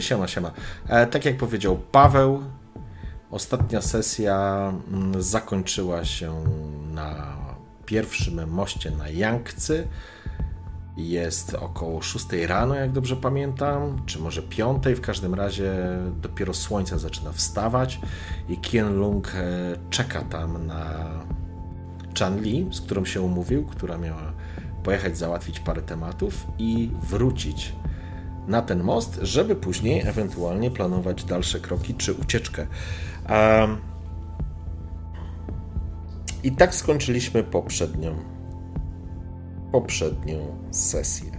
Siema, 0.00 0.28
siema. 0.28 0.52
E, 0.88 1.06
tak 1.06 1.24
jak 1.24 1.36
powiedział 1.36 1.76
Paweł, 1.92 2.42
ostatnia 3.30 3.82
sesja 3.82 4.72
mm, 4.92 5.22
zakończyła 5.22 6.04
się 6.04 6.44
na 6.92 7.36
pierwszym 7.86 8.50
moście 8.50 8.90
na 8.90 9.08
Yangtze. 9.08 9.84
Jest 10.96 11.54
około 11.54 12.02
6 12.02 12.26
rano, 12.46 12.74
jak 12.74 12.92
dobrze 12.92 13.16
pamiętam, 13.16 14.02
czy 14.06 14.18
może 14.18 14.42
5. 14.42 14.84
W 14.96 15.00
każdym 15.00 15.34
razie 15.34 15.72
dopiero 16.22 16.54
słońce 16.54 16.98
zaczyna 16.98 17.32
wstawać 17.32 18.00
i 18.48 18.56
Kien 18.56 18.96
Lung 18.96 19.32
e, 19.34 19.76
czeka 19.90 20.22
tam 20.22 20.66
na 20.66 21.10
Chan 22.18 22.40
Li, 22.40 22.68
z 22.72 22.80
którą 22.80 23.04
się 23.04 23.20
umówił, 23.20 23.66
która 23.66 23.98
miała 23.98 24.32
pojechać 24.82 25.18
załatwić 25.18 25.60
parę 25.60 25.82
tematów 25.82 26.46
i 26.58 26.90
wrócić 27.02 27.72
na 28.46 28.62
ten 28.62 28.82
most, 28.82 29.18
żeby 29.22 29.56
później 29.56 30.00
ewentualnie 30.06 30.70
planować 30.70 31.24
dalsze 31.24 31.60
kroki 31.60 31.94
czy 31.94 32.14
ucieczkę. 32.14 32.66
I 36.42 36.52
tak 36.52 36.74
skończyliśmy 36.74 37.44
poprzednią, 37.44 38.16
poprzednią 39.72 40.66
sesję. 40.70 41.30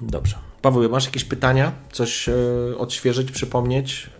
Dobrze. 0.00 0.36
Paweł, 0.62 0.90
masz 0.90 1.04
jakieś 1.06 1.24
pytania? 1.24 1.72
Coś 1.92 2.28
e, 2.28 2.34
odświeżyć, 2.78 3.30
przypomnieć? 3.30 4.10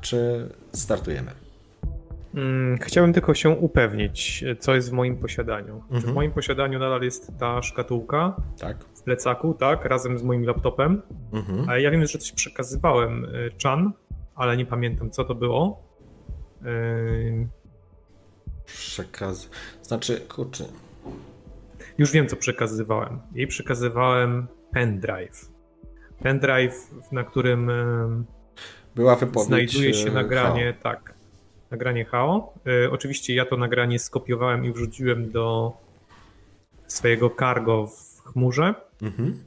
Czy 0.00 0.48
startujemy? 0.72 1.43
Mm, 2.34 2.78
chciałbym 2.78 3.12
tylko 3.12 3.34
się 3.34 3.50
upewnić, 3.50 4.44
co 4.58 4.74
jest 4.74 4.90
w 4.90 4.92
moim 4.92 5.16
posiadaniu. 5.16 5.74
Mhm. 5.74 5.90
Czy 5.90 6.00
w 6.00 6.08
mhm. 6.08 6.14
moim 6.14 6.32
posiadaniu 6.32 6.78
nadal 6.78 7.02
jest 7.02 7.32
ta 7.38 7.62
szkatułka 7.62 8.36
tak. 8.60 8.84
w 8.84 9.02
plecaku, 9.02 9.54
tak, 9.54 9.84
razem 9.84 10.18
z 10.18 10.22
moim 10.22 10.44
laptopem. 10.44 11.02
Mhm. 11.32 11.68
A 11.68 11.78
ja 11.78 11.90
wiem, 11.90 12.06
że 12.06 12.18
coś 12.18 12.32
przekazywałem 12.32 13.24
y, 13.24 13.50
Chan, 13.62 13.92
ale 14.34 14.56
nie 14.56 14.66
pamiętam, 14.66 15.10
co 15.10 15.24
to 15.24 15.34
było. 15.34 15.82
Yy... 16.62 17.48
Przekaz... 18.66 19.50
Znaczy, 19.82 20.20
kurczę... 20.20 20.64
Już 21.98 22.12
wiem, 22.12 22.28
co 22.28 22.36
przekazywałem. 22.36 23.20
Jej 23.34 23.46
przekazywałem 23.46 24.46
pendrive. 24.70 25.50
Pendrive, 26.22 26.90
na 27.12 27.24
którym 27.24 27.70
była 28.94 29.16
wypowiedź. 29.16 29.46
Znajduje 29.46 29.94
się 29.94 30.10
nagranie, 30.10 30.74
tak 30.82 31.13
nagranie 31.74 32.04
HAO. 32.04 32.54
Y, 32.66 32.90
oczywiście 32.90 33.34
ja 33.34 33.46
to 33.46 33.56
nagranie 33.56 33.98
skopiowałem 33.98 34.64
i 34.64 34.72
wrzuciłem 34.72 35.30
do 35.30 35.72
swojego 36.86 37.30
cargo 37.30 37.86
w 37.86 38.22
chmurze. 38.22 38.74
Mhm. 39.02 39.44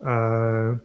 E... 0.00 0.78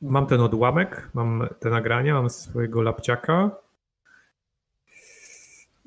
Mam 0.00 0.26
ten 0.26 0.40
odłamek, 0.40 1.10
mam 1.14 1.48
te 1.60 1.70
nagrania, 1.70 2.14
mam 2.14 2.30
swojego 2.30 2.82
lapciaka. 2.82 3.50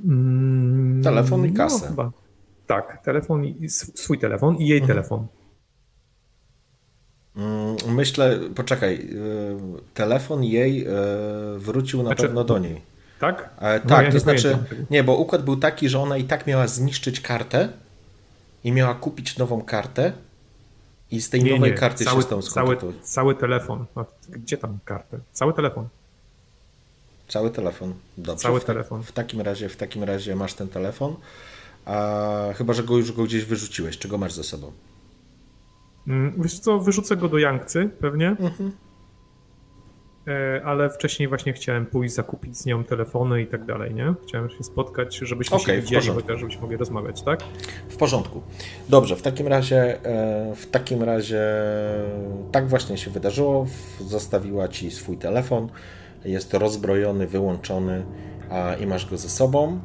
Mm, 0.05 1.03
telefon 1.03 1.45
i 1.45 1.53
kasę. 1.53 1.81
No, 1.81 1.89
chyba. 1.89 2.11
Tak, 2.67 3.03
telefon 3.03 3.45
i 3.45 3.69
swój 3.69 4.19
telefon 4.19 4.55
i 4.55 4.67
jej 4.67 4.79
mhm. 4.79 4.87
telefon. 4.87 5.27
Mm, 7.39 7.95
myślę, 7.95 8.39
poczekaj, 8.55 8.95
y, 8.95 9.93
telefon 9.93 10.43
jej 10.43 10.87
y, 10.87 10.89
wrócił 11.57 11.99
na 11.99 12.05
znaczy, 12.05 12.21
pewno 12.21 12.43
do 12.43 12.59
niej. 12.59 12.81
Tak? 13.19 13.49
E, 13.59 13.79
tak, 13.79 14.05
ja 14.05 14.11
to 14.11 14.19
znaczy, 14.19 14.57
nie, 14.89 15.03
bo 15.03 15.15
układ 15.15 15.43
był 15.43 15.57
taki, 15.57 15.89
że 15.89 15.99
ona 15.99 16.17
i 16.17 16.23
tak 16.23 16.47
miała 16.47 16.67
zniszczyć 16.67 17.21
kartę 17.21 17.69
i 18.63 18.71
miała 18.71 18.95
kupić 18.95 19.37
nową 19.37 19.61
kartę 19.61 20.13
i 21.11 21.21
z 21.21 21.29
tej 21.29 21.43
nie, 21.43 21.51
nowej 21.51 21.71
nie. 21.71 21.77
karty 21.77 22.05
cały, 22.05 22.21
się 22.21 22.27
z 22.27 22.29
tą 22.29 22.41
cały, 22.41 22.77
cały 23.01 23.35
telefon. 23.35 23.85
Gdzie 24.29 24.57
tam 24.57 24.79
kartę? 24.85 25.19
Cały 25.33 25.53
telefon. 25.53 25.87
Cały 27.27 27.51
telefon. 27.51 27.93
Dobrze. 28.17 28.43
Cały 28.43 28.59
w, 28.59 28.65
telefon. 28.65 29.03
W 29.03 29.11
takim 29.11 29.41
razie, 29.41 29.69
w 29.69 29.77
takim 29.77 30.03
razie 30.03 30.35
masz 30.35 30.53
ten 30.53 30.67
telefon. 30.67 31.15
A 31.85 32.53
chyba, 32.55 32.73
że 32.73 32.83
go 32.83 32.97
już 32.97 33.11
go 33.11 33.23
gdzieś 33.23 33.45
wyrzuciłeś. 33.45 33.97
Czego 33.97 34.17
masz 34.17 34.33
ze 34.33 34.43
sobą? 34.43 34.71
Mm, 36.09 36.33
wiesz 36.37 36.59
co, 36.59 36.79
wyrzucę 36.79 37.17
go 37.17 37.29
do 37.29 37.37
Jankcy 37.37 37.89
pewnie. 37.99 38.29
Mhm. 38.29 38.71
E, 40.27 40.61
ale 40.65 40.89
wcześniej 40.89 41.27
właśnie 41.27 41.53
chciałem 41.53 41.85
pójść, 41.85 42.13
zakupić 42.13 42.57
z 42.57 42.65
nią 42.65 42.83
telefony 42.83 43.41
i 43.41 43.47
tak 43.47 43.65
dalej, 43.65 43.95
nie? 43.95 44.13
Chciałem 44.27 44.49
się 44.49 44.63
spotkać, 44.63 45.15
żebyśmy 45.15 45.57
okay, 45.57 45.75
się 45.75 45.81
widzieli, 45.81 46.07
chociaż 46.07 46.39
żebyśmy 46.39 46.61
mogli 46.61 46.77
rozmawiać, 46.77 47.21
tak? 47.21 47.43
W 47.89 47.97
porządku. 47.97 48.41
Dobrze, 48.89 49.15
w 49.15 49.21
takim 49.21 49.47
razie 49.47 50.05
e, 50.05 50.55
w 50.55 50.65
takim 50.65 51.03
razie 51.03 51.43
tak 52.51 52.67
właśnie 52.67 52.97
się 52.97 53.11
wydarzyło. 53.11 53.67
Zostawiła 53.99 54.67
ci 54.67 54.91
swój 54.91 55.17
telefon. 55.17 55.69
Jest 56.25 56.53
rozbrojony, 56.53 57.27
wyłączony 57.27 58.05
a, 58.49 58.73
i 58.73 58.87
masz 58.87 59.09
go 59.09 59.17
ze 59.17 59.29
sobą. 59.29 59.79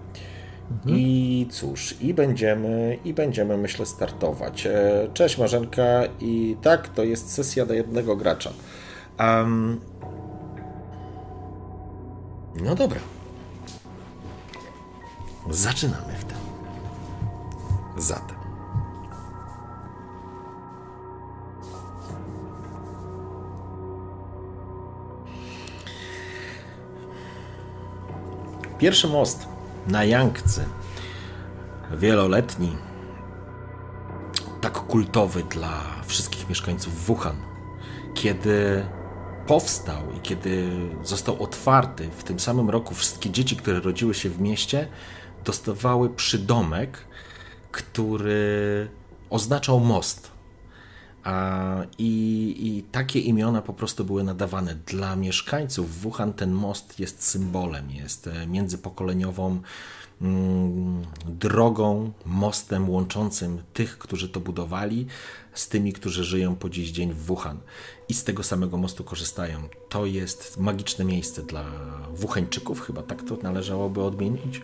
Mhm. 0.71 0.97
I 0.99 1.47
cóż, 1.51 1.95
i 2.01 2.15
będziemy, 2.15 2.99
i 3.05 3.15
będziemy, 3.15 3.57
myślę, 3.57 3.87
startować. 3.87 4.67
E, 4.67 5.09
cześć 5.15 5.39
Marzenka, 5.39 6.03
i 6.21 6.57
tak, 6.63 6.89
to 6.89 7.05
jest 7.05 7.33
sesja 7.33 7.67
do 7.67 7.75
jednego 7.75 8.17
gracza. 8.17 8.51
Um, 9.19 9.81
no 12.63 12.75
dobra. 12.75 13.01
Zaczynamy 15.51 16.13
w 16.13 16.25
tym. 16.25 16.37
Zatem. 17.99 18.37
Pierwszy 28.79 29.09
most 29.09 29.54
na 29.87 30.05
Yangtze, 30.05 30.65
wieloletni, 31.93 32.77
tak 34.61 34.73
kultowy 34.73 35.43
dla 35.43 35.83
wszystkich 36.07 36.49
mieszkańców 36.49 37.07
Wuhan, 37.07 37.37
kiedy 38.15 38.87
powstał 39.47 40.13
i 40.17 40.21
kiedy 40.21 40.71
został 41.03 41.43
otwarty 41.43 42.11
w 42.11 42.25
tym 42.25 42.41
samym 42.41 42.71
roku, 42.71 42.95
wszystkie 42.95 43.31
dzieci, 43.31 43.57
które 43.57 43.81
rodziły 43.81 44.15
się 44.15 44.31
w 44.31 44.41
mieście, 44.41 44.89
dostawały 45.45 46.11
przydomek, 46.11 46.99
który 47.73 48.89
oznaczał 49.31 49.81
most. 49.81 50.34
I, 51.99 52.55
I, 52.59 52.83
takie 52.83 53.21
imiona 53.21 53.63
po 53.63 53.73
prostu 53.73 54.05
były 54.05 54.25
nadawane. 54.25 54.77
Dla 54.87 55.17
mieszkańców 55.17 56.01
Wuhan 56.01 56.33
ten 56.33 56.53
most 56.53 57.01
jest 57.01 57.23
symbolem, 57.23 57.91
jest 57.91 58.27
e, 58.27 58.47
międzypokoleniową 58.47 59.61
mm, 60.23 61.03
drogą, 61.27 62.13
mostem 62.27 62.91
łączącym 62.91 63.63
tych, 63.73 63.99
którzy 63.99 64.29
to 64.29 64.41
budowali, 64.41 65.07
z 65.55 65.69
tymi, 65.69 65.93
którzy 65.93 66.25
żyją 66.25 66.57
po 66.57 66.69
dziś 66.69 66.91
dzień 66.91 67.13
w 67.13 67.19
Wuhan 67.19 67.59
i 68.09 68.15
z 68.15 68.25
tego 68.25 68.43
samego 68.43 68.77
mostu 68.77 69.05
korzystają. 69.05 69.59
To 69.89 70.07
jest 70.07 70.61
magiczne 70.61 71.05
miejsce 71.05 71.43
dla 71.43 71.65
Wuchańczyków, 72.15 72.81
chyba 72.81 73.03
tak 73.03 73.23
to 73.23 73.37
należałoby 73.43 74.03
odmienić. 74.03 74.63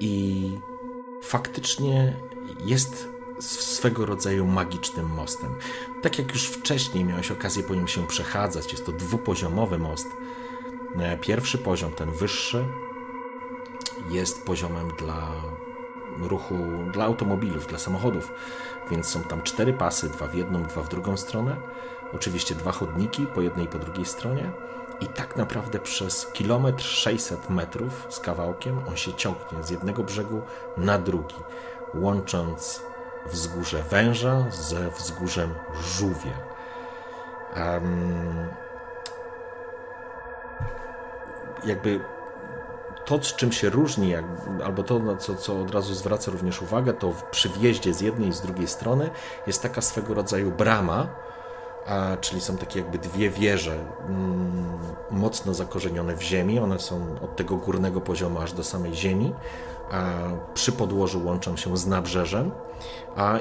I 0.00 0.42
faktycznie 1.22 2.16
jest 2.66 3.15
swego 3.40 4.06
rodzaju 4.06 4.46
magicznym 4.46 5.06
mostem. 5.06 5.54
Tak 6.02 6.18
jak 6.18 6.32
już 6.32 6.46
wcześniej 6.46 7.04
miałeś 7.04 7.30
okazję 7.30 7.62
po 7.62 7.74
nim 7.74 7.88
się 7.88 8.06
przechadzać, 8.06 8.72
jest 8.72 8.86
to 8.86 8.92
dwupoziomowy 8.92 9.78
most. 9.78 10.08
E, 10.98 11.18
pierwszy 11.18 11.58
poziom, 11.58 11.92
ten 11.92 12.10
wyższy, 12.10 12.64
jest 14.10 14.44
poziomem 14.44 14.88
dla 14.98 15.32
ruchu, 16.18 16.54
dla 16.92 17.04
automobilów, 17.04 17.66
dla 17.66 17.78
samochodów, 17.78 18.32
więc 18.90 19.06
są 19.06 19.22
tam 19.22 19.42
cztery 19.42 19.72
pasy, 19.72 20.08
dwa 20.08 20.26
w 20.26 20.34
jedną, 20.34 20.62
dwa 20.62 20.82
w 20.82 20.88
drugą 20.88 21.16
stronę. 21.16 21.56
Oczywiście 22.14 22.54
dwa 22.54 22.72
chodniki 22.72 23.26
po 23.26 23.40
jednej 23.40 23.64
i 23.64 23.68
po 23.68 23.78
drugiej 23.78 24.06
stronie 24.06 24.50
I 25.00 25.06
tak 25.06 25.36
naprawdę 25.36 25.78
przez 25.78 26.26
kilometr 26.32 26.84
600 26.84 27.50
metrów 27.50 28.06
z 28.08 28.20
kawałkiem 28.20 28.78
on 28.88 28.96
się 28.96 29.14
ciągnie 29.14 29.62
z 29.62 29.70
jednego 29.70 30.04
brzegu 30.04 30.42
na 30.76 30.98
drugi, 30.98 31.34
łącząc 31.94 32.82
wzgórze 33.32 33.82
węża 33.82 34.44
ze 34.50 34.90
wzgórzem 34.90 35.54
żółwia. 35.80 36.38
Um, 37.56 38.48
jakby 41.64 42.00
to, 43.04 43.22
z 43.22 43.36
czym 43.36 43.52
się 43.52 43.70
różni, 43.70 44.14
albo 44.64 44.82
to, 44.82 44.98
na 44.98 45.16
co, 45.16 45.34
co 45.34 45.60
od 45.60 45.70
razu 45.70 45.94
zwraca 45.94 46.30
również 46.30 46.62
uwagę, 46.62 46.92
to 46.92 47.12
przy 47.30 47.48
wjeździe 47.48 47.94
z 47.94 48.00
jednej 48.00 48.28
i 48.28 48.32
z 48.32 48.40
drugiej 48.40 48.68
strony 48.68 49.10
jest 49.46 49.62
taka 49.62 49.80
swego 49.80 50.14
rodzaju 50.14 50.50
brama, 50.50 51.08
a, 51.86 52.16
czyli 52.20 52.40
są 52.40 52.56
takie 52.56 52.78
jakby 52.80 52.98
dwie 52.98 53.30
wieże 53.30 53.74
mm, 54.08 54.78
mocno 55.10 55.54
zakorzenione 55.54 56.16
w 56.16 56.22
ziemi. 56.22 56.58
One 56.58 56.78
są 56.78 57.16
od 57.22 57.36
tego 57.36 57.56
górnego 57.56 58.00
poziomu 58.00 58.40
aż 58.40 58.52
do 58.52 58.64
samej 58.64 58.94
ziemi. 58.94 59.34
A 59.90 60.12
przy 60.54 60.72
podłożu 60.72 61.24
łączą 61.24 61.56
się 61.56 61.76
z 61.76 61.86
nabrzeżem. 61.86 62.50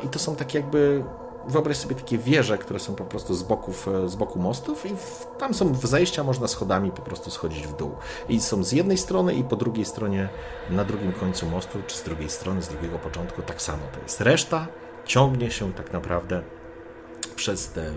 I 0.04 0.08
to 0.08 0.20
są 0.20 0.36
takie 0.36 0.60
jakby 0.60 1.04
wyobraź 1.48 1.78
sobie 1.78 1.96
takie 1.96 2.18
wieże, 2.18 2.58
które 2.58 2.80
są 2.80 2.96
po 2.96 3.04
prostu 3.04 3.34
z, 3.34 3.44
boków, 3.44 3.88
e, 3.88 4.10
z 4.10 4.16
boku 4.16 4.40
mostów 4.40 4.86
i 4.86 4.96
w, 4.96 5.28
tam 5.38 5.54
są 5.54 5.76
zejścia, 5.76 6.24
można 6.24 6.48
schodami 6.48 6.92
po 6.92 7.02
prostu 7.02 7.32
schodzić 7.32 7.68
w 7.68 7.76
dół. 7.76 7.92
I 8.30 8.42
są 8.42 8.64
z 8.64 8.72
jednej 8.72 8.98
strony 8.98 9.34
i 9.34 9.44
po 9.44 9.56
drugiej 9.56 9.86
stronie, 9.86 10.30
na 10.70 10.86
drugim 10.86 11.12
końcu 11.12 11.46
mostu, 11.46 11.80
czy 11.88 11.98
z 11.98 12.04
drugiej 12.04 12.30
strony, 12.30 12.62
z 12.62 12.68
drugiego 12.68 13.00
początku, 13.00 13.42
tak 13.42 13.62
samo 13.62 13.84
to 13.94 14.00
jest. 14.00 14.22
Reszta 14.22 14.68
ciągnie 15.06 15.52
się 15.52 15.74
tak 15.74 15.94
naprawdę 15.94 16.42
przez 17.36 17.70
te 17.70 17.82
mm, 17.82 17.96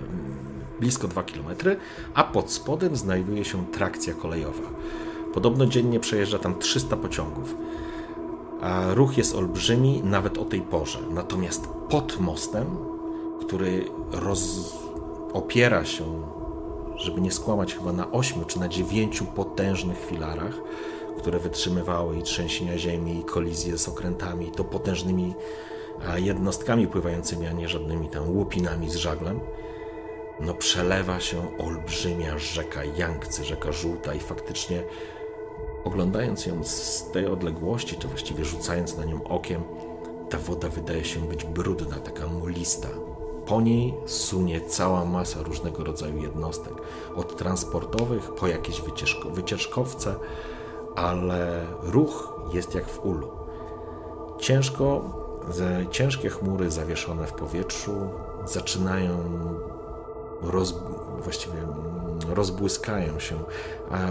blisko 0.80 1.08
2 1.08 1.22
km, 1.22 1.76
a 2.14 2.24
pod 2.24 2.52
spodem 2.52 2.96
znajduje 2.96 3.44
się 3.44 3.66
trakcja 3.66 4.14
kolejowa. 4.14 4.70
Podobno 5.34 5.66
dziennie 5.66 6.00
przejeżdża 6.00 6.38
tam 6.38 6.58
300 6.58 6.96
pociągów. 6.96 7.54
A 8.60 8.94
ruch 8.94 9.18
jest 9.18 9.34
olbrzymi 9.34 10.00
nawet 10.04 10.38
o 10.38 10.44
tej 10.44 10.60
porze. 10.60 10.98
Natomiast 11.10 11.68
pod 11.88 12.20
mostem, 12.20 12.66
który 13.40 13.84
roz... 14.12 14.72
opiera 15.32 15.84
się, 15.84 16.04
żeby 16.96 17.20
nie 17.20 17.32
skłamać, 17.32 17.74
chyba 17.74 17.92
na 17.92 18.12
8 18.12 18.44
czy 18.44 18.60
na 18.60 18.68
9 18.68 19.22
potężnych 19.34 20.06
filarach, 20.06 20.54
które 21.18 21.38
wytrzymywały 21.38 22.18
i 22.18 22.22
trzęsienia 22.22 22.78
ziemi, 22.78 23.18
i 23.18 23.24
kolizje 23.24 23.78
z 23.78 23.88
okrętami, 23.88 24.50
to 24.50 24.64
potężnymi 24.64 25.34
jednostkami 26.16 26.86
pływającymi, 26.86 27.46
a 27.46 27.52
nie 27.52 27.68
żadnymi 27.68 28.08
tam 28.08 28.36
łupinami 28.36 28.90
z 28.90 28.94
żaglem, 28.94 29.40
no 30.40 30.54
przelewa 30.54 31.20
się 31.20 31.58
olbrzymia 31.58 32.38
rzeka 32.38 32.84
Yangtze, 32.84 33.44
rzeka 33.44 33.72
żółta 33.72 34.14
i 34.14 34.20
faktycznie 34.20 34.82
oglądając 35.84 36.46
ją 36.46 36.64
z 36.64 37.04
tej 37.12 37.26
odległości, 37.26 37.96
czy 37.96 38.08
właściwie 38.08 38.44
rzucając 38.44 38.96
na 38.96 39.04
nią 39.04 39.24
okiem, 39.24 39.62
ta 40.30 40.38
woda 40.38 40.68
wydaje 40.68 41.04
się 41.04 41.20
być 41.20 41.44
brudna, 41.44 41.96
taka 41.96 42.26
mulista. 42.26 42.88
Po 43.46 43.60
niej 43.60 43.94
sunie 44.06 44.60
cała 44.60 45.04
masa 45.04 45.42
różnego 45.42 45.84
rodzaju 45.84 46.22
jednostek, 46.22 46.72
od 47.16 47.36
transportowych 47.36 48.34
po 48.34 48.46
jakieś 48.46 48.80
wycieczko, 48.80 49.30
wycieczkowce, 49.30 50.14
ale 50.96 51.66
ruch 51.82 52.40
jest 52.52 52.74
jak 52.74 52.88
w 52.88 53.04
ulu. 53.04 53.28
Ciężko 54.38 55.04
ciężkie 55.90 56.30
chmury 56.30 56.70
zawieszone 56.70 57.26
w 57.26 57.32
powietrzu 57.32 57.92
zaczynają 58.44 59.18
roz, 60.42 60.74
właściwie 61.22 61.58
rozbłyskają 62.28 63.20
się 63.20 63.38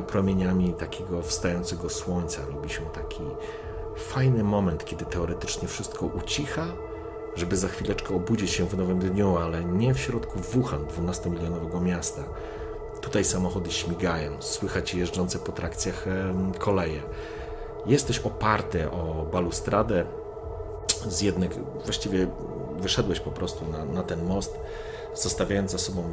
promieniami 0.08 0.74
takiego 0.74 1.22
wstającego 1.22 1.90
słońca. 1.90 2.42
Robi 2.54 2.70
się 2.70 2.82
taki 2.82 3.24
fajny 3.96 4.44
moment, 4.44 4.86
kiedy 4.86 5.06
teoretycznie 5.06 5.68
wszystko 5.68 6.06
ucicha, 6.06 6.66
żeby 7.36 7.58
za 7.58 7.68
chwileczkę 7.68 8.16
obudzić 8.16 8.52
się 8.52 8.66
w 8.66 8.78
nowym 8.78 9.00
dniu, 9.00 9.38
ale 9.38 9.66
nie 9.66 9.94
w 9.94 10.00
środku 10.00 10.40
Wuhan, 10.40 10.86
12-milionowego 10.86 11.82
miasta. 11.82 12.24
Tutaj 13.02 13.24
samochody 13.24 13.72
śmigają, 13.72 14.32
słychać 14.40 14.94
jeżdżące 14.94 15.40
po 15.40 15.52
trakcjach 15.52 16.06
koleje. 16.60 17.02
Jesteś 17.86 18.20
oparty 18.20 18.92
o 18.92 19.26
balustradę, 19.32 20.06
z 21.08 21.22
jednych, 21.22 21.52
właściwie 21.84 22.28
wyszedłeś 22.80 23.20
po 23.20 23.32
prostu 23.32 23.66
na, 23.72 23.86
na 23.86 24.04
ten 24.04 24.26
most, 24.26 24.60
zostawiając 25.16 25.72
za 25.72 25.78
sobą 25.78 26.04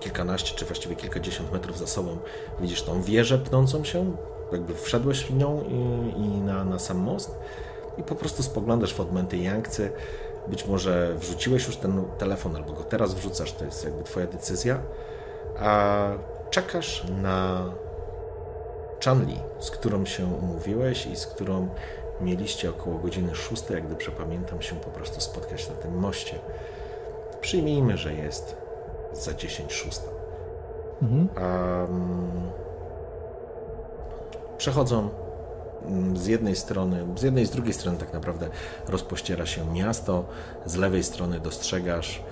kilkanaście, 0.00 0.54
czy 0.56 0.64
właściwie 0.64 0.96
kilkadziesiąt 0.96 1.52
metrów 1.52 1.78
za 1.78 1.86
sobą, 1.86 2.16
widzisz 2.60 2.82
tą 2.82 3.02
wieżę 3.02 3.38
pnącą 3.38 3.84
się, 3.84 4.16
jakby 4.52 4.74
wszedłeś 4.74 5.24
w 5.24 5.34
nią 5.34 5.62
i, 5.62 6.20
i 6.20 6.28
na, 6.40 6.64
na 6.64 6.78
sam 6.78 6.98
most 6.98 7.34
i 7.98 8.02
po 8.02 8.14
prostu 8.14 8.42
spoglądasz 8.42 8.94
w 8.94 9.00
odmęty 9.00 9.36
Yangtze. 9.36 9.90
Być 10.48 10.66
może 10.66 11.14
wrzuciłeś 11.14 11.66
już 11.66 11.76
ten 11.76 12.04
telefon, 12.18 12.56
albo 12.56 12.72
go 12.72 12.84
teraz 12.84 13.14
wrzucasz, 13.14 13.52
to 13.52 13.64
jest 13.64 13.84
jakby 13.84 14.04
twoja 14.04 14.26
decyzja, 14.26 14.80
a 15.58 16.08
czekasz 16.50 17.04
na 17.22 17.64
Chanli, 19.04 19.40
z 19.58 19.70
którą 19.70 20.04
się 20.04 20.26
umówiłeś 20.26 21.06
i 21.06 21.16
z 21.16 21.26
którą 21.26 21.68
mieliście 22.20 22.70
około 22.70 22.98
godziny 22.98 23.34
6, 23.34 23.70
jak 23.70 23.88
dobrze 23.88 24.10
pamiętam, 24.10 24.62
się 24.62 24.76
po 24.76 24.90
prostu 24.90 25.20
spotkać 25.20 25.68
na 25.68 25.74
tym 25.74 25.98
moście. 25.98 26.38
Przyjmijmy, 27.40 27.96
że 27.96 28.14
jest 28.14 28.56
za 29.12 29.34
10 29.34 29.72
szósta. 29.72 30.10
Mhm. 31.02 31.28
Um, 31.28 32.50
przechodzą 34.58 35.08
mm, 35.86 36.16
z 36.16 36.26
jednej 36.26 36.56
strony, 36.56 37.06
z 37.16 37.22
jednej 37.22 37.44
i 37.44 37.46
z 37.46 37.50
drugiej 37.50 37.74
strony 37.74 37.98
tak 37.98 38.12
naprawdę 38.12 38.48
rozpościera 38.88 39.46
się 39.46 39.72
miasto, 39.72 40.24
z 40.66 40.76
lewej 40.76 41.04
strony 41.04 41.40
dostrzegasz 41.40 42.22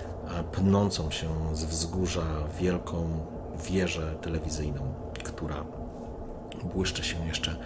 pnącą 0.53 1.11
się 1.11 1.29
z 1.53 1.65
wzgórza 1.65 2.27
wielką 2.61 3.09
wieżę 3.71 4.15
telewizyjną, 4.21 4.95
która 5.25 5.65
błyszczy 6.75 7.05
się 7.05 7.27
jeszcze 7.27 7.57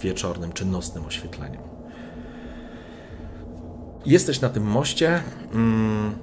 wieczornym 0.00 0.52
czy 0.52 0.64
nocnym 0.64 1.06
oświetleniem. 1.06 1.62
Jesteś 4.06 4.40
na 4.40 4.48
tym 4.48 4.62
moście. 4.62 5.22
Mm, 5.52 6.14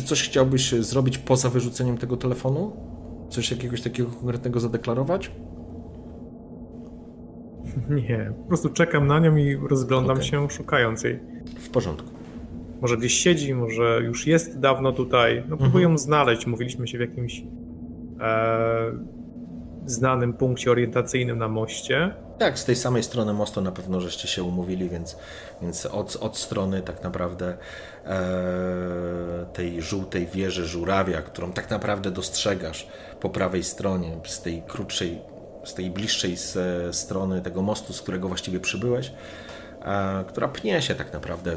czy 0.00 0.06
coś 0.06 0.22
chciałbyś 0.22 0.72
zrobić 0.72 1.18
poza 1.18 1.50
wyrzuceniem 1.50 1.98
tego 1.98 2.16
telefonu? 2.16 2.72
Coś 3.30 3.50
jakiegoś 3.50 3.82
takiego 3.82 4.10
konkretnego 4.10 4.60
zadeklarować? 4.60 5.30
Nie, 8.08 8.32
po 8.42 8.48
prostu 8.48 8.68
czekam 8.68 9.06
na 9.06 9.18
nią 9.18 9.36
i 9.36 9.56
rozglądam 9.56 10.16
okay. 10.16 10.28
się, 10.28 10.50
szukając 10.50 11.04
jej. 11.04 11.18
W 11.58 11.68
porządku. 11.70 12.10
Może 12.80 12.96
gdzieś 12.96 13.14
siedzi, 13.14 13.54
może 13.54 14.00
już 14.04 14.26
jest 14.26 14.60
dawno 14.60 14.92
tutaj. 14.92 15.42
No 15.48 15.56
próbuję 15.56 15.84
mhm. 15.84 15.92
ją 15.92 15.98
znaleźć. 15.98 16.46
Mówiliśmy 16.46 16.88
się 16.88 16.98
w 16.98 17.00
jakimś 17.00 17.42
e, 18.20 18.92
znanym 19.90 20.32
punkcie 20.32 20.70
orientacyjnym 20.70 21.38
na 21.38 21.48
moście. 21.48 22.14
Tak, 22.38 22.58
z 22.58 22.64
tej 22.64 22.76
samej 22.76 23.02
strony 23.02 23.32
mostu 23.32 23.60
na 23.60 23.72
pewno 23.72 24.00
żeście 24.00 24.28
się 24.28 24.42
umówili, 24.42 24.88
więc, 24.88 25.16
więc 25.62 25.86
od, 25.86 26.16
od 26.16 26.38
strony 26.38 26.82
tak 26.82 27.02
naprawdę 27.02 27.56
e, 28.06 29.46
tej 29.52 29.82
żółtej 29.82 30.26
wieży 30.26 30.66
żurawia, 30.66 31.22
którą 31.22 31.52
tak 31.52 31.70
naprawdę 31.70 32.10
dostrzegasz 32.10 32.88
po 33.20 33.30
prawej 33.30 33.64
stronie, 33.64 34.16
z 34.26 34.42
tej 34.42 34.62
krótszej, 34.62 35.18
z 35.64 35.74
tej 35.74 35.90
bliższej 35.90 36.36
z, 36.36 36.56
strony 36.96 37.42
tego 37.42 37.62
mostu, 37.62 37.92
z 37.92 38.02
którego 38.02 38.28
właściwie 38.28 38.60
przybyłeś, 38.60 39.12
e, 39.82 40.24
która 40.28 40.48
pnie 40.48 40.82
się 40.82 40.94
tak 40.94 41.12
naprawdę 41.12 41.56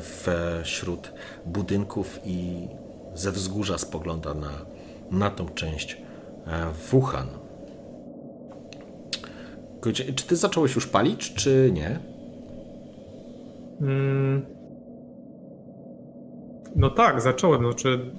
wśród 0.63 1.13
budynków 1.46 2.20
i 2.25 2.68
ze 3.16 3.32
wzgórza 3.32 3.78
spogląda 3.78 4.34
na, 4.34 4.52
na 5.12 5.30
tą 5.30 5.50
część 5.50 5.98
e, 6.48 6.72
Wuhan. 6.92 7.42
Czy 9.92 10.28
ty 10.28 10.36
zacząłeś 10.36 10.75
już 10.75 10.88
palić, 10.88 11.34
czy 11.34 11.72
nie? 11.74 12.00
Mm. 13.82 14.46
No 16.75 16.90
tak, 16.90 17.22
zacząłem. 17.22 17.62
Znaczy, 17.62 18.12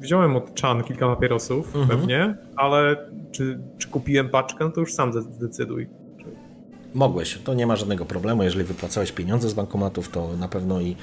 wziąłem 0.00 0.36
od 0.36 0.60
Chan 0.60 0.84
kilka 0.84 1.06
papierosów 1.06 1.76
mhm. 1.76 1.88
pewnie, 1.88 2.36
ale 2.56 3.10
czy, 3.32 3.60
czy 3.78 3.88
kupiłem 3.88 4.28
paczkę, 4.28 4.72
to 4.72 4.80
już 4.80 4.94
sam 4.94 5.12
zdecyduj. 5.12 5.88
Mogłeś, 6.94 7.38
to 7.44 7.54
nie 7.54 7.66
ma 7.66 7.76
żadnego 7.76 8.04
problemu. 8.04 8.42
Jeżeli 8.42 8.64
wypłacałeś 8.64 9.12
pieniądze 9.12 9.48
z 9.48 9.54
bankomatów, 9.54 10.08
to 10.08 10.36
na 10.36 10.48
pewno 10.48 10.80
i 10.80 10.96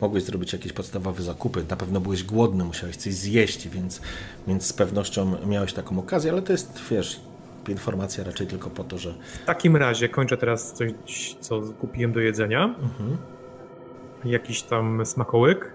mogłeś 0.00 0.22
zrobić 0.22 0.52
jakieś 0.52 0.72
podstawowe 0.72 1.22
zakupy. 1.22 1.64
Na 1.70 1.76
pewno 1.76 2.00
byłeś 2.00 2.24
głodny, 2.24 2.64
musiałeś 2.64 2.96
coś 2.96 3.14
zjeść, 3.14 3.68
więc, 3.68 4.00
więc 4.48 4.66
z 4.66 4.72
pewnością 4.72 5.46
miałeś 5.46 5.72
taką 5.72 5.98
okazję, 5.98 6.32
ale 6.32 6.42
to 6.42 6.52
jest, 6.52 6.80
wiesz, 6.90 7.20
informacja 7.68 8.24
raczej 8.24 8.46
tylko 8.46 8.70
po 8.70 8.84
to, 8.84 8.98
że. 8.98 9.14
W 9.42 9.44
takim 9.44 9.76
razie 9.76 10.08
kończę 10.08 10.36
teraz 10.36 10.72
coś, 10.72 11.34
co 11.40 11.60
kupiłem 11.80 12.12
do 12.12 12.20
jedzenia. 12.20 12.64
Mhm. 12.64 13.16
Jakiś 14.24 14.62
tam 14.62 15.06
smakołyk, 15.06 15.72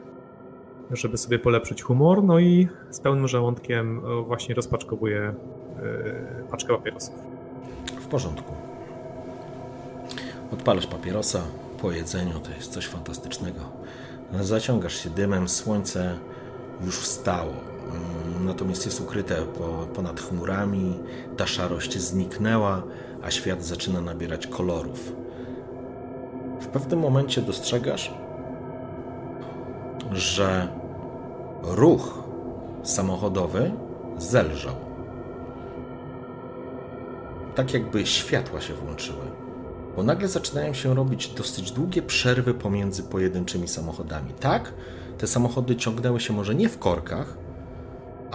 żeby 0.92 1.18
sobie 1.18 1.39
polepszyć 1.39 1.84
humor. 1.84 2.24
No 2.24 2.39
i 2.39 2.68
z 2.89 3.00
pełnym 3.00 3.27
żołądkiem 3.27 4.01
właśnie 4.25 4.56
rozpaczkowuję 4.56 5.34
yy, 5.84 6.44
paczkę 6.51 6.77
papierosów. 6.77 7.15
W 8.01 8.08
porządku. 8.08 8.54
Odpalasz 10.51 10.88
papierosa 10.88 11.42
po 11.82 11.92
jedzeniu, 11.92 12.39
to 12.39 12.51
jest 12.51 12.72
coś 12.72 12.88
fantastycznego. 12.88 13.60
Zaciągasz 14.42 15.04
się 15.04 15.10
dymem, 15.10 15.48
słońce 15.48 16.18
już 16.86 17.00
wstało, 17.00 17.54
natomiast 18.46 18.86
jest 18.86 19.01
ukryte 19.01 19.36
po, 19.36 19.88
ponad 19.94 20.22
chmurami, 20.22 21.00
ta 21.38 21.48
szarość 21.48 22.00
zniknęła, 22.00 22.84
a 23.24 23.32
świat 23.32 23.65
zaczyna 23.65 24.01
nabierać 24.01 24.48
kolorów. 24.48 25.13
W 26.62 26.68
pewnym 26.68 27.00
momencie 27.00 27.42
dostrzegasz, 27.42 28.13
że 30.12 30.68
ruch 31.63 32.24
samochodowy 32.84 33.72
zelżał. 34.18 34.75
Tak 37.56 37.74
jakby 37.74 38.06
światła 38.06 38.62
się 38.62 38.74
włączyły. 38.74 39.25
Bo 39.96 40.04
nagle 40.04 40.27
zaczynają 40.27 40.74
się 40.74 40.96
robić 40.96 41.27
dosyć 41.27 41.72
długie 41.72 42.01
przerwy 42.01 42.54
pomiędzy 42.54 43.04
pojedynczymi 43.04 43.68
samochodami. 43.68 44.34
Tak, 44.39 44.74
te 45.18 45.27
samochody 45.27 45.75
ciągnęły 45.75 46.20
się 46.20 46.34
może 46.34 46.56
nie 46.56 46.70
w 46.70 46.80
korkach, 46.80 47.38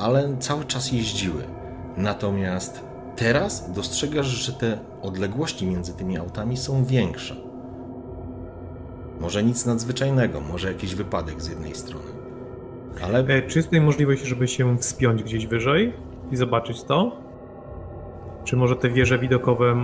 ale 0.00 0.36
cały 0.38 0.64
czas 0.64 0.92
jeździły. 0.92 1.44
Natomiast 1.96 2.84
teraz 3.16 3.72
dostrzegasz, 3.72 4.26
że 4.26 4.52
te 4.52 4.78
odległości 5.02 5.66
między 5.66 5.92
tymi 5.92 6.18
autami 6.18 6.56
są 6.56 6.84
większe. 6.84 7.36
Może 9.20 9.42
nic 9.42 9.66
nadzwyczajnego, 9.66 10.40
może 10.40 10.68
jakiś 10.68 10.94
wypadek 10.94 11.42
z 11.42 11.48
jednej 11.48 11.74
strony. 11.74 12.10
Ale... 13.04 13.18
E, 13.18 13.42
czy 13.42 13.58
jest 13.58 13.68
tutaj 13.68 13.80
możliwość, 13.80 14.22
żeby 14.22 14.48
się 14.48 14.78
wspiąć 14.78 15.22
gdzieś 15.22 15.46
wyżej 15.46 15.92
i 16.30 16.36
zobaczyć 16.36 16.82
to? 16.82 17.16
Czy 18.44 18.56
może 18.56 18.76
te 18.76 18.90
wieże 18.90 19.18
widokowe, 19.18 19.76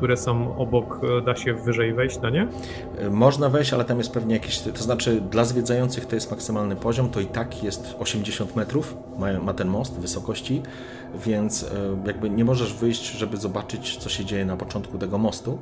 które 0.00 0.16
są 0.16 0.56
obok, 0.56 1.00
e, 1.18 1.22
da 1.22 1.36
się 1.36 1.54
wyżej 1.54 1.94
wejść 1.94 2.20
na 2.20 2.30
nie? 2.30 2.48
E, 2.98 3.10
można 3.10 3.48
wejść, 3.48 3.72
ale 3.72 3.84
tam 3.84 3.98
jest 3.98 4.12
pewnie 4.12 4.34
jakiś. 4.34 4.58
To 4.58 4.82
znaczy, 4.82 5.20
dla 5.20 5.44
zwiedzających 5.44 6.06
to 6.06 6.14
jest 6.14 6.30
maksymalny 6.30 6.76
poziom, 6.76 7.10
to 7.10 7.20
i 7.20 7.26
tak 7.26 7.62
jest 7.62 7.96
80 7.98 8.56
metrów, 8.56 8.96
ma, 9.18 9.40
ma 9.40 9.54
ten 9.54 9.68
most 9.68 9.98
wysokości, 9.98 10.62
więc 11.26 11.66
jakby 12.06 12.30
nie 12.30 12.44
możesz 12.44 12.74
wyjść, 12.74 13.10
żeby 13.12 13.36
zobaczyć, 13.36 13.96
co 13.96 14.08
się 14.08 14.24
dzieje 14.24 14.44
na 14.44 14.56
początku 14.56 14.98
tego 14.98 15.18
mostu. 15.18 15.58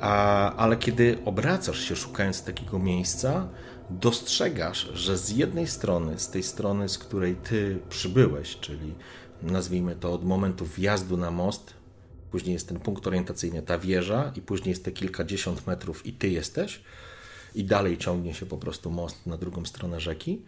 A, 0.00 0.54
ale 0.56 0.76
kiedy 0.76 1.18
obracasz 1.24 1.80
się 1.80 1.96
szukając 1.96 2.44
takiego 2.44 2.78
miejsca, 2.78 3.48
dostrzegasz, 3.90 4.90
że 4.94 5.18
z 5.18 5.30
jednej 5.30 5.66
strony, 5.66 6.18
z 6.18 6.28
tej 6.28 6.42
strony, 6.42 6.88
z 6.88 6.98
której 6.98 7.34
ty 7.34 7.78
przybyłeś, 7.88 8.56
czyli 8.60 8.94
nazwijmy 9.42 9.96
to 9.96 10.12
od 10.12 10.24
momentu 10.24 10.66
wjazdu 10.66 11.16
na 11.16 11.30
most, 11.30 11.81
później 12.32 12.52
jest 12.52 12.68
ten 12.68 12.80
punkt 12.80 13.06
orientacyjny, 13.06 13.62
ta 13.62 13.78
wieża, 13.78 14.32
i 14.36 14.40
później 14.42 14.70
jest 14.70 14.84
te 14.84 14.92
kilkadziesiąt 14.92 15.66
metrów, 15.66 16.06
i 16.06 16.12
ty 16.12 16.28
jesteś, 16.28 16.82
i 17.54 17.64
dalej 17.64 17.98
ciągnie 17.98 18.34
się 18.34 18.46
po 18.46 18.58
prostu 18.58 18.90
most 18.90 19.26
na 19.26 19.36
drugą 19.36 19.64
stronę 19.64 20.00
rzeki, 20.00 20.44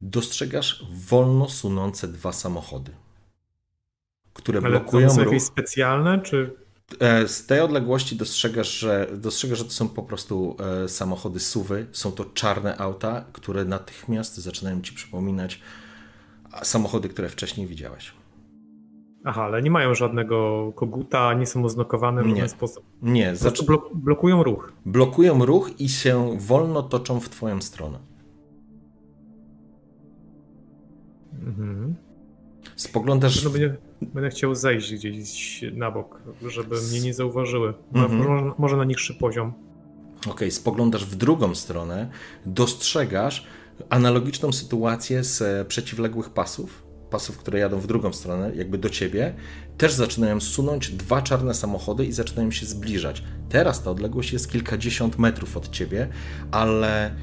dostrzegasz 0.00 0.84
wolno 0.90 1.48
sunące 1.48 2.08
dwa 2.08 2.32
samochody, 2.32 2.92
które 4.32 4.58
Ale 4.58 4.70
blokują 4.70 5.08
to 5.08 5.14
są 5.14 5.24
ruch. 5.24 5.32
jakieś 5.32 5.46
specjalne, 5.48 6.20
czy 6.22 6.56
E, 6.98 7.28
z 7.28 7.46
tej 7.46 7.60
odległości 7.60 8.16
dostrzegasz, 8.16 8.78
że, 8.78 9.06
dostrzegasz, 9.16 9.58
że 9.58 9.64
to 9.64 9.70
są 9.70 9.88
po 9.88 10.02
prostu 10.02 10.56
e, 10.84 10.88
samochody 10.88 11.40
suwy. 11.40 11.86
Są 11.92 12.12
to 12.12 12.24
czarne 12.24 12.78
auta, 12.78 13.24
które 13.32 13.64
natychmiast 13.64 14.36
zaczynają 14.36 14.82
ci 14.82 14.92
przypominać 14.92 15.60
samochody, 16.62 17.08
które 17.08 17.28
wcześniej 17.28 17.66
widziałeś. 17.66 18.12
Aha, 19.24 19.42
ale 19.42 19.62
nie 19.62 19.70
mają 19.70 19.94
żadnego 19.94 20.72
koguta, 20.76 21.34
nie 21.34 21.46
są 21.46 21.64
oznakowane 21.64 22.22
w 22.22 22.24
żaden 22.24 22.42
Nie. 22.42 22.48
sposób. 22.48 22.84
Nie, 23.02 23.32
prostu 23.40 23.64
blok 23.66 23.94
blokują 23.94 24.42
ruch. 24.42 24.72
blokują 24.86 25.46
ruch 25.46 25.80
i 25.80 25.88
się 25.88 26.36
wolno 26.38 26.82
toczą 26.82 27.20
w 27.20 27.28
twoją 27.28 27.60
stronę. 27.60 27.98
Mhm. 31.46 31.94
Spoglądasz. 32.76 33.44
No 33.44 33.50
będę, 33.50 33.76
będę 34.02 34.30
chciał 34.30 34.54
zejść 34.54 34.94
gdzieś 34.94 35.64
na 35.72 35.90
bok, 35.90 36.22
żeby 36.46 36.76
mnie 36.90 37.00
nie 37.00 37.14
zauważyły. 37.14 37.74
Mhm. 37.94 38.18
Może, 38.18 38.52
może 38.58 38.76
na 38.76 38.84
niższy 38.84 39.14
poziom. 39.14 39.52
Okej, 40.30 40.50
spoglądasz 40.50 41.04
w 41.04 41.16
drugą 41.16 41.54
stronę, 41.54 42.10
dostrzegasz 42.46 43.46
analogiczną 43.90 44.52
sytuację 44.52 45.24
z 45.24 45.42
e, 45.42 45.64
przeciwległych 45.64 46.30
pasów, 46.30 46.82
pasów, 47.10 47.38
które 47.38 47.58
jadą 47.58 47.78
w 47.78 47.86
drugą 47.86 48.12
stronę, 48.12 48.52
jakby 48.54 48.78
do 48.78 48.90
ciebie, 48.90 49.34
też 49.78 49.92
zaczynają 49.92 50.40
sunąć 50.40 50.90
dwa 50.90 51.22
czarne 51.22 51.54
samochody 51.54 52.06
i 52.06 52.12
zaczynają 52.12 52.50
się 52.50 52.66
zbliżać. 52.66 53.22
Teraz 53.48 53.82
ta 53.82 53.90
odległość 53.90 54.32
jest 54.32 54.50
kilkadziesiąt 54.52 55.18
metrów 55.18 55.56
od 55.56 55.70
ciebie, 55.70 56.08
ale 56.50 57.14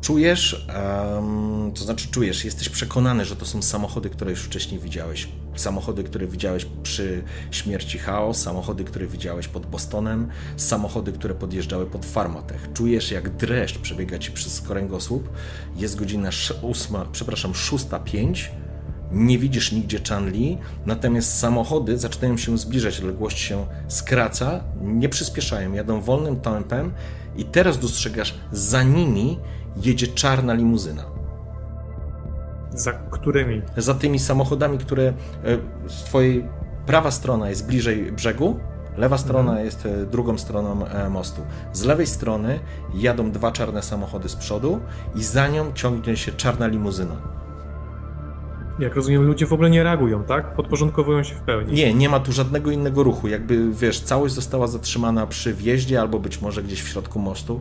czujesz, 0.00 0.66
em, 0.68 1.72
to 1.74 1.84
znaczy 1.84 2.08
czujesz, 2.08 2.44
jesteś 2.44 2.68
przekonany, 2.68 3.24
że 3.24 3.36
to 3.36 3.46
są 3.46 3.62
samochody, 3.62 4.10
które 4.10 4.30
już 4.30 4.40
wcześniej 4.42 4.80
widziałeś. 4.80 5.28
Samochody, 5.56 6.04
które 6.04 6.26
widziałeś 6.26 6.66
przy 6.82 7.22
śmierci 7.50 7.98
Chaos, 7.98 8.42
samochody, 8.42 8.84
które 8.84 9.06
widziałeś 9.06 9.48
pod 9.48 9.66
Bostonem, 9.66 10.28
samochody, 10.56 11.12
które 11.12 11.34
podjeżdżały 11.34 11.86
pod 11.86 12.04
Farmatech. 12.06 12.68
Czujesz, 12.74 13.10
jak 13.10 13.36
dreszcz 13.36 13.78
przebiega 13.78 14.18
ci 14.18 14.32
przez 14.32 14.60
kręgosłup. 14.60 15.28
Jest 15.76 15.96
godzina 15.96 16.28
sz- 16.28 16.58
ósma, 16.64 17.06
przepraszam, 17.12 17.54
szósta 17.54 17.98
pięć. 17.98 18.50
Nie 19.12 19.38
widzisz 19.38 19.72
nigdzie 19.72 19.98
Chanli, 20.08 20.58
natomiast 20.86 21.38
samochody 21.38 21.98
zaczynają 21.98 22.36
się 22.36 22.58
zbliżać, 22.58 22.98
odległość 22.98 23.38
się 23.38 23.66
skraca, 23.88 24.64
nie 24.82 25.08
przyspieszają, 25.08 25.72
jadą 25.72 26.00
wolnym 26.00 26.40
tempem 26.40 26.92
i 27.36 27.44
teraz 27.44 27.78
dostrzegasz, 27.78 28.34
za 28.52 28.82
nimi 28.82 29.38
jedzie 29.76 30.06
czarna 30.06 30.54
limuzyna. 30.54 31.02
Za 32.74 32.92
którymi? 32.92 33.62
Za 33.76 33.94
tymi 33.94 34.18
samochodami, 34.18 34.78
które 34.78 35.02
e, 35.02 35.12
z 35.88 36.04
twojej 36.04 36.44
prawa 36.86 37.10
strona 37.10 37.48
jest 37.48 37.66
bliżej 37.66 38.12
brzegu, 38.12 38.60
lewa 38.96 39.18
strona 39.18 39.60
jest 39.60 39.86
e, 39.86 40.06
drugą 40.06 40.38
stroną 40.38 40.86
e, 40.86 41.10
mostu. 41.10 41.42
Z 41.72 41.84
lewej 41.84 42.06
strony 42.06 42.60
jadą 42.94 43.30
dwa 43.30 43.52
czarne 43.52 43.82
samochody 43.82 44.28
z 44.28 44.36
przodu 44.36 44.80
i 45.14 45.22
za 45.24 45.48
nią 45.48 45.72
ciągnie 45.72 46.16
się 46.16 46.32
czarna 46.32 46.66
limuzyna. 46.66 47.16
Jak 48.78 48.96
rozumiem, 48.96 49.22
ludzie 49.22 49.46
w 49.46 49.52
ogóle 49.52 49.70
nie 49.70 49.82
reagują, 49.82 50.24
tak? 50.24 50.54
Podporządkowują 50.54 51.22
się 51.22 51.34
w 51.34 51.40
pełni. 51.40 51.72
Nie, 51.72 51.94
nie 51.94 52.08
ma 52.08 52.20
tu 52.20 52.32
żadnego 52.32 52.70
innego 52.70 53.02
ruchu. 53.02 53.28
Jakby, 53.28 53.70
wiesz, 53.72 54.00
całość 54.00 54.34
została 54.34 54.66
zatrzymana 54.66 55.26
przy 55.26 55.54
wjeździe 55.54 56.00
albo 56.00 56.18
być 56.18 56.40
może 56.40 56.62
gdzieś 56.62 56.82
w 56.82 56.88
środku 56.88 57.18
mostu. 57.18 57.60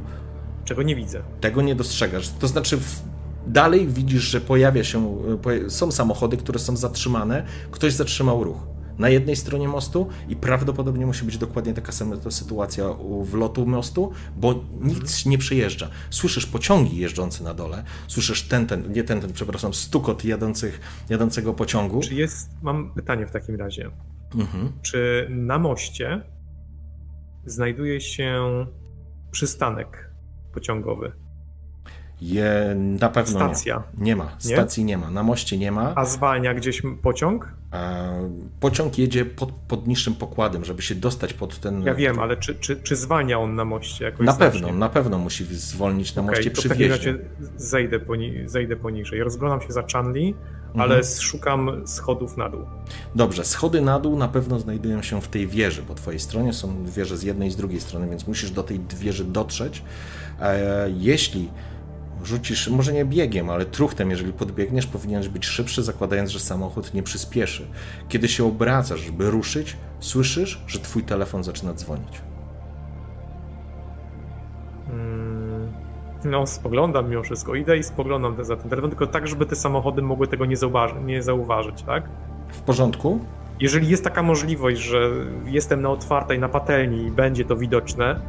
Czego 0.69 0.83
nie 0.83 0.95
widzę. 0.95 1.21
Tego 1.41 1.61
nie 1.61 1.75
dostrzegasz. 1.75 2.29
To 2.29 2.47
znaczy, 2.47 2.77
w, 2.77 3.01
dalej 3.47 3.87
widzisz, 3.87 4.23
że 4.23 4.41
pojawia 4.41 4.83
się, 4.83 5.17
poja- 5.41 5.69
są 5.69 5.91
samochody, 5.91 6.37
które 6.37 6.59
są 6.59 6.77
zatrzymane. 6.77 7.45
Ktoś 7.71 7.93
zatrzymał 7.93 8.43
ruch 8.43 8.57
na 8.99 9.09
jednej 9.09 9.35
stronie 9.35 9.67
mostu 9.67 10.07
i 10.27 10.35
prawdopodobnie 10.35 11.05
musi 11.05 11.25
być 11.25 11.37
dokładnie 11.37 11.73
taka 11.73 11.91
sama 11.91 12.15
sytuacja 12.29 12.89
u 12.89 13.23
wlotu 13.23 13.65
mostu, 13.65 14.11
bo 14.37 14.63
nic 14.81 15.25
nie 15.25 15.37
przejeżdża. 15.37 15.89
Słyszysz 16.09 16.45
pociągi 16.45 16.97
jeżdżące 16.97 17.43
na 17.43 17.53
dole, 17.53 17.83
słyszysz 18.07 18.43
ten, 18.43 18.67
ten, 18.67 18.91
nie 18.91 19.03
ten, 19.03 19.21
ten, 19.21 19.33
przepraszam, 19.33 19.73
stukot 19.73 20.25
jadących, 20.25 20.79
jadącego 21.09 21.53
pociągu. 21.53 21.99
Czy 21.99 22.15
jest. 22.15 22.49
Mam 22.61 22.93
pytanie 22.93 23.27
w 23.27 23.31
takim 23.31 23.55
razie. 23.55 23.91
Mhm. 24.35 24.71
Czy 24.81 25.27
na 25.29 25.59
moście 25.59 26.21
znajduje 27.45 28.01
się 28.01 28.41
przystanek 29.31 30.08
pociągowy? 30.53 31.11
Je, 32.21 32.75
na 32.99 33.09
pewno 33.09 33.39
Stacja. 33.39 33.83
nie. 33.97 34.05
Nie 34.05 34.15
ma. 34.15 34.31
Stacji 34.37 34.85
nie 34.85 34.97
ma. 34.97 35.11
Na 35.11 35.23
moście 35.23 35.57
nie 35.57 35.71
ma. 35.71 35.93
A 35.95 36.05
zwalnia 36.05 36.53
gdzieś 36.53 36.81
pociąg? 37.01 37.53
E, 37.73 38.29
Pociąg 38.59 38.97
jedzie 38.97 39.25
pod, 39.25 39.51
pod 39.51 39.87
niższym 39.87 40.15
pokładem, 40.15 40.65
żeby 40.65 40.81
się 40.81 40.95
dostać 40.95 41.33
pod 41.33 41.59
ten. 41.59 41.81
Ja 41.83 41.95
wiem, 41.95 42.19
ale 42.19 42.37
czy, 42.37 42.55
czy, 42.55 42.75
czy 42.75 42.95
zwalnia 42.95 43.39
on 43.39 43.55
na 43.55 43.65
moście 43.65 44.05
jakoś 44.05 44.25
Na 44.25 44.31
znacznie? 44.31 44.59
pewno, 44.61 44.77
na 44.77 44.89
pewno 44.89 45.17
musi 45.17 45.45
zwolnić 45.45 46.15
na 46.15 46.21
Okej, 46.21 46.35
moście 46.35 46.51
przy 46.51 46.69
wjeździe. 46.69 47.17
zejdę, 47.57 47.99
poni 47.99 48.33
zejdę 48.45 48.75
poniżej. 48.75 49.23
Rozglądam 49.23 49.61
się 49.67 49.73
za 49.73 49.83
Chanli, 49.93 50.35
Mhm. 50.67 50.91
ale 50.91 51.03
szukam 51.03 51.87
schodów 51.87 52.37
na 52.37 52.49
dół. 52.49 52.61
Dobrze, 53.15 53.45
schody 53.45 53.81
na 53.81 53.99
dół 53.99 54.17
na 54.17 54.27
pewno 54.27 54.59
znajdują 54.59 55.01
się 55.01 55.21
w 55.21 55.27
tej 55.27 55.47
wieży. 55.47 55.81
Po 55.83 55.95
twojej 55.95 56.19
stronie 56.19 56.53
są 56.53 56.85
wieże 56.85 57.17
z 57.17 57.23
jednej 57.23 57.47
i 57.47 57.51
z 57.51 57.55
drugiej 57.55 57.79
strony, 57.81 58.09
więc 58.09 58.27
musisz 58.27 58.51
do 58.51 58.63
tej 58.63 58.79
wieży 58.99 59.25
dotrzeć. 59.25 59.83
E, 60.41 60.89
jeśli 60.97 61.49
rzucisz, 62.23 62.67
może 62.67 62.93
nie 62.93 63.05
biegiem, 63.05 63.49
ale 63.49 63.65
truchtem, 63.65 64.09
jeżeli 64.09 64.33
podbiegniesz, 64.33 64.87
powinieneś 64.87 65.29
być 65.29 65.45
szybszy, 65.45 65.83
zakładając, 65.83 66.29
że 66.29 66.39
samochód 66.39 66.93
nie 66.93 67.03
przyspieszy. 67.03 67.67
Kiedy 68.09 68.27
się 68.27 68.45
obracasz, 68.45 68.99
żeby 68.99 69.31
ruszyć, 69.31 69.77
słyszysz, 69.99 70.61
że 70.67 70.79
twój 70.79 71.03
telefon 71.03 71.43
zaczyna 71.43 71.73
dzwonić. 71.73 72.21
Mm, 74.89 75.71
No, 76.25 76.47
spoglądam 76.47 77.09
mimo 77.09 77.23
wszystko. 77.23 77.55
Idę 77.55 77.77
i 77.77 77.83
spoglądam 77.83 78.43
za 78.45 78.55
ten 78.55 78.69
telefon, 78.69 78.89
tylko 78.89 79.07
tak, 79.07 79.27
żeby 79.27 79.45
te 79.45 79.55
samochody 79.55 80.01
mogły 80.01 80.27
tego 80.27 80.45
nie, 80.45 80.57
zauważy, 80.57 80.95
nie 81.05 81.23
zauważyć, 81.23 81.83
tak? 81.83 82.09
W 82.51 82.61
porządku. 82.61 83.19
Jeżeli 83.59 83.89
jest 83.89 84.03
taka 84.03 84.23
możliwość, 84.23 84.81
że 84.81 85.09
jestem 85.45 85.81
na 85.81 85.89
otwartej, 85.89 86.39
na 86.39 86.49
patelni 86.49 87.05
i 87.07 87.11
będzie 87.11 87.45
to 87.45 87.55
widoczne, 87.55 88.21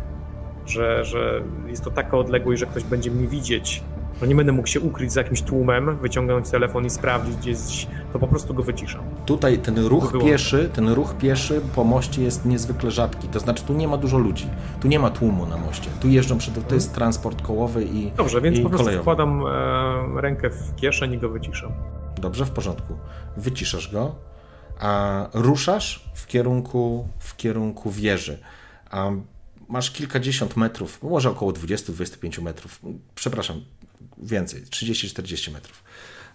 że, 0.70 1.04
że 1.04 1.42
jest 1.66 1.84
to 1.84 1.90
taka 1.90 2.16
odległość, 2.18 2.60
że 2.60 2.66
ktoś 2.66 2.84
będzie 2.84 3.10
mnie 3.10 3.28
widzieć, 3.28 3.82
no 4.20 4.26
nie 4.26 4.34
będę 4.34 4.52
mógł 4.52 4.68
się 4.68 4.80
ukryć 4.80 5.12
za 5.12 5.20
jakimś 5.20 5.42
tłumem, 5.42 5.96
wyciągnąć 5.96 6.50
telefon 6.50 6.86
i 6.86 6.90
sprawdzić 6.90 7.36
gdzieś, 7.36 7.86
to 8.12 8.18
po 8.18 8.28
prostu 8.28 8.54
go 8.54 8.62
wyciszam. 8.62 9.00
Tutaj 9.26 9.58
ten 9.58 9.78
ruch 9.78 10.12
pieszy, 10.24 10.70
ten 10.74 10.88
ruch 10.88 11.14
pieszy 11.14 11.60
po 11.74 11.84
moście 11.84 12.22
jest 12.22 12.44
niezwykle 12.44 12.90
rzadki, 12.90 13.28
to 13.28 13.40
znaczy 13.40 13.64
tu 13.64 13.72
nie 13.72 13.88
ma 13.88 13.96
dużo 13.96 14.18
ludzi, 14.18 14.46
tu 14.80 14.88
nie 14.88 14.98
ma 14.98 15.10
tłumu 15.10 15.46
na 15.46 15.56
moście, 15.56 15.90
tu 16.00 16.08
jeżdżą 16.08 16.38
przed, 16.38 16.68
to 16.68 16.74
jest 16.74 16.94
transport 16.94 17.42
kołowy 17.42 17.84
i 17.84 18.10
Dobrze, 18.16 18.40
więc 18.40 18.58
i 18.58 18.62
po 18.62 18.68
prostu 18.68 18.84
kolejowy. 18.84 19.02
wkładam 19.02 19.42
e, 20.16 20.20
rękę 20.20 20.50
w 20.50 20.74
kieszeń 20.76 21.12
i 21.12 21.18
go 21.18 21.28
wyciszam. 21.28 21.72
Dobrze, 22.20 22.44
w 22.44 22.50
porządku. 22.50 22.94
Wyciszasz 23.36 23.92
go, 23.92 24.14
a 24.80 25.26
ruszasz 25.34 26.10
w 26.14 26.26
kierunku, 26.26 27.08
w 27.18 27.36
kierunku 27.36 27.90
wieży. 27.90 28.38
A 28.90 29.10
masz 29.70 29.90
kilkadziesiąt 29.90 30.56
metrów, 30.56 31.02
może 31.02 31.30
około 31.30 31.52
20-25 31.52 32.42
metrów, 32.42 32.80
przepraszam, 33.14 33.64
więcej, 34.18 34.62
30-40 34.62 35.52
metrów. 35.52 35.84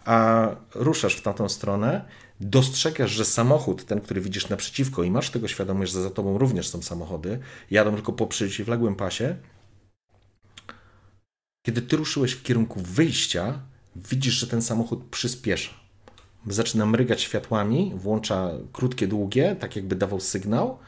A 0.06 0.48
ruszasz 0.76 1.16
w 1.16 1.22
tamtą 1.22 1.50
stronę, 1.50 2.06
dostrzegasz, 2.40 3.12
że 3.12 3.26
samochód, 3.26 3.86
ten, 3.86 4.02
który 4.02 4.22
widzisz 4.22 4.50
naprzeciwko 4.50 5.04
i 5.04 5.12
masz 5.12 5.30
tego 5.30 5.48
świadomość, 5.48 5.92
że 5.92 6.02
za 6.02 6.10
tobą 6.10 6.38
również 6.38 6.68
są 6.68 6.82
samochody, 6.82 7.40
jadą 7.72 7.94
tylko 7.94 8.14
po 8.14 8.28
przeciwległym 8.28 8.96
pasie. 8.96 9.36
Kiedy 11.66 11.82
ty 11.82 11.96
ruszyłeś 11.96 12.32
w 12.32 12.44
kierunku 12.44 12.80
wyjścia, 12.80 13.60
widzisz, 13.96 14.34
że 14.34 14.48
ten 14.48 14.62
samochód 14.62 15.04
przyspiesza. 15.12 15.72
Zaczyna 16.48 16.86
mrygać 16.86 17.22
światłami, 17.22 17.92
włącza 17.96 18.52
krótkie, 18.74 19.08
długie, 19.08 19.56
tak 19.60 19.76
jakby 19.76 19.96
dawał 19.96 20.20
sygnał 20.20 20.80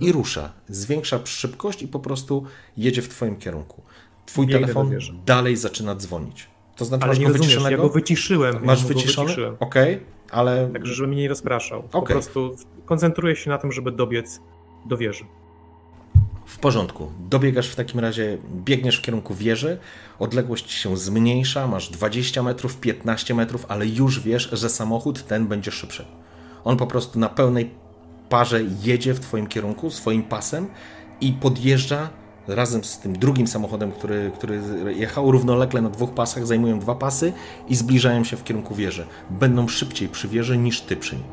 i 0.00 0.12
rusza. 0.12 0.52
Zwiększa 0.68 1.20
szybkość 1.24 1.82
i 1.82 1.88
po 1.88 2.00
prostu 2.00 2.44
jedzie 2.76 3.02
w 3.02 3.08
twoim 3.08 3.36
kierunku. 3.36 3.82
Twój 4.26 4.46
Biegnę 4.46 4.60
telefon 4.60 4.90
dalej 5.26 5.56
zaczyna 5.56 5.94
dzwonić. 5.94 6.46
To 6.76 6.84
znaczy, 6.84 7.02
Ale 7.02 7.10
masz 7.10 7.18
nie 7.18 7.26
go 7.26 7.32
rozumiesz, 7.32 7.70
ja 7.70 7.76
go 7.76 7.88
wyciszyłem. 7.88 8.64
Masz 8.64 8.82
ja 8.82 8.88
wyciszony? 8.88 9.34
Okej, 9.60 10.00
ale 10.30 10.70
Także, 10.72 10.94
żeby 10.94 11.08
mnie 11.08 11.22
nie 11.22 11.28
rozpraszał. 11.28 11.82
Po 11.82 11.98
Okej. 11.98 12.14
prostu 12.14 12.56
koncentruję 12.84 13.36
się 13.36 13.50
na 13.50 13.58
tym, 13.58 13.72
żeby 13.72 13.92
dobiec 13.92 14.40
do 14.86 14.96
wieży. 14.96 15.24
w 16.46 16.58
porządku. 16.58 17.12
Dobiegasz 17.30 17.68
w 17.68 17.76
takim 17.76 18.00
razie, 18.00 18.38
biegniesz 18.64 18.98
w 18.98 19.02
kierunku 19.02 19.34
wieży, 19.34 19.78
odległość 20.18 20.70
się 20.70 20.96
zmniejsza, 20.96 21.66
masz 21.66 21.90
20 21.90 22.42
metrów, 22.42 22.76
15 22.76 23.34
metrów, 23.34 23.66
ale 23.68 23.86
już 23.86 24.20
wiesz, 24.20 24.48
że 24.52 24.68
samochód 24.68 25.26
ten 25.26 25.46
będzie 25.46 25.70
szybszy. 25.70 26.04
On 26.64 26.76
po 26.76 26.86
prostu 26.86 27.18
na 27.18 27.28
pełnej 27.28 27.70
parze 28.32 28.60
jedzie 28.82 29.14
w 29.14 29.20
twoim 29.20 29.46
kierunku, 29.46 29.90
swoim 29.90 30.22
pasem 30.22 30.66
i 31.20 31.32
podjeżdża 31.32 32.10
razem 32.48 32.84
z 32.84 32.98
tym 32.98 33.18
drugim 33.18 33.46
samochodem, 33.46 33.92
który, 33.92 34.30
który 34.34 34.60
jechał 34.96 35.30
równolegle 35.30 35.82
na 35.82 35.90
dwóch 35.90 36.10
pasach, 36.10 36.46
zajmują 36.46 36.78
dwa 36.78 36.94
pasy 36.94 37.32
i 37.68 37.74
zbliżają 37.74 38.24
się 38.24 38.36
w 38.36 38.44
kierunku 38.44 38.74
wieży. 38.74 39.06
Będą 39.30 39.68
szybciej 39.68 40.08
przy 40.08 40.28
wieży 40.28 40.58
niż 40.58 40.80
ty 40.80 40.96
przy 40.96 41.16
nim. 41.16 41.24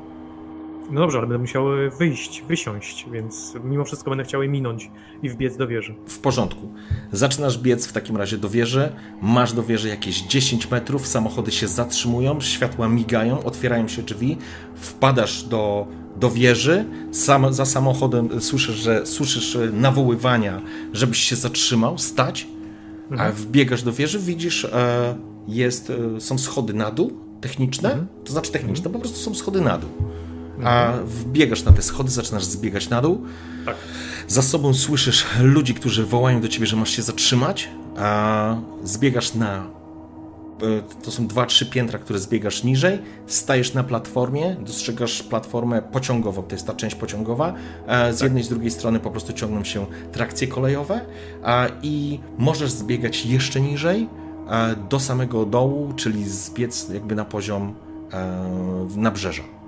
No 0.92 1.02
dobrze, 1.02 1.18
ale 1.18 1.28
będę 1.28 1.42
musiał 1.42 1.66
wyjść, 2.00 2.44
wysiąść, 2.48 3.06
więc 3.12 3.54
mimo 3.64 3.84
wszystko 3.86 4.12
będę 4.12 4.24
chciał 4.24 4.44
je 4.44 4.50
minąć 4.50 4.92
i 5.24 5.30
wbiec 5.30 5.58
do 5.58 5.68
wieży. 5.68 5.96
W 6.08 6.20
porządku. 6.20 6.74
Zaczynasz 7.12 7.58
biec 7.58 7.88
w 7.88 7.94
takim 7.94 8.18
razie 8.18 8.38
do 8.38 8.50
wieży. 8.50 8.92
Masz 9.22 9.54
do 9.54 9.64
wieży 9.64 9.88
jakieś 9.88 10.22
10 10.22 10.72
metrów, 10.72 11.08
samochody 11.08 11.52
się 11.52 11.68
zatrzymują, 11.68 12.42
światła 12.42 12.90
migają, 12.90 13.44
otwierają 13.44 13.88
się 13.88 14.02
drzwi, 14.02 14.38
wpadasz 14.76 15.44
do, 15.44 15.88
do 16.20 16.32
wieży, 16.32 16.86
sam, 17.12 17.54
za 17.54 17.66
samochodem 17.66 18.42
słyszysz, 18.42 18.76
że 18.76 19.06
słyszysz 19.06 19.56
e, 19.56 19.72
nawoływania, 19.72 20.62
żebyś 20.94 21.20
się 21.20 21.36
zatrzymał, 21.36 21.98
stać, 21.98 22.48
a 23.18 23.32
wbiegasz 23.32 23.84
do 23.84 23.94
wieży, 23.94 24.20
widzisz, 24.20 24.66
e, 24.66 25.16
jest, 25.48 25.92
e, 26.18 26.22
są 26.22 26.38
schody 26.38 26.74
na 26.74 26.92
dół, 26.92 27.12
techniczne, 27.42 28.06
to 28.26 28.32
znaczy 28.32 28.52
techniczne, 28.52 28.90
po 28.90 29.00
prostu 29.00 29.20
są 29.20 29.36
schody 29.36 29.62
na 29.62 29.78
dół. 29.78 29.90
A 30.64 30.94
wbiegasz 31.06 31.64
na 31.64 31.72
te 31.72 31.82
schody, 31.82 32.12
zaczynasz 32.12 32.44
zbiegać 32.44 32.90
na 32.90 33.02
dół. 33.02 33.22
Tak. 33.66 33.76
Za 34.28 34.42
sobą 34.42 34.74
słyszysz 34.74 35.26
ludzi, 35.42 35.74
którzy 35.74 36.06
wołają 36.06 36.42
do 36.42 36.48
ciebie, 36.48 36.66
że 36.68 36.76
masz 36.76 36.90
się 36.90 37.02
zatrzymać, 37.02 37.70
a 37.98 38.56
zbiegasz 38.84 39.36
na. 39.36 39.79
E, 40.62 41.04
To 41.04 41.12
są 41.12 41.28
dwa, 41.28 41.46
trzy 41.46 41.66
piętra, 41.66 42.00
które 42.00 42.20
zbiegasz 42.20 42.64
niżej. 42.64 43.00
Stajesz 43.28 43.74
na 43.74 43.84
platformie, 43.84 44.56
dostrzegasz 44.66 45.24
platformę 45.24 45.82
pociągową, 45.82 46.44
to 46.44 46.56
jest 46.56 46.68
ta 46.68 46.74
część 46.74 46.96
pociągowa. 46.96 47.54
E, 47.88 48.14
Z 48.14 48.22
jednej, 48.22 48.44
z 48.44 48.50
drugiej 48.50 48.72
strony 48.72 49.00
po 49.00 49.12
prostu 49.12 49.34
ciągną 49.34 49.64
się 49.64 49.86
trakcje 50.12 50.48
kolejowe 50.48 51.02
i 51.84 52.20
możesz 52.38 52.72
zbiegać 52.72 53.26
jeszcze 53.26 53.62
niżej 53.62 54.10
e, 54.50 54.76
do 54.90 55.00
samego 55.00 55.46
dołu, 55.46 55.94
czyli 55.96 56.30
zbiec 56.30 56.90
jakby 56.90 57.16
na 57.16 57.26
poziom 57.26 57.74
nabrzeża. 58.96 59.59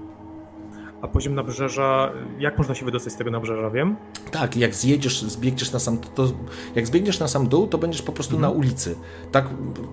A 1.01 1.07
poziom 1.07 1.35
nabrzeża, 1.35 2.11
jak 2.39 2.57
można 2.57 2.75
się 2.75 2.85
wydostać 2.85 3.13
z 3.13 3.17
tego 3.17 3.31
nabrzeża, 3.31 3.69
wiem? 3.69 3.95
Tak, 4.31 4.57
jak 4.57 4.75
zjedziesz, 4.75 5.21
zbiegniesz 5.21 5.71
na 5.71 5.79
sam, 5.79 5.97
to, 5.97 6.27
jak 6.75 6.87
zbiegniesz 6.87 7.19
na 7.19 7.27
sam 7.27 7.47
dół, 7.47 7.67
to 7.67 7.77
będziesz 7.77 8.01
po 8.01 8.11
prostu 8.11 8.39
na 8.39 8.49
ulicy. 8.49 8.95
Tak, 9.31 9.45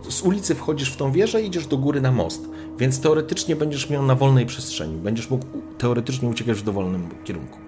z 0.08 0.22
ulicy 0.22 0.54
wchodzisz 0.54 0.92
w 0.92 0.96
tą 0.96 1.12
wieżę 1.12 1.42
i 1.42 1.46
idziesz 1.46 1.66
do 1.66 1.78
góry 1.78 2.00
na 2.00 2.12
most. 2.12 2.48
Więc 2.78 3.00
teoretycznie 3.00 3.56
będziesz 3.56 3.90
miał 3.90 4.02
na 4.02 4.14
wolnej 4.14 4.46
przestrzeni. 4.46 4.96
Będziesz 4.96 5.30
mógł 5.30 5.44
teoretycznie 5.78 6.28
uciekać 6.28 6.58
w 6.58 6.62
dowolnym 6.62 7.08
kierunku. 7.24 7.58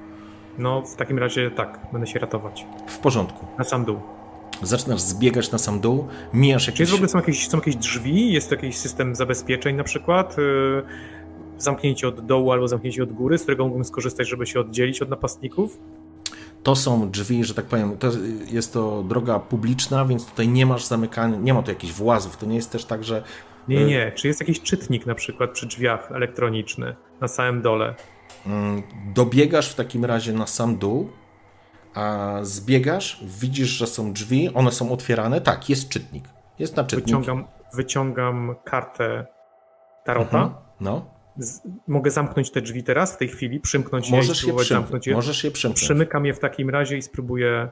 No, 0.59 0.83
w 0.83 0.97
takim 0.97 1.19
razie 1.19 1.51
tak, 1.51 1.81
będę 1.93 2.07
się 2.07 2.19
ratować. 2.19 2.67
W 2.87 2.99
porządku. 2.99 3.47
Na 3.59 3.65
sam 3.65 3.85
dół. 3.85 3.97
Zaczynasz 4.63 5.01
zbiegać 5.01 5.53
na 5.53 5.59
sam 5.59 5.81
dół, 5.81 6.09
mijasz 6.35 6.65
Czy 6.65 6.71
jest 6.71 6.81
jakieś... 6.81 6.91
w 6.91 6.95
ogóle 6.95 7.09
są 7.09 7.19
jakieś, 7.19 7.49
są 7.49 7.59
jakieś 7.59 7.77
drzwi? 7.77 8.33
Jest 8.33 8.49
to 8.49 8.55
jakiś 8.55 8.77
system 8.77 9.15
zabezpieczeń 9.15 9.77
na 9.77 9.85
przykład? 9.85 10.37
Zamknięcie 11.63 12.09
od 12.09 12.27
dołu 12.27 12.53
albo 12.53 12.69
zamknięcie 12.69 13.03
od 13.03 13.13
góry, 13.13 13.39
z 13.39 13.43
którego 13.43 13.65
mógłbym 13.65 13.85
skorzystać, 13.85 14.29
żeby 14.29 14.47
się 14.47 14.61
oddzielić 14.61 15.03
od 15.03 15.09
napastników? 15.09 15.79
To 16.63 16.77
są 16.77 17.11
drzwi, 17.11 17.45
że 17.45 17.55
tak 17.55 17.65
powiem, 17.65 17.99
to 17.99 18.11
jest 18.51 18.73
to 18.73 19.03
droga 19.03 19.39
publiczna, 19.39 20.05
więc 20.05 20.27
tutaj 20.27 20.49
nie 20.49 20.67
masz 20.67 20.85
zamykania, 20.85 21.37
nie 21.37 21.55
ma 21.55 21.63
tu 21.63 21.71
jakichś 21.71 21.93
włazów. 21.93 22.37
To 22.37 22.47
nie 22.47 22.57
jest 22.57 22.73
też 22.73 22.85
tak, 22.85 23.05
że 23.05 23.23
Nie, 23.69 23.85
nie. 23.85 24.13
Czy 24.15 24.29
jest 24.29 24.41
jakiś 24.41 24.61
czytnik 24.61 25.07
na 25.07 25.15
przykład 25.15 25.51
przy 25.51 25.67
drzwiach 25.67 26.13
elektroniczny 26.13 26.97
na 27.21 27.29
samym 27.29 27.63
dole? 27.63 27.95
Mm, 28.47 28.83
Dobiegasz 29.15 29.73
w 29.73 29.75
takim 29.75 30.05
razie 30.05 30.33
na 30.33 30.47
sam 30.47 30.77
dół, 30.77 31.11
a 31.95 32.37
zbiegasz, 32.43 33.25
widzisz, 33.41 33.69
że 33.69 33.87
są 33.87 34.13
drzwi, 34.13 34.51
one 34.55 34.73
są 34.73 34.93
otwierane. 34.93 35.41
Tak, 35.41 35.71
jest 35.71 35.89
czytnik. 35.89 36.25
Jest 36.59 36.77
na 36.77 36.85
czytnik. 36.85 37.07
Wyciągam, 37.07 37.45
wyciągam 37.75 38.55
kartę 38.65 39.27
tarota. 40.05 40.43
Mhm. 40.43 40.51
No, 40.81 41.05
Z, 41.41 41.61
mogę 41.89 42.11
zamknąć 42.11 42.51
te 42.51 42.61
drzwi 42.63 42.83
teraz, 42.85 43.15
w 43.15 43.17
tej 43.17 43.29
chwili, 43.29 43.61
przymknąć 43.61 44.11
je 44.11 44.17
możesz 44.17 44.29
je, 44.29 44.35
przymknąć. 44.55 44.69
zamknąć 44.69 45.07
je. 45.07 45.15
możesz 45.15 45.45
je 45.45 45.51
przymknąć. 45.51 45.81
Przymykam 45.85 46.27
je 46.27 46.35
w 46.35 46.39
takim 46.39 46.71
razie 46.71 46.97
i 46.97 47.03
spróbuję 47.03 47.71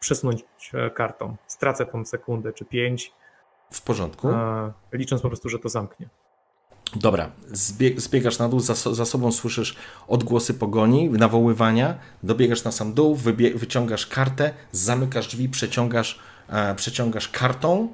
przesunąć 0.00 0.44
e, 0.74 0.90
kartą. 0.90 1.36
Stracę 1.46 1.86
tą 1.86 2.04
sekundę 2.04 2.52
czy 2.52 2.64
pięć, 2.64 3.12
W 3.70 3.82
porządku. 3.82 4.28
a, 4.28 4.72
licząc 4.92 5.22
po 5.22 5.28
prostu, 5.28 5.48
że 5.48 5.58
to 5.58 5.68
zamknie. 5.68 6.08
Dobra, 6.96 7.30
zbieg, 7.46 8.00
zbiegasz 8.00 8.38
na 8.38 8.48
dół, 8.48 8.60
za, 8.60 8.74
za 8.74 9.04
sobą 9.04 9.32
słyszysz 9.32 9.76
odgłosy 10.08 10.54
pogoni, 10.54 11.10
nawoływania, 11.10 11.98
dobiegasz 12.22 12.64
na 12.64 12.72
sam 12.72 12.92
dół, 12.92 13.14
wyciągasz 13.54 14.06
kartę, 14.06 14.50
zamykasz 14.72 15.26
drzwi, 15.28 15.48
przeciągasz, 15.48 16.20
e, 16.48 16.74
przeciągasz 16.74 17.28
kartą, 17.28 17.88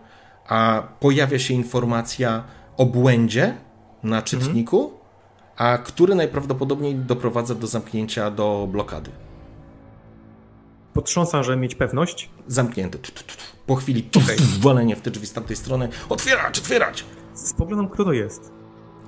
a 0.49 0.83
pojawia 1.01 1.39
się 1.39 1.55
informacja 1.55 2.45
o 2.77 2.87
błędzie 2.87 3.55
na 4.03 4.23
czytniku, 4.23 4.93
a 5.63 5.79
który 5.79 6.15
najprawdopodobniej 6.15 6.95
doprowadza 6.95 7.55
do 7.55 7.67
zamknięcia 7.67 8.31
do 8.31 8.69
blokady. 8.71 9.11
Potrząsam, 10.95 11.45
żeby 11.45 11.57
mieć 11.57 11.75
pewność. 11.75 12.31
Tu. 13.03 13.13
Po 13.67 13.75
chwili 13.75 14.09
walenie 14.61 14.97
w 14.97 15.01
te 15.01 15.11
drzwi 15.11 15.27
z 15.27 15.33
tamtej 15.33 15.57
strony. 15.57 15.89
Otwierać, 16.09 16.59
otwierać! 16.59 17.05
Spoglądam, 17.35 17.89
kto 17.89 18.05
to 18.05 18.13
jest. 18.13 18.53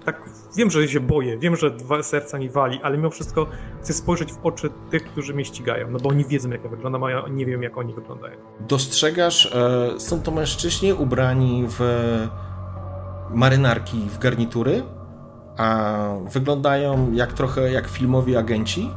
Tak, 0.04 0.30
wiem, 0.56 0.70
że 0.70 0.88
się 0.88 1.00
boję, 1.00 1.38
wiem, 1.38 1.56
że 1.56 1.70
dwa 1.70 2.02
serca 2.02 2.38
mi 2.38 2.50
wali, 2.50 2.80
ale 2.82 2.96
mimo 2.96 3.10
wszystko 3.10 3.46
chcę 3.82 3.92
spojrzeć 3.92 4.32
w 4.32 4.46
oczy 4.46 4.70
tych, 4.90 5.04
którzy 5.04 5.34
mnie 5.34 5.44
ścigają, 5.44 5.90
no 5.90 5.98
bo 5.98 6.08
oni 6.08 6.24
wiedzą, 6.24 6.50
jak 6.50 6.64
ja 6.64 6.70
wyglądam, 6.70 7.04
a 7.04 7.10
ja 7.10 7.24
nie 7.30 7.46
wiem, 7.46 7.62
jak 7.62 7.78
oni 7.78 7.94
wyglądają. 7.94 8.36
Dostrzegasz, 8.60 9.46
e, 9.46 10.00
są 10.00 10.22
to 10.22 10.30
mężczyźni 10.30 10.92
ubrani 10.92 11.64
w 11.68 11.80
marynarki, 13.30 14.08
w 14.08 14.18
garnitury, 14.18 14.82
a 15.56 15.98
wyglądają 16.32 17.12
jak 17.12 17.32
trochę 17.32 17.72
jak 17.72 17.88
filmowi 17.88 18.36
agenci, 18.36 18.90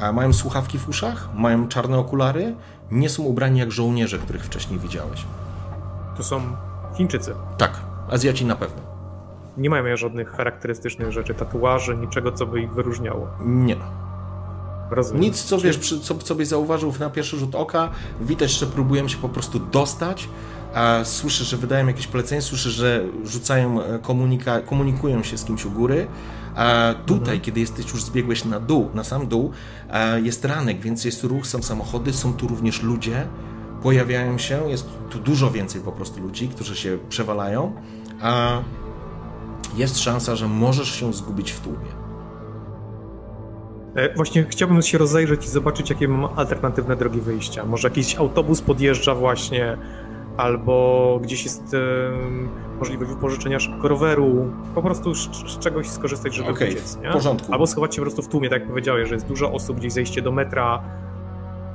a 0.00 0.12
mają 0.12 0.32
słuchawki 0.32 0.78
w 0.78 0.88
uszach, 0.88 1.28
mają 1.34 1.68
czarne 1.68 1.98
okulary, 1.98 2.54
nie 2.90 3.08
są 3.08 3.22
ubrani 3.22 3.58
jak 3.58 3.72
żołnierze, 3.72 4.18
których 4.18 4.44
wcześniej 4.44 4.80
widziałeś. 4.80 5.24
To 6.16 6.22
są 6.22 6.40
Chińczycy. 6.96 7.34
Tak, 7.58 7.70
Azjaci 8.10 8.44
na 8.46 8.56
pewno. 8.56 8.82
Nie 9.56 9.70
mają 9.70 9.96
żadnych 9.96 10.30
charakterystycznych 10.30 11.12
rzeczy, 11.12 11.34
tatuaży, 11.34 11.96
niczego, 11.96 12.32
co 12.32 12.46
by 12.46 12.60
ich 12.60 12.72
wyróżniało. 12.72 13.28
Nie. 13.40 13.76
Rozumiem. 14.90 15.22
Nic, 15.22 15.42
co 15.42 15.58
wiesz, 15.58 16.00
co, 16.02 16.14
co 16.14 16.34
byś 16.34 16.48
zauważył 16.48 16.92
na 17.00 17.10
pierwszy 17.10 17.38
rzut 17.38 17.54
oka, 17.54 17.88
widać, 18.20 18.50
że 18.50 18.66
próbują 18.66 19.08
się 19.08 19.18
po 19.18 19.28
prostu 19.28 19.58
dostać, 19.58 20.28
a 20.74 21.04
słyszysz, 21.04 21.48
że 21.48 21.56
wydają 21.56 21.86
jakieś 21.86 22.06
polecenie, 22.06 22.42
słyszysz, 22.42 22.72
że 22.72 23.04
rzucają 23.24 23.82
e, 23.82 23.98
komunika, 23.98 24.60
komunikują 24.60 25.22
się 25.22 25.38
z 25.38 25.44
kimś 25.44 25.64
u 25.64 25.70
góry, 25.70 26.06
a 26.54 26.94
tutaj, 27.06 27.20
mhm. 27.20 27.40
kiedy 27.40 27.60
jesteś 27.60 27.92
już 27.92 28.04
zbiegłeś 28.04 28.44
na 28.44 28.60
dół, 28.60 28.90
na 28.94 29.04
sam 29.04 29.26
dół, 29.26 29.50
jest 30.22 30.44
ranek, 30.44 30.80
więc 30.80 31.04
jest 31.04 31.24
ruch, 31.24 31.46
są 31.46 31.62
samochody, 31.62 32.12
są 32.12 32.32
tu 32.32 32.48
również 32.48 32.82
ludzie, 32.82 33.26
pojawiają 33.82 34.38
się, 34.38 34.70
jest 34.70 34.86
tu 35.10 35.18
dużo 35.18 35.50
więcej 35.50 35.80
po 35.80 35.92
prostu 35.92 36.20
ludzi, 36.20 36.48
którzy 36.48 36.76
się 36.76 36.98
przewalają, 37.08 37.72
a 38.20 38.62
jest 39.76 39.98
szansa, 39.98 40.36
że 40.36 40.48
możesz 40.48 40.94
się 40.94 41.12
zgubić 41.12 41.52
w 41.52 41.60
tłumie. 41.60 42.00
E, 43.94 44.14
właśnie 44.14 44.44
chciałbym 44.50 44.82
się 44.82 44.98
rozejrzeć 44.98 45.44
i 45.44 45.48
zobaczyć, 45.48 45.90
jakie 45.90 46.08
mam 46.08 46.38
alternatywne 46.38 46.96
drogi 46.96 47.20
wyjścia. 47.20 47.64
Może 47.64 47.88
jakiś 47.88 48.16
autobus 48.16 48.60
podjeżdża 48.60 49.14
właśnie, 49.14 49.76
albo 50.36 51.18
gdzieś 51.22 51.44
jest 51.44 51.76
możliwość 52.78 53.10
wypożyczenia 53.10 53.60
szybko 53.60 53.88
roweru, 53.88 54.50
po 54.74 54.82
prostu 54.82 55.14
z, 55.14 55.28
z 55.52 55.58
czegoś 55.58 55.88
skorzystać, 55.88 56.34
żeby 56.34 56.50
okay, 56.50 56.68
uciec. 56.68 56.98
Nie? 57.02 57.10
W 57.10 57.12
porządku. 57.12 57.52
Albo 57.52 57.66
schować 57.66 57.94
się 57.94 58.00
po 58.00 58.06
prostu 58.06 58.22
w 58.22 58.28
tłumie, 58.28 58.50
tak 58.50 58.60
jak 58.60 58.68
powiedziałeś, 58.68 59.08
że 59.08 59.14
jest 59.14 59.26
dużo 59.26 59.52
osób, 59.52 59.76
gdzieś 59.76 59.92
zejście 59.92 60.22
do 60.22 60.32
metra. 60.32 60.82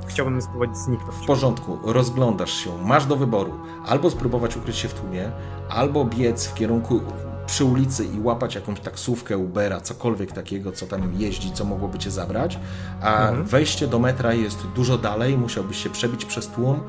Chciałbym 0.06 0.42
spróbować 0.42 0.76
zniknąć. 0.76 1.14
W 1.14 1.26
porządku, 1.26 1.78
rozglądasz 1.84 2.52
się, 2.52 2.70
masz 2.84 3.06
do 3.06 3.16
wyboru 3.16 3.52
albo 3.86 4.10
spróbować 4.10 4.56
ukryć 4.56 4.76
się 4.76 4.88
w 4.88 4.94
tłumie, 4.94 5.30
albo 5.68 6.04
biec 6.04 6.46
w 6.46 6.54
kierunku 6.54 7.00
przy 7.46 7.64
ulicy 7.64 8.04
i 8.04 8.20
łapać 8.20 8.54
jakąś 8.54 8.80
taksówkę, 8.80 9.38
Ubera, 9.38 9.80
cokolwiek 9.80 10.32
takiego, 10.32 10.72
co 10.72 10.86
tam 10.86 11.12
jeździ, 11.18 11.52
co 11.52 11.64
mogłoby 11.64 11.98
cię 11.98 12.10
zabrać, 12.10 12.58
a 13.02 13.28
mhm. 13.28 13.44
wejście 13.44 13.86
do 13.86 13.98
metra 13.98 14.32
jest 14.32 14.66
dużo 14.74 14.98
dalej, 14.98 15.38
musiałbyś 15.38 15.82
się 15.82 15.90
przebić 15.90 16.24
przez 16.24 16.48
tłum 16.48 16.80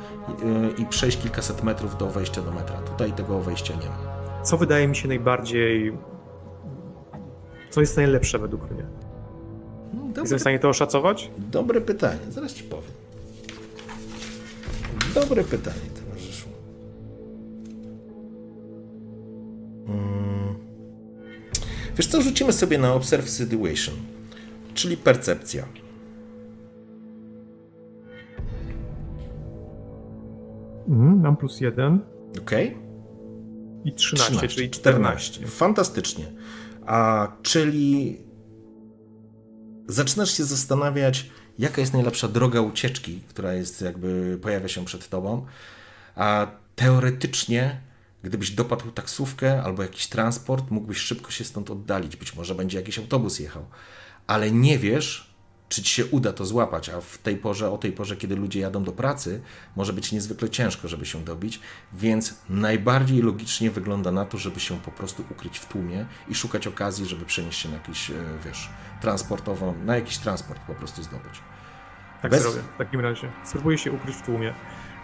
i, 0.77 0.85
przejść 0.85 1.17
kilkaset 1.17 1.63
metrów 1.63 1.97
do 1.97 2.07
wejścia 2.07 2.41
do 2.41 2.51
metra. 2.51 2.77
Tutaj 2.77 3.13
tego 3.13 3.39
wejścia 3.41 3.73
nie 3.73 3.89
ma. 3.89 4.17
Co 4.43 4.57
wydaje 4.57 4.87
mi 4.87 4.95
się 4.95 5.07
najbardziej... 5.07 5.97
Co 7.69 7.81
jest 7.81 7.97
najlepsze 7.97 8.39
według 8.39 8.71
mnie? 8.71 8.85
No. 9.93 10.21
Jestem 10.21 10.37
w 10.37 10.41
stanie 10.41 10.59
to 10.59 10.69
oszacować? 10.69 11.31
Dobre 11.37 11.81
pytanie, 11.81 12.19
zaraz 12.29 12.53
ci 12.53 12.63
powiem. 12.63 12.91
Dobre 15.15 15.43
pytanie, 15.43 15.81
towarzyszu. 15.95 16.47
Hmm. 19.87 20.46
Wiesz 21.97 22.07
co, 22.07 22.21
rzucimy 22.21 22.53
sobie 22.53 22.77
na 22.77 22.93
Observe 22.93 23.29
Situation, 23.29 23.95
czyli 24.73 24.97
percepcja. 24.97 25.67
Mhm, 30.87 31.21
mam 31.21 31.37
plus 31.37 31.61
jeden. 31.61 31.99
Okej. 32.41 32.67
Okay. 32.67 32.81
I 33.85 33.93
13, 33.93 34.31
13, 34.31 34.55
czyli 34.55 34.69
14. 34.69 35.31
14. 35.31 35.57
Fantastycznie. 35.57 36.25
A 36.85 37.27
czyli 37.43 38.17
zaczynasz 39.87 40.37
się 40.37 40.43
zastanawiać, 40.43 41.29
jaka 41.59 41.81
jest 41.81 41.93
najlepsza 41.93 42.27
droga 42.27 42.61
ucieczki, 42.61 43.21
która 43.29 43.53
jest 43.53 43.81
jakby 43.81 44.39
pojawia 44.41 44.67
się 44.67 44.85
przed 44.85 45.09
tobą. 45.09 45.45
A 46.15 46.47
teoretycznie 46.75 47.81
Gdybyś 48.27 48.51
dopadł 48.51 48.91
taksówkę 48.91 49.63
albo 49.63 49.83
jakiś 49.83 50.07
transport, 50.07 50.71
mógłbyś 50.71 50.97
szybko 50.97 51.31
się 51.31 51.43
stąd 51.43 51.71
oddalić. 51.71 52.15
Być 52.15 52.35
może 52.35 52.55
będzie 52.55 52.77
jakiś 52.77 52.99
autobus 52.99 53.39
jechał. 53.39 53.65
Ale 54.27 54.51
nie 54.51 54.79
wiesz, 54.79 55.37
czy 55.69 55.83
ci 55.83 55.95
się 55.95 56.05
uda 56.05 56.33
to 56.33 56.45
złapać, 56.45 56.89
a 56.89 57.01
w 57.01 57.17
tej 57.17 57.37
porze, 57.37 57.71
o 57.71 57.77
tej 57.77 57.91
porze, 57.91 58.17
kiedy 58.17 58.35
ludzie 58.35 58.59
jadą 58.59 58.83
do 58.83 58.91
pracy, 58.91 59.41
może 59.75 59.93
być 59.93 60.11
niezwykle 60.11 60.49
ciężko, 60.49 60.87
żeby 60.87 61.05
się 61.05 61.23
dobić, 61.23 61.59
więc 61.93 62.35
najbardziej 62.49 63.21
logicznie 63.21 63.71
wygląda 63.71 64.11
na 64.11 64.25
to, 64.25 64.37
żeby 64.37 64.59
się 64.59 64.79
po 64.79 64.91
prostu 64.91 65.23
ukryć 65.31 65.59
w 65.59 65.65
tłumie 65.65 66.05
i 66.29 66.35
szukać 66.35 66.67
okazji, 66.67 67.05
żeby 67.05 67.25
przenieść 67.25 67.59
się 67.59 67.69
na 67.69 67.75
jakiś, 67.75 68.09
e, 68.09 68.13
wiesz, 68.45 68.69
transportową, 69.01 69.73
na 69.85 69.95
jakiś 69.95 70.17
transport 70.17 70.61
po 70.67 70.75
prostu 70.75 71.03
zdobyć. 71.03 71.41
Tak 72.21 72.31
Bez... 72.31 72.41
zrobię, 72.41 72.61
w 72.75 72.77
takim 72.77 72.99
razie. 72.99 73.31
Spróbuję 73.45 73.77
się 73.77 73.91
ukryć 73.91 74.15
w 74.15 74.21
tłumie. 74.21 74.53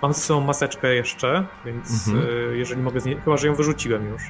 Mam 0.03 0.13
ze 0.13 0.19
sobą 0.19 0.41
maseczkę 0.41 0.95
jeszcze, 0.95 1.45
więc 1.65 2.07
mhm. 2.07 2.27
Y, 2.51 2.57
jeżeli 2.57 2.81
mogę 2.81 2.99
z 2.99 3.05
niej, 3.05 3.17
chyba 3.25 3.37
że 3.37 3.47
ją 3.47 3.55
wyrzuciłem 3.55 4.07
już, 4.07 4.21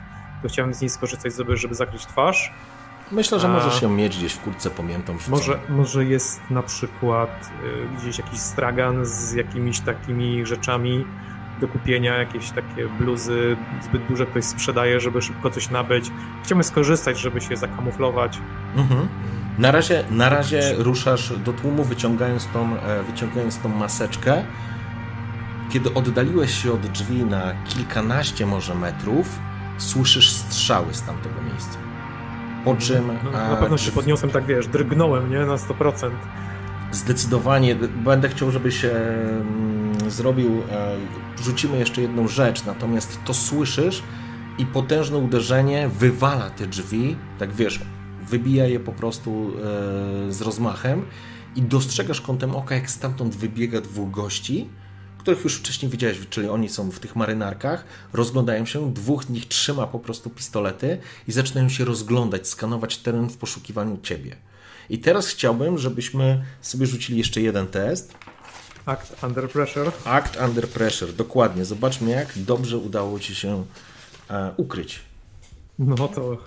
to 0.42 0.48
chciałem 0.50 0.74
z 0.74 0.82
niej 0.82 0.90
skorzystać, 0.90 1.36
żeby, 1.36 1.58
żeby 1.58 1.76
zakryć 1.76 2.06
twarz. 2.06 2.54
Myślę, 3.12 3.40
że 3.40 3.48
możesz 3.48 3.82
ją 3.82 3.90
mieć 3.90 4.18
gdzieś 4.18 4.34
w 4.34 4.42
kurtce, 4.42 4.70
pamiętam. 4.70 5.18
Może, 5.28 5.60
może 5.70 6.06
jest 6.06 6.42
na 6.50 6.64
przykład 6.64 7.52
y, 7.64 7.98
gdzieś 7.98 8.18
jakiś 8.18 8.40
stragan 8.40 9.06
z 9.06 9.34
jakimiś 9.34 9.80
takimi 9.80 10.46
rzeczami 10.46 11.06
do 11.62 11.68
kupienia, 11.68 12.18
jakieś 12.18 12.52
takie 12.52 12.88
bluzy 13.00 13.58
zbyt 13.82 14.08
duże 14.08 14.26
ktoś 14.26 14.46
sprzedaje, 14.46 15.00
żeby 15.00 15.22
szybko 15.22 15.50
coś 15.50 15.70
nabyć. 15.70 16.12
Chciałbym 16.44 16.64
skorzystać, 16.64 17.20
żeby 17.20 17.42
się 17.42 17.58
zakamuflować. 17.58 18.40
Mhm. 18.76 19.08
Na 19.58 19.72
razie, 19.72 20.04
na 20.12 20.30
razie 20.30 20.76
ruszasz 20.78 21.38
do 21.38 21.54
tłumu, 21.54 21.84
wyciągając 21.84 22.48
tą, 22.48 22.78
e, 22.78 23.04
wyciągając 23.04 23.60
tą 23.60 23.70
maseczkę. 23.70 24.44
Kiedy 25.74 25.94
oddaliłeś 25.94 26.64
się 26.64 26.74
od 26.74 26.82
drzwi 26.82 27.26
na 27.26 27.54
kilkanaście 27.66 28.46
może 28.46 28.76
metrów, 28.76 29.40
słyszysz 29.78 30.30
strzały 30.30 30.94
z 30.94 31.02
tamtego 31.02 31.42
miejsca. 31.42 31.78
Po 32.66 32.76
czym... 32.76 33.08
No, 33.24 33.32
na 33.32 33.56
pewno 33.56 33.78
się 33.78 33.92
podniosłem, 33.92 34.32
tak 34.32 34.46
wiesz, 34.46 34.68
drgnąłem, 34.68 35.32
nie? 35.32 35.40
Na 35.40 35.56
100%. 35.56 36.10
Zdecydowanie. 36.92 37.76
Będę 37.76 38.30
chciał, 38.30 38.52
żebyś 38.52 38.86
e, 38.86 38.92
zrobił... 40.08 40.62
E, 40.72 40.96
rzucimy 41.44 41.78
jeszcze 41.78 42.02
jedną 42.02 42.28
rzecz, 42.28 42.66
natomiast 42.66 43.20
to 43.26 43.34
słyszysz 43.34 44.04
i 44.58 44.66
potężne 44.66 45.18
uderzenie 45.18 45.90
wywala 45.90 46.50
te 46.50 46.68
drzwi, 46.68 47.16
tak 47.40 47.54
wiesz, 47.54 47.80
wybija 48.30 48.68
je 48.68 48.80
po 48.80 48.92
prostu 48.92 49.52
e, 50.28 50.32
z 50.32 50.42
rozmachem 50.42 51.06
i 51.56 51.62
dostrzegasz 51.62 52.22
kątem 52.22 52.56
oka, 52.56 52.76
jak 52.76 52.90
stamtąd 52.90 53.36
wybiega 53.36 53.82
dwóch 53.82 54.12
gości, 54.12 54.70
których 55.24 55.44
już 55.44 55.56
wcześniej 55.56 55.92
widziałeś, 55.92 56.18
czyli 56.30 56.50
oni 56.50 56.70
są 56.70 56.92
w 56.92 57.00
tych 57.00 57.16
marynarkach, 57.16 57.86
rozglądają 58.14 58.66
się, 58.66 58.94
dwóch 58.94 59.24
z 59.24 59.30
nich 59.30 59.48
trzyma 59.48 59.88
po 59.88 60.00
prostu 60.00 60.30
pistolety 60.30 60.98
i 61.28 61.32
zaczynają 61.32 61.70
się 61.70 61.86
rozglądać, 61.86 62.48
skanować 62.48 62.98
teren 62.98 63.30
w 63.30 63.38
poszukiwaniu 63.38 63.98
ciebie. 64.04 64.36
I 64.90 65.00
teraz 65.00 65.28
chciałbym, 65.28 65.78
żebyśmy 65.78 66.46
sobie 66.62 66.86
rzucili 66.86 67.18
jeszcze 67.18 67.42
jeden 67.42 67.68
test. 67.68 68.14
Act 68.86 69.24
Under 69.24 69.50
Pressure. 69.50 69.92
Act 70.06 70.38
Under 70.48 70.70
Pressure, 70.70 71.14
dokładnie. 71.14 71.66
Zobaczmy, 71.66 72.12
jak 72.12 72.28
dobrze 72.36 72.78
udało 72.78 73.20
ci 73.20 73.36
się 73.36 73.66
e, 74.30 74.54
ukryć. 74.58 75.00
No 75.80 76.08
to 76.08 76.38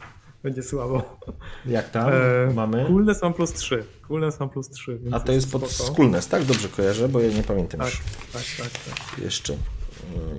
będzie 0.47 0.63
słabo. 0.63 1.19
Jak 1.67 1.91
tam 1.91 2.11
e, 2.13 2.55
mamy? 2.55 2.85
Coolness 2.85 3.23
mam 3.23 3.35
plus 3.35 3.53
3. 3.53 3.85
Coolness 4.09 4.41
mam 4.41 4.51
plus 4.51 4.69
3. 4.69 5.01
A 5.13 5.21
to 5.21 5.33
jest 5.33 5.53
pod 5.53 5.79
Coolness, 5.97 6.29
tak? 6.29 6.45
Dobrze 6.45 6.69
kojarzę, 6.69 7.09
bo 7.09 7.21
ja 7.21 7.33
nie 7.33 7.43
pamiętam 7.43 7.81
tak, 7.81 7.91
już. 7.91 8.03
Tak, 8.33 8.43
tak, 8.59 8.83
tak. 8.85 9.19
Jeszcze. 9.19 9.53
E, 9.53 9.57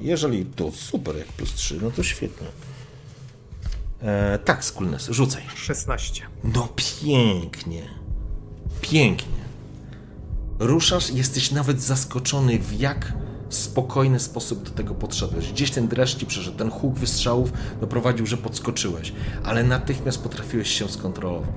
jeżeli 0.01 0.45
to 0.45 0.71
super 0.71 1.17
jak 1.17 1.27
plus 1.27 1.53
3, 1.53 1.79
no 1.81 1.91
to 1.91 2.03
świetnie. 2.03 2.47
E, 4.01 4.39
tak, 4.39 4.71
Coolness, 4.73 5.07
rzucaj. 5.09 5.43
16. 5.55 6.23
No 6.43 6.69
pięknie. 6.75 7.81
Pięknie. 8.81 9.37
Ruszasz, 10.59 11.09
jesteś 11.09 11.51
nawet 11.51 11.81
zaskoczony 11.81 12.59
w 12.59 12.79
jak 12.79 13.13
spokojny 13.49 14.19
sposób 14.19 14.63
do 14.63 14.69
tego 14.69 14.95
podszedłeś. 14.95 15.51
Gdzieś 15.51 15.71
ten 15.71 15.87
dreszcz 15.87 16.17
ci 16.17 16.25
przeszedł, 16.25 16.57
ten 16.57 16.69
huk 16.69 16.95
wystrzałów 16.95 17.53
doprowadził, 17.81 18.25
że 18.25 18.37
podskoczyłeś, 18.37 19.13
ale 19.43 19.63
natychmiast 19.63 20.23
potrafiłeś 20.23 20.69
się 20.69 20.85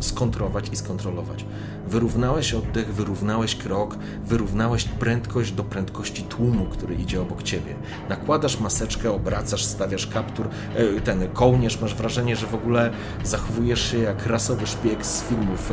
skontrolować 0.01 0.69
i 0.73 0.77
skontrolować. 0.77 1.45
Wyrównałeś 1.89 2.55
oddech, 2.55 2.95
wyrównałeś 2.95 3.57
krok, 3.57 3.99
wyrównałeś 4.25 4.85
prędkość 4.85 5.53
do 5.53 5.65
prędkości 5.65 6.23
tłumu, 6.23 6.67
który 6.67 6.95
idzie 6.95 7.23
obok 7.23 7.43
ciebie. 7.43 7.75
Nakładasz 8.09 8.61
maseczkę, 8.61 9.13
obracasz, 9.13 9.65
stawiasz 9.65 10.07
kaptur, 10.07 10.49
e, 10.75 11.01
ten 11.01 11.29
kołnierz, 11.29 11.81
masz 11.81 11.95
wrażenie, 11.95 12.37
że 12.37 12.47
w 12.47 12.55
ogóle 12.55 12.91
zachowujesz 13.25 13.91
się 13.91 13.99
jak 13.99 14.27
rasowy 14.27 14.67
szpieg 14.67 15.07
z 15.07 15.23
filmów 15.23 15.73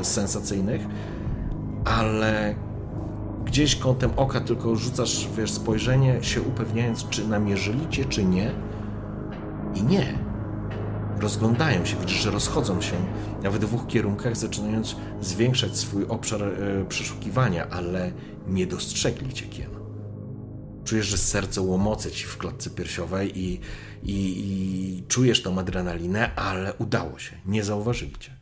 e, 0.00 0.04
sensacyjnych, 0.04 0.82
ale 1.84 2.54
gdzieś 3.44 3.76
kątem 3.76 4.10
oka 4.16 4.40
tylko 4.40 4.76
rzucasz, 4.76 5.28
wiesz, 5.36 5.50
spojrzenie, 5.50 6.18
się 6.22 6.42
upewniając, 6.42 7.08
czy 7.08 7.28
namierzyli 7.28 7.88
cię, 7.88 8.04
czy 8.04 8.24
nie. 8.24 8.52
I 9.74 9.82
nie. 9.82 10.18
Rozglądają 11.20 11.84
się, 11.84 11.96
widzisz, 11.96 12.22
że 12.22 12.30
rozchodzą 12.30 12.80
się 12.80 12.96
w 13.42 13.58
dwóch 13.58 13.86
kierunkach, 13.86 14.36
zaczynając 14.36 14.96
zwiększać 15.20 15.76
swój 15.76 16.04
obszar 16.06 16.42
e, 16.42 16.84
przeszukiwania, 16.88 17.68
ale 17.70 18.12
nie 18.46 18.66
dostrzegli 18.66 19.32
cię, 19.32 19.46
Kien. 19.46 19.70
Czujesz, 20.84 21.06
że 21.06 21.18
serce 21.18 21.60
łomoce 21.60 22.10
ci 22.10 22.24
w 22.24 22.38
klatce 22.38 22.70
piersiowej 22.70 23.38
i, 23.38 23.60
i, 24.02 24.14
i 24.14 25.02
czujesz 25.08 25.42
tą 25.42 25.58
adrenalinę, 25.58 26.34
ale 26.34 26.74
udało 26.74 27.18
się. 27.18 27.36
Nie 27.46 27.64
zauważyli 27.64 28.12
cię. 28.18 28.41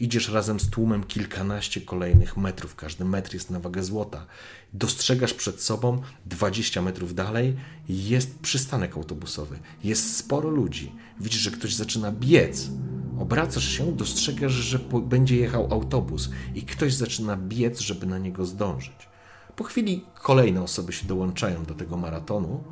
Idziesz 0.00 0.28
razem 0.28 0.60
z 0.60 0.70
tłumem 0.70 1.04
kilkanaście 1.04 1.80
kolejnych 1.80 2.36
metrów. 2.36 2.76
Każdy 2.76 3.04
metr 3.04 3.34
jest 3.34 3.50
na 3.50 3.60
wagę 3.60 3.82
złota. 3.82 4.26
Dostrzegasz 4.72 5.34
przed 5.34 5.62
sobą 5.62 6.02
20 6.26 6.82
metrów 6.82 7.14
dalej 7.14 7.56
jest 7.88 8.38
przystanek 8.38 8.96
autobusowy. 8.96 9.58
Jest 9.84 10.16
sporo 10.16 10.50
ludzi. 10.50 10.92
Widzisz, 11.20 11.40
że 11.40 11.50
ktoś 11.50 11.74
zaczyna 11.74 12.12
biec. 12.12 12.70
Obracasz 13.18 13.68
się, 13.68 13.96
dostrzegasz, 13.96 14.52
że 14.52 14.78
będzie 14.78 15.36
jechał 15.36 15.72
autobus 15.72 16.30
i 16.54 16.62
ktoś 16.62 16.94
zaczyna 16.94 17.36
biec, 17.36 17.80
żeby 17.80 18.06
na 18.06 18.18
niego 18.18 18.46
zdążyć. 18.46 19.08
Po 19.56 19.64
chwili 19.64 20.04
kolejne 20.14 20.62
osoby 20.62 20.92
się 20.92 21.06
dołączają 21.06 21.64
do 21.64 21.74
tego 21.74 21.96
maratonu, 21.96 22.64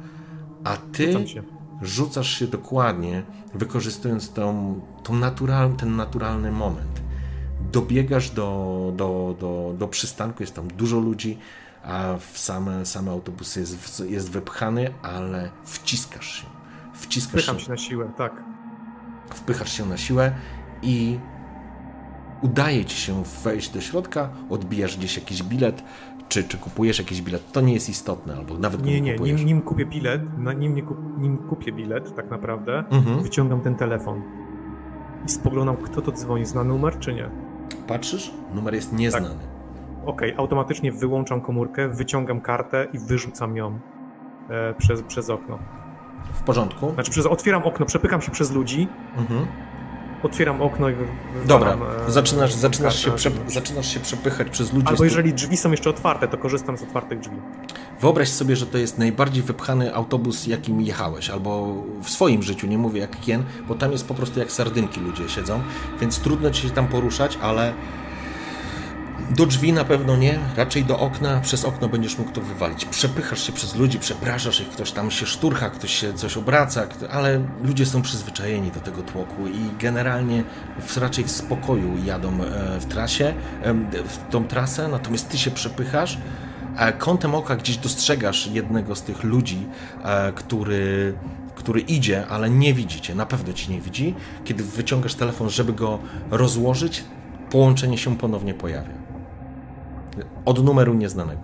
a 0.65 0.77
ty 0.77 1.15
rzucasz 1.83 2.39
się 2.39 2.47
dokładnie, 2.47 3.23
wykorzystując 3.55 4.33
tą, 4.33 4.81
tą 5.03 5.15
natural, 5.15 5.77
ten 5.77 5.97
naturalny 5.97 6.53
moment. 6.53 6.98
Dobiegasz 7.73 8.31
do, 8.31 8.93
do, 8.97 9.37
do, 9.41 9.75
do 9.79 9.89
przystanku, 9.89 10.43
jest 10.43 10.55
tam 10.55 10.69
dużo 10.69 10.99
ludzi, 10.99 11.39
a 11.85 12.17
w 12.33 12.39
same, 12.39 12.87
same 12.87 13.11
autobusy 13.11 13.61
jest, 13.61 14.01
jest 14.09 14.31
wypchany, 14.31 14.91
ale 15.03 15.51
wciskasz 15.65 16.41
się. 16.41 16.47
Wciskasz 16.95 17.43
Wpycham 17.43 17.59
się. 17.59 17.65
się 17.65 17.71
na 17.71 17.77
siłę, 17.77 18.11
tak. 18.17 18.45
Wpychasz 19.31 19.73
się 19.73 19.87
na 19.87 19.97
siłę 19.97 20.33
i 20.83 21.19
udaje 22.43 22.85
ci 22.85 22.97
się 22.97 23.23
wejść 23.45 23.71
do 23.71 23.81
środka, 23.81 24.31
odbijasz 24.51 24.97
gdzieś 24.97 25.17
jakiś 25.17 25.43
bilet, 25.43 25.83
czy, 26.29 26.45
czy 26.45 26.59
kupujesz 26.59 26.99
jakiś 26.99 27.23
bilet, 27.23 27.53
to 27.53 27.61
nie 27.61 27.75
jest 27.75 27.89
istotne, 27.89 28.37
albo 28.37 28.59
nawet 28.59 28.85
nie, 28.85 29.01
nie, 29.01 29.17
nim, 29.17 29.37
nim 29.37 29.63
kupię 29.63 29.87
bilet, 29.87 30.23
nim, 30.59 30.75
nie 30.75 30.83
kup, 30.83 30.99
nim 31.19 31.39
kupię 31.39 31.73
bilet 31.73 32.15
tak 32.15 32.31
naprawdę, 32.31 32.85
mhm. 32.91 33.23
wyciągam 33.23 33.61
ten 33.61 33.75
telefon 33.75 34.23
i 35.27 35.31
spoglądam, 35.31 35.77
kto 35.77 36.03
to 36.03 36.13
dzwoni, 36.13 36.47
zna 36.47 36.65
numer 36.65 36.99
czy 36.99 37.15
nie. 37.15 37.31
Patrzysz? 37.87 38.31
Numer 38.55 38.75
jest 38.75 38.93
nieznany. 38.93 39.29
Tak. 39.29 39.37
Okej, 40.07 40.31
okay, 40.31 40.39
automatycznie 40.39 40.93
wyłączam 40.93 41.41
komórkę, 41.41 41.89
wyciągam 41.89 42.41
kartę 42.41 42.87
i 42.93 42.99
wyrzucam 42.99 43.57
ją 43.57 43.79
e, 44.51 44.75
przez, 44.75 45.03
przez 45.03 45.31
okno. 45.31 45.59
W 46.33 46.43
porządku. 46.43 46.95
Znaczy, 46.95 47.11
przez, 47.11 47.27
otwieram 47.27 47.63
okno, 47.63 47.87
przepykam 47.87 48.23
się 48.23 48.31
przez 48.31 48.53
ludzi, 48.53 48.89
mhm 49.17 49.47
otwieram 50.23 50.63
okno 50.63 50.91
i 50.91 50.95
Dobra, 51.47 51.79
e, 52.09 52.11
zaczynasz, 52.11 52.53
zaczynasz, 52.55 53.05
się 53.05 53.11
prze, 53.11 53.31
zaczynasz 53.47 53.95
się 53.95 54.01
przepychać 54.01 54.51
przez 54.51 54.73
ludzi. 54.73 54.89
Albo 54.89 55.05
jeżeli 55.05 55.35
drzwi 55.35 55.57
są 55.57 55.71
jeszcze 55.71 55.91
otwarte, 55.91 56.29
to 56.29 56.39
korzystam 56.39 56.79
z 56.79 56.83
otwartych 56.83 57.21
drzwi. 57.21 57.37
Wyobraź 58.01 58.29
sobie, 58.29 58.57
że 58.57 58.67
to 58.67 58.79
jest 58.79 58.99
najbardziej 58.99 59.43
wypchany 59.43 59.95
autobus, 59.95 60.47
jakim 60.47 60.81
jechałeś, 60.81 61.31
albo 61.31 61.75
w 62.03 62.11
swoim 62.11 62.43
życiu, 62.43 62.67
nie 62.67 62.79
mówię 62.79 63.01
jak 63.01 63.21
kien, 63.21 63.45
bo 63.69 63.75
tam 63.75 63.93
jest 63.93 64.09
po 64.09 64.15
prostu 64.15 64.41
jak 64.41 64.53
sardynki 64.53 65.01
ludzie 65.01 65.29
siedzą, 65.29 65.61
więc 66.01 66.19
trudno 66.21 66.51
ci 66.51 66.63
się 66.63 66.71
tam 66.71 66.89
poruszać, 66.89 67.39
ale 67.43 67.73
do 69.31 69.47
drzwi 69.47 69.73
na 69.73 69.85
pewno 69.85 70.17
nie, 70.17 70.39
raczej 70.57 70.85
do 70.85 70.99
okna. 70.99 71.41
Przez 71.41 71.65
okno 71.65 71.89
będziesz 71.89 72.19
mógł 72.19 72.31
to 72.31 72.41
wywalić. 72.41 72.85
Przepychasz 72.85 73.47
się 73.47 73.53
przez 73.53 73.75
ludzi, 73.75 73.99
przepraszasz 73.99 74.61
ich, 74.61 74.69
ktoś 74.69 74.93
tam 74.93 75.11
się 75.11 75.27
szturcha, 75.27 75.71
ktoś 75.71 75.95
się 75.95 76.15
coś 76.15 76.37
obraca, 76.37 76.87
ale 77.11 77.41
ludzie 77.65 77.87
są 77.87 78.03
przyzwyczajeni 78.03 78.71
do 78.71 78.81
tego 78.81 79.03
tłoku 79.03 79.47
i 79.47 79.79
generalnie 79.79 80.45
w, 80.81 80.97
raczej 80.97 81.25
w 81.25 81.31
spokoju 81.31 82.05
jadą 82.05 82.29
e, 82.29 82.81
w 82.81 82.85
trasie, 82.85 83.35
w 84.09 84.31
tą 84.31 84.45
trasę, 84.45 84.89
natomiast 84.89 85.29
ty 85.29 85.39
się 85.39 85.51
przepychasz. 85.51 86.19
A 86.77 86.93
kątem 86.93 87.35
oka 87.35 87.57
gdzieś 87.57 87.77
dostrzegasz 87.77 88.47
jednego 88.47 88.97
z 88.97 89.03
tych 89.03 89.25
ludzi, 89.25 89.67
e, 90.05 90.33
który, 90.33 91.15
który 91.55 91.81
idzie, 91.81 92.27
ale 92.27 92.51
nie 92.51 92.75
widzi 92.75 93.01
cię, 93.01 93.15
na 93.15 93.27
pewno 93.27 93.53
ci 93.53 93.73
nie 93.73 93.81
widzi. 93.81 94.15
Kiedy 94.45 94.65
wyciągasz 94.65 95.15
telefon, 95.15 95.51
żeby 95.51 95.73
go 95.73 95.99
rozłożyć, 96.31 97.05
połączenie 97.51 97.99
się 97.99 98.17
ponownie 98.17 98.55
pojawia. 98.55 98.98
Od 100.45 100.65
numeru 100.65 100.95
nieznanego. 100.95 101.43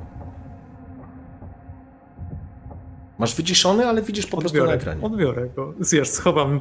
Masz 3.18 3.34
wyciszony, 3.34 3.86
ale 3.86 4.02
widzisz 4.02 4.26
po 4.26 4.36
prostu 4.36 4.64
na 4.66 4.72
ekranie. 4.72 5.02
Odbiorę 5.02 5.48
go. 5.48 5.74
Wiesz, 5.92 6.08
schowam 6.10 6.60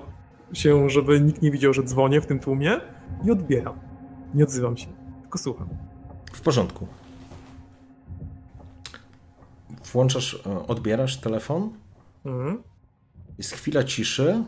się, 0.54 0.90
żeby 0.90 1.22
nikt 1.22 1.42
nie 1.42 1.52
widział, 1.52 1.74
że 1.74 1.84
dzwonię 1.84 2.22
w 2.22 2.26
tym 2.26 2.40
tłumie 2.40 2.80
i 3.26 3.32
odbieram. 3.32 3.80
Nie 4.34 4.44
odzywam 4.44 4.78
się, 4.78 4.88
tylko 5.22 5.38
słucham. 5.38 5.70
W 6.34 6.42
porządku. 6.42 6.88
Włączasz, 9.94 10.44
e, 10.46 10.68
odbierasz 10.68 11.18
telefon. 11.18 11.70
Mhm. 12.26 12.64
Jest 13.38 13.52
chwila 13.52 13.84
ciszy, 13.84 14.44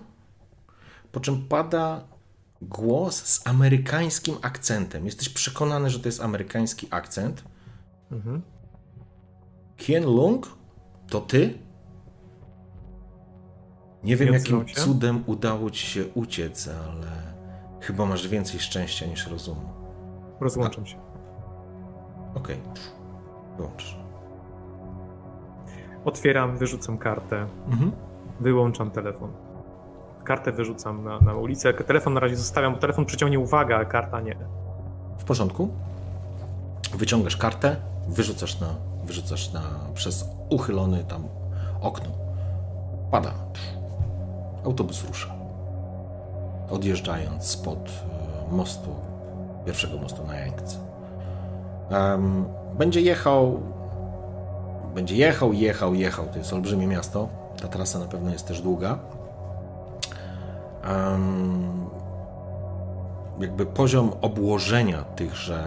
po 1.11 1.19
czym 1.19 1.47
pada 1.47 2.03
głos 2.61 3.23
z 3.25 3.47
amerykańskim 3.47 4.35
akcentem. 4.41 5.05
Jesteś 5.05 5.29
przekonany, 5.29 5.89
że 5.89 5.99
to 5.99 6.07
jest 6.07 6.21
amerykański 6.21 6.87
akcent. 6.91 7.43
Mhm. 8.11 8.41
Kien 9.77 10.05
Lung? 10.05 10.47
To 11.09 11.21
ty? 11.21 11.53
Nie 14.03 14.15
wiem, 14.15 14.33
jakim 14.33 14.65
cudem 14.65 15.23
udało 15.25 15.69
ci 15.71 15.87
się 15.87 16.05
uciec, 16.13 16.67
ale 16.67 17.11
chyba 17.81 18.05
masz 18.05 18.27
więcej 18.27 18.59
szczęścia 18.59 19.05
niż 19.05 19.27
rozumu. 19.27 19.69
Rozłączam 20.39 20.83
A... 20.83 20.87
się. 20.87 20.97
Okej. 22.35 22.59
Okay. 22.61 22.83
Wyłącz. 23.57 23.97
Otwieram, 26.05 26.57
wyrzucam 26.57 26.97
kartę. 26.97 27.47
Mhm. 27.67 27.91
Wyłączam 28.39 28.91
telefon. 28.91 29.31
Kartę 30.23 30.51
wyrzucam 30.51 31.03
na, 31.03 31.19
na 31.19 31.33
ulicę. 31.33 31.73
Telefon 31.73 32.13
na 32.13 32.19
razie 32.19 32.35
zostawiam, 32.35 32.73
bo 32.73 32.79
telefon 32.79 33.05
przyciągnie 33.05 33.39
uwagę, 33.39 33.75
a 33.75 33.85
karta 33.85 34.21
nie. 34.21 34.35
W 35.17 35.23
porządku. 35.23 35.69
Wyciągasz 36.93 37.37
kartę, 37.37 37.75
wyrzucasz 38.07 38.59
na, 38.59 38.67
wyrzucasz 39.03 39.53
na, 39.53 39.61
przez 39.93 40.29
uchylony 40.49 41.03
tam 41.03 41.27
okno. 41.81 42.09
Pada. 43.11 43.31
Autobus 44.65 45.03
rusza. 45.03 45.35
Odjeżdżając 46.69 47.45
spod 47.45 47.89
e, 48.49 48.55
mostu, 48.55 48.89
pierwszego 49.65 49.97
mostu 49.97 50.27
na 50.27 50.39
Jękce. 50.39 50.77
Um, 51.91 52.45
będzie 52.77 53.01
jechał, 53.01 53.59
będzie 54.95 55.15
jechał, 55.15 55.53
jechał, 55.53 55.93
jechał. 55.93 56.25
To 56.25 56.37
jest 56.37 56.53
olbrzymie 56.53 56.87
miasto. 56.87 57.27
Ta 57.61 57.67
trasa 57.67 57.99
na 57.99 58.05
pewno 58.05 58.31
jest 58.31 58.47
też 58.47 58.61
długa. 58.61 58.99
Um, 60.89 61.89
jakby 63.39 63.65
poziom 63.65 64.11
obłożenia 64.21 65.03
tychże 65.03 65.63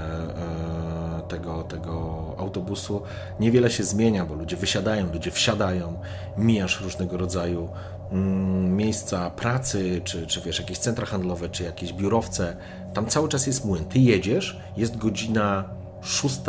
e, 1.17 1.18
tego, 1.29 1.63
tego 1.63 2.19
autobusu 2.39 3.03
niewiele 3.41 3.71
się 3.71 3.85
zmienia, 3.85 4.25
bo 4.25 4.35
ludzie 4.35 4.57
wysiadają, 4.57 5.13
ludzie 5.13 5.31
wsiadają, 5.31 6.01
mijasz 6.37 6.81
różnego 6.81 7.17
rodzaju 7.17 7.69
mm, 8.13 8.77
miejsca 8.77 9.31
pracy, 9.31 10.01
czy, 10.05 10.27
czy 10.27 10.41
wiesz, 10.41 10.59
jakieś 10.59 10.79
centra 10.79 11.07
handlowe, 11.07 11.49
czy 11.49 11.65
jakieś 11.65 11.93
biurowce. 11.93 12.57
Tam 12.95 13.07
cały 13.07 13.29
czas 13.29 13.47
jest 13.47 13.65
młyn. 13.65 13.85
Ty 13.85 13.99
jedziesz, 13.99 14.61
jest 14.77 14.97
godzina 14.97 15.65
6, 16.01 16.41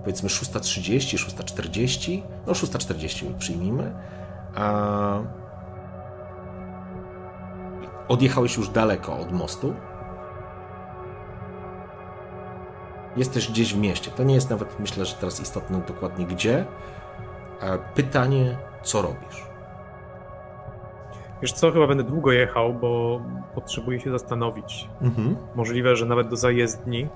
powiedzmy 0.00 0.28
6.30, 0.28 1.16
6.40, 1.16 2.22
no 2.46 2.52
6.40 2.52 3.34
przyjmijmy, 3.38 3.92
a 4.54 5.18
odjechałeś 8.08 8.56
już 8.56 8.68
daleko 8.68 9.18
od 9.18 9.32
mostu, 9.32 9.74
Jesteś 13.16 13.50
gdzieś 13.50 13.74
w 13.74 13.78
mieście. 13.78 14.10
To 14.10 14.22
nie 14.22 14.34
jest 14.34 14.50
nawet, 14.50 14.80
myślę, 14.80 15.04
że 15.04 15.14
teraz 15.14 15.40
istotne 15.40 15.80
dokładnie 15.88 16.26
gdzie. 16.26 16.64
Pytanie, 17.94 18.56
co 18.82 19.02
robisz? 19.02 19.50
Wiesz 21.42 21.52
co, 21.52 21.72
chyba 21.72 21.86
będę 21.86 22.04
długo 22.04 22.32
jechał, 22.32 22.74
bo 22.74 23.20
potrzebuję 23.54 24.00
się 24.00 24.10
zastanowić. 24.10 24.88
Mhm. 25.02 25.36
Możliwe, 25.54 25.96
że 25.96 26.06
nawet 26.06 26.28
do 26.28 26.36
zajezdni. 26.36 27.08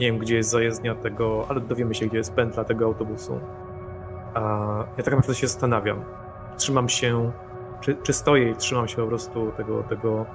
Nie 0.00 0.06
wiem, 0.06 0.18
gdzie 0.18 0.36
jest 0.36 0.50
zajezdnia 0.50 0.94
tego, 0.94 1.46
ale 1.48 1.60
dowiemy 1.60 1.94
się, 1.94 2.06
gdzie 2.06 2.16
jest 2.16 2.34
pętla 2.34 2.64
tego 2.64 2.84
autobusu. 2.84 3.40
A 4.34 4.40
ja 4.96 5.04
tak 5.04 5.14
naprawdę 5.14 5.34
się 5.34 5.46
zastanawiam. 5.46 6.04
Trzymam 6.56 6.88
się, 6.88 7.32
czy, 7.80 7.96
czy 8.02 8.12
stoję 8.12 8.50
i 8.50 8.56
trzymam 8.56 8.88
się 8.88 8.96
po 8.96 9.06
prostu 9.06 9.52
tego, 9.56 9.82
tego 9.82 10.26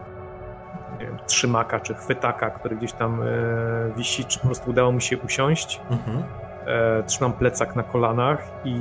wiem, 1.00 1.18
trzymaka 1.26 1.80
czy 1.80 1.94
chwytaka, 1.94 2.50
który 2.50 2.76
gdzieś 2.76 2.94
tam 2.94 3.22
e, 3.22 3.26
wisi, 3.98 4.26
czy 4.26 4.40
po 4.40 4.46
prostu 4.46 4.70
udało 4.70 4.92
mi 4.92 5.02
się 5.02 5.18
usiąść. 5.18 5.82
Mhm. 5.90 6.24
E, 6.66 7.04
trzymam 7.04 7.34
plecak 7.34 7.76
na 7.76 7.84
kolanach 7.84 8.44
i 8.64 8.80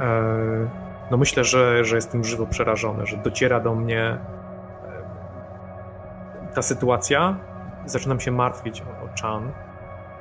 e, 0.00 0.06
no 1.10 1.16
myślę, 1.16 1.44
że, 1.44 1.84
że 1.84 1.96
jestem 1.96 2.24
żywo 2.24 2.46
przerażony, 2.46 3.06
że 3.06 3.16
dociera 3.16 3.60
do 3.60 3.74
mnie 3.74 4.18
ta 6.54 6.62
sytuacja. 6.62 7.36
Zaczynam 7.86 8.20
się 8.20 8.30
martwić 8.30 8.82
o, 8.82 9.04
o 9.04 9.08
Chan 9.22 9.52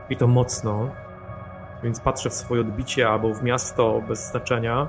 i 0.10 0.18
to 0.18 0.28
mocno. 0.28 0.90
Więc 1.84 2.00
patrzę 2.00 2.30
w 2.30 2.34
swoje 2.34 2.62
odbicie 2.62 3.10
albo 3.10 3.34
w 3.34 3.44
miasto 3.44 4.02
bez 4.08 4.30
znaczenia 4.32 4.88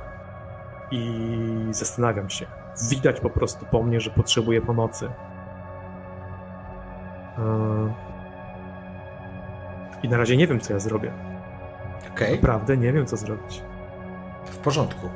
i 0.90 1.10
zastanawiam 1.70 2.30
się. 2.30 2.46
Widać 2.90 3.20
po 3.20 3.30
prostu 3.30 3.66
po 3.70 3.82
mnie, 3.82 4.00
że 4.00 4.10
potrzebuję 4.10 4.62
pomocy. 4.62 5.10
Eee, 7.38 7.92
I 10.02 10.08
na 10.08 10.16
razie 10.16 10.36
nie 10.36 10.46
wiem, 10.46 10.60
co 10.60 10.72
ja 10.72 10.78
zrobię. 10.78 11.12
Okay. 12.14 12.30
Naprawdę 12.30 12.76
nie 12.76 12.92
wiem, 12.92 13.06
co 13.06 13.16
zrobić. 13.16 13.62
W 14.44 14.56
porządku. 14.56 15.08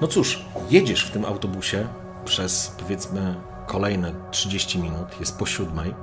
No 0.00 0.06
cóż, 0.06 0.44
jedziesz 0.70 1.06
w 1.06 1.10
tym 1.10 1.24
autobusie 1.24 1.86
przez 2.24 2.76
powiedzmy 2.78 3.34
kolejne 3.66 4.12
30 4.30 4.78
minut, 4.78 5.20
jest 5.20 5.38
po 5.38 5.46
siódmej, 5.46 5.94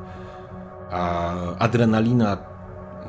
a 0.91 1.33
adrenalina 1.59 2.37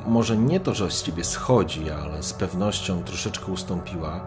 może 0.05 0.37
nie 0.37 0.59
to, 0.59 0.73
że 0.73 0.91
z 0.91 1.03
ciebie 1.03 1.23
schodzi, 1.23 1.91
ale 1.91 2.23
z 2.23 2.33
pewnością 2.33 3.03
troszeczkę 3.03 3.51
ustąpiła. 3.51 4.21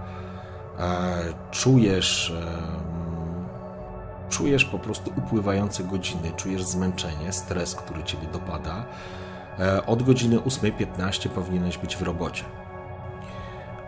Czujesz, 1.50 2.32
czujesz 4.28 4.64
po 4.64 4.78
prostu 4.78 5.12
upływające 5.16 5.84
godziny, 5.84 6.32
czujesz 6.36 6.62
zmęczenie, 6.62 7.32
stres, 7.32 7.74
który 7.74 8.02
ciebie 8.04 8.26
dopada. 8.32 8.84
E, 9.58 9.86
od 9.86 10.02
godziny 10.02 10.38
8.15 10.38 11.28
powinieneś 11.28 11.78
być 11.78 11.96
w 11.96 12.02
robocie. 12.02 12.44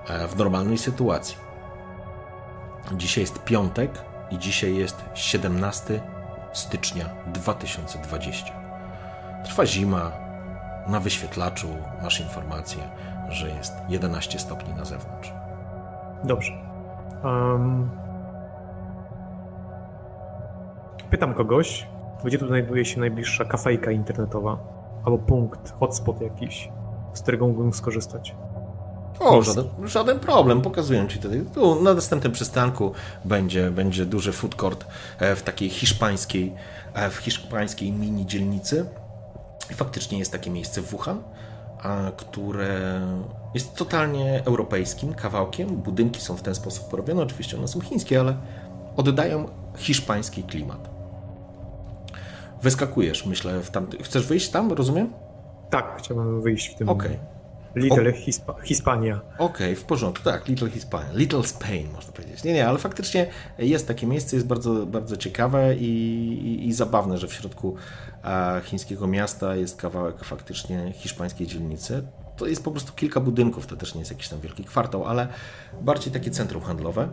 E, 0.09 0.29
w 0.29 0.37
normalnej 0.37 0.79
sytuacji. 0.79 1.37
Dzisiaj 2.93 3.23
jest 3.23 3.45
piątek 3.45 4.05
i 4.31 4.39
dzisiaj 4.39 4.77
jest 4.77 5.05
17 5.15 6.01
stycznia 6.53 7.05
2020. 7.27 8.53
Trwa 9.45 9.67
zima, 9.67 10.13
na 10.87 11.01
wyświetlaczu 11.01 11.69
masz 12.03 12.21
informację, 12.21 12.83
że 13.29 13.49
jest 13.49 13.73
11 13.89 14.39
stopni 14.39 14.75
na 14.75 14.85
zewnątrz. 14.85 15.33
Dobrze. 16.25 16.53
Um... 17.25 18.00
Pytam 21.11 21.35
kogoś, 21.35 21.87
gdzie 22.25 22.39
tu 22.39 22.47
znajduje 22.47 22.85
się 22.85 23.01
najbliższa 23.01 23.45
kafejka 23.45 23.91
internetowa 23.91 24.59
albo 25.05 25.19
punkt, 25.19 25.73
hotspot 25.81 26.21
jakiś, 26.21 26.69
z 27.15 27.23
którego 27.23 27.47
mógłbym 27.47 27.73
skorzystać. 27.73 28.35
O, 29.21 29.43
żaden, 29.43 29.65
żaden, 29.85 30.19
problem, 30.19 30.63
pokazuję 30.63 31.09
Ci 31.09 31.19
tutaj. 31.19 31.45
Tu 31.55 31.83
na 31.83 31.95
następnym 31.95 32.33
przystanku 32.33 32.93
będzie, 33.25 33.71
będzie 33.71 34.07
duży 34.07 34.33
food 34.33 34.55
court 34.55 34.87
e, 35.19 35.37
w 35.37 35.43
takiej 35.43 35.69
hiszpańskiej, 35.69 36.55
e, 36.95 37.11
w 37.11 37.17
hiszpańskiej 37.17 37.93
mini 37.93 38.27
dzielnicy. 38.27 38.87
I 39.71 39.75
faktycznie 39.75 40.19
jest 40.19 40.33
takie 40.33 40.51
miejsce 40.51 40.83
w 40.83 40.91
Wuhan, 40.91 41.23
które 42.17 43.01
jest 43.55 43.75
totalnie 43.75 44.43
europejskim 44.45 45.15
kawałkiem. 45.15 45.69
Budynki 45.69 46.21
są 46.21 46.37
w 46.37 46.43
ten 46.43 46.55
sposób 46.55 46.89
porobione, 46.89 47.23
oczywiście 47.23 47.57
one 47.57 47.69
są 47.69 47.81
chińskie, 47.81 48.21
ale 48.21 48.37
oddają 48.97 49.49
hiszpański 49.77 50.43
klimat. 50.43 50.90
Wyskakujesz, 52.63 53.27
myślę, 53.27 53.61
w 53.61 53.71
tamty... 53.71 54.03
Chcesz 54.03 54.27
wyjść 54.27 54.49
tam, 54.49 54.73
rozumiem? 54.73 55.13
Tak, 55.71 55.95
chciałbym 55.99 56.43
wyjść 56.43 56.75
w 56.75 56.75
tym. 56.75 56.89
Okej. 56.89 57.11
Okay. 57.11 57.41
Little 57.75 58.13
Hispa 58.13 58.55
Hispania. 58.63 59.21
Okej, 59.39 59.47
okay, 59.47 59.77
w 59.77 59.85
porządku, 59.85 60.25
tak, 60.25 60.49
Little 60.49 60.71
Hispania. 60.71 61.13
Little 61.15 61.43
Spain, 61.43 61.89
można 61.93 62.13
powiedzieć. 62.13 62.45
Nie, 62.45 62.53
nie, 62.53 62.69
ale 62.69 62.79
faktycznie 62.79 63.27
jest 63.59 63.89
takie 63.89 64.07
miejsce, 64.07 64.37
jest 64.37 64.47
bardzo, 64.47 64.87
bardzo 64.87 65.17
ciekawe 65.17 65.77
i, 65.77 65.85
i, 65.85 66.69
i 66.69 66.73
zabawne, 66.73 67.19
że 67.19 67.29
w 67.29 67.33
środku 67.33 67.77
chińskiego 68.63 69.07
miasta 69.07 69.57
jest 69.57 69.77
kawałek 69.77 70.25
faktycznie 70.25 70.93
hiszpańskiej 70.93 71.47
dzielnicy. 71.47 72.03
To 72.37 72.47
jest 72.47 72.65
po 72.65 72.71
prostu 72.71 72.93
kilka 72.93 73.21
budynków, 73.21 73.67
to 73.67 73.77
też 73.77 73.95
nie 73.95 74.01
jest 74.01 74.11
jakiś 74.11 74.29
tam 74.29 74.41
wielki 74.41 74.65
kwartał, 74.65 75.05
ale 75.05 75.29
bardziej 75.83 76.13
takie 76.13 76.31
centrum 76.31 76.63
handlowe 76.63 77.09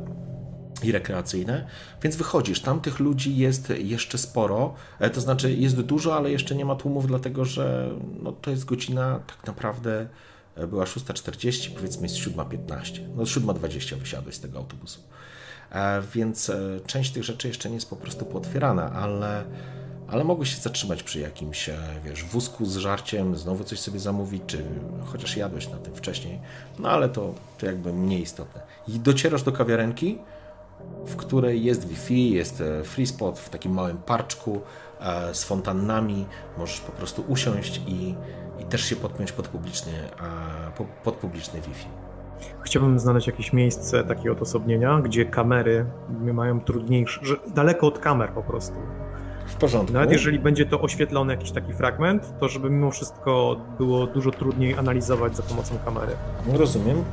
i 0.84 0.92
rekreacyjne, 0.92 1.68
więc 2.04 2.16
wychodzisz, 2.16 2.62
tam 2.62 2.82
tych 2.82 3.00
ludzi 3.00 3.38
jest 3.38 3.74
jeszcze 3.78 4.18
sporo, 4.18 4.74
e, 5.00 5.10
to 5.10 5.22
znaczy 5.22 5.54
jest 5.54 5.82
dużo, 5.82 6.16
ale 6.16 6.32
jeszcze 6.32 6.56
nie 6.56 6.66
ma 6.66 6.76
tłumów, 6.76 7.08
dlatego 7.08 7.46
że 7.46 7.90
no, 8.24 8.32
to 8.32 8.52
jest 8.52 8.66
godzina 8.66 9.20
tak 9.28 9.48
naprawdę 9.48 10.08
była 10.68 10.86
6.40, 10.86 11.76
powiedzmy 11.76 12.04
jest 12.04 12.16
7.15. 12.16 13.02
No 13.16 13.24
7.20 13.24 13.96
wysiadłeś 13.96 14.36
z 14.36 14.40
tego 14.40 14.58
autobusu. 14.58 15.00
E, 15.72 16.02
więc 16.14 16.50
e, 16.50 16.80
część 16.86 17.12
tych 17.12 17.24
rzeczy 17.24 17.48
jeszcze 17.48 17.70
nie 17.70 17.76
jest 17.76 17.90
po 17.90 17.96
prostu 17.96 18.26
pootwierana, 18.26 18.92
ale, 18.92 19.44
ale 20.08 20.24
mogłeś 20.24 20.56
się 20.56 20.62
zatrzymać 20.62 21.04
przy 21.04 21.20
jakimś, 21.20 21.70
e, 21.70 21.78
wiesz, 22.06 22.24
wózku 22.24 22.66
z 22.66 22.78
żarciem, 22.78 23.36
znowu 23.36 23.64
coś 23.64 23.80
sobie 23.80 24.00
zamówić, 24.00 24.44
czy 24.48 24.64
chociaż 25.06 25.38
jadłeś 25.38 25.70
na 25.70 25.78
tym 25.78 25.96
wcześniej, 25.96 26.40
no 26.80 26.90
ale 26.90 27.10
to, 27.10 27.34
to 27.58 27.66
jakby 27.66 27.94
mniej 27.94 28.22
istotne. 28.22 28.62
I 28.88 29.00
docierasz 29.00 29.44
do 29.44 29.52
kawiarenki, 29.52 30.18
w 31.06 31.16
której 31.16 31.64
jest 31.64 31.88
Wi-Fi, 31.88 32.32
jest 32.32 32.64
free 32.84 33.08
spot 33.08 33.40
w 33.40 33.50
takim 33.50 33.74
małym 33.74 33.98
parczku 33.98 34.62
z 35.34 35.44
fontannami, 35.44 36.26
możesz 36.58 36.80
po 36.80 36.92
prostu 36.92 37.24
usiąść 37.28 37.82
i 37.88 38.16
i 38.60 38.64
też 38.64 38.82
się 38.86 38.96
podpiąć 38.96 39.32
pod 39.32 39.48
publiczny, 39.48 39.92
pod 41.04 41.16
publiczny 41.16 41.62
Wi-Fi. 41.62 41.88
Chciałbym 42.62 43.00
znaleźć 43.00 43.28
jakieś 43.28 43.54
miejsce 43.54 44.04
takiego 44.04 44.32
odosobnienia, 44.32 45.02
gdzie 45.02 45.26
kamery 45.26 45.86
mają 46.34 46.62
trudniejsze, 46.62 47.20
że 47.24 47.36
daleko 47.56 47.88
od 47.88 48.00
kamer 48.00 48.30
po 48.30 48.44
prostu. 48.44 48.76
W 49.48 49.56
porządku. 49.56 49.94
Nawet 49.94 50.12
jeżeli 50.12 50.40
będzie 50.40 50.66
to 50.66 50.82
oświetlony 50.82 51.34
jakiś 51.34 51.52
taki 51.52 51.74
fragment, 51.74 52.40
to 52.40 52.50
żeby 52.50 52.70
mimo 52.70 52.92
wszystko 52.92 53.56
było 53.78 54.08
dużo 54.08 54.32
trudniej 54.32 54.78
analizować 54.78 55.36
za 55.36 55.44
pomocą 55.44 55.76
kamery. 55.86 56.12
Rozumiem. 56.54 57.04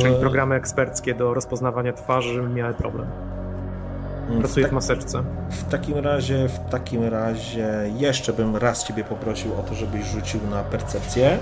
Czyli 0.00 0.14
e, 0.14 0.20
programy 0.20 0.54
eksperckie 0.54 1.14
do 1.14 1.34
rozpoznawania 1.34 1.92
twarzy 1.92 2.42
miały 2.42 2.74
problem. 2.74 3.06
Pracuję 4.38 4.66
w, 4.66 4.70
w 4.70 4.72
maseczce. 4.72 5.24
W 5.50 5.70
takim 5.70 5.98
razie, 5.98 6.48
w 6.48 6.70
takim 6.70 7.04
razie 7.04 7.90
jeszcze 7.96 8.32
bym 8.32 8.56
raz 8.56 8.84
Ciebie 8.84 9.04
poprosił 9.04 9.54
o 9.54 9.62
to, 9.62 9.74
żebyś 9.74 10.06
rzucił 10.06 10.40
na 10.50 10.62
percepcję. 10.62 11.38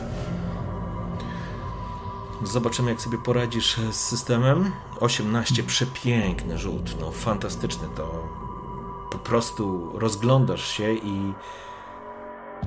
Zobaczymy, 2.44 2.90
jak 2.90 3.00
sobie 3.00 3.18
poradzisz 3.18 3.76
z 3.92 3.96
systemem. 3.96 4.72
18, 5.00 5.62
przepiękny 5.62 6.58
rzut, 6.58 6.96
no 7.00 7.10
fantastyczny 7.10 7.88
to. 7.96 8.28
Po 9.10 9.18
prostu 9.18 9.90
rozglądasz 9.98 10.68
się 10.68 10.92
i 10.92 11.32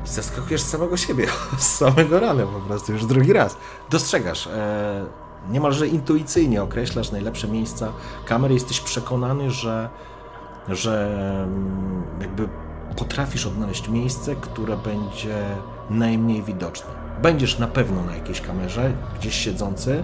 zaskakujesz 0.06 0.62
samego 0.62 0.98
siebie, 0.98 1.28
z 1.58 1.76
samego 1.76 2.20
rana 2.20 2.44
po 2.46 2.60
prostu, 2.60 2.92
już 2.92 3.06
drugi 3.06 3.34
raz. 3.34 3.58
Dostrzegasz, 3.90 4.48
e, 4.48 5.06
niemalże 5.50 5.88
intuicyjnie 5.88 6.64
określasz 6.64 7.12
najlepsze 7.12 7.48
miejsca 7.48 7.94
kamery, 8.26 8.54
jesteś 8.54 8.82
przekonany, 8.82 9.52
że 9.52 9.90
że 10.70 11.14
mm, 11.44 12.04
jakby 12.22 12.50
potrafisz 12.98 13.46
odnaleźć 13.46 13.90
miejsce, 13.90 14.36
które 14.36 14.78
będzie 14.78 15.46
najmniej 15.90 16.44
widoczne. 16.44 16.90
Będziesz 17.22 17.60
na 17.60 17.68
pewno 17.68 18.04
na 18.04 18.16
jakiejś 18.16 18.42
kamerze, 18.42 18.94
gdzieś 19.20 19.36
siedzący, 19.36 20.04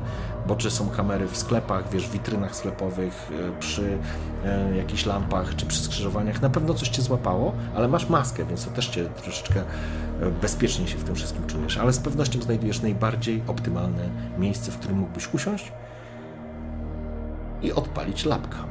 bo 0.49 0.55
czy 0.55 0.71
są 0.71 0.89
kamery 0.89 1.27
w 1.27 1.37
sklepach, 1.37 1.89
wiesz, 1.91 2.07
w 2.07 2.11
witrynach 2.11 2.55
sklepowych, 2.55 3.31
e, 3.31 3.59
przy 3.59 3.97
e, 4.45 4.77
jakichś 4.77 5.05
lampach, 5.05 5.55
czy 5.55 5.65
przy 5.65 5.79
skrzyżowaniach, 5.79 6.41
na 6.41 6.49
pewno 6.49 6.73
coś 6.73 6.89
cię 6.89 7.01
złapało, 7.01 7.53
ale 7.75 7.87
masz 7.87 8.09
maskę, 8.09 8.45
więc 8.45 8.65
to 8.65 8.71
też 8.71 8.87
cię 8.87 9.05
troszeczkę 9.05 9.59
e, 10.21 10.31
bezpiecznie 10.41 10.87
się 10.87 10.97
w 10.97 11.03
tym 11.03 11.15
wszystkim 11.15 11.47
czujesz, 11.47 11.77
ale 11.77 11.93
z 11.93 11.99
pewnością 11.99 12.41
znajdujesz 12.41 12.81
najbardziej 12.81 13.43
optymalne 13.47 14.09
miejsce, 14.37 14.71
w 14.71 14.77
którym 14.77 14.97
mógłbyś 14.97 15.33
usiąść 15.33 15.71
i 17.61 17.73
odpalić 17.73 18.25
lapka. 18.25 18.65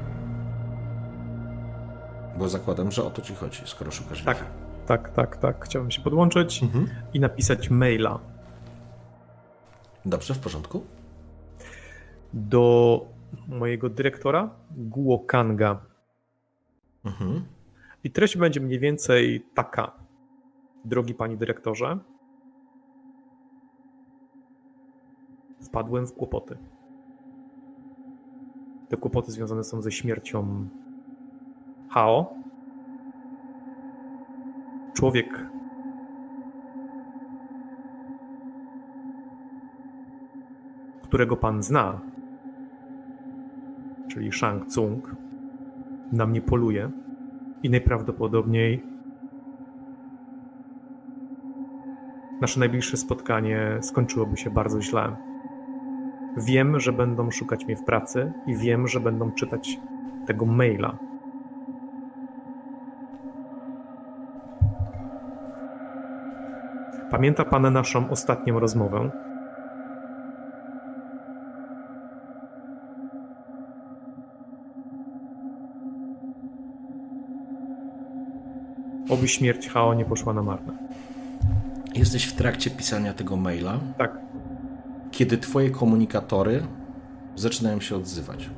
Bo 2.38 2.48
zakładam, 2.48 2.92
że 2.92 3.04
o 3.04 3.10
to 3.10 3.22
ci 3.22 3.34
chodzi, 3.34 3.62
skoro 3.64 3.90
szukasz 3.90 4.24
Tak, 4.24 4.44
tak, 4.86 5.12
tak, 5.12 5.36
tak. 5.36 5.64
Chciałbym 5.64 5.90
się 5.90 6.02
podłączyć 6.02 6.62
mhm. 6.62 6.88
i 7.14 7.20
napisać 7.20 7.70
maila. 7.70 8.18
Dobrze, 10.04 10.34
w 10.34 10.38
porządku. 10.38 10.97
Do 12.32 13.06
mojego 13.48 13.88
dyrektora 13.88 14.50
Guo 14.70 15.18
Kanga. 15.18 15.80
Mhm. 17.04 17.44
I 18.04 18.10
treść 18.10 18.36
będzie 18.36 18.60
mniej 18.60 18.78
więcej 18.78 19.46
taka. 19.54 19.92
Drogi 20.84 21.14
panie 21.14 21.36
dyrektorze, 21.36 21.98
wpadłem 25.60 26.06
w 26.06 26.12
kłopoty. 26.12 26.58
Te 28.88 28.96
kłopoty 28.96 29.32
związane 29.32 29.64
są 29.64 29.82
ze 29.82 29.92
śmiercią 29.92 30.68
Hao. 31.90 32.34
Człowiek. 34.94 35.48
którego 41.08 41.36
pan 41.36 41.62
zna, 41.62 42.00
czyli 44.08 44.32
Shang 44.32 44.66
Tsung, 44.66 45.16
na 46.12 46.26
mnie 46.26 46.40
poluje 46.40 46.90
i 47.62 47.70
najprawdopodobniej 47.70 48.82
nasze 52.40 52.60
najbliższe 52.60 52.96
spotkanie 52.96 53.78
skończyłoby 53.80 54.36
się 54.36 54.50
bardzo 54.50 54.82
źle. 54.82 55.16
Wiem, 56.36 56.80
że 56.80 56.92
będą 56.92 57.30
szukać 57.30 57.66
mnie 57.66 57.76
w 57.76 57.84
pracy 57.84 58.32
i 58.46 58.56
wiem, 58.56 58.88
że 58.88 59.00
będą 59.00 59.32
czytać 59.32 59.80
tego 60.26 60.46
maila. 60.46 60.98
Pamięta 67.10 67.44
pan 67.44 67.72
naszą 67.72 68.10
ostatnią 68.10 68.60
rozmowę? 68.60 69.27
Oby 79.08 79.28
śmierć 79.28 79.68
Hao 79.68 79.94
nie 79.94 80.04
poszła 80.04 80.32
na 80.32 80.42
marne. 80.42 80.72
Jesteś 81.94 82.24
w 82.24 82.32
trakcie 82.36 82.70
pisania 82.70 83.12
tego 83.14 83.36
maila, 83.36 83.78
Tak, 83.98 84.18
kiedy 85.10 85.38
twoje 85.38 85.70
komunikatory 85.70 86.62
zaczynają 87.36 87.80
się 87.80 87.96
odzywać. 87.96 88.50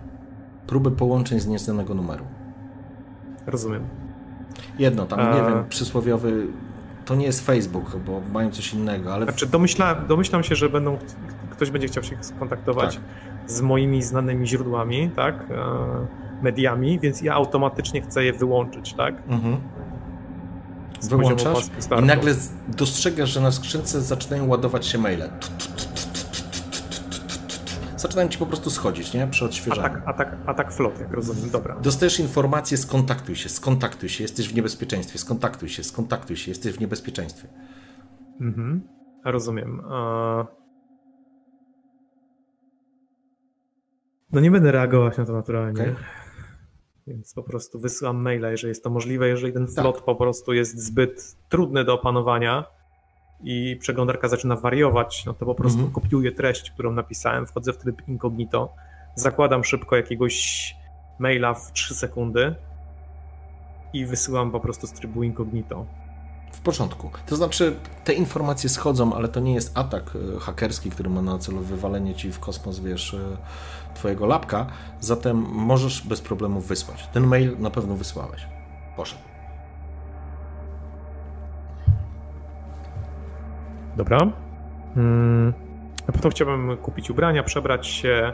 Próby 0.66 0.90
połączeń 0.90 1.40
z 1.40 1.46
nieznanego 1.46 1.94
numeru. 1.94 2.24
rozumiem. 3.46 3.82
Jedno, 4.78 5.06
tam 5.06 5.20
A- 5.20 5.34
nie 5.34 5.42
wiem, 5.50 5.64
przysłowiowy. 5.68 6.46
To 7.04 7.14
nie 7.14 7.26
jest 7.26 7.46
Facebook, 7.46 7.96
bo 8.06 8.20
mają 8.32 8.50
coś 8.50 8.74
innego, 8.74 9.14
ale 9.14 9.24
Znaczy, 9.24 9.46
domyśla, 9.46 9.94
domyślam 9.94 10.42
się, 10.42 10.54
że 10.54 10.68
będą, 10.70 10.98
ktoś 11.50 11.70
będzie 11.70 11.86
chciał 11.88 12.02
się 12.02 12.16
skontaktować 12.20 12.94
Tak. 12.96 13.04
z 13.50 13.60
moimi 13.60 14.02
znanymi 14.02 14.46
źródłami, 14.46 15.10
tak, 15.16 15.34
e, 15.50 15.54
mediami, 16.42 16.98
więc 17.00 17.22
ja 17.22 17.34
automatycznie 17.34 18.00
chcę 18.02 18.24
je 18.24 18.32
wyłączyć, 18.32 18.94
tak? 18.94 19.14
Mhm. 19.28 19.56
Wyłączasz 21.02 21.64
i 22.00 22.04
nagle 22.04 22.34
dostrzegasz, 22.68 23.30
że 23.30 23.40
na 23.40 23.52
skrzynce 23.52 24.00
zaczynają 24.00 24.48
ładować 24.48 24.86
się 24.86 24.98
maile. 24.98 25.30
Zaczynają 27.96 28.28
ci 28.28 28.38
po 28.38 28.46
prostu 28.46 28.70
schodzić, 28.70 29.14
nie? 29.14 29.26
Przy 29.26 29.44
odświeżaniu. 29.44 29.86
Atak, 29.86 30.02
atak, 30.06 30.36
atak 30.46 30.72
flot, 30.72 31.00
jak 31.00 31.12
rozumiem, 31.12 31.50
dobra. 31.50 31.76
Dostajesz 31.80 32.20
informację, 32.20 32.76
skontaktuj 32.76 33.36
się, 33.36 33.48
skontaktuj 33.48 34.08
się, 34.08 34.24
jesteś 34.24 34.48
w 34.48 34.54
niebezpieczeństwie, 34.54 35.18
skontaktuj 35.18 35.68
się, 35.68 35.84
skontaktuj 35.84 36.36
się, 36.36 36.50
jesteś 36.50 36.72
w 36.72 36.80
niebezpieczeństwie. 36.80 37.48
Mhm. 38.40 38.80
Rozumiem. 39.24 39.80
E, 39.90 40.46
No 44.32 44.40
nie 44.40 44.50
będę 44.50 44.72
reagować 44.72 45.18
na 45.18 45.24
to 45.24 45.32
naturalnie. 45.32 45.82
Okej. 45.82 45.94
Więc 47.10 47.34
po 47.34 47.42
prostu 47.42 47.80
wysyłam 47.80 48.22
maila, 48.22 48.50
jeżeli 48.50 48.68
jest 48.68 48.84
to 48.84 48.90
możliwe, 48.90 49.28
jeżeli 49.28 49.52
ten 49.52 49.66
Tak. 49.66 49.74
flot 49.74 50.00
po 50.00 50.14
prostu 50.14 50.52
jest 50.52 50.78
zbyt 50.84 51.36
trudny 51.48 51.84
do 51.84 51.94
opanowania 51.94 52.64
i 53.42 53.76
przeglądarka 53.80 54.28
zaczyna 54.28 54.56
wariować, 54.56 55.24
no 55.26 55.34
to 55.34 55.46
po 55.46 55.54
prostu 55.54 55.78
Mhm. 55.80 55.94
kopiuję 55.94 56.32
treść, 56.32 56.70
którą 56.70 56.92
napisałem, 56.92 57.46
wchodzę 57.46 57.72
w 57.72 57.76
tryb 57.78 58.08
incognito, 58.08 58.72
zakładam 59.14 59.64
szybko 59.64 59.96
jakiegoś 59.96 60.74
maila 61.18 61.54
w 61.54 61.72
3 61.72 61.94
sekundy 61.94 62.54
i 63.92 64.06
wysyłam 64.06 64.50
po 64.50 64.60
prostu 64.60 64.86
z 64.86 64.92
trybu 64.92 65.22
incognito. 65.22 65.86
W 66.52 66.60
porządku. 66.60 67.10
To 67.26 67.36
znaczy, 67.36 67.76
te 68.04 68.12
informacje 68.12 68.68
schodzą, 68.70 69.14
ale 69.14 69.28
to 69.28 69.40
nie 69.40 69.54
jest 69.54 69.78
atak 69.78 70.16
e, 70.36 70.40
hakerski, 70.40 70.90
który 70.90 71.10
ma 71.10 71.22
na 71.22 71.38
celu 71.38 71.60
wywalenie 71.60 72.14
ci 72.14 72.32
w 72.32 72.40
kosmos, 72.40 72.78
wiesz, 72.80 73.14
e, 73.14 73.18
twojego 73.94 74.26
lapka, 74.26 74.66
zatem 75.00 75.36
możesz 75.52 76.06
bez 76.08 76.20
problemu 76.20 76.60
wysłać. 76.60 77.06
Ten 77.12 77.26
mail 77.26 77.56
na 77.58 77.70
pewno 77.70 77.94
wysłałeś. 77.94 78.46
Poszedł. 78.96 79.22
Dobra. 83.96 84.18
Mm, 84.96 85.52
Na 86.06 86.12
pewno 86.12 86.30
chciałbym 86.30 86.76
kupić 86.76 87.10
ubrania, 87.10 87.42
przebrać 87.42 87.86
się, 87.86 88.32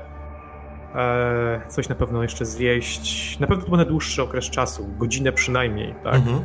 e, 0.94 1.60
coś 1.68 1.88
na 1.88 1.94
pewno 1.94 2.22
jeszcze 2.22 2.44
zjeść. 2.46 3.38
Na 3.40 3.46
pewno 3.46 3.64
to 3.64 3.70
będzie 3.70 3.86
dłuższy 3.86 4.22
okres 4.22 4.44
czasu, 4.50 4.88
godzinę 4.98 5.32
przynajmniej, 5.32 5.94
tak? 6.04 6.14
Mhm. 6.14 6.44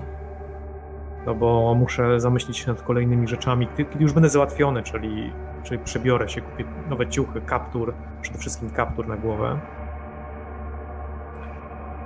No 1.26 1.36
bo 1.36 1.76
muszę 1.76 2.20
zamyślić 2.20 2.58
się 2.58 2.68
nad 2.68 2.82
kolejnymi 2.82 3.28
rzeczami, 3.28 3.68
kiedy 3.78 3.90
już 4.00 4.14
będę 4.14 4.30
załatwiony, 4.30 4.84
czyli, 4.84 5.32
czyli 5.64 5.84
przebiorę 5.84 6.30
się, 6.30 6.42
kupię 6.42 6.66
nowe 6.90 7.08
ciuchy, 7.08 7.42
kaptur, 7.42 7.94
przede 8.22 8.40
wszystkim 8.40 8.70
kaptur 8.70 9.08
na 9.08 9.18
głowę. 9.18 9.60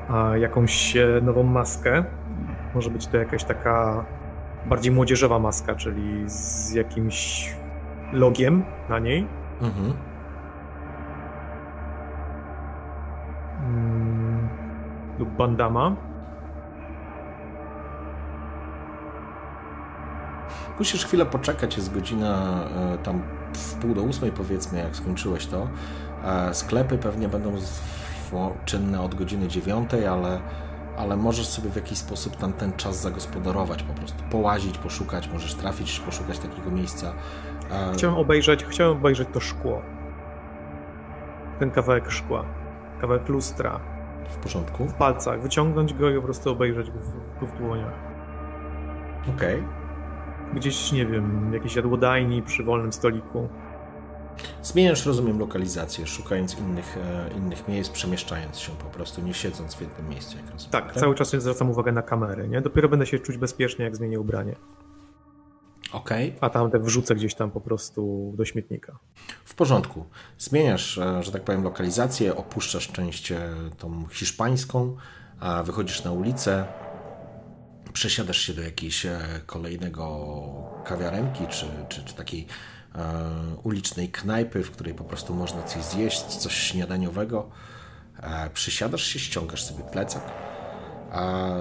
A 0.09 0.37
jakąś 0.37 0.97
e, 0.97 1.21
nową 1.21 1.43
maskę. 1.43 2.03
Może 2.75 2.89
być 2.89 3.07
to 3.07 3.17
jakaś 3.17 3.43
taka 3.43 4.05
bardziej 4.65 4.93
młodzieżowa 4.93 5.39
maska, 5.39 5.75
czyli 5.75 6.23
z 6.25 6.73
jakimś 6.73 7.49
logiem 8.11 8.63
na 8.89 8.99
niej. 8.99 9.27
Mhm. 9.61 9.93
Mm, 13.61 14.49
lub 15.19 15.29
bandama. 15.29 15.95
Musisz 20.79 21.05
chwilę 21.05 21.25
poczekać, 21.25 21.77
jest 21.77 21.93
godzina 21.93 22.63
e, 22.93 22.97
tam 22.97 23.21
w 23.53 23.73
pół 23.73 23.93
do 23.93 24.01
ósmej 24.01 24.31
powiedzmy, 24.31 24.79
jak 24.79 24.95
skończyłeś 24.95 25.47
to. 25.47 25.67
E, 26.23 26.53
Sklepy 26.53 26.97
pewnie 26.97 27.27
będą 27.27 27.53
czynne 28.65 29.01
od 29.01 29.15
godziny 29.15 29.47
dziewiątej, 29.47 30.07
ale, 30.07 30.39
ale 30.97 31.17
możesz 31.17 31.47
sobie 31.47 31.69
w 31.69 31.75
jakiś 31.75 31.97
sposób 31.97 32.35
tam 32.35 32.53
ten 32.53 32.73
czas 32.73 33.01
zagospodarować, 33.01 33.83
po 33.83 33.93
prostu 33.93 34.23
połazić, 34.31 34.77
poszukać, 34.77 35.29
możesz 35.33 35.53
trafić, 35.55 35.99
poszukać 35.99 36.39
takiego 36.39 36.71
miejsca. 36.71 37.13
E, 37.71 37.93
Chciałem 37.93 38.17
obejrzeć, 38.17 38.65
chciałem 38.65 38.97
obejrzeć 38.97 39.27
to 39.33 39.39
szkło. 39.39 39.81
Ten 41.59 41.71
kawałek 41.71 42.11
szkła. 42.11 42.45
Kawałek 43.01 43.29
lustra. 43.29 43.79
W 44.29 44.37
porządku. 44.37 44.85
W 44.85 44.93
palcach. 44.93 45.41
Wyciągnąć 45.41 45.93
go 45.93 46.09
i 46.09 46.15
po 46.15 46.21
prostu 46.21 46.51
obejrzeć 46.51 46.91
go 46.91 46.99
w, 46.99 47.39
go 47.39 47.45
w 47.45 47.57
dłoniach. 47.57 47.93
Okej. 49.35 49.63
Gdzieś, 50.53 50.91
nie 50.91 51.05
wiem, 51.05 51.53
jakiejś 51.53 51.75
jadłodajni 51.75 52.41
przy 52.41 52.63
wolnym 52.63 52.93
stoliku. 52.93 53.49
Zmieniasz, 54.63 55.05
rozumiem, 55.05 55.39
lokalizację, 55.39 56.07
szukając 56.07 56.59
innych, 56.59 56.97
e, 56.97 57.37
innych 57.37 57.67
miejsc, 57.67 57.89
przemieszczając 57.89 58.59
się 58.59 58.71
po 58.71 58.85
prostu, 58.85 59.21
nie 59.21 59.33
siedząc 59.33 59.75
w 59.75 59.81
jednym 59.81 60.09
miejscu, 60.09 60.37
jak 60.37 60.51
rozumiem. 60.51 60.71
Tak, 60.71 60.93
cały 60.95 61.15
czas 61.15 61.29
zwracam 61.29 61.69
uwagę 61.69 61.91
na 61.91 62.01
kamery, 62.01 62.47
nie? 62.47 62.61
Dopiero 62.61 62.89
będę 62.89 63.05
się 63.05 63.19
czuć 63.19 63.37
bezpiecznie, 63.37 63.85
jak 63.85 63.95
zmienię 63.95 64.19
ubranie. 64.19 64.55
Okej. 65.91 66.35
A 66.41 66.49
tamte 66.49 66.79
wrzucę 66.79 67.15
gdzieś 67.15 67.35
tam 67.35 67.51
po 67.51 67.61
prostu 67.61 68.33
do 68.37 68.45
śmietnika. 68.45 68.97
W 69.45 69.55
porządku. 69.55 70.05
Zmieniasz, 70.37 70.97
e, 70.97 71.23
że 71.23 71.31
tak 71.31 71.43
powiem, 71.43 71.63
lokalizację, 71.63 72.35
opuszczasz 72.35 72.91
część 72.91 73.31
e, 73.31 73.49
tą 73.77 74.05
hiszpańską, 74.11 74.95
a 75.39 75.63
wychodzisz 75.63 76.03
na 76.03 76.11
ulicę, 76.11 76.65
przesiadasz 77.95 78.37
się 78.37 78.53
do 78.53 78.61
jakiejś 78.61 79.05
e, 79.05 79.19
kolejnego 79.45 80.27
kawiarenki, 80.85 81.47
czy, 81.47 81.65
czy, 81.89 82.03
czy 82.03 82.13
takiej 82.13 82.47
e, 82.95 83.21
ulicznej 83.63 84.09
knajpy, 84.09 84.63
w 84.63 84.71
której 84.71 84.93
po 84.93 85.03
prostu 85.03 85.33
można 85.33 85.63
coś 85.63 85.83
zjeść, 85.83 86.21
coś 86.21 86.53
śniadaniowego. 86.53 87.49
E, 88.23 88.49
przysiadasz 88.49 89.03
się, 89.03 89.19
ściągasz 89.19 89.63
sobie 89.63 89.83
plecak. 89.83 90.31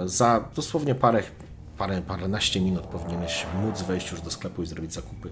Za 0.04 0.48
dosłownie 0.56 0.94
parę, 0.94 1.22
parę, 1.78 2.02
paręnaście 2.02 2.60
minut 2.60 2.86
powinieneś 2.86 3.46
móc 3.54 3.82
wejść 3.82 4.10
już 4.10 4.20
do 4.20 4.30
sklepu 4.30 4.62
i 4.62 4.66
zrobić 4.66 4.92
zakupy 4.92 5.30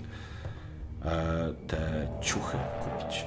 te 1.68 2.08
ciuchy 2.20 2.58
kupić. 2.84 3.26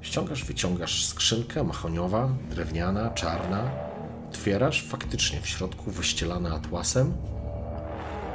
Ściągasz, 0.00 0.44
wyciągasz 0.44 1.06
skrzynkę 1.06 1.64
mahoniowa, 1.64 2.28
drewniana, 2.50 3.10
czarna. 3.10 3.87
Otwierasz, 4.28 4.88
faktycznie 4.88 5.40
w 5.40 5.48
środku 5.48 5.90
wyścielana 5.90 6.54
atłasem 6.54 7.12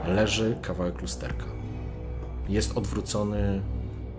leży 0.07 0.57
kawałek 0.61 1.01
lusterka. 1.01 1.45
Jest 2.49 2.77
odwrócony, 2.77 3.61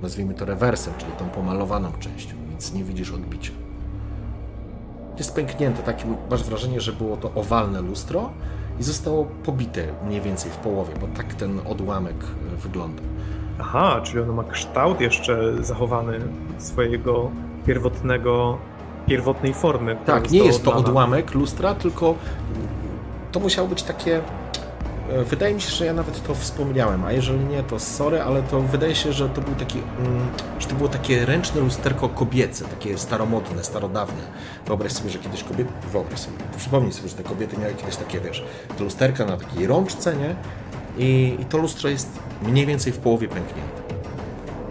nazwijmy 0.02 0.34
to 0.34 0.44
rewersem, 0.44 0.94
czyli 0.98 1.12
tą 1.12 1.30
pomalowaną 1.30 1.92
częścią, 1.92 2.36
więc 2.50 2.72
nie 2.72 2.84
widzisz 2.84 3.12
odbicia. 3.12 3.52
Jest 5.18 5.34
pęknięte, 5.34 5.82
takie 5.82 6.04
masz 6.30 6.44
wrażenie, 6.44 6.80
że 6.80 6.92
było 6.92 7.16
to 7.16 7.34
owalne 7.34 7.80
lustro 7.80 8.30
i 8.80 8.82
zostało 8.82 9.24
pobite 9.24 9.86
mniej 10.06 10.20
więcej 10.20 10.50
w 10.50 10.56
połowie, 10.56 10.94
bo 11.00 11.06
tak 11.06 11.34
ten 11.34 11.60
odłamek 11.66 12.16
e, 12.24 12.56
wygląda. 12.56 13.02
Aha, 13.60 14.00
czyli 14.04 14.20
ono 14.20 14.32
ma 14.32 14.44
kształt 14.44 15.00
jeszcze 15.00 15.64
zachowany 15.64 16.18
swojego 16.58 17.30
pierwotnego, 17.66 18.58
pierwotnej 19.06 19.54
formy. 19.54 19.96
Tak, 20.06 20.30
nie 20.30 20.44
jest 20.44 20.64
to 20.64 20.74
odłamek 20.74 21.34
lustra, 21.34 21.74
tylko 21.74 22.14
to 23.32 23.40
musiało 23.40 23.68
być 23.68 23.82
takie. 23.82 24.20
e, 25.10 25.24
Wydaje 25.24 25.54
mi 25.54 25.60
się, 25.60 25.70
że 25.70 25.86
ja 25.86 25.92
nawet 25.92 26.26
to 26.26 26.34
wspomniałem, 26.34 27.04
a 27.04 27.12
jeżeli 27.12 27.44
nie, 27.44 27.62
to 27.62 27.78
sorry, 27.78 28.22
ale 28.22 28.42
to 28.42 28.60
wydaje 28.60 28.94
się, 28.94 29.12
że 29.12 29.28
to 29.28 29.40
był 29.40 29.54
taki, 29.54 29.78
mm, 29.78 30.26
że 30.58 30.66
to 30.66 30.74
było 30.74 30.88
takie 30.88 31.26
ręczne 31.26 31.60
lusterko 31.60 32.08
kobiece, 32.08 32.64
takie 32.64 32.98
staromodne, 32.98 33.64
starodawne. 33.64 34.22
Wyobraź 34.66 34.92
sobie, 34.92 35.10
że 35.10 35.18
kiedyś 35.18 35.44
kobiety, 35.44 35.70
wyobraź 35.92 36.18
sobie, 36.20 36.36
przypomnij 36.56 36.92
sobie, 36.92 37.08
że 37.08 37.14
te 37.14 37.22
kobiety 37.22 37.58
miały 37.58 37.74
kiedyś 37.74 37.96
takie, 37.96 38.20
wiesz, 38.20 38.44
te 38.78 38.84
lusterka 38.84 39.24
na 39.24 39.36
takiej 39.36 39.66
rączce, 39.66 40.16
nie? 40.16 40.34
i, 40.98 41.36
i 41.40 41.44
to 41.44 41.58
lustro 41.58 41.90
jest 41.90 42.08
mniej 42.42 42.66
więcej 42.66 42.92
w 42.92 42.98
połowie 42.98 43.28
pęknięte. 43.28 43.82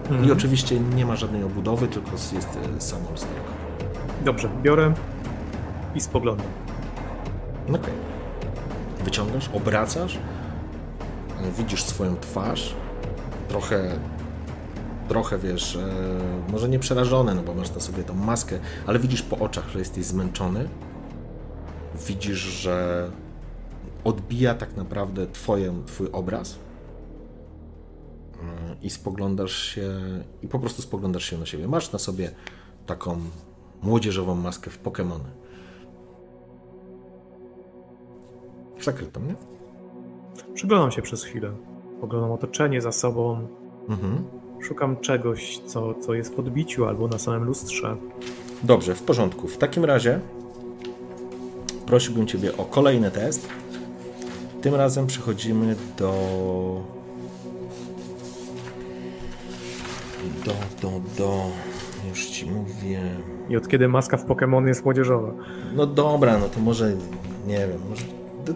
Mhm. 0.10 0.26
I 0.26 0.32
oczywiście 0.32 0.80
nie 0.80 1.06
ma 1.06 1.16
żadnej 1.16 1.44
obudowy, 1.44 1.88
tylko 1.88 2.12
jest 2.12 2.34
e, 2.78 2.82
samo 2.82 3.12
lusterko. 3.12 3.43
Dobrze, 4.26 4.50
biorę 4.62 4.94
i 5.96 6.02
spoglądam. 6.02 6.48
Okej. 7.70 7.94
Wyciągasz, 9.04 9.50
obracasz, 9.54 10.20
widzisz 11.58 11.84
swoją 11.84 12.16
twarz, 12.16 12.76
trochę, 13.48 14.00
trochę 15.08 15.38
wiesz, 15.38 15.76
e, 15.76 15.90
może 16.52 16.70
nie 16.70 16.80
przerażony, 16.80 17.36
no 17.36 17.44
bo 17.44 17.54
masz 17.54 17.76
na 17.76 17.80
sobie 17.80 18.04
tą 18.04 18.14
maskę, 18.14 18.60
ale 18.88 19.00
widzisz 19.00 19.22
po 19.22 19.40
oczach, 19.40 19.70
że 19.70 19.80
jesteś 19.80 20.06
zmęczony. 20.06 20.70
Widzisz, 22.08 22.40
że 22.40 23.10
odbija 24.04 24.56
tak 24.56 24.78
naprawdę 24.78 25.28
twoje, 25.28 25.74
twój 25.86 26.08
obraz 26.12 26.56
e, 26.56 26.58
i 28.82 28.90
spoglądasz 28.90 29.58
się, 29.58 30.00
i 30.42 30.48
po 30.48 30.60
prostu 30.60 30.82
spoglądasz 30.82 31.26
się 31.26 31.38
na 31.38 31.46
siebie. 31.46 31.68
Masz 31.68 31.92
na 31.92 32.00
sobie 32.00 32.32
taką 32.86 33.22
młodzieżową 33.84 34.36
maskę 34.36 34.72
w 34.72 34.84
Pokémony. 34.84 35.30
Zakrytą, 38.82 39.22
nie? 39.22 39.36
Przyglądam 40.54 40.92
się 40.92 41.02
przez 41.02 41.24
chwilę. 41.24 41.52
Oglądam 42.02 42.32
otoczenie 42.32 42.82
za 42.82 42.92
sobą. 42.92 43.48
Mhm. 43.90 44.24
Szukam 44.62 44.98
czegoś, 44.98 45.60
co, 45.60 45.94
co 45.94 46.14
jest 46.14 46.36
w 46.36 46.40
odbiciu 46.40 46.86
albo 46.86 47.08
na 47.08 47.20
samym 47.20 47.44
lustrze. 47.44 47.98
Dobrze, 48.64 48.96
w 48.96 49.04
porządku. 49.04 49.48
W 49.48 49.58
takim 49.58 49.86
razie 49.86 50.20
prosiłbym 51.86 52.28
Ciebie 52.28 52.58
o 52.58 52.66
kolejny 52.66 53.12
test. 53.12 53.48
Tym 54.62 54.76
razem 54.76 55.08
przechodzimy 55.08 55.76
do. 55.98 56.14
Do, 60.46 60.54
do, 60.82 61.02
do. 61.18 61.42
Już 62.10 62.26
Ci 62.26 62.46
mówię. 62.46 63.02
I 63.50 63.58
od 63.58 63.68
kiedy 63.68 63.88
maska 63.88 64.18
w 64.18 64.26
Pokémon 64.26 64.68
jest 64.68 64.84
młodzieżowa? 64.84 65.34
No 65.76 65.86
dobra, 65.86 66.38
no 66.38 66.50
to 66.50 66.60
może. 66.60 66.92
Nie 67.48 67.58
wiem, 67.58 67.80
może. 67.90 68.06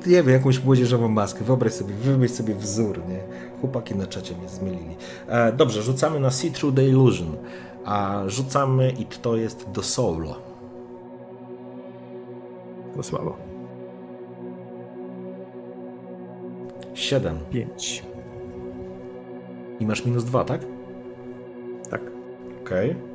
Nie 0.07 0.23
wiem, 0.23 0.29
jakąś 0.29 0.63
młodzieżową 0.63 1.07
maskę. 1.07 1.43
Wyobraź 1.43 1.73
sobie, 1.73 1.93
wymyśl 1.93 2.33
sobie 2.33 2.55
wzór, 2.55 2.99
nie? 3.09 3.19
Chłopaki 3.61 3.95
na 3.95 4.07
czacie 4.07 4.35
mnie 4.35 4.49
zmylili. 4.49 4.95
E, 5.27 5.51
dobrze, 5.51 5.81
rzucamy 5.81 6.19
na 6.19 6.31
See 6.31 6.51
Through 6.51 6.75
the 6.75 6.85
Illusion. 6.85 7.37
A 7.85 8.23
rzucamy 8.27 8.91
i 8.99 9.05
to 9.05 9.35
jest 9.35 9.71
do 9.71 9.83
solo. 9.83 10.35
To 12.95 13.03
słabo. 13.03 13.37
7. 16.93 17.39
Pięć. 17.51 18.03
I 19.79 19.85
masz 19.85 20.05
minus 20.05 20.23
2, 20.23 20.43
tak? 20.43 20.61
Tak. 21.89 22.01
Okej. 22.61 22.89
Sobie 22.89 23.06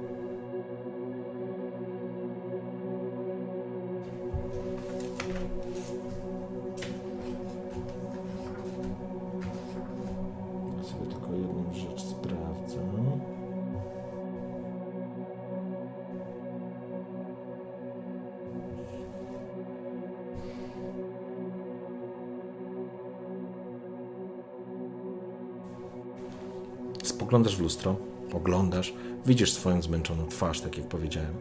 Spoglądasz 27.33 27.57
w 27.57 27.61
lustro, 27.61 27.97
oglądasz, 28.33 28.95
widzisz 29.26 29.53
swoją 29.53 29.83
zmęczoną 29.83 30.26
twarz, 30.26 30.61
tak 30.61 30.78
jak 30.78 30.89
powiedziałem. 30.89 31.35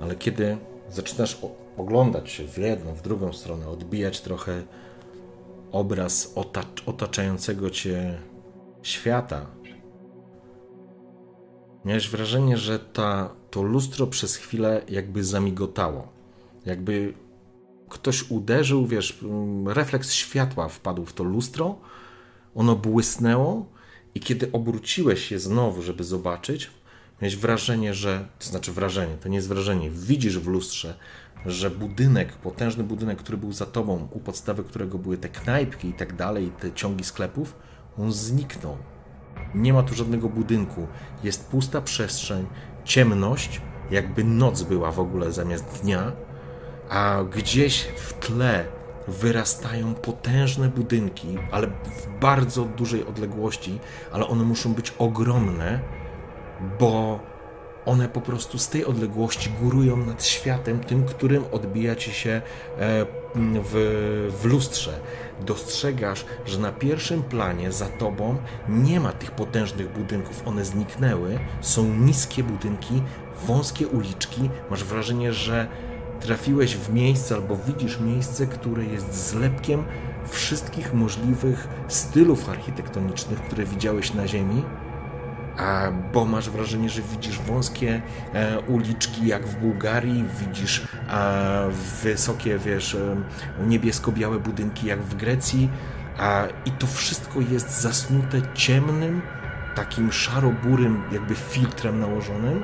Ale 0.00 0.16
kiedy 0.16 0.58
zaczynasz 0.90 1.38
oglądać 1.76 2.30
się 2.30 2.48
w 2.48 2.58
jedną, 2.58 2.94
w 2.94 3.02
drugą 3.02 3.32
stronę, 3.32 3.68
odbijać 3.68 4.20
trochę 4.20 4.62
obraz 5.72 6.34
otacz- 6.34 6.82
otaczającego 6.86 7.70
cię 7.70 8.18
świata, 8.82 9.46
miałeś 11.84 12.08
wrażenie, 12.08 12.56
że 12.56 12.78
ta, 12.78 13.30
to 13.50 13.62
lustro 13.62 14.06
przez 14.06 14.36
chwilę 14.36 14.82
jakby 14.88 15.24
zamigotało. 15.24 16.08
Jakby 16.66 17.14
ktoś 17.88 18.30
uderzył, 18.30 18.86
wiesz, 18.86 19.18
mm, 19.22 19.68
refleks 19.68 20.12
światła 20.12 20.68
wpadł 20.68 21.04
w 21.04 21.12
to 21.12 21.24
lustro, 21.24 21.78
ono 22.54 22.76
błysnęło 22.76 23.75
i 24.16 24.20
kiedy 24.20 24.52
obróciłeś 24.52 25.30
je 25.30 25.38
znowu, 25.38 25.82
żeby 25.82 26.04
zobaczyć, 26.04 26.70
miałeś 27.22 27.36
wrażenie, 27.36 27.94
że, 27.94 28.28
to 28.38 28.46
znaczy 28.46 28.72
wrażenie, 28.72 29.14
to 29.20 29.28
nie 29.28 29.36
jest 29.36 29.48
wrażenie, 29.48 29.90
widzisz 29.90 30.38
w 30.38 30.46
lustrze, 30.46 30.94
że 31.46 31.70
budynek, 31.70 32.32
potężny 32.32 32.84
budynek, 32.84 33.18
który 33.18 33.38
był 33.38 33.52
za 33.52 33.66
tobą, 33.66 34.08
u 34.12 34.20
podstawy 34.20 34.64
którego 34.64 34.98
były 34.98 35.18
te 35.18 35.28
knajpki 35.28 35.88
i 35.88 35.92
tak 35.92 36.16
dalej, 36.16 36.52
te 36.60 36.72
ciągi 36.72 37.04
sklepów, 37.04 37.54
on 37.98 38.12
zniknął. 38.12 38.76
Nie 39.54 39.72
ma 39.72 39.82
tu 39.82 39.94
żadnego 39.94 40.28
budynku, 40.28 40.86
jest 41.24 41.48
pusta 41.48 41.80
przestrzeń, 41.80 42.46
ciemność, 42.84 43.60
jakby 43.90 44.24
noc 44.24 44.62
była 44.62 44.92
w 44.92 45.00
ogóle 45.00 45.32
zamiast 45.32 45.82
dnia, 45.82 46.12
a 46.88 47.24
gdzieś 47.32 47.82
w 47.96 48.12
tle 48.12 48.64
wyrastają 49.08 49.94
potężne 49.94 50.68
budynki, 50.68 51.38
ale 51.50 51.66
w 51.66 52.20
bardzo 52.20 52.64
dużej 52.64 53.06
odległości, 53.06 53.78
ale 54.12 54.26
one 54.26 54.44
muszą 54.44 54.74
być 54.74 54.94
ogromne, 54.98 55.80
bo 56.80 57.20
one 57.86 58.08
po 58.08 58.20
prostu 58.20 58.58
z 58.58 58.68
tej 58.68 58.84
odległości 58.84 59.50
górują 59.62 59.96
nad 59.96 60.24
światem, 60.24 60.80
tym, 60.80 61.04
którym 61.04 61.44
odbija 61.52 61.96
ci 61.96 62.12
się 62.12 62.30
e, 62.30 62.42
w, 63.64 64.32
w 64.40 64.44
lustrze. 64.44 65.00
Dostrzegasz, 65.40 66.24
że 66.46 66.58
na 66.58 66.72
pierwszym 66.72 67.22
planie 67.22 67.72
za 67.72 67.86
tobą 67.86 68.36
nie 68.68 69.00
ma 69.00 69.12
tych 69.12 69.30
potężnych 69.30 69.92
budynków, 69.92 70.42
one 70.46 70.64
zniknęły. 70.64 71.38
Są 71.60 71.84
niskie 71.84 72.44
budynki, 72.44 73.02
wąskie 73.46 73.88
uliczki. 73.88 74.50
Masz 74.70 74.84
wrażenie, 74.84 75.32
że 75.32 75.68
trafiłeś 76.20 76.76
w 76.76 76.92
miejsce 76.92 77.34
albo 77.34 77.56
widzisz 77.56 78.00
miejsce, 78.00 78.46
które 78.46 78.84
jest 78.84 79.28
zlepkiem 79.28 79.84
wszystkich 80.28 80.94
możliwych 80.94 81.68
stylów 81.88 82.48
architektonicznych, 82.48 83.42
które 83.42 83.64
widziałeś 83.64 84.14
na 84.14 84.28
Ziemi. 84.28 84.62
A, 85.58 85.90
bo 86.12 86.24
masz 86.24 86.50
wrażenie, 86.50 86.88
że 86.88 87.02
widzisz 87.02 87.38
wąskie 87.38 88.02
e, 88.32 88.60
uliczki 88.60 89.26
jak 89.26 89.46
w 89.46 89.56
Bułgarii, 89.56 90.24
widzisz 90.40 90.88
e, 91.08 91.70
wysokie, 92.02 92.58
wiesz, 92.58 92.94
e, 92.94 93.16
niebiesko-białe 93.66 94.38
budynki 94.38 94.86
jak 94.86 95.02
w 95.02 95.14
Grecji, 95.14 95.70
a, 96.18 96.44
i 96.64 96.70
to 96.70 96.86
wszystko 96.86 97.40
jest 97.40 97.80
zasnute 97.80 98.42
ciemnym, 98.54 99.22
takim 99.74 100.12
szaro-burym, 100.12 101.02
jakby 101.12 101.34
filtrem 101.34 102.00
nałożonym. 102.00 102.62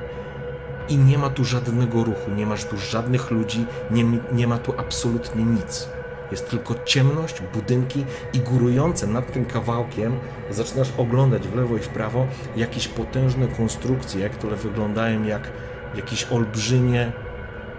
I 0.89 0.97
nie 0.97 1.17
ma 1.17 1.29
tu 1.29 1.45
żadnego 1.45 2.03
ruchu, 2.03 2.31
nie 2.31 2.45
masz 2.45 2.65
tu 2.65 2.77
żadnych 2.77 3.31
ludzi, 3.31 3.65
nie, 3.91 4.03
nie 4.31 4.47
ma 4.47 4.57
tu 4.57 4.73
absolutnie 4.77 5.43
nic. 5.43 5.87
Jest 6.31 6.49
tylko 6.49 6.75
ciemność, 6.85 7.41
budynki 7.53 8.05
i 8.33 8.39
górujące 8.39 9.07
nad 9.07 9.33
tym 9.33 9.45
kawałkiem 9.45 10.19
zaczynasz 10.49 10.93
oglądać 10.97 11.47
w 11.47 11.55
lewo 11.55 11.77
i 11.77 11.79
w 11.79 11.89
prawo 11.89 12.27
jakieś 12.55 12.87
potężne 12.87 13.47
konstrukcje, 13.47 14.29
które 14.29 14.55
wyglądają 14.55 15.23
jak 15.23 15.51
jakieś 15.95 16.31
olbrzymie 16.31 17.11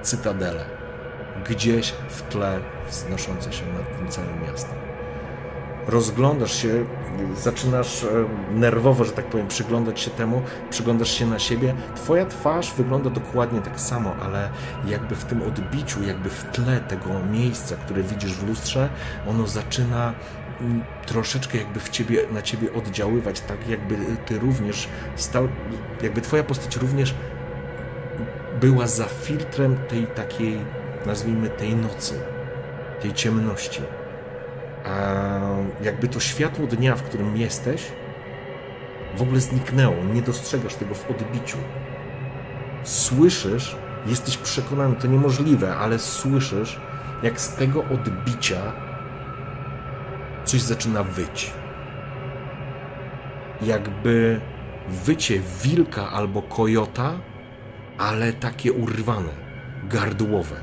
cytadele. 0.03 0.65
Gdzieś 1.49 1.95
w 2.09 2.23
tle 2.23 2.61
wznoszące 2.89 3.53
się 3.53 3.67
nad 3.67 3.99
tym 3.99 4.09
całym 4.09 4.43
miastem. 4.43 4.79
Rozglądasz 5.87 6.63
się, 6.63 6.85
zaczynasz 7.37 8.05
e, 8.05 8.09
nerwowo, 8.55 9.05
że 9.05 9.13
tak 9.13 9.25
powiem, 9.25 9.49
przyglądać 9.49 10.01
się 10.01 10.11
temu, 10.11 10.43
przyglądasz 10.71 11.11
się 11.11 11.27
na 11.27 11.39
siebie. 11.39 11.75
Twoja 11.97 12.27
twarz 12.27 12.75
wygląda 12.75 13.11
dokładnie 13.11 13.61
tak 13.61 13.81
samo, 13.81 14.15
ale 14.23 14.51
jakby 14.87 15.15
w 15.15 15.25
tym 15.25 15.43
odbiciu, 15.43 16.03
jakby 16.03 16.31
w 16.31 16.45
tle 16.45 16.81
tego 16.81 17.11
miejsca, 17.33 17.77
które 17.77 18.03
widzisz 18.03 18.33
w 18.33 18.49
lustrze, 18.49 18.89
ono 19.29 19.47
zaczyna 19.47 20.13
mm, 20.61 20.85
troszeczkę 21.07 21.59
jakby 21.59 21.81
w 21.81 21.89
ciebie, 21.89 22.21
na 22.33 22.43
ciebie 22.43 22.73
oddziaływać, 22.73 23.41
tak 23.41 23.69
jakby 23.69 23.97
ty 24.27 24.39
również 24.39 24.89
stał, 25.17 25.49
jakby 26.03 26.21
twoja 26.21 26.43
postać 26.43 26.77
również 26.77 27.15
była 28.61 28.87
za 28.87 29.05
filtrem 29.05 29.77
tej 29.89 30.07
takiej, 30.07 30.59
nazwijmy 31.07 31.49
tej 31.49 31.77
nocy, 31.77 32.21
tej 33.03 33.13
ciemności. 33.13 33.83
A 34.85 35.41
jakby 35.83 36.09
to 36.09 36.21
światło 36.21 36.67
dnia, 36.67 36.97
w 36.97 37.03
którym 37.03 37.37
jesteś, 37.37 37.93
w 39.17 39.23
ogóle 39.23 39.41
zniknęło. 39.41 40.05
Nie 40.15 40.23
dostrzegasz 40.23 40.75
tego 40.75 40.95
w 40.95 41.11
odbiciu. 41.11 41.59
Słyszysz, 42.85 43.77
jesteś 44.07 44.37
przekonany, 44.37 44.97
to 44.97 45.07
niemożliwe, 45.07 45.77
ale 45.77 45.99
słyszysz, 45.99 46.81
jak 47.23 47.41
z 47.41 47.57
tego 47.57 47.85
odbicia 47.85 48.73
coś 50.45 50.61
zaczyna 50.61 51.03
wyć. 51.03 51.53
Jakby 53.63 54.41
wycie 54.89 55.41
wilka 55.63 56.11
albo 56.11 56.43
kojota, 56.43 57.13
ale 57.99 58.33
takie 58.33 58.73
urwane, 58.73 59.33
gardłowe. 59.85 60.57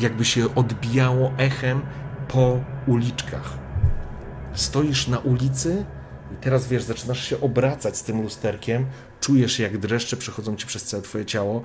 Jakby 0.00 0.24
się 0.24 0.54
odbijało 0.54 1.32
echem 1.38 1.80
po 2.32 2.60
uliczkach. 2.86 3.58
Stoisz 4.52 5.08
na 5.08 5.18
ulicy 5.18 5.84
i 6.32 6.36
teraz 6.36 6.68
wiesz, 6.68 6.82
zaczynasz 6.82 7.28
się 7.28 7.40
obracać 7.40 7.96
z 7.96 8.02
tym 8.02 8.22
lusterkiem, 8.22 8.86
czujesz 9.20 9.58
jak 9.58 9.78
dreszcze 9.78 10.16
przechodzą 10.16 10.56
ci 10.56 10.66
przez 10.66 10.84
całe 10.84 11.02
twoje 11.02 11.24
ciało, 11.26 11.62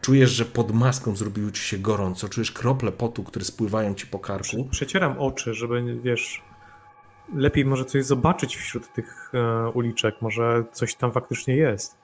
czujesz, 0.00 0.30
że 0.30 0.44
pod 0.44 0.74
maską 0.74 1.16
zrobiło 1.16 1.50
ci 1.50 1.62
się 1.62 1.78
gorąco, 1.78 2.28
czujesz 2.28 2.52
krople 2.52 2.92
potu, 2.92 3.24
które 3.24 3.44
spływają 3.44 3.94
ci 3.94 4.06
po 4.06 4.18
karku. 4.18 4.64
Przecieram 4.70 5.18
oczy, 5.18 5.54
żeby, 5.54 6.00
wiesz, 6.02 6.42
lepiej 7.34 7.64
może 7.64 7.84
coś 7.84 8.04
zobaczyć 8.04 8.56
wśród 8.56 8.92
tych 8.92 9.32
e, 9.34 9.68
uliczek, 9.68 10.14
może 10.20 10.64
coś 10.72 10.94
tam 10.94 11.12
faktycznie 11.12 11.56
jest. 11.56 12.01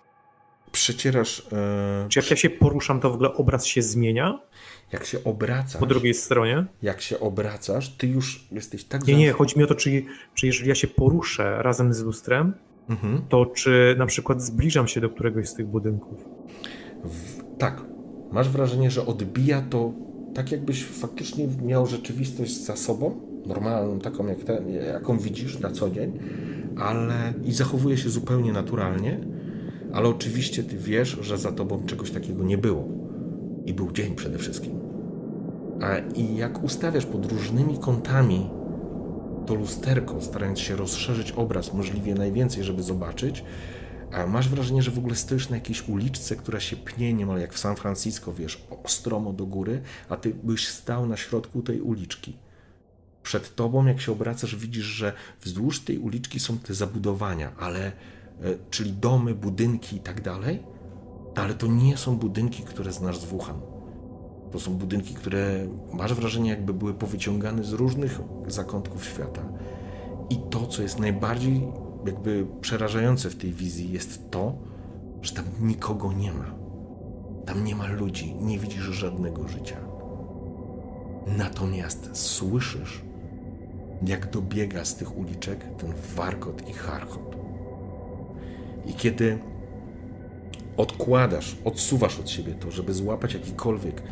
Przecierasz... 0.73 1.47
E, 1.53 2.07
Czy 2.09 2.19
jak 2.19 2.31
ja 2.31 2.37
się 2.37 2.51
poruszam, 2.51 3.01
to 3.01 3.11
w 3.11 3.15
ogóle 3.15 3.35
obraz 3.35 3.67
się 3.67 3.83
zmienia? 3.83 4.41
Jak 4.93 5.05
się 5.05 5.25
obracasz... 5.25 5.81
Po 5.81 5.87
drugiej 5.87 6.15
stronie? 6.15 6.65
Jak 6.83 7.01
się 7.01 7.21
obracasz, 7.21 7.89
ty 7.89 8.07
już 8.07 8.49
jesteś 8.53 8.85
tak... 8.85 9.07
Nie, 9.07 9.17
nie, 9.17 9.33
chodzi 9.33 9.59
mi 9.59 9.65
o 9.65 9.67
to, 9.67 9.75
czy, 9.75 10.03
czy 10.35 10.47
jeżeli 10.47 10.69
ja 10.69 10.75
się 10.75 10.87
poruszę 10.87 11.63
razem 11.63 11.95
z 11.95 12.03
lustrem, 12.03 12.55
mhm. 12.89 13.23
to 13.29 13.47
czy 13.47 13.95
na 13.99 14.07
przykład 14.07 14.43
zbliżam 14.43 14.89
się 14.89 15.01
do 15.01 15.11
któregoś 15.11 15.49
z 15.49 15.55
tych 15.55 15.67
budynków? 15.67 16.25
W, 17.05 17.43
tak. 17.59 17.83
Masz 18.33 18.49
wrażenie, 18.49 18.91
że 18.91 19.07
odbija 19.07 19.63
to 19.71 19.93
tak, 20.35 20.53
jakbyś 20.53 20.85
faktycznie 20.85 21.49
miał 21.63 21.87
rzeczywistość 21.87 22.65
za 22.65 22.77
sobą, 22.77 23.21
normalną, 23.47 23.99
taką 23.99 24.27
jak 24.27 24.45
te, 24.45 24.63
jaką 24.87 25.19
widzisz 25.19 25.59
na 25.59 25.71
co 25.71 25.91
dzień, 25.91 26.19
ale 26.77 27.33
i 27.45 27.53
zachowuje 27.53 27.97
się 27.97 28.11
zupełnie 28.11 28.53
naturalnie, 28.53 29.21
ale 29.93 30.09
oczywiście 30.09 30.65
ty 30.65 30.79
wiesz, 30.79 31.19
że 31.21 31.39
za 31.39 31.53
tobą 31.53 31.87
czegoś 31.87 32.11
takiego 32.11 32.45
nie 32.45 32.59
było. 32.59 32.89
I 33.67 33.75
był 33.75 33.93
dzień 33.93 34.15
przede 34.15 34.39
wszystkim. 34.39 34.81
A 35.83 35.99
i 35.99 36.37
jak 36.37 36.65
ustawiasz 36.65 37.07
pod 37.07 37.33
różnymi 37.33 37.79
kątami 37.79 38.51
to 39.47 39.55
lusterko, 39.55 40.21
starając 40.21 40.59
się 40.59 40.77
rozszerzyć 40.77 41.33
obraz 41.33 41.75
możliwie 41.75 42.15
najwięcej, 42.15 42.65
żeby 42.65 42.83
zobaczyć, 42.83 43.45
a 44.13 44.27
masz 44.27 44.49
wrażenie, 44.49 44.83
że 44.83 44.91
w 44.91 44.99
ogóle 44.99 45.15
stoisz 45.15 45.49
na 45.49 45.57
jakiejś 45.57 45.89
uliczce, 45.89 46.37
która 46.37 46.61
się 46.61 46.77
pnie 46.77 47.13
niemal 47.13 47.41
jak 47.41 47.55
w 47.55 47.59
San 47.59 47.77
Francisco, 47.77 48.33
wiesz, 48.33 48.67
ostromo 48.85 49.33
do 49.33 49.47
góry, 49.47 49.81
a 50.09 50.17
ty 50.17 50.35
byś 50.43 50.69
stał 50.69 51.07
na 51.07 51.17
środku 51.17 51.63
tej 51.63 51.81
uliczki. 51.81 52.37
Przed 53.23 53.55
tobą, 53.55 53.87
jak 53.87 54.01
się 54.01 54.13
obracasz, 54.13 54.57
widzisz, 54.57 54.85
że 54.85 55.13
wzdłuż 55.43 55.81
tej 55.81 55.99
uliczki 55.99 56.41
są 56.41 56.59
te 56.59 56.75
zabudowania, 56.75 57.53
ale, 57.59 57.93
czyli 58.71 58.93
domy, 58.93 59.35
budynki 59.35 59.97
i 59.97 60.01
tak 60.01 60.21
dalej, 60.21 60.63
ale 61.35 61.55
to 61.55 61.67
nie 61.67 61.97
są 61.97 62.17
budynki, 62.17 62.63
które 62.63 62.93
znasz 62.93 63.19
z 63.19 63.25
Wuhan. 63.25 63.61
To 64.51 64.61
są 64.61 64.75
budynki, 64.75 65.15
które 65.15 65.67
masz 65.93 66.15
wrażenie, 66.15 66.51
jakby 66.51 66.75
były 66.75 66.95
powyciągane 66.95 67.65
z 67.65 67.73
różnych 67.73 68.21
zakątków 68.47 69.05
świata. 69.05 69.43
I 70.31 70.37
to, 70.51 70.67
co 70.67 70.83
jest 70.83 70.99
najbardziej 70.99 71.69
jakby 72.07 72.47
przerażające 72.61 73.31
w 73.31 73.37
tej 73.37 73.53
wizji, 73.53 73.93
jest 73.93 74.31
to, 74.31 74.53
że 75.23 75.35
tam 75.35 75.45
nikogo 75.61 76.13
nie 76.13 76.33
ma. 76.33 76.55
Tam 77.47 77.65
nie 77.65 77.75
ma 77.75 77.87
ludzi, 77.87 78.35
nie 78.35 78.59
widzisz 78.59 78.85
żadnego 78.85 79.49
życia. 79.49 79.77
Natomiast 81.27 82.11
słyszysz, 82.13 83.03
jak 84.07 84.31
dobiega 84.31 84.85
z 84.85 84.97
tych 84.97 85.19
uliczek 85.19 85.77
ten 85.79 85.93
warkot 86.17 86.69
i 86.69 86.73
charchot. 86.73 87.37
I 88.89 88.95
kiedy 88.95 89.39
odkładasz, 90.77 91.57
odsuwasz 91.65 92.21
od 92.21 92.31
siebie 92.31 92.55
to, 92.55 92.71
żeby 92.71 92.95
złapać 92.95 93.35
jakikolwiek 93.35 94.03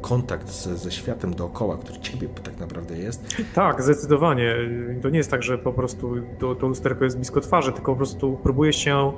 kontakt 0.00 0.48
ze, 0.48 0.76
ze, 0.76 0.90
światem 0.90 1.34
dookoła, 1.34 1.76
który 1.76 1.98
ciebie 1.98 2.28
tak 2.44 2.60
naprawdę 2.60 2.98
jest. 2.98 3.36
Tak, 3.54 3.82
zdecydowanie. 3.82 4.54
To 5.02 5.10
nie 5.10 5.18
jest 5.18 5.30
tak, 5.30 5.42
że 5.42 5.58
po 5.58 5.72
prostu 5.72 6.14
to, 6.38 6.54
to 6.54 6.66
lusterko 6.66 7.04
jest 7.04 7.16
blisko 7.16 7.40
twarzy, 7.40 7.72
tylko 7.72 7.92
po 7.92 7.96
prostu 7.96 8.38
próbuje 8.42 8.72
się, 8.72 9.12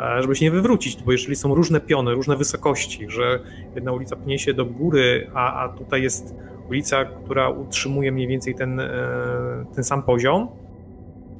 e, 0.00 0.22
żeby 0.22 0.36
się 0.36 0.44
nie 0.44 0.50
wywrócić, 0.50 1.02
bo 1.02 1.12
jeżeli 1.12 1.36
są 1.36 1.54
różne 1.54 1.80
piony, 1.80 2.14
różne 2.14 2.36
wysokości, 2.36 3.06
że 3.08 3.40
jedna 3.74 3.92
ulica 3.92 4.16
pnie 4.16 4.38
się 4.38 4.54
do 4.54 4.66
góry, 4.66 5.30
a, 5.34 5.64
a 5.64 5.68
tutaj 5.68 6.02
jest 6.02 6.34
ulica, 6.68 7.04
która 7.04 7.48
utrzymuje 7.48 8.12
mniej 8.12 8.28
więcej 8.28 8.54
ten, 8.54 8.80
e, 8.80 9.64
ten 9.74 9.84
sam 9.84 10.02
poziom, 10.02 10.48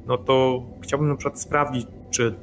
no 0.07 0.17
to 0.17 0.63
chciałbym 0.81 1.09
na 1.09 1.15
przykład 1.15 1.41
sprawdzić, 1.41 1.87
czy 2.13 2.35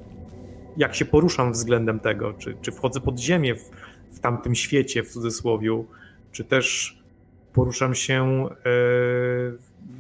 jak 0.76 0.94
się 0.94 1.04
poruszam 1.04 1.52
względem 1.52 2.00
tego, 2.00 2.32
czy, 2.32 2.56
czy 2.62 2.72
wchodzę 2.72 3.00
pod 3.00 3.18
ziemię 3.18 3.54
w, 3.54 3.70
w 4.10 4.20
tamtym 4.20 4.54
świecie, 4.54 5.02
w 5.02 5.12
cudzysłowie, 5.12 5.84
czy 6.32 6.44
też 6.44 6.98
poruszam 7.52 7.94
się 7.94 8.48
e, 8.50 8.56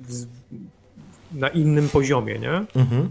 w, 0.08 0.26
na 1.32 1.48
innym 1.48 1.88
poziomie, 1.88 2.38
nie? 2.38 2.52
Mhm. 2.76 3.10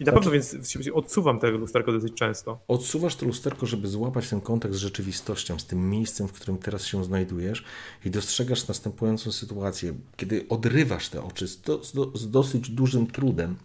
I 0.00 0.04
na 0.04 0.12
pewno 0.12 0.30
więc 0.30 0.56
odsuwam 0.94 1.38
te 1.38 1.50
lusterko 1.50 1.92
dosyć 1.92 2.14
często. 2.14 2.58
Odsuwasz 2.68 3.16
to 3.16 3.26
lusterko, 3.26 3.66
żeby 3.66 3.88
złapać 3.88 4.28
ten 4.28 4.40
kontakt 4.40 4.74
z 4.74 4.78
rzeczywistością, 4.78 5.58
z 5.58 5.66
tym 5.66 5.90
miejscem, 5.90 6.28
w 6.28 6.32
którym 6.32 6.58
teraz 6.58 6.84
się 6.84 7.04
znajdujesz 7.04 7.64
i 8.04 8.10
dostrzegasz 8.10 8.68
następującą 8.68 9.32
sytuację. 9.32 9.94
Kiedy 10.16 10.46
odrywasz 10.48 11.08
te 11.08 11.22
oczy 11.22 11.48
z, 11.48 11.60
do, 11.60 11.82
z 12.14 12.30
dosyć 12.30 12.70
dużym 12.70 13.06
trudem, 13.06 13.56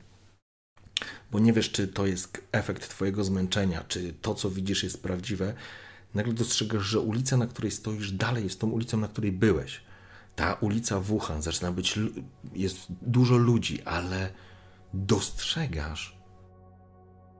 bo 1.34 1.40
nie 1.40 1.54
wiesz, 1.54 1.72
czy 1.72 1.88
to 1.88 2.06
jest 2.06 2.42
efekt 2.52 2.90
Twojego 2.90 3.24
zmęczenia, 3.24 3.84
czy 3.88 4.14
to, 4.14 4.36
co 4.36 4.50
widzisz, 4.50 4.84
jest 4.84 5.04
prawdziwe, 5.04 5.54
nagle 6.14 6.34
dostrzegasz, 6.34 6.84
że 6.84 7.00
ulica, 7.00 7.38
na 7.38 7.48
której 7.48 7.72
stoisz, 7.72 8.12
dalej 8.12 8.44
jest 8.44 8.60
tą 8.60 8.70
ulicą, 8.70 8.98
na 8.98 9.08
której 9.08 9.32
byłeś. 9.32 9.82
Ta 10.36 10.54
ulica 10.54 11.00
Wuhan 11.00 11.42
zaczyna 11.42 11.72
być, 11.72 12.00
jest 12.56 12.78
dużo 13.02 13.38
ludzi, 13.38 13.82
ale 13.82 14.34
dostrzegasz 14.94 16.18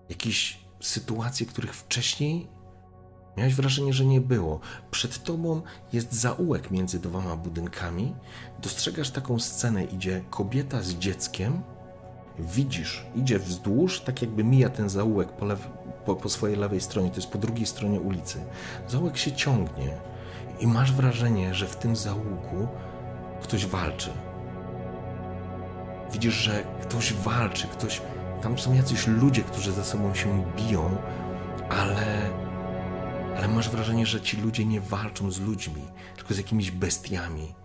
jakieś 0.10 0.60
sytuacje, 0.80 1.46
których 1.46 1.76
wcześniej 1.76 2.48
miałeś 3.38 3.56
wrażenie, 3.56 3.94
że 3.94 4.06
nie 4.06 4.22
było. 4.22 4.60
Przed 4.92 5.24
tobą 5.24 5.62
jest 5.94 6.14
zaułek 6.14 6.72
między 6.72 7.00
dwoma 7.00 7.36
budynkami. 7.36 8.16
Dostrzegasz 8.62 9.10
taką 9.10 9.40
scenę, 9.40 9.84
idzie 9.84 10.24
kobieta 10.30 10.82
z 10.82 10.94
dzieckiem 10.94 11.73
widzisz, 12.40 13.06
idzie 13.16 13.40
wzdłuż, 13.40 14.02
tak 14.02 14.22
jakby 14.22 14.44
mija 14.44 14.70
ten 14.70 14.90
zaułek 14.90 15.32
po, 15.32 15.46
lew, 15.46 15.68
po, 16.06 16.16
po 16.16 16.30
swojej 16.30 16.58
lewej 16.58 16.82
stronie, 16.82 17.10
to 17.10 17.16
jest 17.16 17.32
po 17.32 17.38
drugiej 17.38 17.66
stronie 17.66 18.02
ulicy. 18.02 18.46
Zaułek 18.88 19.18
się 19.18 19.32
ciągnie 19.32 19.98
i 20.60 20.68
masz 20.68 20.94
wrażenie, 20.94 21.54
że 21.54 21.68
w 21.68 21.76
tym 21.76 21.96
zaułku 21.96 22.68
ktoś 23.42 23.66
walczy. 23.66 24.10
Widzisz, 26.14 26.34
że 26.34 26.64
ktoś 26.82 27.14
walczy, 27.14 27.68
ktoś. 27.68 28.02
Tam 28.42 28.60
są 28.60 28.74
jacyś 28.74 29.08
ludzie, 29.08 29.42
którzy 29.44 29.72
ze 29.72 29.86
sobą 29.86 30.14
się 30.14 30.44
biją, 30.58 30.98
ale. 31.70 32.30
Ale 33.38 33.48
masz 33.48 33.70
wrażenie, 33.70 34.06
że 34.06 34.22
ci 34.22 34.38
ludzie 34.38 34.66
nie 34.66 34.82
walczą 34.82 35.32
z 35.32 35.40
ludźmi, 35.40 35.82
tylko 36.16 36.34
z 36.34 36.38
jakimiś 36.38 36.72
bestiami, 36.72 37.56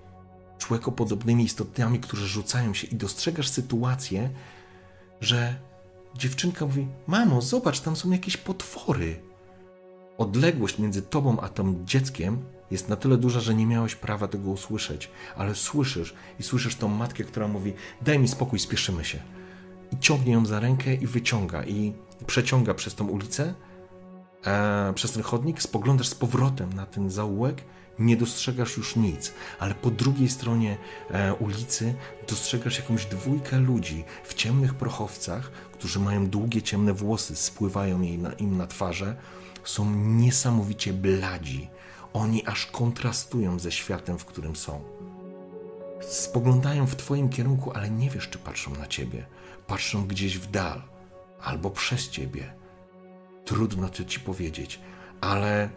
człekopodobnymi 0.58 1.44
istotami, 1.44 2.00
którzy 2.00 2.26
rzucają 2.26 2.74
się 2.74 2.86
i 2.86 2.96
dostrzegasz 2.96 3.48
sytuację, 3.48 4.30
że 5.20 5.54
dziewczynka 6.14 6.66
mówi: 6.66 6.86
Mamo, 7.06 7.42
zobacz, 7.42 7.80
tam 7.80 7.96
są 7.96 8.10
jakieś 8.10 8.36
potwory. 8.36 9.20
Odległość 10.18 10.78
między 10.78 11.02
tobą 11.02 11.40
a 11.40 11.48
tym 11.48 11.86
dzieckiem 11.86 12.44
jest 12.70 12.88
na 12.88 12.96
tyle 12.96 13.16
duża, 13.16 13.40
że 13.40 13.54
nie 13.54 13.66
miałeś 13.66 13.94
prawa 13.94 14.28
tego 14.28 14.50
usłyszeć, 14.50 15.10
ale 15.36 15.54
słyszysz 15.54 16.14
i 16.38 16.42
słyszysz 16.42 16.76
tą 16.76 16.88
matkę, 16.88 17.24
która 17.24 17.48
mówi: 17.48 17.72
Daj 18.02 18.18
mi 18.18 18.28
spokój, 18.28 18.58
spieszymy 18.58 19.04
się. 19.04 19.18
I 19.92 19.98
ciągnie 19.98 20.32
ją 20.32 20.46
za 20.46 20.60
rękę 20.60 20.94
i 20.94 21.06
wyciąga, 21.06 21.64
i 21.64 21.92
przeciąga 22.26 22.74
przez 22.74 22.94
tą 22.94 23.08
ulicę, 23.08 23.54
e, 24.46 24.92
przez 24.94 25.12
ten 25.12 25.22
chodnik. 25.22 25.62
Spoglądasz 25.62 26.08
z 26.08 26.14
powrotem 26.14 26.72
na 26.72 26.86
ten 26.86 27.10
zaułek 27.10 27.64
nie 27.98 28.16
dostrzegasz 28.16 28.76
już 28.76 28.96
nic, 28.96 29.32
ale 29.58 29.74
po 29.74 29.90
drugiej 29.90 30.28
stronie 30.28 30.76
e, 31.10 31.34
ulicy 31.34 31.94
dostrzegasz 32.28 32.78
jakąś 32.78 33.06
dwójkę 33.06 33.58
ludzi 33.58 34.04
w 34.24 34.34
ciemnych 34.34 34.74
prochowcach, 34.74 35.50
którzy 35.72 36.00
mają 36.00 36.26
długie, 36.26 36.62
ciemne 36.62 36.92
włosy, 36.92 37.36
spływają 37.36 38.02
im 38.38 38.56
na 38.56 38.66
twarze, 38.66 39.16
są 39.64 39.94
niesamowicie 39.94 40.92
bladzi. 40.92 41.68
Oni 42.12 42.46
aż 42.46 42.66
kontrastują 42.66 43.58
ze 43.58 43.72
światem, 43.72 44.18
w 44.18 44.24
którym 44.24 44.56
są. 44.56 44.84
Spoglądają 46.00 46.86
w 46.86 46.96
Twoim 46.96 47.28
kierunku, 47.28 47.72
ale 47.72 47.90
nie 47.90 48.10
wiesz, 48.10 48.28
czy 48.28 48.38
patrzą 48.38 48.70
na 48.70 48.86
Ciebie. 48.86 49.26
Patrzą 49.66 50.06
gdzieś 50.06 50.38
w 50.38 50.50
dal 50.50 50.82
albo 51.40 51.70
przez 51.70 52.08
Ciebie. 52.08 52.54
Trudno 53.44 53.88
to 53.88 54.04
Ci 54.04 54.20
powiedzieć, 54.20 54.80
ale 55.20 55.70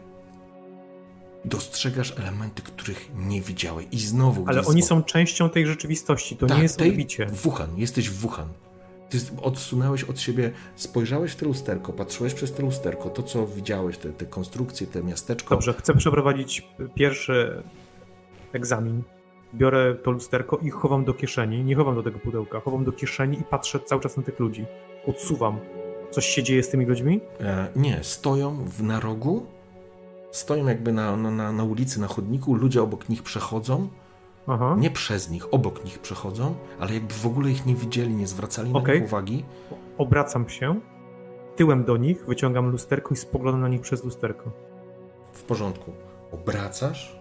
dostrzegasz 1.46 2.20
elementy, 2.20 2.62
których 2.62 3.12
nie 3.16 3.42
widziałeś. 3.42 3.86
I 3.92 4.00
znowu. 4.00 4.44
Ale 4.48 4.66
oni 4.66 4.82
są 4.82 5.04
częścią 5.04 5.50
tej 5.50 5.68
rzeczywistości, 5.68 6.38
to 6.38 6.48
tak, 6.48 6.58
nie 6.58 6.64
jest 6.64 6.78
tej... 6.78 6.90
odbicie. 6.90 7.26
Wuhan, 7.26 7.70
jesteś 7.78 8.10
w 8.10 8.14
Wuhan. 8.14 8.48
Ty 9.10 9.18
odsunąłeś 9.42 10.04
od 10.04 10.20
siebie, 10.20 10.52
spojrzałeś 10.76 11.32
w 11.32 11.36
te 11.36 11.46
lusterko, 11.46 11.94
patrzyłeś 11.94 12.34
przez 12.34 12.54
te 12.54 12.64
lusterko, 12.64 13.10
to 13.10 13.24
co 13.24 13.48
widziałeś, 13.48 13.98
te, 13.98 14.10
te 14.10 14.26
konstrukcje, 14.26 14.88
te 14.88 15.04
miasteczko. 15.04 15.56
Dobrze, 15.56 15.74
chcę 15.74 15.94
przeprowadzić 15.94 16.68
pierwszy 16.96 17.64
egzamin. 18.54 19.04
Biorę 19.54 19.96
to 20.04 20.12
lusterko 20.12 20.58
i 20.58 20.70
chowam 20.70 21.06
do 21.06 21.14
kieszeni. 21.14 21.64
Nie 21.64 21.76
chowam 21.76 21.96
do 21.96 22.04
tego 22.04 22.20
pudełka, 22.20 22.60
chowam 22.60 22.84
do 22.84 22.92
kieszeni 22.92 23.40
i 23.40 23.44
patrzę 23.44 23.80
cały 23.80 24.02
czas 24.02 24.18
na 24.18 24.24
tych 24.24 24.40
ludzi. 24.40 24.66
Odsuwam. 25.08 25.60
Coś 26.12 26.26
się 26.26 26.44
dzieje 26.44 26.64
z 26.64 26.70
tymi 26.70 26.86
ludźmi? 26.86 27.20
E, 27.40 27.68
nie, 27.76 28.00
stoją 28.04 28.66
w, 28.66 28.84
na 28.84 29.00
rogu, 29.00 29.46
stoją 30.32 30.68
jakby 30.68 30.92
na, 30.92 31.18
na, 31.18 31.52
na 31.52 31.64
ulicy, 31.64 32.02
na 32.02 32.08
chodniku, 32.08 32.56
ludzie 32.56 32.84
obok 32.84 33.10
nich 33.10 33.24
przechodzą. 33.24 33.88
Aha. 34.48 34.76
Nie 34.80 34.92
przez 34.92 35.30
nich, 35.30 35.54
obok 35.54 35.86
nich 35.86 36.00
przechodzą, 36.00 36.56
ale 36.80 36.94
jakby 36.94 37.14
w 37.14 37.26
ogóle 37.26 37.52
ich 37.52 37.66
nie 37.66 37.76
widzieli, 37.76 38.16
nie 38.16 38.28
zwracali 38.28 38.74
okay. 38.74 38.88
na 38.88 38.94
nich 38.94 39.04
uwagi. 39.04 39.46
Obracam 39.98 40.50
się 40.50 40.80
tyłem 41.56 41.84
do 41.84 41.98
nich, 41.98 42.26
wyciągam 42.26 42.70
lusterko 42.70 43.14
i 43.14 43.18
spoglądam 43.18 43.62
na 43.62 43.68
nich 43.68 43.82
przez 43.82 44.04
lusterko. 44.04 44.52
W 45.34 45.44
porządku. 45.44 45.92
Obracasz, 46.32 47.20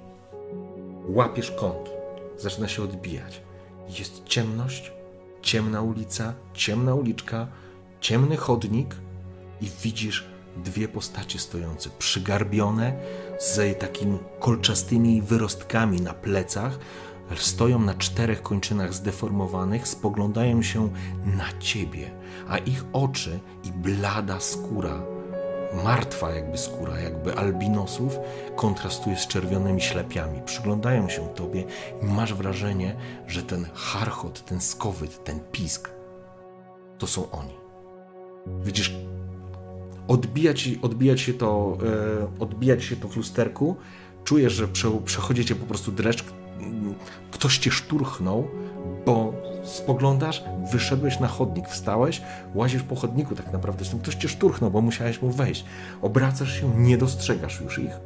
łapiesz 1.09 1.51
kąt, 1.51 1.91
zaczyna 2.37 2.69
się 2.69 2.83
odbijać. 2.83 3.43
Jest 3.99 4.25
ciemność, 4.25 4.93
ciemna 5.43 5.83
ulica, 5.83 6.35
ciemna 6.53 6.95
uliczka, 6.95 7.47
ciemny 8.01 8.37
chodnik 8.37 8.95
i 9.61 9.67
widzisz 9.83 10.30
dwie 10.63 10.89
postacie 10.89 11.39
stojące, 11.39 11.91
przygarbione, 11.99 12.93
z 13.39 13.79
takimi 13.79 14.19
kolczastymi 14.41 15.23
wyrostkami 15.23 16.01
na 16.01 16.15
plecach, 16.15 16.79
stoją 17.37 17.79
na 17.79 17.95
czterech 17.95 18.43
kończynach 18.43 18.95
zdeformowanych, 18.95 19.89
spoglądają 19.89 20.63
się 20.63 20.91
na 21.25 21.59
ciebie, 21.59 22.11
a 22.49 22.59
ich 22.59 22.85
oczy 22.93 23.41
i 23.65 23.73
blada 23.73 24.41
skóra, 24.41 25.03
martwa 25.85 26.31
jakby 26.31 26.59
skóra, 26.59 27.01
jakby 27.01 27.35
albinosów, 27.35 28.19
kontrastuje 28.57 29.17
z 29.17 29.27
czerwionymi 29.27 29.81
ślepiami. 29.81 30.43
Przyglądają 30.45 31.09
się 31.09 31.29
tobie 31.29 31.65
i 32.03 32.05
masz 32.05 32.35
wrażenie, 32.35 32.97
że 33.27 33.43
ten 33.43 33.67
charchot, 33.75 34.45
ten 34.45 34.61
skowyt, 34.61 35.25
ten 35.25 35.41
pisk 35.53 35.91
to 36.99 37.07
są 37.07 37.31
oni. 37.31 37.55
Widzisz, 38.47 38.95
odbijać, 40.11 41.21
się, 41.21 41.35
to, 41.35 41.79
e, 42.39 42.43
odbijać 42.43 42.85
się 42.85 42.97
to 42.97 43.09
w 43.09 43.17
lusterku, 43.17 43.77
czujesz, 44.25 44.53
że 44.53 44.69
prze, 44.69 44.91
przechodzi 45.05 45.45
cię 45.45 45.55
po 45.55 45.67
prostu 45.67 45.93
dreszcz, 45.93 46.25
ktoś 47.31 47.59
cię 47.59 47.71
szturchnął, 47.71 48.49
bo 49.07 49.33
spoglądasz, 49.65 50.45
wyszedłeś 50.73 51.21
na 51.21 51.29
chodnik, 51.29 51.69
wstałeś, 51.69 52.23
łazisz 52.55 52.83
po 52.83 52.97
chodniku 52.97 53.35
tak 53.35 53.53
naprawdę, 53.53 53.85
z 53.85 53.91
tym 53.91 54.01
ktoś 54.01 54.15
cię 54.15 54.29
szturchnął, 54.29 54.71
bo 54.71 54.81
musiałeś 54.81 55.23
mu 55.23 55.31
wejść. 55.31 55.65
Obracasz 56.03 56.61
się, 56.61 56.77
nie 56.77 56.99
dostrzegasz 56.99 57.61
już 57.61 57.79
ich, 57.79 58.01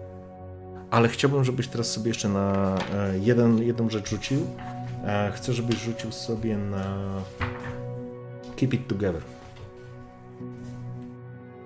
ale 0.91 1.09
chciałbym, 1.09 1.45
żebyś 1.45 1.69
teraz 1.69 1.93
sobie 1.93 2.09
jeszcze 2.09 2.29
na 2.29 2.77
e, 2.95 3.19
jeden, 3.19 3.63
jedną 3.63 3.91
rzecz 3.91 4.09
rzucił. 4.09 4.41
E, 5.05 5.33
chcę, 5.35 5.53
żebyś 5.53 5.77
rzucił 5.77 6.13
sobie 6.13 6.57
na 6.57 6.85
Keep 8.57 8.75
It 8.75 8.89
Together. 8.89 9.34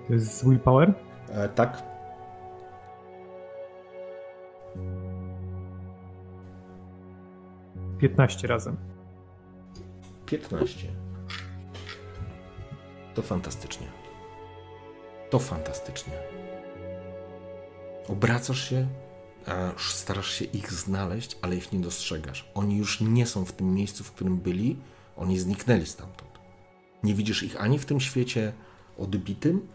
To 0.09 0.13
jest 0.13 0.45
willpower? 0.45 0.93
E, 1.29 1.49
tak. 1.49 1.83
Piętnaście 7.97 8.47
razem. 8.47 8.77
15. 10.25 10.87
To 13.15 13.21
fantastycznie. 13.21 13.87
To 15.29 15.39
fantastycznie. 15.39 16.13
Obracasz 18.07 18.69
się, 18.69 18.87
starasz 19.77 20.31
się 20.31 20.45
ich 20.45 20.71
znaleźć, 20.71 21.37
ale 21.41 21.55
ich 21.55 21.71
nie 21.71 21.79
dostrzegasz. 21.79 22.51
Oni 22.53 22.77
już 22.77 23.01
nie 23.01 23.25
są 23.25 23.45
w 23.45 23.51
tym 23.51 23.73
miejscu, 23.73 24.03
w 24.03 24.11
którym 24.11 24.37
byli, 24.37 24.77
oni 25.17 25.39
zniknęli 25.39 25.85
stamtąd. 25.85 26.39
Nie 27.03 27.13
widzisz 27.13 27.43
ich 27.43 27.61
ani 27.61 27.79
w 27.79 27.85
tym 27.85 27.99
świecie 27.99 28.53
odbitym, 28.97 29.67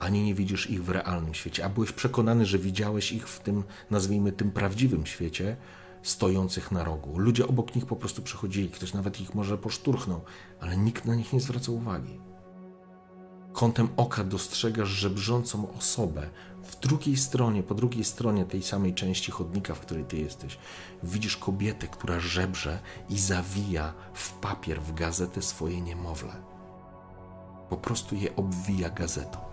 ani 0.00 0.22
nie 0.22 0.34
widzisz 0.34 0.70
ich 0.70 0.84
w 0.84 0.88
realnym 0.88 1.34
świecie, 1.34 1.64
a 1.64 1.68
byłeś 1.68 1.92
przekonany, 1.92 2.46
że 2.46 2.58
widziałeś 2.58 3.12
ich 3.12 3.28
w 3.28 3.40
tym, 3.40 3.64
nazwijmy, 3.90 4.32
tym 4.32 4.50
prawdziwym 4.50 5.06
świecie, 5.06 5.56
stojących 6.02 6.72
na 6.72 6.84
rogu. 6.84 7.18
Ludzie 7.18 7.46
obok 7.46 7.74
nich 7.74 7.86
po 7.86 7.96
prostu 7.96 8.22
przechodzili, 8.22 8.70
ktoś 8.70 8.92
nawet 8.94 9.20
ich 9.20 9.34
może 9.34 9.58
poszturchnął, 9.58 10.20
ale 10.60 10.76
nikt 10.76 11.04
na 11.04 11.14
nich 11.14 11.32
nie 11.32 11.40
zwracał 11.40 11.74
uwagi. 11.74 12.20
Kątem 13.52 13.88
oka 13.96 14.24
dostrzegasz 14.24 14.88
żebrzącą 14.88 15.74
osobę 15.74 16.30
w 16.62 16.80
drugiej 16.80 17.16
stronie, 17.16 17.62
po 17.62 17.74
drugiej 17.74 18.04
stronie 18.04 18.44
tej 18.44 18.62
samej 18.62 18.94
części 18.94 19.32
chodnika, 19.32 19.74
w 19.74 19.80
której 19.80 20.04
ty 20.04 20.16
jesteś. 20.16 20.58
Widzisz 21.02 21.36
kobietę, 21.36 21.86
która 21.86 22.20
żebrze 22.20 22.78
i 23.08 23.18
zawija 23.18 23.94
w 24.14 24.32
papier, 24.32 24.82
w 24.82 24.94
gazetę 24.94 25.42
swoje 25.42 25.80
niemowlę. 25.80 26.32
Po 27.68 27.76
prostu 27.76 28.14
je 28.14 28.36
obwija 28.36 28.90
gazetą. 28.90 29.49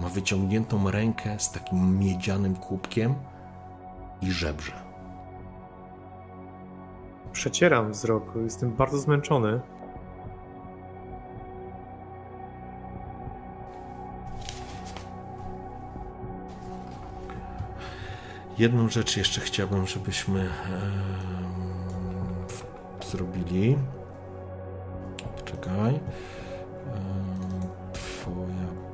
Ma 0.00 0.08
wyciągniętą 0.08 0.90
rękę 0.90 1.38
z 1.38 1.50
takim 1.50 1.98
miedzianym 1.98 2.56
kubkiem 2.56 3.14
i 4.22 4.30
żebrze 4.30 4.86
przecieram 7.36 7.92
wzrok, 7.92 8.32
jestem 8.44 8.72
bardzo 8.72 8.98
zmęczony. 8.98 9.60
Jedną 18.58 18.88
rzecz 18.88 19.16
jeszcze 19.16 19.40
chciałbym, 19.40 19.86
żebyśmy 19.86 20.50
zrobili. 23.10 23.76
Czekaj. 25.44 26.00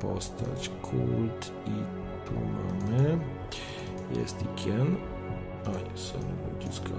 E, 0.03 0.09
postać, 0.09 0.70
kult 0.82 1.53
i 1.66 1.70
tu 2.26 2.32
mamy. 2.34 3.18
Jest 4.20 4.42
Ikien. 4.42 4.96
Oj, 5.66 5.98
sorry, 5.98 6.24
ludziska. 6.55 6.90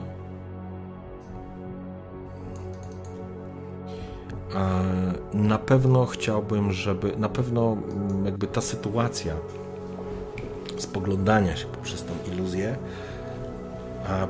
Na 5.34 5.58
pewno 5.58 6.06
chciałbym, 6.06 6.72
żeby, 6.72 7.18
na 7.18 7.30
pewno 7.30 7.78
mm, 7.92 8.26
jakby 8.26 8.48
ta 8.48 8.62
sytuacja 8.62 9.34
spoglądania 10.78 11.56
się 11.56 11.66
poprzez 11.66 12.04
tą 12.04 12.14
iluzję 12.34 12.76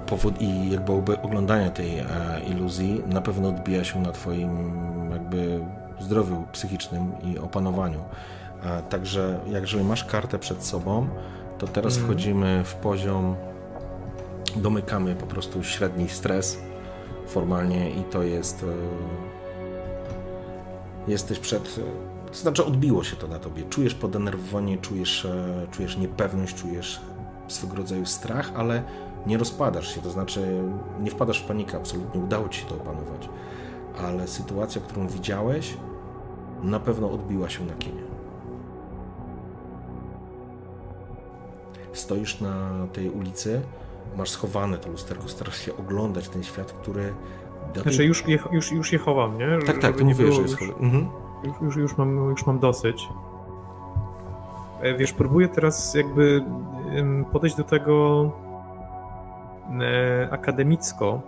powód 0.08 0.42
i 0.42 0.72
jakby 0.72 0.94
oglądania 1.22 1.70
tej 1.70 2.04
iluzji 2.48 3.04
na 3.08 3.22
pewno 3.22 3.50
odbija 3.50 3.84
się 3.84 4.02
na 4.02 4.12
Twoim 4.12 4.50
jakby 5.12 5.60
zdrowiu 6.00 6.44
psychicznym 6.52 7.12
i 7.24 7.40
opanowaniu. 7.40 8.00
Także 8.90 9.40
jeżeli 9.46 9.84
masz 9.84 10.06
kartę 10.06 10.40
przed 10.40 10.66
sobą, 10.66 11.08
to 11.58 11.68
teraz 11.68 11.96
mm. 11.96 12.06
wchodzimy 12.06 12.64
w 12.64 12.76
poziom, 12.76 13.36
domykamy 14.56 15.16
po 15.16 15.26
prostu 15.26 15.64
średni 15.64 16.10
stres 16.10 16.60
formalnie 17.28 17.90
i 17.90 18.04
to 18.04 18.24
jest 18.24 18.64
e, 18.64 18.68
jesteś 21.12 21.40
przed. 21.40 21.80
To 22.26 22.38
znaczy, 22.38 22.66
odbiło 22.66 23.04
się 23.04 23.16
to 23.16 23.28
na 23.28 23.40
tobie. 23.40 23.64
Czujesz 23.70 23.96
podenerwowanie, 23.96 24.78
czujesz, 24.78 25.26
e, 25.26 25.68
czujesz 25.72 25.98
niepewność, 25.98 26.56
czujesz 26.56 27.02
swego 27.48 27.76
rodzaju 27.76 28.06
strach, 28.06 28.52
ale 28.56 28.84
nie 29.26 29.38
rozpadasz 29.38 29.96
się. 29.96 30.02
To 30.02 30.12
znaczy, 30.12 30.64
nie 31.00 31.12
wpadasz 31.12 31.40
w 31.40 31.46
panikę, 31.46 31.78
absolutnie 31.78 32.22
udało 32.22 32.50
ci 32.50 32.62
się 32.62 32.68
to 32.68 32.76
opanować. 32.76 33.30
Ale 34.04 34.28
sytuacja, 34.28 34.82
którą 34.82 35.08
widziałeś, 35.08 35.78
na 36.64 36.80
pewno 36.80 37.12
odbiła 37.12 37.50
się 37.50 37.66
na 37.66 37.74
kinie. 37.74 38.13
Stoisz 41.94 42.42
na 42.42 42.88
tej 42.94 43.10
ulicy, 43.10 43.62
masz 44.18 44.30
schowane 44.30 44.78
to 44.78 44.90
lusterko, 44.90 45.28
starasz 45.28 45.58
się 45.58 45.78
oglądać 45.78 46.30
ten 46.30 46.44
świat, 46.44 46.72
który 46.72 47.14
znaczy 47.82 48.06
już 48.06 48.28
je, 48.28 48.40
już, 48.52 48.72
już 48.72 48.94
je 48.94 49.00
chowam, 49.00 49.38
nie? 49.38 49.60
Tak, 49.66 49.78
tak, 49.78 49.98
to 49.98 50.06
mówię, 50.06 50.32
że 50.32 50.42
jest 50.42 50.62
już, 50.62 50.70
mhm. 50.70 51.10
już, 51.44 51.62
już, 51.62 51.76
już, 51.76 51.98
mam, 51.98 52.30
już 52.30 52.46
mam 52.46 52.60
dosyć. 52.60 53.10
E, 54.82 54.98
wiesz, 54.98 55.14
próbuję 55.14 55.48
teraz 55.48 55.94
jakby 55.96 56.44
podejść 57.32 57.56
do 57.56 57.64
tego 57.64 58.32
e, 59.82 60.28
akademicko, 60.32 61.22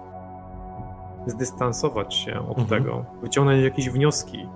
zdystansować 1.28 2.16
się 2.16 2.40
od 2.40 2.60
mhm. 2.60 2.68
tego, 2.68 3.06
wyciągnąć 3.22 3.64
jakieś 3.64 3.90
wnioski, 3.90 4.48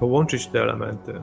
połączyć 0.00 0.46
te 0.46 0.62
elementy. 0.62 1.22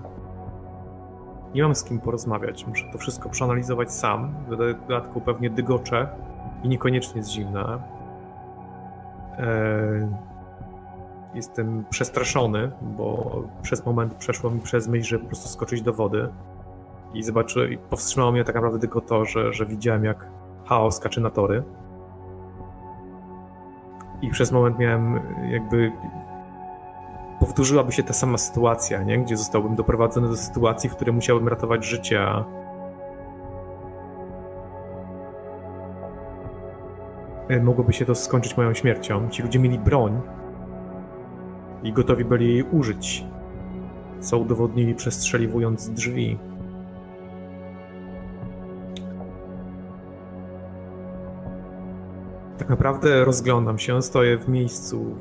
Nie 1.55 1.63
mam 1.63 1.75
z 1.75 1.83
kim 1.83 1.99
porozmawiać. 1.99 2.67
Muszę 2.67 2.85
to 2.91 2.97
wszystko 2.97 3.29
przeanalizować 3.29 3.93
sam. 3.93 4.33
W 4.47 4.49
dodatku 4.49 5.21
pewnie 5.21 5.49
dygocze 5.49 6.07
i 6.63 6.69
niekoniecznie 6.69 7.17
jest 7.17 7.31
zimna. 7.31 7.79
Eee, 9.37 10.07
jestem 11.33 11.85
przestraszony, 11.89 12.71
bo 12.81 13.35
przez 13.61 13.85
moment 13.85 14.13
przeszło 14.13 14.51
mi 14.51 14.59
przez 14.59 14.87
myśl, 14.87 15.09
że 15.09 15.19
po 15.19 15.27
prostu 15.27 15.49
skoczyć 15.49 15.81
do 15.81 15.93
wody. 15.93 16.29
I 17.13 17.23
zobaczy, 17.23 17.77
powstrzymało 17.89 18.31
mnie 18.31 18.43
tak 18.43 18.55
naprawdę 18.55 18.79
tylko 18.79 19.01
to, 19.01 19.25
że, 19.25 19.53
że 19.53 19.65
widziałem 19.65 20.03
jak 20.03 20.25
chaos 20.65 20.95
skacze 20.95 21.21
na 21.21 21.29
tory. 21.29 21.63
I 24.21 24.29
przez 24.29 24.51
moment 24.51 24.79
miałem 24.79 25.19
jakby 25.49 25.91
powtórzyłaby 27.41 27.91
się 27.91 28.03
ta 28.03 28.13
sama 28.13 28.37
sytuacja, 28.37 29.03
nie? 29.03 29.19
gdzie 29.19 29.37
zostałbym 29.37 29.75
doprowadzony 29.75 30.27
do 30.27 30.37
sytuacji, 30.37 30.89
w 30.89 30.95
której 30.95 31.15
musiałbym 31.15 31.47
ratować 31.47 31.85
życie. 31.85 32.27
Mogłoby 37.61 37.93
się 37.93 38.05
to 38.05 38.15
skończyć 38.15 38.57
moją 38.57 38.73
śmiercią. 38.73 39.29
Ci 39.29 39.43
ludzie 39.43 39.59
mieli 39.59 39.79
broń 39.79 40.21
i 41.83 41.93
gotowi 41.93 42.25
byli 42.25 42.53
jej 42.53 42.63
użyć, 42.63 43.25
co 44.19 44.37
udowodnili 44.37 44.95
przestrzeliwując 44.95 45.89
drzwi. 45.89 46.37
Tak 52.57 52.69
naprawdę 52.69 53.25
rozglądam 53.25 53.79
się, 53.79 54.01
stoję 54.01 54.37
w 54.37 54.49
miejscu, 54.49 55.15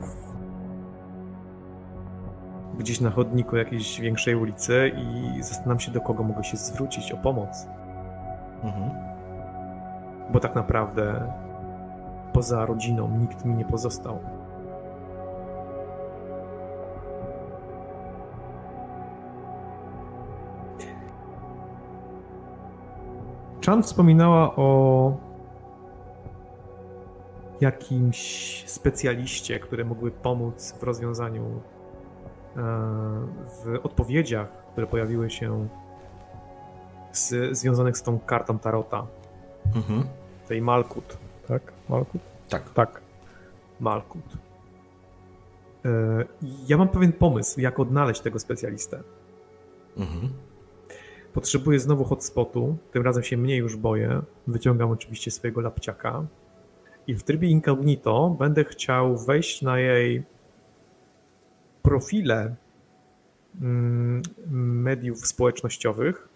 gdzieś 2.80 3.00
na 3.00 3.10
chodniku 3.10 3.56
jakiejś 3.56 4.00
większej 4.00 4.34
ulicy 4.34 4.92
i 4.96 5.42
zastanawiam 5.42 5.80
się, 5.80 5.92
do 5.92 6.00
kogo 6.00 6.22
mogę 6.22 6.44
się 6.44 6.56
zwrócić 6.56 7.12
o 7.12 7.16
pomoc. 7.16 7.66
Mhm. 8.62 8.90
Bo 10.32 10.40
tak 10.40 10.54
naprawdę 10.54 11.32
poza 12.32 12.66
rodziną 12.66 13.08
nikt 13.18 13.44
mi 13.44 13.54
nie 13.54 13.64
pozostał. 13.64 14.18
Chan 23.66 23.82
wspominała 23.82 24.56
o 24.56 25.12
jakimś 27.60 28.64
specjaliście, 28.66 29.60
który 29.60 29.84
mógłby 29.84 30.10
pomóc 30.10 30.74
w 30.80 30.82
rozwiązaniu 30.82 31.60
w 32.56 33.80
odpowiedziach, 33.82 34.48
które 34.72 34.86
pojawiły 34.86 35.30
się 35.30 35.68
z, 37.12 37.56
związanych 37.58 37.98
z 37.98 38.02
tą 38.02 38.18
kartą 38.18 38.58
Tarota. 38.58 39.06
Mhm. 39.74 40.04
Tej 40.48 40.62
Malkut, 40.62 41.18
tak? 41.48 41.72
Malkut? 41.88 42.20
Tak. 42.48 42.70
Tak. 42.70 43.00
Malkut. 43.80 44.24
E, 45.84 46.24
ja 46.68 46.76
mam 46.76 46.88
pewien 46.88 47.12
pomysł, 47.12 47.60
jak 47.60 47.80
odnaleźć 47.80 48.20
tego 48.20 48.38
specjalistę. 48.38 49.02
Mhm. 49.96 50.28
Potrzebuję 51.32 51.80
znowu 51.80 52.04
hotspotu, 52.04 52.76
tym 52.92 53.02
razem 53.02 53.22
się 53.22 53.36
mniej 53.36 53.58
już 53.58 53.76
boję. 53.76 54.22
Wyciągam 54.46 54.90
oczywiście 54.90 55.30
swojego 55.30 55.60
lapciaka 55.60 56.26
i 57.06 57.14
w 57.14 57.22
trybie 57.22 57.48
incognito 57.48 58.36
będę 58.38 58.64
chciał 58.64 59.16
wejść 59.16 59.62
na 59.62 59.78
jej 59.78 60.22
profile 61.82 62.54
mm, 63.60 64.22
mediów 64.82 65.26
społecznościowych 65.26 66.28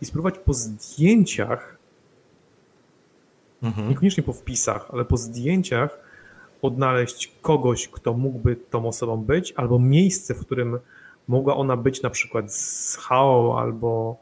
i 0.00 0.04
spróbować 0.04 0.38
po 0.38 0.54
zdjęciach, 0.54 1.78
mhm. 3.62 3.88
niekoniecznie 3.88 4.22
po 4.22 4.32
wpisach, 4.32 4.88
ale 4.92 5.04
po 5.04 5.16
zdjęciach 5.16 5.98
odnaleźć 6.62 7.32
kogoś, 7.42 7.88
kto 7.88 8.14
mógłby 8.14 8.56
tą 8.56 8.88
osobą 8.88 9.16
być, 9.16 9.52
albo 9.56 9.78
miejsce, 9.78 10.34
w 10.34 10.40
którym 10.40 10.78
mogła 11.28 11.56
ona 11.56 11.76
być, 11.76 12.02
na 12.02 12.10
przykład 12.10 12.54
z 12.54 12.96
Hao, 12.96 13.60
albo 13.60 14.16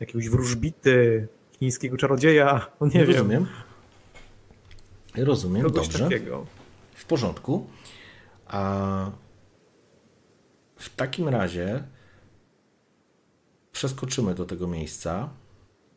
jakiegoś 0.00 0.28
wróżbity, 0.28 1.28
chińskiego 1.58 1.96
czarodzieja, 1.96 2.66
no 2.80 2.86
nie 2.86 3.04
Rozumiem. 3.04 3.46
wiem. 5.14 5.26
Rozumiem, 5.26 5.62
Kogoś 5.62 5.88
dobrze. 5.88 6.04
Takiego. 6.04 6.46
W 6.94 7.04
porządku. 7.04 7.66
A 8.48 9.10
w 10.76 10.96
takim 10.96 11.28
razie 11.28 11.84
przeskoczymy 13.72 14.34
do 14.34 14.44
tego 14.44 14.66
miejsca. 14.66 15.28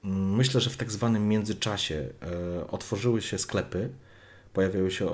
Myślę, 0.04 0.62
że 0.62 0.70
w 0.70 0.78
tak 0.78 0.92
zwanym 0.92 1.28
międzyczasie 1.28 2.10
e, 2.22 2.68
otworzyły 2.68 3.22
się 3.22 3.38
sklepy, 3.38 3.90
pojawiały 4.54 4.92
się, 4.92 5.10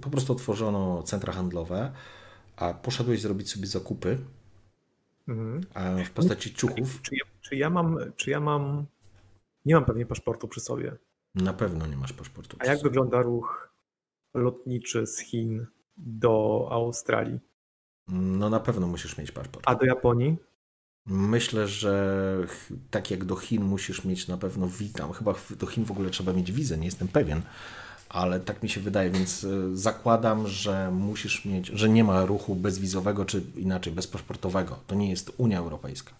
po 0.00 0.10
prostu 0.10 0.32
otworzono 0.32 1.02
centra 1.02 1.32
handlowe, 1.32 1.92
a 2.56 2.74
poszedłeś 2.74 3.20
zrobić 3.20 3.50
sobie 3.50 3.66
zakupy 3.66 4.18
mhm. 5.28 5.64
w 6.04 6.10
postaci 6.10 6.54
ciuchów. 6.54 7.02
Czy 7.02 7.16
ja, 7.16 7.24
czy 7.40 7.56
ja 7.56 7.70
mam, 7.70 7.98
czy 8.16 8.30
ja 8.30 8.40
mam, 8.40 8.86
nie 9.64 9.74
mam 9.74 9.84
pewnie 9.84 10.06
paszportu 10.06 10.48
przy 10.48 10.60
sobie. 10.60 10.96
Na 11.34 11.52
pewno 11.52 11.86
nie 11.86 11.96
masz 11.96 12.12
paszportu. 12.12 12.56
A 12.60 12.66
jak 12.66 12.78
sobie. 12.78 12.90
wygląda 12.90 13.22
ruch 13.22 13.72
lotniczy 14.34 15.06
z 15.06 15.18
Chin 15.18 15.66
do 15.96 16.68
Australii? 16.70 17.40
No 18.08 18.50
na 18.50 18.60
pewno 18.60 18.86
musisz 18.86 19.18
mieć 19.18 19.32
paszport. 19.32 19.64
A 19.66 19.74
do 19.74 19.86
Japonii? 19.86 20.36
Myślę, 21.06 21.68
że 21.68 22.46
tak 22.90 23.10
jak 23.10 23.24
do 23.24 23.36
Chin 23.36 23.64
musisz 23.64 24.04
mieć 24.04 24.28
na 24.28 24.36
pewno 24.36 24.68
witam. 24.68 25.12
Chyba 25.12 25.34
do 25.58 25.66
Chin 25.66 25.84
w 25.84 25.90
ogóle 25.90 26.10
trzeba 26.10 26.32
mieć 26.32 26.52
wizę, 26.52 26.78
nie 26.78 26.84
jestem 26.84 27.08
pewien, 27.08 27.42
ale 28.08 28.40
tak 28.40 28.62
mi 28.62 28.68
się 28.68 28.80
wydaje, 28.80 29.10
więc 29.10 29.44
e, 29.44 29.76
zakładam, 29.76 30.46
że 30.46 30.90
musisz 30.90 31.44
mieć, 31.44 31.66
że 31.66 31.88
nie 31.88 32.04
ma 32.04 32.26
ruchu 32.26 32.54
bezwizowego, 32.54 33.24
czy 33.24 33.42
inaczej 33.56 33.92
bezpaszportowego. 33.92 34.78
To 34.86 34.94
nie 34.94 35.10
jest 35.10 35.32
Unia 35.36 35.58
Europejska. 35.58 36.12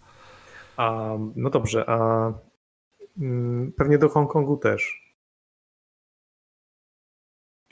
A, 0.77 1.17
no 1.37 1.51
dobrze, 1.51 1.85
a 1.89 2.33
mm, 3.19 3.73
pewnie 3.73 3.99
do 3.99 4.09
Hongkongu 4.09 4.57
też. 4.57 5.04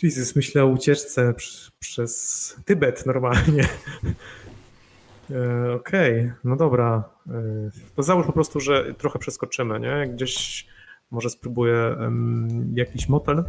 Jesus, 0.03 0.37
myślę 0.37 0.65
o 0.65 0.67
ucieczce 0.67 1.35
przez 1.79 2.57
Tybet 2.65 3.07
normalnie. 3.07 3.69
E, 5.31 5.73
okej, 5.73 6.21
okay, 6.21 6.35
no 6.45 6.57
dobra. 6.57 7.05
E, 7.29 7.33
to 7.97 8.03
załóż 8.03 8.27
po 8.27 8.33
prostu, 8.33 8.61
że 8.61 8.95
trochę 8.95 9.19
przeskoczymy, 9.19 9.81
nie? 9.81 10.09
Gdzieś 10.09 10.67
może 11.11 11.31
spróbuję 11.31 11.97
um, 12.01 12.73
jakiś 12.77 13.09
motel. 13.09 13.45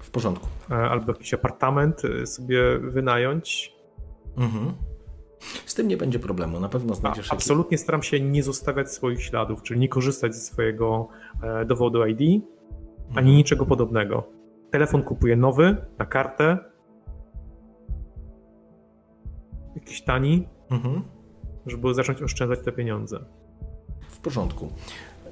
W 0.00 0.10
porządku. 0.10 0.48
E, 0.70 0.74
albo 0.74 1.12
jakiś 1.12 1.34
apartament 1.34 2.02
sobie 2.24 2.78
wynająć. 2.78 3.72
Mhm. 4.36 4.72
Z 5.66 5.74
tym 5.74 5.88
nie 5.88 5.96
będzie 5.96 6.18
problemu, 6.18 6.60
na 6.60 6.68
pewno 6.68 6.94
znajdziesz. 6.94 7.30
A, 7.30 7.34
absolutnie 7.34 7.78
staram 7.78 8.02
się 8.02 8.20
nie 8.20 8.42
zostawiać 8.42 8.90
swoich 8.92 9.22
śladów, 9.22 9.62
czyli 9.62 9.80
nie 9.80 9.88
korzystać 9.88 10.34
ze 10.34 10.40
swojego 10.40 11.08
dowodu 11.66 12.06
ID 12.06 12.20
ani 12.20 13.18
mhm. 13.18 13.26
niczego 13.26 13.66
podobnego. 13.66 14.41
Telefon 14.72 15.02
kupuję 15.02 15.36
nowy, 15.36 15.76
na 15.98 16.06
kartę. 16.06 16.58
Jakiś 19.74 20.02
tani, 20.02 20.48
mhm. 20.70 21.02
żeby 21.66 21.94
zacząć 21.94 22.22
oszczędzać 22.22 22.58
te 22.64 22.72
pieniądze. 22.72 23.24
W 24.08 24.18
porządku. 24.18 24.72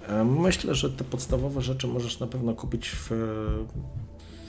E, 0.09 0.25
myślę, 0.25 0.75
że 0.75 0.91
te 0.91 1.05
podstawowe 1.05 1.61
rzeczy 1.61 1.87
możesz 1.89 2.21
na 2.21 2.27
pewno 2.27 2.55
kupić 2.55 2.91
w, 2.91 3.09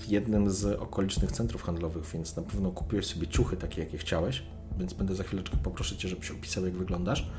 w 0.02 0.08
jednym 0.08 0.50
z 0.50 0.66
okolicznych 0.66 1.32
centrów 1.32 1.64
handlowych, 1.64 2.06
więc 2.14 2.36
na 2.36 2.44
pewno 2.44 2.72
kupiłeś 2.72 3.06
sobie 3.06 3.28
ciuchy 3.28 3.58
takie, 3.58 3.82
jakie 3.82 3.98
chciałeś, 3.98 4.44
więc 4.78 4.94
będę 4.94 5.16
za 5.16 5.24
chwileczkę 5.24 5.58
poproszę 5.64 5.98
Cię, 5.98 6.08
żebyś 6.08 6.32
opisał, 6.32 6.66
jak 6.66 6.74
wyglądasz. 6.74 7.32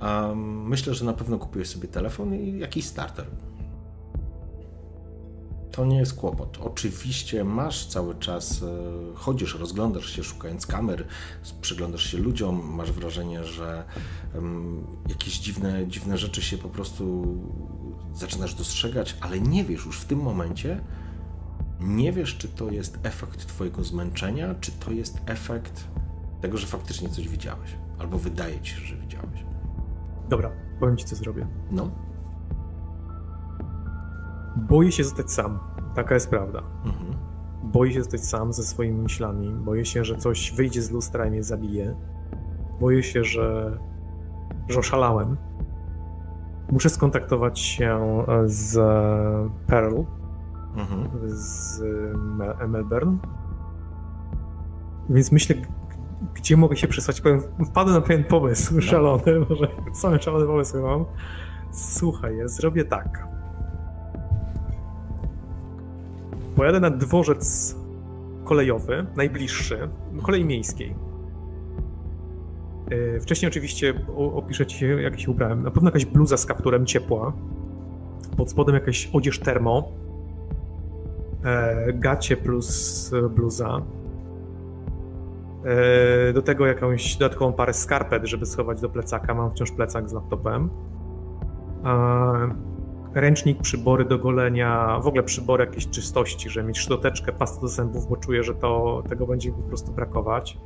Um, 0.00 0.68
myślę, 0.68 0.94
że 0.94 1.04
na 1.04 1.12
pewno 1.12 1.38
kupiłeś 1.38 1.68
sobie 1.68 1.88
telefon 1.88 2.34
i 2.34 2.58
jakiś 2.58 2.84
starter 2.84 3.26
to 5.78 5.84
nie 5.84 5.96
jest 5.96 6.14
kłopot. 6.14 6.58
Oczywiście 6.60 7.44
masz 7.44 7.86
cały 7.86 8.14
czas, 8.14 8.62
e, 8.62 8.66
chodzisz, 9.14 9.54
rozglądasz 9.54 10.10
się, 10.10 10.24
szukając 10.24 10.66
kamer, 10.66 11.06
przyglądasz 11.60 12.10
się 12.10 12.18
ludziom, 12.18 12.74
masz 12.74 12.92
wrażenie, 12.92 13.44
że 13.44 13.84
jakieś 15.08 15.38
dziwne, 15.38 15.86
dziwne 15.86 16.18
rzeczy 16.18 16.42
się 16.42 16.58
po 16.58 16.68
prostu 16.68 17.26
zaczynasz 18.14 18.54
dostrzegać, 18.54 19.16
ale 19.20 19.40
nie 19.40 19.64
wiesz 19.64 19.86
już 19.86 20.00
w 20.00 20.04
tym 20.04 20.18
momencie, 20.18 20.80
nie 21.80 22.12
wiesz, 22.12 22.36
czy 22.36 22.48
to 22.48 22.70
jest 22.70 22.98
efekt 23.02 23.46
Twojego 23.46 23.84
zmęczenia, 23.84 24.54
czy 24.60 24.72
to 24.72 24.90
jest 24.90 25.20
efekt 25.26 25.84
tego, 26.40 26.58
że 26.58 26.66
faktycznie 26.66 27.08
coś 27.08 27.28
widziałeś, 27.28 27.70
albo 27.98 28.18
wydaje 28.18 28.60
Ci 28.60 28.74
się, 28.74 28.80
że 28.80 28.96
widziałeś. 28.96 29.44
Dobra, 30.28 30.52
powiem 30.80 30.96
Ci, 30.96 31.04
co 31.04 31.16
zrobię. 31.16 31.46
No. 31.70 32.07
Boję 34.58 34.92
się 34.92 35.04
zostać 35.04 35.32
sam. 35.32 35.58
Taka 35.94 36.14
jest 36.14 36.30
prawda. 36.30 36.62
Mhm. 36.84 37.14
Boję 37.62 37.92
się 37.92 37.98
zostać 38.02 38.24
sam 38.24 38.52
ze 38.52 38.62
swoimi 38.62 39.02
myślami. 39.02 39.50
Boję 39.50 39.84
się, 39.84 40.04
że 40.04 40.16
coś 40.16 40.52
wyjdzie 40.52 40.82
z 40.82 40.90
lustra 40.90 41.26
i 41.26 41.30
mnie 41.30 41.42
zabije. 41.42 41.94
Boję 42.80 43.02
się, 43.02 43.24
że 43.24 43.78
że 44.68 44.78
oszalałem. 44.78 45.36
Muszę 46.72 46.88
skontaktować 46.88 47.58
się 47.58 48.24
z 48.44 48.76
Pearl, 49.66 50.02
mhm. 50.76 51.08
z 51.26 51.82
Melbourne. 52.68 53.18
Więc 55.10 55.32
myślę, 55.32 55.56
gdzie 56.34 56.56
mogę 56.56 56.76
się 56.76 56.88
przesłać. 56.88 57.20
Powiem, 57.20 57.42
wpadłem 57.66 57.96
na 57.96 58.00
pewien 58.00 58.24
pomysł 58.24 58.74
no. 58.74 58.80
szalony, 58.80 59.40
może 59.50 59.68
same 59.94 60.22
szalone 60.22 60.46
pomysły 60.46 60.82
mam. 60.82 61.04
Słuchaj, 61.72 62.36
ja 62.36 62.48
zrobię 62.48 62.84
tak. 62.84 63.28
Pojadę 66.58 66.80
na 66.80 66.90
dworzec 66.90 67.76
kolejowy, 68.44 69.06
najbliższy, 69.16 69.88
kolei 70.22 70.44
miejskiej. 70.44 70.94
E, 72.90 73.20
wcześniej 73.20 73.48
oczywiście 73.48 73.94
opiszę 74.34 74.66
ci, 74.66 74.86
jak 75.02 75.20
się 75.20 75.30
ubrałem. 75.30 75.62
Na 75.62 75.70
pewno 75.70 75.88
jakaś 75.88 76.04
bluza 76.04 76.36
z 76.36 76.46
kapturem 76.46 76.86
ciepła. 76.86 77.32
Pod 78.36 78.50
spodem 78.50 78.74
jakaś 78.74 79.10
odzież 79.12 79.38
termo. 79.38 79.92
E, 81.44 81.92
gacie 81.92 82.36
plus 82.36 83.10
bluza. 83.30 83.82
E, 85.64 86.32
do 86.32 86.42
tego 86.42 86.66
jakąś 86.66 87.16
dodatkową 87.16 87.52
parę 87.52 87.72
skarpet, 87.72 88.24
żeby 88.24 88.46
schować 88.46 88.80
do 88.80 88.88
plecaka. 88.88 89.34
Mam 89.34 89.50
wciąż 89.50 89.70
plecak 89.70 90.10
z 90.10 90.12
laptopem. 90.12 90.70
Ręcznik, 93.14 93.62
przybory 93.62 94.04
do 94.04 94.18
golenia, 94.18 95.00
w 95.00 95.06
ogóle 95.06 95.22
przybory 95.22 95.64
jakieś 95.64 95.88
czystości, 95.88 96.50
żeby 96.50 96.68
mieć 96.68 96.78
szczoteczkę, 96.78 97.32
pastę 97.32 97.60
do 97.60 97.68
zębów, 97.68 98.08
bo 98.08 98.16
czuję, 98.16 98.42
że 98.42 98.54
to, 98.54 99.02
tego 99.08 99.26
będzie 99.26 99.50
mi 99.50 99.56
po 99.56 99.62
prostu 99.62 99.92
brakować. 99.92 100.58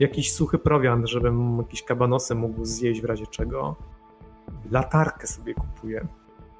Jakiś 0.00 0.32
suchy 0.32 0.58
prowiant, 0.58 1.08
żebym 1.08 1.58
jakieś 1.58 1.82
kabanosy 1.82 2.34
mógł 2.34 2.64
zjeść 2.64 3.00
w 3.00 3.04
razie 3.04 3.26
czego. 3.26 3.76
Latarkę 4.70 5.26
sobie 5.26 5.54
kupuję. 5.54 6.06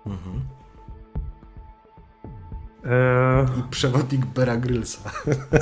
Mhm. 0.06 0.40
E... 2.84 3.46
I 3.58 3.62
przewodnik 3.70 4.26
Bera 4.26 4.56
Grylsa. 4.56 5.10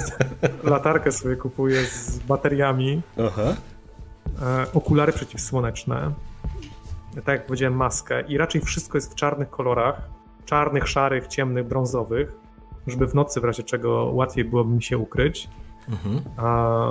Latarkę 0.64 1.12
sobie 1.12 1.36
kupuję 1.36 1.84
z 1.84 2.18
bateriami. 2.18 3.02
Aha. 3.26 3.54
E, 4.42 4.66
okulary 4.72 5.12
przeciwsłoneczne. 5.12 6.12
Tak 7.14 7.28
jak 7.28 7.46
powiedziałem, 7.46 7.76
maskę. 7.76 8.22
I 8.22 8.38
raczej 8.38 8.60
wszystko 8.60 8.98
jest 8.98 9.12
w 9.12 9.14
czarnych 9.14 9.50
kolorach. 9.50 10.08
Czarnych, 10.44 10.88
szarych, 10.88 11.26
ciemnych, 11.26 11.68
brązowych. 11.68 12.32
Żeby 12.86 13.06
w 13.06 13.14
nocy 13.14 13.40
w 13.40 13.44
razie 13.44 13.62
czego 13.62 14.04
łatwiej 14.04 14.44
byłoby 14.44 14.74
mi 14.74 14.82
się 14.82 14.98
ukryć. 14.98 15.48
Mhm. 15.88 16.20
A 16.36 16.88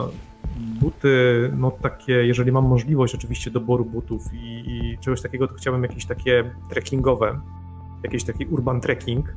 buty, 0.55 1.51
no 1.57 1.71
takie, 1.71 2.13
jeżeli 2.13 2.51
mam 2.51 2.65
możliwość 2.65 3.15
oczywiście 3.15 3.51
doboru 3.51 3.85
butów 3.85 4.33
i, 4.33 4.63
i 4.67 4.97
czegoś 4.97 5.21
takiego, 5.21 5.47
to 5.47 5.53
chciałbym 5.53 5.83
jakieś 5.83 6.05
takie 6.05 6.51
trekkingowe, 6.69 7.39
jakiś 8.03 8.23
taki 8.23 8.45
urban 8.45 8.81
trekking, 8.81 9.35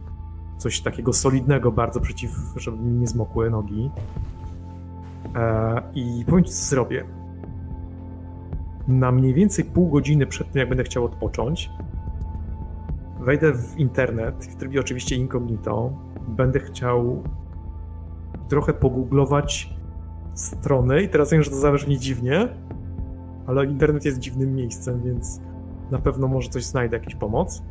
coś 0.59 0.81
takiego 0.81 1.13
solidnego 1.13 1.73
bardzo 1.73 2.01
przeciw, 2.01 2.31
żeby 2.57 2.77
mi 2.77 2.93
nie 2.93 3.07
zmokły 3.07 3.51
nogi. 3.51 3.91
E, 5.35 5.83
I 5.95 6.25
powiem 6.27 6.45
ci, 6.45 6.51
co 6.51 6.65
zrobię. 6.65 7.05
Na 8.89 9.13
mniej 9.13 9.35
więcej 9.35 9.65
pół 9.65 9.91
godziny 9.91 10.27
przed 10.27 10.53
tym, 10.53 10.61
jak 10.61 10.69
będę 10.69 10.85
chciał 10.85 11.05
odpocząć, 11.05 11.71
wejdę 13.21 13.53
w 13.53 13.79
internet, 13.79 14.45
w 14.45 14.57
trybie 14.57 14.81
oczywiście 14.81 15.17
incognito, 15.17 15.93
będę 16.29 16.61
chciał 16.61 17.23
trochę 18.49 18.73
pogooglować 18.73 19.75
strony 20.35 21.03
i 21.03 21.09
teraz 21.09 21.31
wiem, 21.33 21.43
że 21.43 21.51
to 21.51 21.57
zabrzmi 21.57 21.99
dziwnie, 21.99 22.49
ale 23.47 23.67
internet 23.67 24.05
jest 24.05 24.19
dziwnym 24.19 24.55
miejscem, 24.55 25.03
więc 25.03 25.41
na 25.91 25.99
pewno 25.99 26.29
może 26.29 26.49
coś 26.49 26.65
znajdę, 26.65 26.97
jakąś 26.97 27.15
pomoc. 27.15 27.63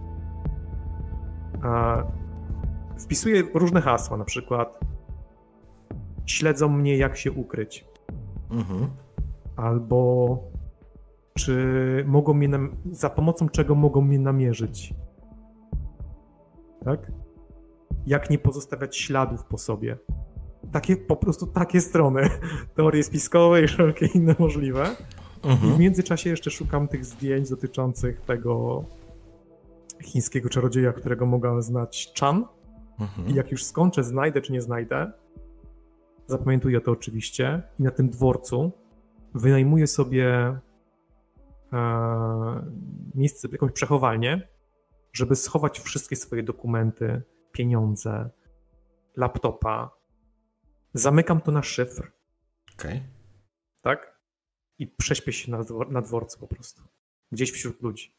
A 1.62 2.04
wpisuję 3.00 3.44
różne 3.54 3.82
hasła, 3.82 4.18
na 4.18 4.26
przykład 4.26 4.80
śledzą 6.26 6.70
mnie, 6.70 6.98
jak 6.98 7.18
się 7.18 7.32
ukryć. 7.32 7.86
Mhm. 8.52 8.88
Albo 9.56 10.38
czy 11.38 12.04
mogą 12.08 12.34
mnie, 12.34 12.50
za 12.92 13.10
pomocą 13.10 13.50
czego 13.50 13.76
mogą 13.76 14.02
mnie 14.02 14.20
namierzyć. 14.20 14.94
Tak? 16.86 17.12
Jak 18.08 18.30
nie 18.30 18.38
pozostawiać 18.38 18.98
śladów 18.98 19.44
po 19.44 19.58
sobie. 19.58 19.98
Takie, 20.72 20.98
po 20.98 21.16
prostu 21.16 21.48
takie 21.48 21.82
strony. 21.82 22.30
Teorie 22.76 23.04
spiskowe 23.04 23.64
i 23.64 23.68
wszelkie 23.68 24.06
inne 24.06 24.36
możliwe. 24.40 24.96
Mhm. 25.44 25.72
I 25.72 25.76
w 25.76 25.80
międzyczasie 25.80 26.30
jeszcze 26.30 26.52
szukam 26.52 26.88
tych 26.88 27.06
zdjęć 27.06 27.50
dotyczących 27.50 28.22
tego 28.22 28.84
chińskiego 30.04 30.50
czarodzieja, 30.50 30.94
którego 30.94 31.26
mogę 31.26 31.62
znać 31.62 32.14
Chan. 32.20 32.46
Mhm. 33.00 33.28
I 33.28 33.34
jak 33.34 33.52
już 33.52 33.64
skończę, 33.64 34.04
znajdę 34.04 34.42
czy 34.42 34.54
nie 34.54 34.62
znajdę, 34.62 35.12
zapamiętuję 36.28 36.82
to 36.82 36.92
oczywiście, 36.92 37.62
i 37.80 37.84
na 37.84 37.92
tym 37.92 38.10
dworcu 38.10 38.72
wynajmuję 39.34 39.88
sobie 39.88 40.58
miejsce, 43.16 43.48
jakąś 43.52 43.72
przechowalnię, 43.72 44.48
żeby 45.14 45.36
schować 45.36 45.80
wszystkie 45.80 46.16
swoje 46.16 46.44
dokumenty, 46.44 47.22
pieniądze, 47.52 48.30
laptopa. 49.16 49.92
Zamykam 50.94 51.42
to 51.42 51.52
na 51.52 51.64
szyfr. 51.64 52.12
Okej. 52.80 52.98
Okay. 52.98 53.02
Tak? 53.82 54.20
I 54.80 54.88
prześpię 54.88 55.34
się 55.34 55.52
na, 55.52 55.64
dwor 55.64 55.92
na 55.92 56.02
dworcu 56.02 56.40
po 56.40 56.48
prostu. 56.48 56.84
Gdzieś 57.32 57.52
wśród 57.52 57.82
ludzi. 57.82 58.16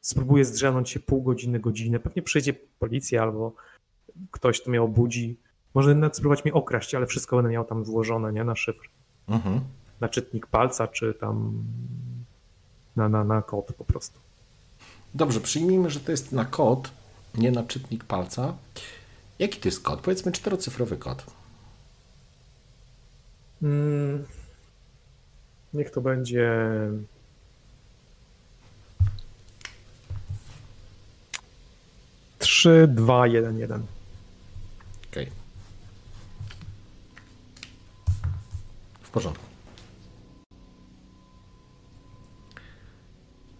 Spróbuję 0.00 0.44
zdrzemnąć 0.44 0.90
się 0.90 1.00
pół 1.00 1.22
godziny, 1.22 1.60
godzinę. 1.60 2.00
Pewnie 2.00 2.22
przyjdzie 2.22 2.54
policja 2.78 3.22
albo 3.22 3.54
ktoś 4.30 4.62
to 4.62 4.70
mnie 4.70 4.82
obudzi. 4.82 5.40
Może 5.74 5.94
nawet 5.94 6.16
spróbować 6.16 6.44
mnie 6.44 6.54
okraść, 6.54 6.94
ale 6.94 7.06
wszystko 7.06 7.36
będę 7.36 7.50
miał 7.50 7.64
tam 7.64 7.84
włożone, 7.84 8.32
nie? 8.32 8.44
Na 8.44 8.56
szyfr. 8.56 8.90
Mhm. 9.28 9.60
Na 10.00 10.08
czytnik 10.08 10.46
palca, 10.46 10.88
czy 10.88 11.14
tam 11.14 11.64
na, 12.96 13.08
na, 13.08 13.24
na 13.24 13.42
kod 13.42 13.74
po 13.78 13.84
prostu. 13.84 14.18
Dobrze, 15.14 15.40
przyjmijmy, 15.40 15.90
że 15.90 16.00
to 16.00 16.10
jest 16.10 16.32
na 16.32 16.44
kod, 16.44 16.90
nie 17.34 17.50
na 17.50 17.64
czytnik 17.64 18.04
palca. 18.04 18.54
Jaki 19.38 19.60
to 19.60 19.68
jest 19.68 19.82
kod? 19.82 20.00
Powiedzmy 20.00 20.32
czterocyfrowy 20.32 20.96
kod. 20.96 21.24
Hmm. 23.60 24.24
Niech 25.74 25.90
to 25.90 26.00
będzie. 26.00 26.50
Trzy, 32.38 32.88
dwa, 32.88 33.26
jeden, 33.26 33.58
jeden. 33.58 33.82
Okej. 35.10 35.24
Okay. 35.24 35.36
W 39.02 39.10
porządku. 39.10 39.53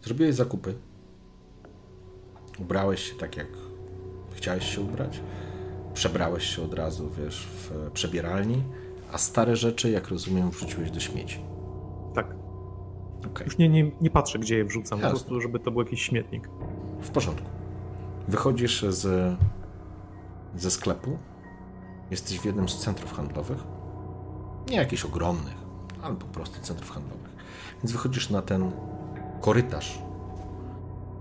Zrobiłeś 0.04 0.34
zakupy. 0.34 0.74
Ubrałeś 2.58 3.10
się 3.10 3.14
tak, 3.14 3.36
jak 3.36 3.46
chciałeś 4.32 4.74
się 4.74 4.80
ubrać. 4.80 5.20
Przebrałeś 5.94 6.44
się 6.44 6.62
od 6.62 6.74
razu, 6.74 7.10
wiesz, 7.18 7.46
w 7.46 7.90
przebieralni, 7.92 8.62
a 9.12 9.18
stare 9.18 9.56
rzeczy, 9.56 9.90
jak 9.90 10.08
rozumiem, 10.08 10.50
wrzuciłeś 10.50 10.90
do 10.90 11.00
śmieci. 11.00 11.40
Tak. 12.14 12.26
Okay. 13.26 13.44
Już 13.44 13.58
nie, 13.58 13.68
nie, 13.68 13.90
nie 14.00 14.10
patrzę, 14.10 14.38
gdzie 14.38 14.56
je 14.56 14.64
wrzucam, 14.64 14.98
Jasne. 14.98 15.10
po 15.10 15.16
prostu, 15.16 15.40
żeby 15.40 15.58
to 15.58 15.70
był 15.70 15.82
jakiś 15.82 16.02
śmietnik. 16.02 16.48
W 17.00 17.10
porządku. 17.10 17.48
Wychodzisz 18.28 18.82
z, 18.82 19.36
ze 20.56 20.70
sklepu, 20.70 21.18
Jesteś 22.10 22.38
w 22.38 22.44
jednym 22.44 22.68
z 22.68 22.78
centrów 22.78 23.12
handlowych. 23.12 23.58
Nie 24.70 24.76
jakichś 24.76 25.04
ogromnych, 25.04 25.56
ale 26.02 26.14
po 26.16 26.26
prostu 26.26 26.60
centrów 26.60 26.90
handlowych. 26.90 27.30
Więc 27.82 27.92
wychodzisz 27.92 28.30
na 28.30 28.42
ten 28.42 28.72
korytarz 29.44 29.98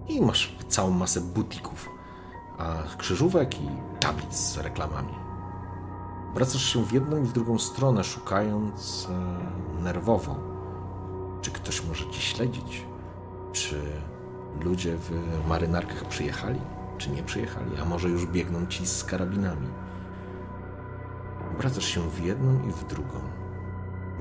i 0.07 0.21
masz 0.21 0.55
całą 0.67 0.89
masę 0.89 1.21
butików, 1.21 1.89
a 2.57 2.76
krzyżówek 2.97 3.61
i 3.61 3.67
tablic 3.99 4.36
z 4.36 4.57
reklamami. 4.57 5.13
Wracasz 6.34 6.74
się 6.74 6.86
w 6.86 6.93
jedną 6.93 7.24
i 7.24 7.26
w 7.26 7.34
drugą 7.34 7.59
stronę, 7.59 8.03
szukając 8.03 9.07
e, 9.09 9.84
nerwowo, 9.84 10.36
czy 11.41 11.51
ktoś 11.51 11.86
może 11.86 12.09
ci 12.11 12.21
śledzić, 12.21 12.86
czy 13.51 13.82
ludzie 14.61 14.97
w 14.97 15.11
marynarkach 15.47 16.05
przyjechali, 16.05 16.59
czy 16.97 17.09
nie 17.09 17.24
przyjechali, 17.24 17.71
a 17.82 17.86
może 17.86 18.09
już 18.09 18.26
biegną 18.26 18.65
ci 18.65 18.88
z 18.88 19.03
karabinami. 19.03 19.67
Obracasz 21.55 21.86
się 21.86 22.09
w 22.09 22.24
jedną 22.24 22.67
i 22.67 22.71
w 22.71 22.84
drugą. 22.84 23.43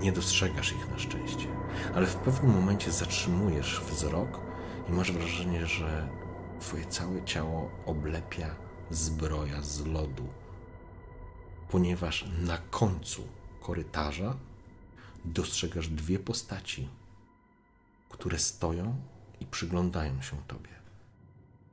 Nie 0.02 0.12
dostrzegasz 0.12 0.72
ich 0.72 0.90
na 0.90 0.98
szczęście, 0.98 1.46
ale 1.94 2.06
w 2.06 2.16
pewnym 2.16 2.52
momencie 2.52 2.92
zatrzymujesz 2.92 3.80
wzrok 3.80 4.40
i 4.88 4.92
masz 4.92 5.12
wrażenie, 5.12 5.66
że 5.66 6.08
twoje 6.60 6.86
całe 6.86 7.24
ciało 7.24 7.70
oblepia 7.86 8.54
zbroja 8.90 9.62
z 9.62 9.86
lodu, 9.86 10.28
ponieważ 11.70 12.26
na 12.38 12.58
końcu 12.58 13.28
korytarza 13.60 14.36
dostrzegasz 15.24 15.88
dwie 15.88 16.18
postaci, 16.18 16.88
które 18.08 18.38
stoją 18.38 18.96
i 19.40 19.46
przyglądają 19.46 20.22
się 20.22 20.36
tobie. 20.46 20.70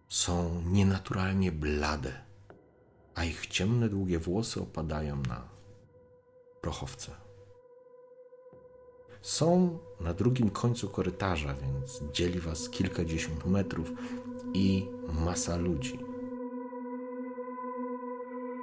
Są 0.10 0.62
nienaturalnie 0.66 1.52
blade, 1.52 2.22
a 3.16 3.24
ich 3.24 3.48
ciemne, 3.48 3.90
długie 3.90 4.20
włosy 4.20 4.62
opadają 4.62 5.16
na 5.16 5.50
prochowce. 6.62 7.12
Są 9.22 9.78
na 10.00 10.14
drugim 10.14 10.50
końcu 10.50 10.90
korytarza, 10.90 11.54
więc 11.54 12.02
dzieli 12.14 12.40
was 12.40 12.70
kilkadziesiąt 12.70 13.46
metrów 13.46 13.92
i 14.54 14.88
masa 15.26 15.58
ludzi. 15.58 16.00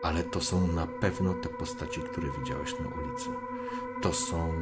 Ale 0.02 0.24
to 0.24 0.40
są 0.40 0.66
na 0.66 0.86
pewno 0.86 1.34
te 1.34 1.48
postaci, 1.48 2.00
które 2.00 2.28
widziałeś 2.38 2.72
na 2.72 2.86
ulicy. 2.86 3.28
To 4.02 4.12
są 4.12 4.52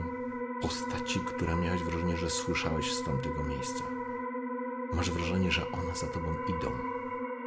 postaci, 0.62 1.20
które 1.20 1.56
miałeś 1.56 1.82
wrażenie, 1.82 2.16
że 2.16 2.30
słyszałeś 2.30 2.94
z 2.94 3.04
tamtego 3.04 3.44
miejsca. 3.44 3.84
Masz 4.94 5.10
wrażenie, 5.10 5.50
że 5.50 5.70
one 5.70 5.96
za 5.96 6.06
tobą 6.06 6.28
idą, 6.48 6.70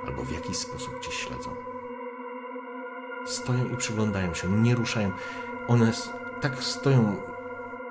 albo 0.07 0.23
w 0.23 0.31
jakiś 0.31 0.57
sposób 0.57 0.99
cię 0.99 1.11
śledzą. 1.11 1.55
Stoją 3.25 3.69
i 3.73 3.77
przyglądają 3.77 4.33
się, 4.33 4.61
nie 4.61 4.75
ruszają. 4.75 5.11
One 5.67 5.91
tak 6.41 6.63
stoją, 6.63 7.15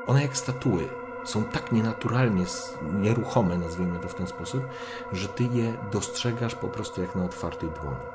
one 0.07 0.23
jak 0.23 0.37
statuły, 0.37 0.89
są 1.25 1.45
tak 1.45 1.73
nienaturalnie 1.73 2.45
nieruchome, 2.83 3.59
nazwijmy 3.59 3.99
to 3.99 4.09
w 4.09 4.15
ten 4.15 4.27
sposób, 4.27 4.69
że 5.13 5.29
ty 5.29 5.45
je 5.45 5.73
dostrzegasz 5.93 6.55
po 6.55 6.69
prostu 6.69 7.01
jak 7.01 7.15
na 7.15 7.25
otwartej 7.25 7.71
dłoni. 7.71 8.07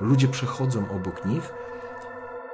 Ludzie 0.00 0.28
przechodzą 0.28 0.90
obok 0.90 1.24
nich 1.24 1.54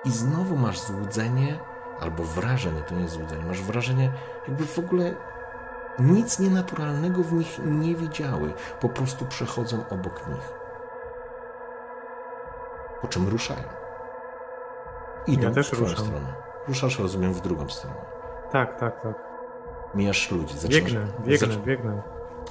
i 0.05 0.11
znowu 0.11 0.57
masz 0.57 0.80
złudzenie, 0.80 1.59
albo 2.01 2.24
wrażenie, 2.24 2.82
to 2.82 2.95
nie 2.95 3.03
jest 3.03 3.14
złudzenie, 3.14 3.45
masz 3.45 3.62
wrażenie, 3.62 4.12
jakby 4.49 4.66
w 4.66 4.78
ogóle 4.78 5.14
nic 5.99 6.39
nienaturalnego 6.39 7.22
w 7.22 7.32
nich 7.32 7.59
nie 7.64 7.95
widziały, 7.95 8.53
po 8.80 8.89
prostu 8.89 9.26
przechodzą 9.26 9.89
obok 9.89 10.28
nich. 10.28 10.53
Po 13.01 13.09
czym 13.09 13.28
ruszają. 13.28 13.68
Idą 15.26 15.49
ja 15.49 15.55
też 15.55 15.68
w 15.68 15.70
twoją 15.70 15.91
ruszam. 15.91 16.07
stronę. 16.07 16.43
Ruszasz, 16.69 16.99
rozumiem, 16.99 17.33
w 17.35 17.41
drugą 17.41 17.69
stronę. 17.69 17.97
Tak, 18.53 18.81
tak, 18.81 19.03
tak. 19.03 19.15
Mijasz 19.95 20.31
ludzi. 20.31 20.59
Zaczynasz, 20.59 20.93
Biegnę, 20.93 21.07
biegnę, 21.27 21.57
biegnę. 21.57 22.03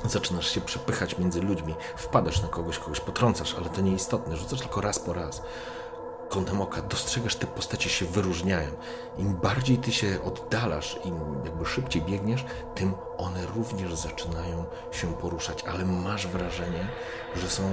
Zaczynasz 0.05 0.49
się 0.49 0.61
przepychać 0.61 1.18
między 1.18 1.41
ludźmi, 1.41 1.76
wpadasz 1.95 2.41
na 2.41 2.47
kogoś, 2.47 2.80
kogoś 2.80 2.99
potrącasz, 2.99 3.55
ale 3.55 3.70
to 3.70 3.82
nieistotne, 3.82 4.38
rzucasz 4.38 4.59
tylko 4.59 4.82
raz 4.82 4.99
po 4.99 5.14
raz. 5.14 5.43
Kątem 6.30 6.61
oka 6.61 6.82
dostrzegasz, 6.82 7.36
te 7.36 7.47
postacie 7.47 7.89
się 7.89 8.05
wyróżniają. 8.05 8.70
Im 9.18 9.34
bardziej 9.36 9.78
ty 9.78 9.91
się 9.91 10.18
oddalasz, 10.24 10.99
im 11.05 11.16
jakby 11.45 11.66
szybciej 11.66 12.01
biegniesz, 12.01 12.45
tym 12.76 12.93
one 13.18 13.45
również 13.45 13.93
zaczynają 13.93 14.66
się 14.91 15.14
poruszać, 15.14 15.64
ale 15.64 15.86
masz 15.86 16.28
wrażenie, 16.28 16.88
że 17.36 17.49
są, 17.49 17.64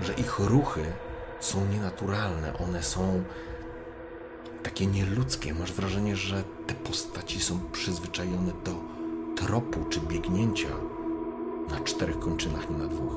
że 0.00 0.12
ich 0.12 0.38
ruchy 0.38 0.92
są 1.40 1.64
nienaturalne, 1.64 2.52
one 2.58 2.82
są 2.82 3.22
takie 4.62 4.86
nieludzkie. 4.86 5.54
Masz 5.54 5.72
wrażenie, 5.72 6.16
że 6.16 6.44
te 6.66 6.74
postaci 6.74 7.40
są 7.40 7.58
przyzwyczajone 7.72 8.52
do 8.64 8.72
tropu 9.36 9.80
czy 9.90 10.00
biegnięcia 10.00 10.68
na 11.70 11.80
czterech 11.80 12.18
kończynach, 12.18 12.70
nie 12.70 12.76
na 12.76 12.86
dwóch. 12.86 13.16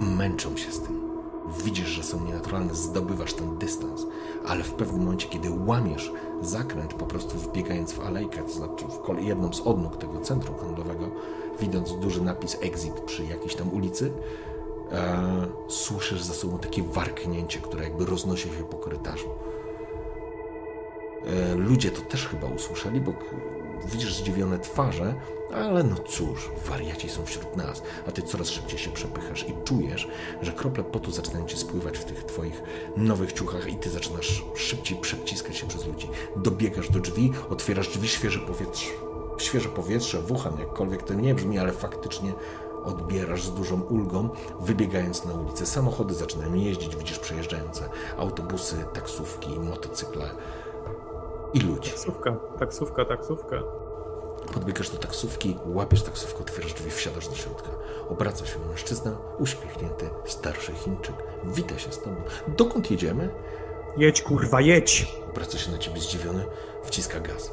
Męczą 0.00 0.56
się 0.56 0.72
z 0.72 0.80
tym. 0.80 1.04
Widzisz, 1.64 1.88
że 1.88 2.02
są 2.02 2.24
nienaturalne, 2.24 2.74
zdobywasz 2.74 3.34
ten 3.34 3.58
dystans, 3.58 4.06
ale 4.46 4.64
w 4.64 4.72
pewnym 4.72 5.02
momencie, 5.02 5.28
kiedy 5.28 5.50
łamiesz 5.66 6.12
zakręt, 6.42 6.94
po 6.94 7.06
prostu 7.06 7.38
wbiegając 7.38 7.92
w 7.92 8.00
alejkę, 8.00 8.42
to 8.42 8.48
znaczy 8.52 8.84
w 8.84 8.98
kol- 9.02 9.18
jedną 9.24 9.52
z 9.52 9.60
odnóg 9.60 9.96
tego 9.96 10.20
centrum 10.20 10.56
handlowego, 10.58 11.10
widząc 11.60 11.92
duży 11.92 12.22
napis 12.22 12.56
exit 12.60 13.00
przy 13.00 13.24
jakiejś 13.24 13.54
tam 13.54 13.68
ulicy, 13.74 14.12
e, 14.92 15.46
słyszysz 15.68 16.22
za 16.22 16.34
sobą 16.34 16.58
takie 16.58 16.82
warknięcie, 16.82 17.58
które 17.60 17.84
jakby 17.84 18.04
roznosi 18.06 18.48
się 18.48 18.64
po 18.70 18.76
korytarzu. 18.76 19.28
E, 21.26 21.54
ludzie 21.54 21.90
to 21.90 22.00
też 22.00 22.28
chyba 22.28 22.46
usłyszeli, 22.46 23.00
bo 23.00 23.14
widzisz 23.84 24.14
zdziwione 24.14 24.58
twarze, 24.58 25.14
ale 25.54 25.84
no 25.84 25.96
cóż, 25.96 26.50
wariaci 26.66 27.08
są 27.08 27.24
wśród 27.24 27.56
nas, 27.56 27.82
a 28.08 28.12
ty 28.12 28.22
coraz 28.22 28.48
szybciej 28.48 28.78
się 28.78 28.90
przepychasz 28.90 29.48
i 29.48 29.54
czujesz, 29.64 30.08
że 30.42 30.52
krople 30.52 30.84
potu 30.84 31.10
zaczynają 31.10 31.46
ci 31.46 31.56
spływać 31.56 31.98
w 31.98 32.04
tych 32.04 32.24
twoich 32.24 32.62
nowych 32.96 33.32
ciuchach 33.32 33.68
i 33.72 33.76
ty 33.76 33.90
zaczynasz 33.90 34.44
szybciej 34.54 34.98
przeciskać 34.98 35.56
się 35.56 35.66
przez 35.66 35.86
ludzi. 35.86 36.08
Dobiegasz 36.36 36.90
do 36.90 37.00
drzwi, 37.00 37.32
otwierasz 37.50 37.88
drzwi, 37.88 38.08
świeże 38.08 38.38
powietrze, 38.38 38.90
świeże 39.38 39.68
powietrze, 39.68 40.22
wuchan, 40.22 40.58
jakkolwiek 40.58 41.02
to 41.02 41.14
nie 41.14 41.34
brzmi, 41.34 41.58
ale 41.58 41.72
faktycznie 41.72 42.32
odbierasz 42.84 43.42
z 43.42 43.54
dużą 43.54 43.80
ulgą, 43.80 44.28
wybiegając 44.60 45.24
na 45.24 45.34
ulicę. 45.34 45.66
Samochody 45.66 46.14
zaczynają 46.14 46.54
jeździć, 46.54 46.96
widzisz 46.96 47.18
przejeżdżające 47.18 47.88
autobusy, 48.18 48.84
taksówki, 48.94 49.60
motocykle 49.60 50.30
i 51.54 51.60
ludzi. 51.60 51.90
Taksówka, 51.90 52.36
taksówka, 52.58 53.04
taksówka. 53.04 53.62
Podbiegasz 54.54 54.90
do 54.90 54.98
taksówki, 54.98 55.56
łapiesz 55.66 56.02
taksówkę, 56.02 56.40
otwierasz 56.40 56.74
drzwi, 56.74 56.90
wsiadasz 56.90 57.28
do 57.28 57.34
środka. 57.34 57.70
Obraca 58.08 58.46
się 58.46 58.58
mężczyzna, 58.68 59.16
uśmiechnięty, 59.38 60.10
starszy 60.24 60.72
Chińczyk. 60.72 61.14
Wita 61.44 61.78
się 61.78 61.92
z 61.92 62.00
tobą. 62.00 62.16
Dokąd 62.48 62.90
jedziemy? 62.90 63.30
Jedź, 63.96 64.22
kurwa, 64.22 64.60
jedź! 64.60 65.16
Obraca 65.30 65.58
się 65.58 65.72
na 65.72 65.78
ciebie 65.78 66.00
zdziwiony, 66.00 66.44
wciska 66.84 67.20
gaz. 67.20 67.52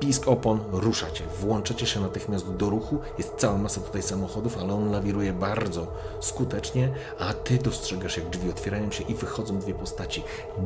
Pisk 0.00 0.28
opon, 0.28 0.60
ruszacie, 0.72 1.24
włączacie 1.40 1.86
się 1.86 2.00
natychmiast 2.00 2.54
do 2.54 2.70
ruchu. 2.70 2.98
Jest 3.18 3.34
cała 3.36 3.58
masa 3.58 3.80
tutaj 3.80 4.02
samochodów, 4.02 4.58
ale 4.58 4.74
on 4.74 4.90
lawiruje 4.92 5.32
bardzo 5.32 5.86
skutecznie, 6.20 6.92
a 7.18 7.32
ty 7.32 7.58
dostrzegasz, 7.58 8.16
jak 8.16 8.30
drzwi 8.30 8.50
otwierają 8.50 8.90
się 8.90 9.04
i 9.04 9.14
wychodzą 9.14 9.58
dwie 9.58 9.74
postaci. 9.74 10.22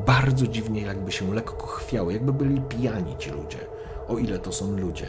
Bardzo 0.06 0.46
dziwnie, 0.46 0.80
jakby 0.80 1.12
się 1.12 1.34
lekko 1.34 1.66
chwiały, 1.66 2.12
jakby 2.12 2.32
byli 2.32 2.60
pijani 2.60 3.16
ci 3.18 3.30
ludzie. 3.30 3.58
O 4.08 4.18
ile 4.18 4.38
to 4.38 4.52
są 4.52 4.76
ludzie. 4.76 5.06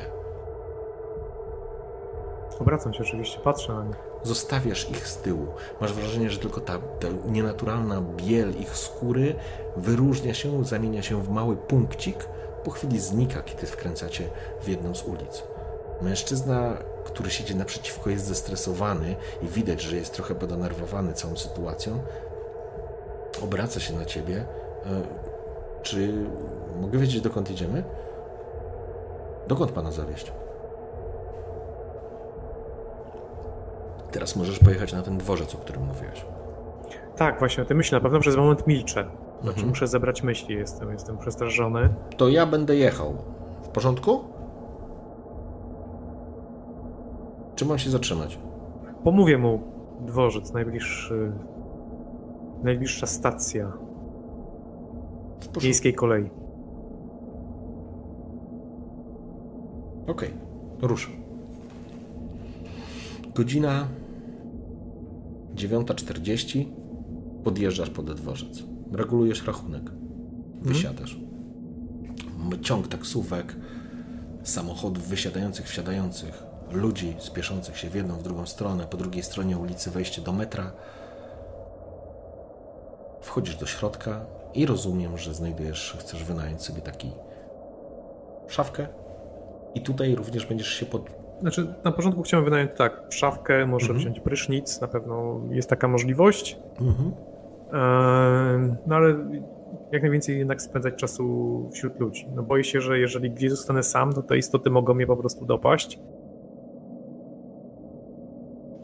Obracam 2.60 2.94
się 2.94 3.04
oczywiście, 3.04 3.40
patrzę 3.40 3.74
na 3.74 3.84
nich. 3.84 3.96
Zostawiasz 4.24 4.90
ich 4.90 5.08
z 5.08 5.18
tyłu. 5.18 5.48
Masz 5.82 5.94
wrażenie, 5.94 6.30
że 6.30 6.40
tylko 6.40 6.62
ta, 6.62 6.78
ta 6.78 7.08
nienaturalna 7.26 8.02
biel 8.02 8.54
ich 8.60 8.78
skóry 8.78 9.36
wyróżnia 9.78 10.34
się, 10.34 10.66
zamienia 10.66 11.04
się 11.04 11.24
w 11.24 11.30
mały 11.30 11.56
punkcik. 11.56 12.28
Po 12.66 12.72
chwili 12.72 13.00
znika, 13.00 13.42
kiedy 13.42 13.68
wkręcacie 13.68 14.24
w 14.62 14.68
jedną 14.68 14.96
z 14.96 15.04
ulic. 15.04 15.44
Mężczyzna, 16.02 16.78
który 17.04 17.30
siedzi 17.30 17.56
naprzeciwko, 17.56 18.10
jest 18.10 18.26
zestresowany 18.26 19.16
i 19.42 19.48
widać, 19.48 19.82
że 19.82 19.96
jest 19.96 20.14
trochę 20.14 20.36
podenerwowany 20.36 21.14
całą 21.14 21.36
sytuacją. 21.36 22.00
Obraca 23.44 23.80
się 23.80 23.94
na 23.94 24.06
ciebie. 24.06 24.46
E, 24.86 25.02
Czy 25.84 26.14
mogę 26.82 27.00
wiedzieć, 27.00 27.22
dokąd 27.22 27.52
idziemy? 27.52 27.84
Dokąd 29.48 29.72
pana 29.72 29.92
zawieść? 29.92 30.32
Teraz 34.12 34.36
możesz 34.36 34.60
pojechać 34.60 34.94
na 34.94 35.02
ten 35.02 35.18
dworzec, 35.18 35.56
o 35.56 35.58
którym 35.58 35.84
mówiłeś. 35.84 36.26
Tak, 37.16 37.40
właśnie 37.40 37.64
o 37.64 37.66
tym 37.66 37.78
myślę. 37.78 37.98
Na 37.98 38.04
pewno 38.04 38.20
przez 38.20 38.36
moment 38.36 38.68
milczę. 38.68 39.06
Znaczy 39.42 39.50
Mhm. 39.58 39.68
muszę 39.70 39.88
zebrać 39.88 40.24
myśli, 40.24 40.56
jestem, 40.56 40.92
jestem 40.92 41.18
przestraszony. 41.18 41.90
To 42.18 42.30
ja 42.30 42.46
będę 42.46 42.76
jechał. 42.76 43.14
W 43.64 43.68
porządku? 43.68 44.20
Czy 47.56 47.66
mam 47.66 47.78
się 47.78 47.90
zatrzymać? 47.90 48.40
Pomówię 49.04 49.38
mu 49.38 49.60
dworzec, 50.02 50.54
najbliższy... 50.54 51.32
Najbliższa 52.64 53.08
stacja 53.08 53.72
miejskiej 55.64 55.94
kolei. 55.94 56.30
Okej, 60.08 60.30
ruszę. 60.82 61.10
Godzina 63.36 63.88
9.40. 65.56 66.66
Podjeżdżasz 67.44 67.90
pod 67.90 68.14
dworzec. 68.14 68.64
Regulujesz 68.92 69.48
rachunek. 69.48 69.82
Wysiadasz. 70.62 71.18
M- 72.54 72.64
Ciąg 72.64 72.88
taksówek, 72.88 73.56
samochodów 74.44 75.08
wysiadających, 75.08 75.66
wsiadających, 75.68 76.44
ludzi 76.72 77.16
spieszących 77.20 77.78
się 77.78 77.90
w 77.90 77.96
jedną, 77.96 78.14
w 78.16 78.24
drugą 78.24 78.46
stronę, 78.46 78.84
po 78.88 78.98
drugiej 78.98 79.24
stronie 79.24 79.58
ulicy 79.58 79.92
wejście 79.92 80.22
do 80.22 80.34
metra. 80.34 80.72
Wchodzisz 83.22 83.56
do 83.56 83.66
środka 83.66 84.26
i 84.54 84.66
rozumiem, 84.66 85.18
że 85.18 85.34
znajdujesz, 85.34 85.98
chcesz 86.00 86.24
wynająć 86.24 86.62
sobie 86.62 86.82
taki 86.82 87.12
szafkę 88.48 88.88
i 89.76 89.82
tutaj 89.82 90.16
również 90.16 90.46
będziesz 90.46 90.68
się 90.68 90.86
pod... 90.86 91.10
Znaczy, 91.42 91.74
na 91.84 91.92
początku 91.92 92.22
chciałem 92.24 92.44
wynająć 92.46 92.72
tak, 92.78 93.02
szafkę, 93.10 93.66
może 93.66 93.86
Mhm. 93.86 94.00
wziąć 94.00 94.20
prysznic, 94.20 94.82
na 94.82 94.88
pewno 94.88 95.42
jest 95.50 95.70
taka 95.70 95.88
możliwość. 95.88 96.58
Mhm. 96.82 97.12
Eee, 97.74 98.76
No 98.88 98.96
ale 98.96 99.16
jak 99.92 100.02
najwięcej 100.02 100.38
jednak 100.38 100.62
spędzać 100.62 100.96
czasu 100.96 101.70
wśród 101.74 102.00
ludzi. 102.00 102.28
No 102.36 102.44
boję 102.44 102.64
się, 102.64 102.82
że 102.82 103.00
jeżeli 103.00 103.32
gdzieś 103.32 103.52
zostanę 103.52 103.84
sam, 103.84 104.14
to 104.14 104.22
te 104.22 104.38
istoty 104.38 104.70
mogą 104.70 104.94
mnie 104.94 105.08
po 105.08 105.18
prostu 105.18 105.46
dopaść. 105.46 106.00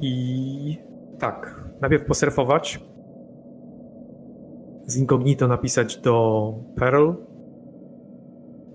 I 0.02 0.78
tak, 1.20 1.64
najpierw 1.82 2.06
posurfować, 2.06 2.80
z 4.86 4.98
incognito 4.98 5.48
napisać 5.48 5.98
do 5.98 6.54
Pearl, 6.76 7.12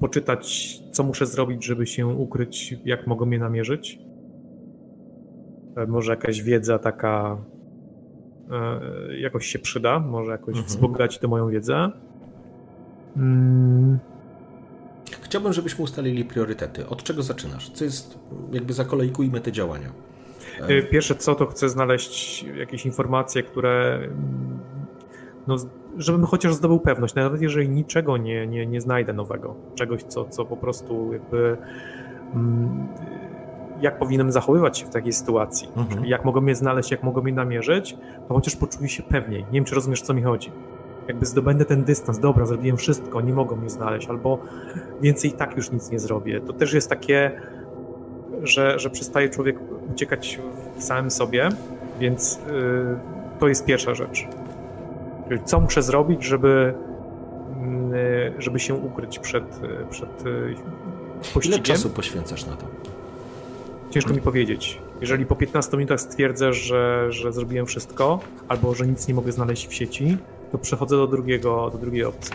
poczytać, 0.00 0.76
co 0.92 1.02
muszę 1.04 1.26
zrobić, 1.26 1.64
żeby 1.64 1.86
się 1.86 2.06
ukryć, 2.06 2.76
jak 2.84 3.06
mogą 3.06 3.26
mnie 3.26 3.38
namierzyć. 3.38 3.98
E, 5.76 5.86
może 5.86 6.12
jakaś 6.12 6.42
wiedza 6.42 6.78
taka 6.78 7.44
jakoś 9.18 9.46
się 9.46 9.58
przyda, 9.58 9.98
może 9.98 10.32
jakoś 10.32 10.48
mhm. 10.48 10.66
wzbogaci 10.66 11.18
to 11.18 11.28
moją 11.28 11.48
wiedzę. 11.48 11.90
Mm. 13.16 13.98
Chciałbym, 15.22 15.52
żebyśmy 15.52 15.84
ustalili 15.84 16.24
priorytety. 16.24 16.88
Od 16.88 17.02
czego 17.02 17.22
zaczynasz? 17.22 17.70
Co 17.70 17.84
jest, 17.84 18.18
jakby 18.52 18.72
zakolejkujmy 18.72 19.40
te 19.40 19.52
działania. 19.52 19.92
E, 20.60 20.82
pierwsze 20.82 21.14
co, 21.14 21.34
to 21.34 21.46
chcę 21.46 21.68
znaleźć 21.68 22.42
jakieś 22.42 22.86
informacje, 22.86 23.42
które 23.42 24.00
no, 25.46 25.56
żebym 25.96 26.24
chociaż 26.24 26.54
zdobył 26.54 26.80
pewność, 26.80 27.14
nawet 27.14 27.42
jeżeli 27.42 27.68
niczego 27.68 28.16
nie, 28.16 28.46
nie, 28.46 28.66
nie 28.66 28.80
znajdę 28.80 29.12
nowego, 29.12 29.54
czegoś, 29.74 30.02
co, 30.02 30.24
co 30.24 30.44
po 30.44 30.56
prostu 30.56 31.12
jakby 31.12 31.56
mm, 32.34 32.88
jak 33.80 33.98
powinienem 33.98 34.32
zachowywać 34.32 34.78
się 34.78 34.86
w 34.86 34.90
takiej 34.90 35.12
sytuacji, 35.12 35.68
mhm. 35.76 36.04
jak 36.04 36.24
mogą 36.24 36.40
mnie 36.40 36.54
znaleźć, 36.54 36.90
jak 36.90 37.02
mogą 37.02 37.22
mnie 37.22 37.32
namierzyć, 37.32 37.96
to 38.28 38.34
chociaż 38.34 38.56
poczuję 38.56 38.88
się 38.88 39.02
pewniej. 39.02 39.44
Nie 39.44 39.52
wiem, 39.52 39.64
czy 39.64 39.74
rozumiesz, 39.74 40.02
co 40.02 40.14
mi 40.14 40.22
chodzi. 40.22 40.52
Jakby 41.08 41.26
zdobędę 41.26 41.64
ten 41.64 41.84
dystans, 41.84 42.18
dobra, 42.18 42.46
zrobiłem 42.46 42.76
wszystko, 42.76 43.20
nie 43.20 43.32
mogą 43.32 43.56
mnie 43.56 43.70
znaleźć, 43.70 44.08
albo 44.08 44.38
więcej 45.00 45.30
i 45.30 45.34
tak 45.34 45.56
już 45.56 45.72
nic 45.72 45.90
nie 45.90 45.98
zrobię. 45.98 46.40
To 46.40 46.52
też 46.52 46.72
jest 46.72 46.90
takie, 46.90 47.40
że, 48.42 48.78
że 48.78 48.90
przestaje 48.90 49.28
człowiek 49.28 49.58
uciekać 49.92 50.40
w 50.76 50.82
samym 50.82 51.10
sobie, 51.10 51.48
więc 52.00 52.40
yy, 52.46 52.98
to 53.38 53.48
jest 53.48 53.64
pierwsza 53.64 53.94
rzecz. 53.94 54.26
Co 55.44 55.60
muszę 55.60 55.82
zrobić, 55.82 56.24
żeby, 56.24 56.74
mm, 57.62 57.92
żeby 58.38 58.58
się 58.58 58.74
ukryć 58.74 59.18
przed, 59.18 59.60
przed 59.90 60.24
pościgiem? 61.34 61.58
Ile 61.58 61.58
czasu 61.58 61.90
poświęcasz 61.90 62.46
na 62.46 62.56
to? 62.56 62.66
Ciężko 63.96 64.14
mi 64.14 64.20
powiedzieć. 64.20 64.80
Jeżeli 65.00 65.26
po 65.26 65.36
15 65.36 65.76
minutach 65.76 66.00
stwierdzę, 66.00 66.52
że, 66.52 67.12
że 67.12 67.32
zrobiłem 67.32 67.66
wszystko, 67.66 68.20
albo 68.48 68.74
że 68.74 68.86
nic 68.86 69.08
nie 69.08 69.14
mogę 69.14 69.32
znaleźć 69.32 69.66
w 69.68 69.74
sieci, 69.74 70.18
to 70.52 70.58
przechodzę 70.58 70.96
do, 70.96 71.06
drugiego, 71.06 71.70
do 71.70 71.78
drugiej 71.78 72.04
opcji. 72.04 72.34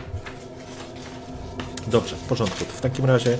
Dobrze, 1.88 2.16
w 2.16 2.20
porządku. 2.20 2.66
To 2.66 2.72
w 2.72 2.82
takim 2.82 3.06
razie 3.06 3.38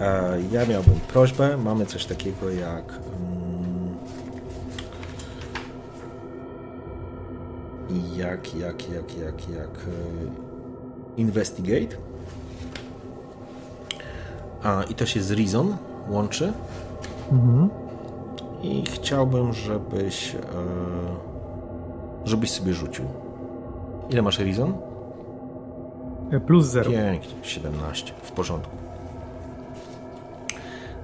e, 0.00 0.38
ja 0.52 0.66
miałbym 0.66 1.00
prośbę. 1.12 1.56
Mamy 1.56 1.86
coś 1.86 2.04
takiego 2.04 2.50
jak. 2.50 2.92
Mm, 2.92 3.96
jak, 8.16 8.54
jak, 8.54 8.90
jak, 8.90 9.18
jak, 9.18 9.48
jak. 9.48 9.70
E, 9.70 9.90
investigate. 11.16 11.96
A, 14.62 14.82
I 14.90 14.94
to 14.94 15.06
się 15.06 15.22
z 15.22 15.30
Reason 15.30 15.76
łączy. 16.08 16.52
Mhm. 17.32 17.70
I 18.62 18.84
chciałbym, 18.86 19.52
żebyś. 19.52 20.34
E, 20.34 20.38
żebyś 22.24 22.50
sobie 22.50 22.74
rzucił. 22.74 23.04
Ile 24.10 24.22
masz 24.22 24.38
Reason? 24.38 24.74
E, 26.32 26.40
plus 26.40 26.66
0. 26.66 26.90
Pięknie, 26.90 27.34
17. 27.42 28.12
W 28.22 28.32
porządku. 28.32 28.76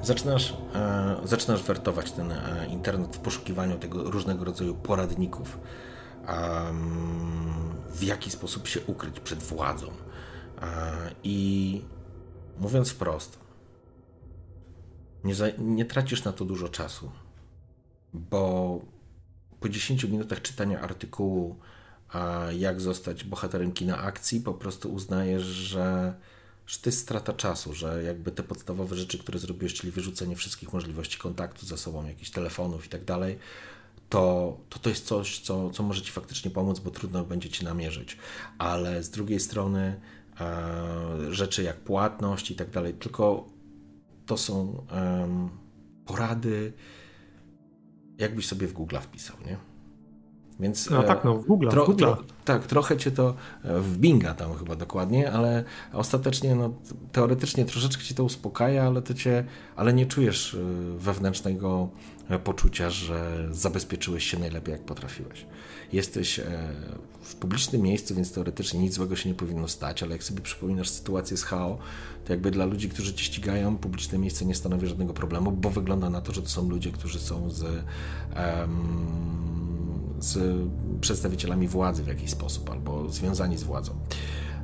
Zaczynasz, 0.03 0.57
e, 0.75 1.17
zaczynasz 1.25 1.63
wertować 1.63 2.13
ten 2.13 2.33
e, 2.33 2.67
internet 2.71 3.17
w 3.17 3.19
poszukiwaniu 3.19 3.79
tego 3.79 4.11
różnego 4.11 4.45
rodzaju 4.45 4.75
poradników, 4.75 5.59
w 7.91 8.03
jaki 8.03 8.31
sposób 8.31 8.69
się 8.69 8.81
ukryć 8.87 9.21
przed 9.21 9.43
władzą. 9.43 9.87
E, 9.87 9.93
I 11.25 11.81
mówiąc 12.59 12.91
wprost, 12.91 13.39
nie, 15.25 15.35
za, 15.35 15.47
nie 15.59 15.85
tracisz 15.85 16.25
na 16.25 16.33
to 16.33 16.45
dużo 16.45 16.69
czasu, 16.69 17.11
bo 18.15 18.81
po 19.61 19.69
10 19.69 20.05
minutach 20.05 20.43
czytania 20.43 20.81
artykułu, 20.81 21.57
a 22.09 22.47
jak 22.59 22.81
zostać 22.81 23.25
bohaterem 23.25 23.73
kina 23.73 23.99
akcji, 23.99 24.41
po 24.41 24.55
prostu 24.55 24.93
uznajesz, 24.93 25.43
że, 25.43 26.15
że 26.67 26.79
to 26.79 26.89
jest 26.91 27.01
strata 27.01 27.33
czasu, 27.33 27.75
że 27.75 28.03
jakby 28.03 28.31
te 28.31 28.43
podstawowe 28.43 28.97
rzeczy, 28.97 29.19
które 29.19 29.39
zrobiłeś, 29.39 29.75
czyli 29.75 29.93
wyrzucenie 29.93 30.37
wszystkich 30.37 30.73
możliwości 30.73 31.19
kontaktu 31.19 31.67
ze 31.67 31.79
sobą, 31.79 32.07
jakichś 32.07 32.31
telefonów 32.31 32.87
i 32.87 32.89
tak 32.89 33.05
dalej, 33.05 33.39
to, 34.09 34.57
to 34.69 34.79
to 34.79 34.89
jest 34.89 35.07
coś, 35.07 35.41
co, 35.41 35.71
co 35.71 35.83
może 35.83 36.03
ci 36.03 36.13
faktycznie 36.13 36.51
pomóc, 36.51 36.79
bo 36.79 36.91
trudno 36.91 37.25
będzie 37.25 37.49
ci 37.49 37.65
namierzyć. 37.65 38.17
Ale 38.59 39.03
z 39.03 39.11
drugiej 39.11 39.41
strony 39.41 40.01
e, 40.41 41.35
rzeczy 41.35 41.63
jak 41.63 41.77
płatność 41.77 42.51
i 42.51 42.55
tak 42.55 42.71
dalej, 42.71 42.95
tylko 42.95 43.47
to 44.33 44.37
są 44.37 44.85
um, 44.93 45.49
porady, 46.07 46.73
jakbyś 48.19 48.47
sobie 48.47 48.67
w 48.67 48.73
Google 48.73 48.97
wpisał, 49.01 49.37
nie? 49.47 49.57
Więc, 50.61 50.91
no 50.91 51.03
tak, 51.03 51.25
no 51.25 51.35
w 51.35 51.47
Google. 51.47 51.69
Tro, 51.69 51.87
Google. 51.87 52.05
Tro, 52.05 52.17
tak, 52.45 52.67
trochę 52.67 52.97
cię 52.97 53.11
to 53.11 53.35
e, 53.65 53.81
w 53.81 53.99
Binga 53.99 54.35
tam 54.35 54.55
chyba 54.55 54.77
dokładnie, 54.77 55.33
ale 55.33 55.65
ostatecznie, 55.93 56.55
no 56.55 56.75
teoretycznie 57.13 57.65
troszeczkę 57.65 58.05
cię 58.05 58.15
to 58.15 58.25
uspokaja, 58.25 58.85
ale 58.85 59.03
to 59.03 59.15
cię, 59.15 59.45
ale 59.77 59.93
nie 59.93 60.07
czujesz 60.07 60.55
e, 60.55 60.59
wewnętrznego 60.99 61.89
e, 62.29 62.39
poczucia, 62.39 62.91
że 62.91 63.49
zabezpieczyłeś 63.51 64.25
się 64.25 64.39
najlepiej 64.39 64.73
jak 64.73 64.83
potrafiłeś. 64.83 65.47
Jesteś 65.93 66.41
w 67.23 67.35
publicznym 67.35 67.83
miejscu, 67.83 68.15
więc 68.15 68.33
teoretycznie 68.33 68.81
nic 68.81 68.95
złego 68.95 69.17
się 69.17 69.29
nie 69.29 69.35
powinno 69.35 69.69
stać, 69.69 70.03
ale 70.03 70.13
jak 70.13 70.25
sobie 70.25 70.41
przypominasz 70.41 70.89
sytuację 70.89 71.37
z 71.37 71.43
HAO, 71.43 71.79
to 72.25 72.33
jakby 72.33 72.51
dla 72.51 72.65
ludzi, 72.65 72.89
którzy 72.89 73.15
ci 73.15 73.25
ścigają, 73.25 73.77
publiczne 73.77 74.19
miejsce 74.19 74.45
nie 74.45 74.55
stanowi 74.55 74.87
żadnego 74.87 75.15
problemu, 75.15 75.53
bo 75.53 75.71
wygląda 75.71 76.11
na 76.11 76.21
to, 76.21 76.33
że 76.33 76.43
to 76.43 76.49
są 76.49 76.69
ludzie, 76.69 76.93
którzy 76.93 77.21
są 77.21 77.51
z, 77.51 77.63
um, 77.63 77.77
z 80.21 80.59
przedstawicielami 81.01 81.69
władzy 81.69 82.03
w 82.03 82.07
jakiś 82.07 82.31
sposób 82.31 82.71
albo 82.71 83.09
związani 83.09 83.59
z 83.59 83.63
władzą. 83.63 83.93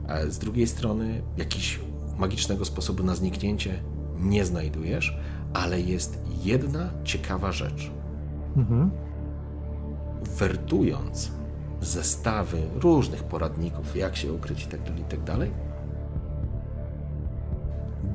E, 0.08 0.30
z 0.30 0.38
drugiej 0.38 0.66
strony, 0.66 1.22
jakiś 1.36 1.80
magicznego 2.18 2.64
sposobu 2.64 3.02
na 3.02 3.14
zniknięcie 3.14 3.82
nie 4.18 4.44
znajdujesz, 4.44 5.16
ale 5.54 5.80
jest 5.80 6.18
jedna 6.44 6.90
ciekawa 7.04 7.52
rzecz. 7.52 7.90
Mhm. 8.56 9.07
Wertując 10.22 11.32
zestawy 11.80 12.62
różnych 12.74 13.24
poradników, 13.24 13.96
jak 13.96 14.16
się 14.16 14.32
ukryć 14.32 14.64
i 14.64 14.66
tak 14.66 14.80
dalej, 14.80 15.00
i 15.00 15.04
tak 15.04 15.20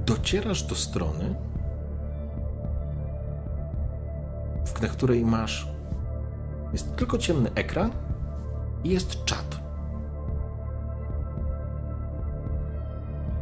docierasz 0.05 0.63
do 0.63 0.75
strony, 0.75 1.35
na 4.81 4.87
której 4.87 5.25
masz 5.25 5.67
jest 6.73 6.95
tylko 6.95 7.17
ciemny 7.17 7.51
ekran 7.55 7.91
i 8.83 8.89
jest 8.89 9.25
czat. 9.25 9.59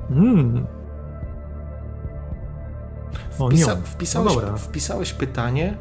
Hmm. 0.10 0.68
Wpisa 3.32 3.76
wpisałeś, 3.76 4.36
no 4.52 4.58
wpisałeś 4.58 5.14
pytanie, 5.14 5.78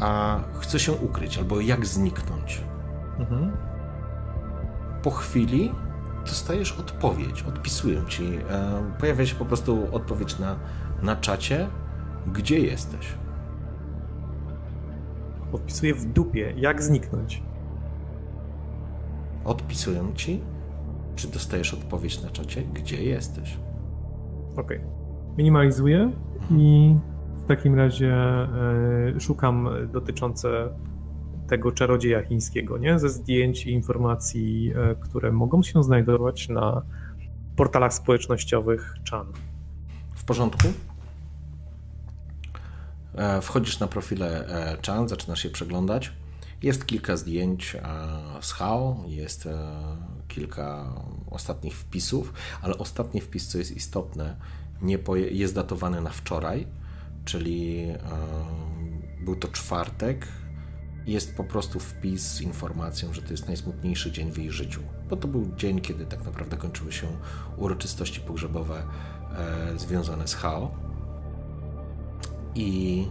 a 0.00 0.40
chcę 0.60 0.78
się 0.78 0.92
ukryć, 0.92 1.38
albo 1.38 1.60
jak 1.60 1.86
zniknąć. 1.86 2.64
Mhm. 3.18 3.52
Po 5.02 5.10
chwili 5.10 5.72
dostajesz 6.26 6.72
odpowiedź, 6.72 7.42
odpisuję 7.42 8.02
ci. 8.08 8.24
E, 8.24 8.82
pojawia 8.98 9.26
się 9.26 9.34
po 9.34 9.44
prostu 9.44 9.88
odpowiedź 9.92 10.38
na, 10.38 10.56
na 11.02 11.16
czacie, 11.16 11.68
gdzie 12.32 12.58
jesteś. 12.58 13.14
Odpisuję 15.52 15.94
w 15.94 16.04
dupie, 16.04 16.54
jak 16.56 16.82
zniknąć. 16.82 17.42
Odpisuję 19.44 20.12
ci, 20.14 20.40
czy 21.16 21.28
dostajesz 21.28 21.74
odpowiedź 21.74 22.22
na 22.22 22.30
czacie, 22.30 22.62
gdzie 22.62 23.04
jesteś. 23.04 23.58
Okej. 24.56 24.78
Okay. 24.78 24.90
Minimalizuję 25.36 26.12
mhm. 26.40 26.60
i 26.60 26.96
w 27.08 27.09
takim 27.56 27.74
razie 27.74 28.14
y, 29.16 29.20
szukam 29.20 29.68
dotyczące 29.92 30.68
tego 31.48 31.72
czarodzieja 31.72 32.22
chińskiego, 32.22 32.78
nie? 32.78 32.98
Ze 32.98 33.08
zdjęć 33.08 33.66
i 33.66 33.70
informacji, 33.70 34.72
e, 34.76 34.94
które 34.94 35.32
mogą 35.32 35.62
się 35.62 35.82
znajdować 35.82 36.48
na 36.48 36.82
portalach 37.56 37.94
społecznościowych 37.94 38.94
Chan. 39.10 39.26
W 40.14 40.24
porządku. 40.24 40.68
E, 43.14 43.40
wchodzisz 43.40 43.80
na 43.80 43.86
profile 43.86 44.46
e, 44.48 44.76
Chan, 44.86 45.08
zaczynasz 45.08 45.44
je 45.44 45.50
przeglądać 45.50 46.12
Jest 46.62 46.86
kilka 46.86 47.16
zdjęć 47.16 47.76
z 48.40 48.52
HAO, 48.52 49.04
jest 49.06 49.48
kilka 50.28 50.94
ostatnich 51.30 51.76
wpisów, 51.76 52.32
ale 52.62 52.78
ostatni 52.78 53.20
wpis, 53.20 53.48
co 53.48 53.58
jest 53.58 53.76
istotne, 53.76 54.36
nie 54.82 54.98
jest 55.30 55.54
datowany 55.54 56.00
na 56.00 56.10
wczoraj, 56.10 56.66
czyli 57.24 57.86
był 59.20 59.36
to 59.36 59.48
czwartek. 59.48 60.28
Jest 61.06 61.36
po 61.36 61.44
prostu 61.44 61.80
wpis 61.80 62.22
z 62.22 62.40
informacją, 62.40 63.12
że 63.14 63.22
to 63.22 63.30
jest 63.30 63.46
najsmutniejszy 63.46 64.12
dzień 64.12 64.32
w 64.32 64.38
jej 64.38 64.50
życiu, 64.50 64.80
bo 65.10 65.16
to 65.16 65.28
był 65.28 65.54
dzień, 65.56 65.80
kiedy 65.80 66.06
tak 66.06 66.24
naprawdę 66.24 66.56
kończyły 66.56 66.92
się 66.92 67.06
uroczystości 67.56 68.20
pogrzebowe 68.20 68.82
e, 69.72 69.78
związane 69.78 70.28
z 70.28 70.34
HAO. 70.34 70.70
I 72.54 73.06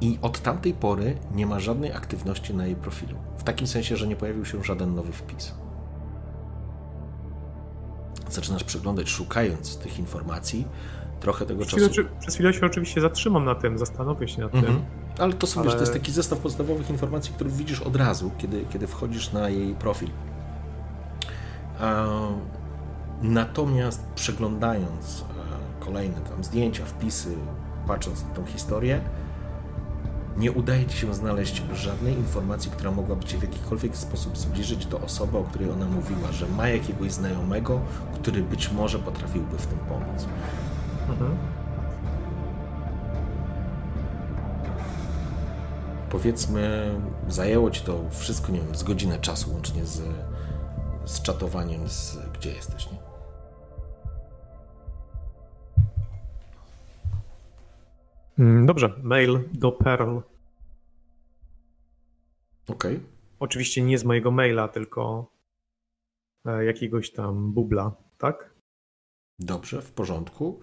i 0.00 0.18
od 0.22 0.40
tamtej 0.40 0.74
pory 0.74 1.18
nie 1.34 1.46
ma 1.46 1.60
żadnej 1.60 1.92
aktywności 1.92 2.54
na 2.54 2.66
jej 2.66 2.76
profilu. 2.76 3.16
W 3.38 3.42
takim 3.42 3.66
sensie, 3.66 3.96
że 3.96 4.06
nie 4.06 4.16
pojawił 4.16 4.44
się 4.44 4.64
żaden 4.64 4.94
nowy 4.94 5.12
wpis. 5.12 5.54
Zaczynasz 8.30 8.64
przeglądać, 8.64 9.08
szukając 9.08 9.76
tych 9.76 9.98
informacji, 9.98 10.66
trochę 11.20 11.46
tego 11.46 11.64
przez 11.64 11.88
czasu. 11.88 12.08
przez 12.20 12.34
chwilę 12.34 12.52
się 12.52 12.66
oczywiście 12.66 13.00
zatrzymam 13.00 13.44
na 13.44 13.54
tym, 13.54 13.78
zastanowię 13.78 14.28
się 14.28 14.40
nad 14.40 14.54
mhm. 14.54 14.74
tym. 14.74 14.84
Ale 15.18 15.32
to 15.32 15.46
są, 15.46 15.60
Ale... 15.60 15.68
wiesz, 15.68 15.74
to 15.74 15.80
jest 15.80 15.92
taki 15.92 16.12
zestaw 16.12 16.38
podstawowych 16.38 16.90
informacji, 16.90 17.32
które 17.34 17.50
widzisz 17.50 17.80
od 17.80 17.96
razu, 17.96 18.30
kiedy, 18.38 18.64
kiedy 18.72 18.86
wchodzisz 18.86 19.32
na 19.32 19.48
jej 19.48 19.74
profil. 19.74 20.08
Natomiast 23.22 24.06
przeglądając 24.14 25.20
e, 25.80 25.84
kolejne 25.84 26.20
tam 26.20 26.44
zdjęcia, 26.44 26.84
wpisy, 26.84 27.36
patrząc 27.86 28.22
na 28.22 28.28
tą 28.28 28.44
historię, 28.44 29.00
nie 30.36 30.52
udaje 30.52 30.86
ci 30.86 30.98
się 30.98 31.14
znaleźć 31.14 31.62
żadnej 31.74 32.14
informacji, 32.14 32.70
która 32.70 32.90
mogłaby 32.90 33.24
cię 33.24 33.38
w 33.38 33.42
jakikolwiek 33.42 33.96
sposób 33.96 34.38
zbliżyć 34.38 34.86
do 34.86 35.00
osoby, 35.00 35.38
o 35.38 35.44
której 35.44 35.70
ona 35.70 35.86
mówiła, 35.86 36.32
że 36.32 36.48
ma 36.48 36.68
jakiegoś 36.68 37.12
znajomego, 37.12 37.80
który 38.14 38.42
być 38.42 38.72
może 38.72 38.98
potrafiłby 38.98 39.58
w 39.58 39.66
tym 39.66 39.78
pomóc. 39.78 40.26
Mhm. 41.08 41.36
Powiedzmy, 46.10 46.94
zajęło 47.28 47.70
ci 47.70 47.80
to 47.80 48.10
wszystko, 48.10 48.52
nie 48.52 48.60
wiem, 48.60 48.74
z 48.74 48.82
godzinę 48.82 49.18
czasu, 49.18 49.52
łącznie 49.52 49.86
z, 49.86 50.02
z 51.04 51.22
czatowaniem, 51.22 51.88
z 51.88 52.18
gdzie 52.34 52.52
jesteś, 52.52 52.92
nie? 52.92 52.98
Mm, 58.38 58.66
dobrze, 58.66 58.92
mail 59.02 59.40
do 59.52 59.72
Pearl. 59.72 60.18
Okej. 62.68 62.96
Okay. 62.96 63.00
Oczywiście 63.38 63.82
nie 63.82 63.98
z 63.98 64.04
mojego 64.04 64.30
maila, 64.30 64.68
tylko 64.68 65.30
e, 66.46 66.64
jakiegoś 66.64 67.12
tam 67.12 67.52
bubla, 67.52 67.92
tak? 68.18 68.54
Dobrze, 69.38 69.82
w 69.82 69.92
porządku. 69.92 70.60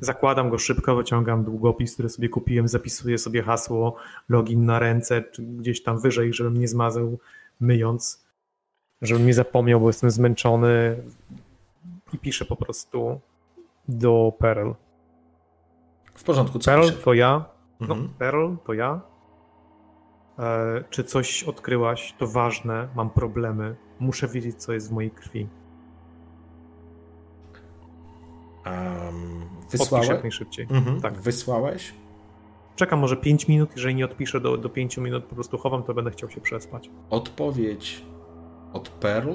Zakładam 0.00 0.50
go 0.50 0.58
szybko, 0.58 0.96
wyciągam 0.96 1.44
długopis, 1.44 1.94
który 1.94 2.08
sobie 2.08 2.28
kupiłem, 2.28 2.68
zapisuję 2.68 3.18
sobie 3.18 3.42
hasło, 3.42 3.96
login 4.28 4.64
na 4.64 4.78
ręce, 4.78 5.22
czy 5.22 5.42
gdzieś 5.42 5.82
tam 5.82 6.00
wyżej, 6.00 6.32
żebym 6.32 6.56
nie 6.56 6.68
zmazał 6.68 7.18
myjąc, 7.60 8.26
żebym 9.02 9.26
nie 9.26 9.34
zapomniał, 9.34 9.80
bo 9.80 9.86
jestem 9.88 10.10
zmęczony 10.10 10.96
i 12.12 12.18
piszę 12.18 12.44
po 12.44 12.56
prostu 12.56 13.20
do 13.88 14.32
Perl. 14.38 14.70
W 16.14 16.24
porządku, 16.24 16.58
co 16.58 16.80
piszesz? 16.80 17.02
to 17.02 17.14
ja. 17.14 17.44
No, 17.80 17.94
mhm. 17.94 18.08
Pearl 18.18 18.54
to 18.66 18.72
ja. 18.72 19.00
E, 20.38 20.84
czy 20.90 21.04
coś 21.04 21.44
odkryłaś? 21.44 22.14
To 22.18 22.26
ważne, 22.26 22.88
mam 22.94 23.10
problemy. 23.10 23.76
Muszę 24.00 24.28
wiedzieć, 24.28 24.56
co 24.56 24.72
jest 24.72 24.88
w 24.88 24.92
mojej 24.92 25.10
krwi. 25.10 25.48
Um, 28.66 29.40
wysłałeś? 29.70 30.08
jak 30.08 30.22
najszybciej. 30.22 30.66
Mhm. 30.70 31.00
Tak. 31.00 31.14
Wysłałeś? 31.14 31.94
Czekam 32.76 32.98
może 32.98 33.16
5 33.16 33.48
minut, 33.48 33.70
jeżeli 33.76 33.94
nie 33.94 34.04
odpiszę 34.04 34.40
do, 34.40 34.56
do 34.56 34.68
5 34.68 34.96
minut, 34.96 35.24
po 35.24 35.34
prostu 35.34 35.58
chowam, 35.58 35.82
to 35.82 35.94
będę 35.94 36.10
chciał 36.10 36.30
się 36.30 36.40
przespać. 36.40 36.90
Odpowiedź 37.10 38.02
od 38.72 38.88
Pearl 38.88 39.34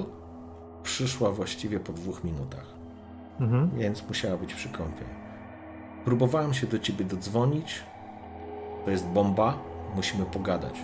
przyszła 0.82 1.30
właściwie 1.30 1.80
po 1.80 1.92
dwóch 1.92 2.24
minutach. 2.24 2.74
Mhm. 3.40 3.70
Więc 3.76 4.08
musiała 4.08 4.36
być 4.36 4.54
przy 4.54 4.68
kąpie. 4.68 5.04
Próbowałem 6.04 6.54
się 6.54 6.66
do 6.66 6.78
ciebie 6.78 7.04
dodzwonić. 7.04 7.82
To 8.84 8.90
jest 8.90 9.06
bomba. 9.06 9.58
Musimy 9.96 10.24
pogadać. 10.24 10.74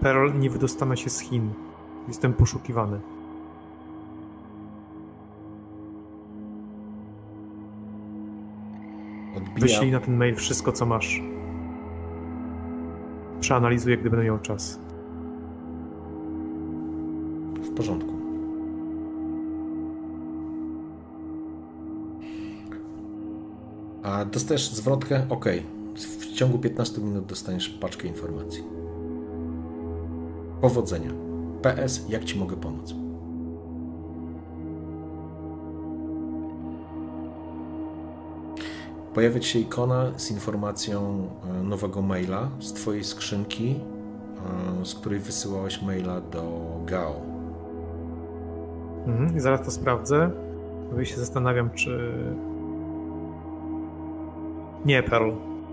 Pearl 0.00 0.38
nie 0.38 0.50
wydostanę 0.50 0.96
się 0.96 1.10
z 1.10 1.20
Chin. 1.20 1.67
Jestem 2.08 2.32
poszukiwany. 2.32 3.00
Odbija... 9.36 9.58
Wyślij 9.60 9.92
na 9.92 10.00
ten 10.00 10.16
mail 10.16 10.34
wszystko, 10.34 10.72
co 10.72 10.86
masz. 10.86 11.22
Przeanalizuję, 13.40 13.96
gdy 13.96 14.10
będę 14.10 14.24
miał 14.24 14.38
czas. 14.38 14.78
W 17.54 17.74
porządku. 17.76 18.12
A 24.02 24.24
dostajesz 24.24 24.70
zwrotkę? 24.70 25.26
OK. 25.28 25.44
W 25.94 26.32
ciągu 26.32 26.58
15 26.58 27.00
minut 27.00 27.26
dostaniesz 27.26 27.68
paczkę 27.68 28.08
informacji. 28.08 28.64
Powodzenia. 30.60 31.27
PS, 31.62 32.04
jak 32.08 32.24
Ci 32.24 32.38
mogę 32.38 32.56
pomóc? 32.56 32.94
Pojawia 39.14 39.42
się 39.42 39.58
ikona 39.58 40.18
z 40.18 40.30
informacją 40.30 41.28
e, 41.60 41.62
nowego 41.62 42.02
maila 42.02 42.48
z 42.60 42.72
Twojej 42.72 43.04
skrzynki, 43.04 43.74
e, 44.80 44.84
z 44.84 44.94
której 44.94 45.18
wysyłałeś 45.18 45.82
maila 45.82 46.20
do 46.20 46.42
GAO. 46.86 47.20
Mhm, 49.06 49.40
zaraz 49.40 49.64
to 49.64 49.70
sprawdzę. 49.70 50.30
Bo 50.92 51.04
się 51.04 51.16
zastanawiam, 51.16 51.70
czy 51.70 52.12
nie, 54.84 55.02
Pearl, 55.02 55.30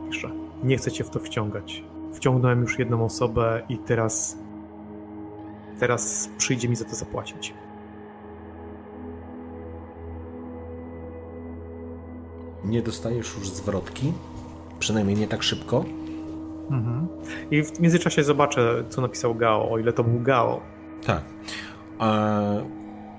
pisze. 0.09 0.29
Nie 0.63 0.77
chcę 0.77 0.91
cię 0.91 1.03
w 1.03 1.09
to 1.09 1.19
wciągać. 1.19 1.83
Wciągnąłem 2.13 2.61
już 2.61 2.79
jedną 2.79 3.05
osobę 3.05 3.61
i 3.69 3.77
teraz. 3.77 4.37
Teraz 5.79 6.29
przyjdzie 6.37 6.69
mi 6.69 6.75
za 6.75 6.85
to 6.85 6.95
zapłacić. 6.95 7.53
Nie 12.63 12.81
dostajesz 12.81 13.35
już 13.35 13.49
zwrotki, 13.49 14.13
przynajmniej 14.79 15.17
nie 15.17 15.27
tak 15.27 15.43
szybko. 15.43 15.85
Mhm. 16.71 17.07
I 17.51 17.63
w 17.63 17.79
międzyczasie 17.79 18.23
zobaczę, 18.23 18.83
co 18.89 19.01
napisał 19.01 19.35
Gao, 19.35 19.71
o 19.71 19.79
ile 19.79 19.93
to 19.93 20.03
był 20.03 20.19
Gao. 20.19 20.61
Tak. 21.05 21.23
E, 22.01 22.65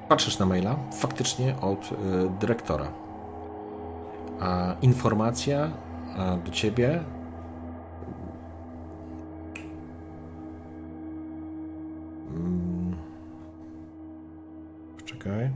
patrzysz 0.09 0.39
na 0.39 0.47
maila, 0.47 0.77
faktycznie 0.93 1.57
od 1.61 1.93
y, 1.93 1.95
dyrektora 2.41 2.89
a 4.41 4.74
informacja 4.83 5.70
do 6.45 6.51
ciebie 6.51 7.01
mm. 12.36 12.96
Czekaj. 15.04 15.50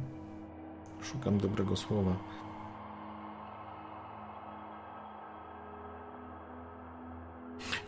Szukam 1.03 1.39
dobrego 1.39 1.77
słowa. 1.77 2.17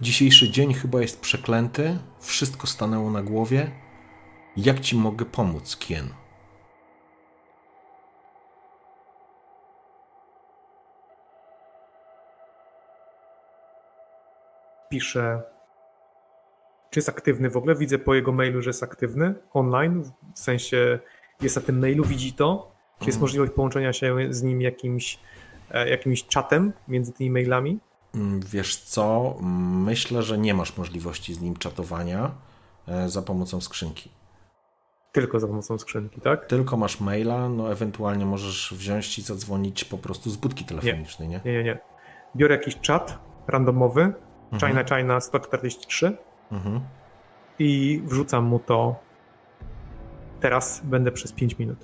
Dzisiejszy 0.01 0.51
dzień 0.51 0.74
chyba 0.74 1.01
jest 1.01 1.20
przeklęty. 1.20 1.98
Wszystko 2.20 2.66
stanęło 2.66 3.10
na 3.10 3.23
głowie. 3.23 3.70
Jak 4.56 4.81
ci 4.81 4.97
mogę 4.97 5.24
pomóc, 5.24 5.77
Kien? 5.77 6.09
pisze, 14.93 15.43
czy 16.93 16.98
jest 16.98 17.09
aktywny 17.09 17.51
w 17.51 17.56
ogóle. 17.56 17.74
Widzę 17.74 17.98
po 17.98 18.14
jego 18.14 18.32
mailu, 18.32 18.62
że 18.62 18.70
jest 18.70 18.82
aktywny 18.82 19.35
online, 19.52 20.02
w 20.35 20.39
sensie 20.39 20.98
jest 21.40 21.56
na 21.56 21.62
tym 21.62 21.78
mailu, 21.78 22.05
widzi 22.05 22.32
to. 22.32 22.73
Czy 22.98 23.06
jest 23.06 23.16
mhm. 23.16 23.20
możliwość 23.20 23.52
połączenia 23.52 23.93
się 23.93 24.16
z 24.31 24.43
nim 24.43 24.62
jakimś, 24.62 25.19
e, 25.70 25.89
jakimś 25.89 26.24
czatem 26.24 26.73
między 26.89 27.12
tymi 27.12 27.31
mailami? 27.31 27.78
Mm, 28.14 28.40
wiesz 28.40 28.77
co, 28.77 29.36
myślę, 29.85 30.23
że 30.23 30.39
nie 30.39 30.55
masz 30.55 30.77
możliwości 30.77 31.35
z 31.35 31.40
nim 31.40 31.56
czatowania 31.56 32.31
e, 32.89 33.09
za 33.09 33.23
pomocą 33.23 33.60
skrzynki. 33.60 34.10
Tylko 35.12 35.40
za 35.40 35.47
pomocą 35.47 35.78
skrzynki, 35.78 36.20
tak? 36.20 36.47
Tylko 36.47 36.77
masz 36.77 37.01
maila, 37.01 37.48
no 37.48 37.73
ewentualnie 37.73 38.27
możesz 38.27 38.74
wziąć 38.77 39.19
i 39.19 39.23
zadzwonić 39.23 39.85
po 39.85 39.98
prostu 39.98 40.31
z 40.31 40.36
budki 40.36 40.64
telefonicznej, 40.64 41.28
nie? 41.28 41.40
Nie, 41.44 41.52
nie, 41.52 41.64
nie. 41.64 41.78
Biorę 42.36 42.55
jakiś 42.55 42.81
czat 42.81 43.19
randomowy, 43.47 44.12
China 44.60 44.85
China 44.85 45.20
143 45.20 46.16
Mhm. 46.53 46.81
i 47.59 48.03
wrzucam 48.05 48.45
mu 48.45 48.59
to. 48.59 48.97
Teraz 50.41 50.81
będę 50.85 51.12
przez 51.12 51.33
5 51.33 51.59
minut. 51.59 51.79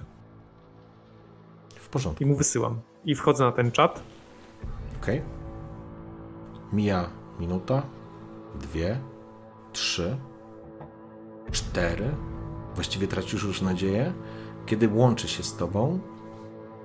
W 1.74 1.89
porządku. 1.89 2.24
I 2.24 2.27
mu 2.27 2.36
wysyłam. 2.36 2.81
I 3.05 3.15
wchodzę 3.15 3.45
na 3.45 3.53
ten 3.53 3.70
czat. 3.73 4.03
Okej. 5.03 5.23
Mija 6.73 7.09
minuta, 7.40 7.82
dwie, 8.61 8.99
trzy, 9.73 10.16
cztery. 11.53 12.15
Właściwie 12.74 13.07
tracisz 13.09 13.45
już 13.45 13.62
nadzieję, 13.62 14.12
kiedy 14.66 14.89
łączy 14.89 15.28
się 15.28 15.43
z 15.43 15.57
tobą 15.57 15.99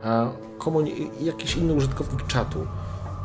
a 0.03 0.25
komuni- 0.57 1.09
jakiś 1.21 1.55
inny 1.55 1.73
użytkownik 1.73 2.27
czatu 2.27 2.67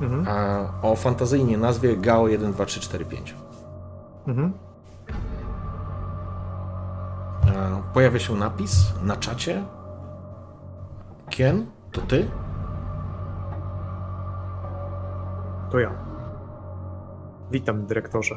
Mhm. 0.00 0.26
a 0.28 0.68
o 0.82 0.96
fantazyjnie 0.96 1.58
nazwie 1.58 1.96
GAO12345. 1.96 3.34
Mhm. 4.28 4.52
A 7.46 7.92
Pojawia 7.92 8.18
się 8.18 8.36
napis 8.36 8.92
na 9.02 9.16
czacie. 9.16 9.64
Kien, 11.30 11.66
to 11.92 12.00
ty? 12.00 12.30
To 15.70 15.78
ja. 15.78 15.90
Witam, 17.50 17.86
dyrektorze. 17.86 18.34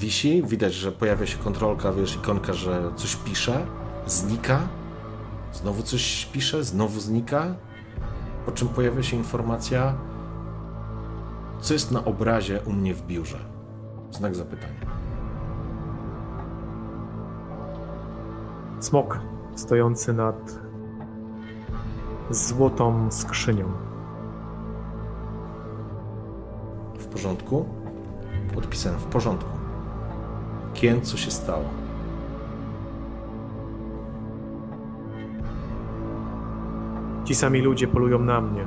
Wisi, 0.00 0.42
widać, 0.42 0.74
że 0.74 0.92
pojawia 0.92 1.26
się 1.26 1.38
kontrolka, 1.38 1.92
wiesz, 1.92 2.16
ikonka, 2.16 2.52
że 2.52 2.90
coś 2.96 3.16
pisze, 3.16 3.66
znika, 4.06 4.60
znowu 5.52 5.82
coś 5.82 6.26
pisze, 6.26 6.64
znowu 6.64 7.00
znika, 7.00 7.54
po 8.46 8.52
czym 8.52 8.68
pojawia 8.68 9.02
się 9.02 9.16
informacja, 9.16 9.94
co 11.60 11.74
jest 11.74 11.90
na 11.90 12.04
obrazie 12.04 12.60
u 12.66 12.72
mnie 12.72 12.94
w 12.94 13.06
biurze. 13.06 13.38
Znak 14.10 14.34
zapytania. 14.34 14.80
Smok 18.80 19.18
stojący 19.54 20.12
nad 20.12 20.58
złotą 22.30 23.10
skrzynią. 23.10 23.72
W 26.98 27.06
porządku? 27.06 27.64
Odpisałem 28.56 28.98
w 28.98 29.04
porządku. 29.04 29.50
Kien, 30.74 31.02
co 31.02 31.16
się 31.16 31.30
stało? 31.30 31.81
Ci 37.24 37.34
sami 37.34 37.60
ludzie 37.60 37.88
polują 37.88 38.18
na 38.18 38.40
mnie. 38.40 38.66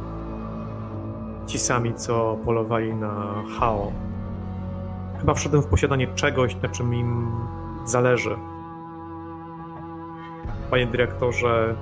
Ci 1.48 1.60
sami, 1.60 1.94
co 1.94 2.38
polowali 2.46 2.94
na 2.94 3.44
Hao. 3.60 3.92
Chyba 5.20 5.34
wszedłem 5.34 5.64
w 5.64 5.68
posiadanie 5.68 6.08
czegoś, 6.08 6.56
na 6.62 6.70
czym 6.70 6.94
im 6.94 7.32
zależy. 7.86 8.38
Panie 10.70 10.88
dyrektorze, 10.88 11.76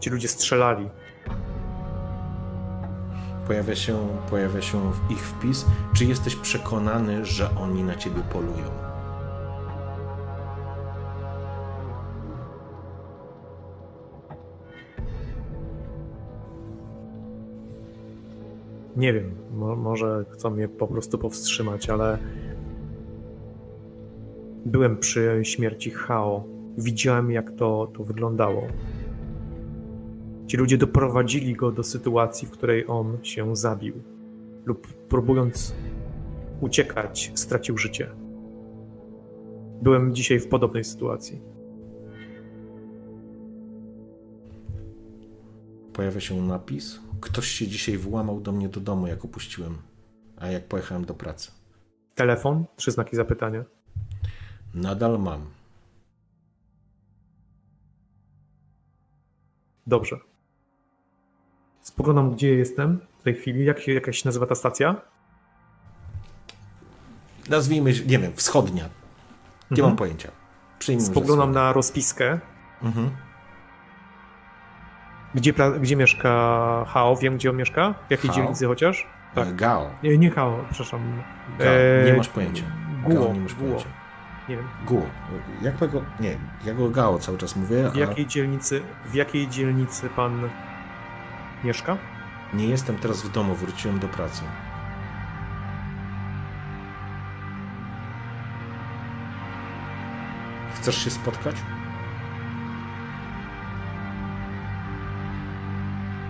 ci 0.00 0.10
ludzie 0.10 0.28
strzelali. 0.28 0.90
Pojawia 3.46 3.76
się, 3.76 4.08
pojawia 4.30 4.62
się 4.62 4.92
ich 5.10 5.26
wpis. 5.26 5.66
Czy 5.92 6.04
jesteś 6.04 6.36
przekonany, 6.36 7.24
że 7.24 7.48
oni 7.60 7.84
na 7.84 7.94
ciebie 7.94 8.22
polują? 8.32 8.91
Nie 18.96 19.12
wiem, 19.12 19.34
mo- 19.54 19.76
może 19.76 20.24
chcą 20.30 20.50
mnie 20.50 20.68
po 20.68 20.86
prostu 20.86 21.18
powstrzymać, 21.18 21.90
ale 21.90 22.18
byłem 24.66 24.96
przy 24.96 25.40
śmierci 25.42 25.90
Hao. 25.90 26.44
Widziałem, 26.78 27.30
jak 27.30 27.50
to, 27.50 27.90
to 27.94 28.04
wyglądało. 28.04 28.62
Ci 30.46 30.56
ludzie 30.56 30.78
doprowadzili 30.78 31.54
go 31.54 31.72
do 31.72 31.82
sytuacji, 31.82 32.48
w 32.48 32.50
której 32.50 32.84
on 32.88 33.18
się 33.22 33.56
zabił. 33.56 33.94
Lub 34.64 34.86
próbując 34.86 35.74
uciekać, 36.60 37.32
stracił 37.34 37.78
życie. 37.78 38.10
Byłem 39.82 40.14
dzisiaj 40.14 40.40
w 40.40 40.48
podobnej 40.48 40.84
sytuacji. 40.84 41.40
Pojawia 45.92 46.20
się 46.20 46.42
napis. 46.42 47.00
Ktoś 47.22 47.46
się 47.48 47.68
dzisiaj 47.68 47.98
włamał 47.98 48.40
do 48.40 48.52
mnie 48.52 48.68
do 48.68 48.80
domu, 48.80 49.06
jak 49.06 49.24
opuściłem, 49.24 49.78
a 50.36 50.46
jak 50.46 50.68
pojechałem 50.68 51.04
do 51.04 51.14
pracy. 51.14 51.50
Telefon, 52.14 52.64
trzy 52.76 52.90
znaki 52.90 53.16
zapytania. 53.16 53.64
Nadal 54.74 55.18
mam. 55.18 55.46
Dobrze. 59.86 60.16
Spoglądam, 61.80 62.30
gdzie 62.30 62.54
jestem 62.54 63.00
w 63.18 63.22
tej 63.22 63.34
chwili. 63.34 63.64
Jak 63.64 63.80
się 63.80 63.92
jakaś 63.92 64.24
nazywa 64.24 64.46
ta 64.46 64.54
stacja? 64.54 65.00
Nazwijmy, 67.48 67.92
nie 68.06 68.18
wiem, 68.18 68.32
wschodnia. 68.36 68.84
Nie 69.70 69.76
Mhm. 69.76 69.88
mam 69.88 69.96
pojęcia. 69.96 70.30
Przyjmijmy, 70.78 71.10
Spoglądam 71.10 71.52
na 71.52 71.72
rozpiskę. 71.72 72.40
Mhm. 72.82 73.10
Gdzie, 75.34 75.52
gdzie 75.80 75.96
mieszka 75.96 76.28
Hao? 76.88 77.16
Wiem, 77.16 77.36
gdzie 77.36 77.50
on 77.50 77.56
mieszka? 77.56 77.94
W 78.08 78.10
jakiej 78.10 78.30
Hao? 78.30 78.36
dzielnicy 78.36 78.66
chociaż? 78.66 79.06
Tak. 79.34 79.54
Gao. 79.54 79.90
Nie, 80.02 80.18
nie 80.18 80.30
Hao, 80.30 80.58
przepraszam. 80.70 81.22
Gao. 81.58 81.68
E, 81.68 82.04
Nie 82.04 82.14
masz 82.16 82.28
pojęcia. 82.28 82.64
Guo, 83.04 83.14
Gao 83.24 83.32
nie 83.32 83.40
masz 83.40 83.54
Guo. 83.54 83.64
pojęcia. 83.66 83.88
Nie 84.48 84.56
wiem. 84.56 84.68
Guo. 84.86 85.02
Jak 85.62 85.80
my 85.80 85.88
go... 85.88 86.02
Nie, 86.20 86.36
ja 86.64 86.74
go 86.74 86.90
Gao 86.90 87.18
cały 87.18 87.38
czas 87.38 87.56
mówię, 87.56 87.90
W 87.90 87.96
a 87.96 87.98
jakiej 87.98 88.26
dzielnicy, 88.26 88.82
w 89.06 89.14
jakiej 89.14 89.48
dzielnicy 89.48 90.08
pan 90.08 90.48
mieszka? 91.64 91.96
nie 92.54 92.66
jestem 92.66 92.96
teraz 92.98 93.22
w 93.22 93.32
domu, 93.32 93.54
wróciłem 93.54 93.98
do 93.98 94.08
pracy. 94.08 94.42
Chcesz 100.74 101.04
się 101.04 101.10
spotkać? 101.10 101.56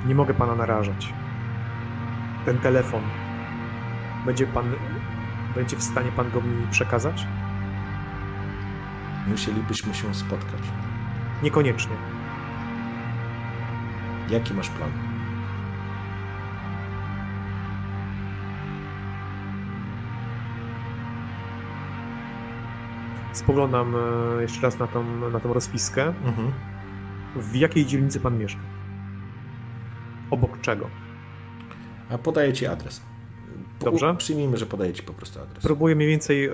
Nie 0.07 0.15
mogę 0.15 0.35
pana 0.35 0.55
narażać. 0.55 1.13
Ten 2.45 2.59
telefon. 2.59 3.03
Będzie 4.27 4.47
pan. 4.47 4.73
Będzie 5.55 5.77
w 5.77 5.83
stanie 5.83 6.13
pan 6.13 6.31
go 6.31 6.41
mi 6.41 6.67
przekazać? 6.71 7.27
Musielibyśmy 9.27 9.95
się 9.95 10.15
spotkać. 10.15 10.61
Niekoniecznie. 11.43 11.97
Jaki 14.31 14.55
masz 14.55 14.71
plan? 14.71 14.91
Spoglądam 23.33 23.95
e, 23.97 24.43
jeszcze 24.43 24.63
raz 24.63 24.79
na 24.79 24.87
tą, 24.87 25.31
na 25.31 25.41
tą 25.41 25.53
rozpiskę. 25.53 26.07
Mhm. 26.25 26.53
W 27.37 27.55
jakiej 27.55 27.87
dzielnicy 27.87 28.21
pan 28.21 28.39
mieszka? 28.39 28.61
Obok 30.33 30.61
czego? 30.61 30.91
A 32.11 32.19
podaję 32.19 32.53
ci 32.53 32.67
adres. 32.67 33.01
Po- 33.79 33.85
Dobrze. 33.85 34.15
Przyjmijmy, 34.19 34.57
że 34.57 34.67
podaję 34.67 34.93
ci 34.93 35.03
po 35.03 35.13
prostu 35.13 35.41
adres. 35.41 35.63
Próbuję 35.63 35.97
mniej 35.97 36.09
więcej 36.09 36.45
e, 36.47 36.51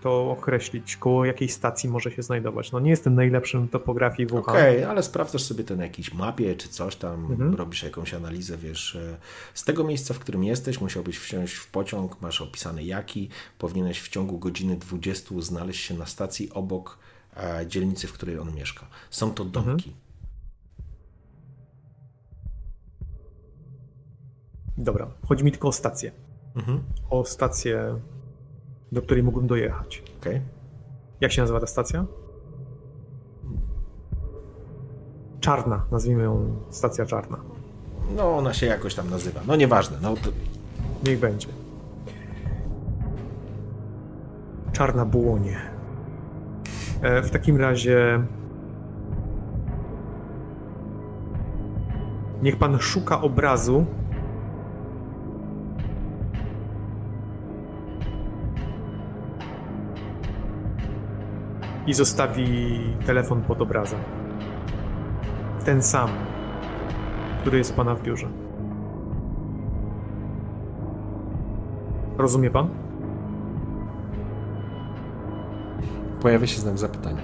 to 0.00 0.30
określić, 0.30 0.96
koło 0.96 1.24
jakiej 1.24 1.48
stacji 1.48 1.88
może 1.88 2.10
się 2.10 2.22
znajdować. 2.22 2.72
No 2.72 2.80
nie 2.80 2.90
jestem 2.90 3.14
najlepszym 3.14 3.66
w 3.66 3.70
topografii 3.70 4.26
Wuhan. 4.28 4.56
Okej, 4.56 4.84
ale 4.84 5.02
sprawdzasz 5.02 5.42
sobie 5.42 5.64
to 5.64 5.76
na 5.76 5.82
jakiejś 5.84 6.14
mapie 6.14 6.56
czy 6.56 6.68
coś 6.68 6.96
tam, 6.96 7.24
Mhm. 7.30 7.54
robisz 7.54 7.82
jakąś 7.82 8.14
analizę, 8.14 8.56
wiesz. 8.56 8.96
e, 8.96 9.16
Z 9.54 9.64
tego 9.64 9.84
miejsca, 9.84 10.14
w 10.14 10.18
którym 10.18 10.44
jesteś, 10.44 10.80
musiałbyś 10.80 11.18
wsiąść 11.18 11.54
w 11.54 11.70
pociąg, 11.70 12.20
masz 12.20 12.40
opisany 12.40 12.84
jaki, 12.84 13.28
powinieneś 13.58 14.00
w 14.00 14.08
ciągu 14.08 14.38
godziny 14.38 14.76
20 14.76 15.40
znaleźć 15.42 15.84
się 15.84 15.94
na 15.94 16.06
stacji 16.06 16.50
obok 16.52 16.98
e, 17.36 17.66
dzielnicy, 17.66 18.06
w 18.06 18.12
której 18.12 18.38
on 18.38 18.54
mieszka. 18.54 18.86
Są 19.10 19.30
to 19.30 19.44
domki. 19.44 19.92
Dobra, 24.78 25.06
chodzi 25.28 25.44
mi 25.44 25.52
tylko 25.52 25.68
o 25.68 25.72
stację. 25.72 26.12
Mhm. 26.56 26.82
O 27.10 27.24
stację, 27.24 28.00
do 28.92 29.02
której 29.02 29.22
mógłbym 29.22 29.46
dojechać. 29.46 30.02
Okej. 30.20 30.40
Jak 31.20 31.32
się 31.32 31.42
nazywa 31.42 31.60
ta 31.60 31.66
stacja? 31.66 32.04
Czarna, 35.40 35.84
nazwijmy 35.90 36.22
ją 36.22 36.56
stacja 36.70 37.06
czarna. 37.06 37.38
No, 38.16 38.36
ona 38.36 38.54
się 38.54 38.66
jakoś 38.66 38.94
tam 38.94 39.10
nazywa. 39.10 39.40
No 39.46 39.56
nieważne. 39.56 39.98
No, 40.02 40.14
to... 40.14 40.30
Niech 41.06 41.20
będzie. 41.20 41.48
Czarna 44.72 45.04
błonie. 45.04 45.56
E, 47.02 47.22
w 47.22 47.30
takim 47.30 47.56
razie. 47.56 48.24
Niech 52.42 52.56
pan 52.56 52.78
szuka 52.78 53.20
obrazu. 53.20 53.86
I 61.86 61.94
zostawi 61.94 62.80
telefon 63.06 63.42
pod 63.42 63.62
obrazem. 63.62 64.00
Ten 65.64 65.82
sam, 65.82 66.08
który 67.40 67.58
jest 67.58 67.76
pana 67.76 67.94
w 67.94 68.02
biurze. 68.02 68.28
Rozumie 72.18 72.50
pan? 72.50 72.68
Pojawia 76.20 76.46
się 76.46 76.60
znak 76.60 76.78
zapytania. 76.78 77.22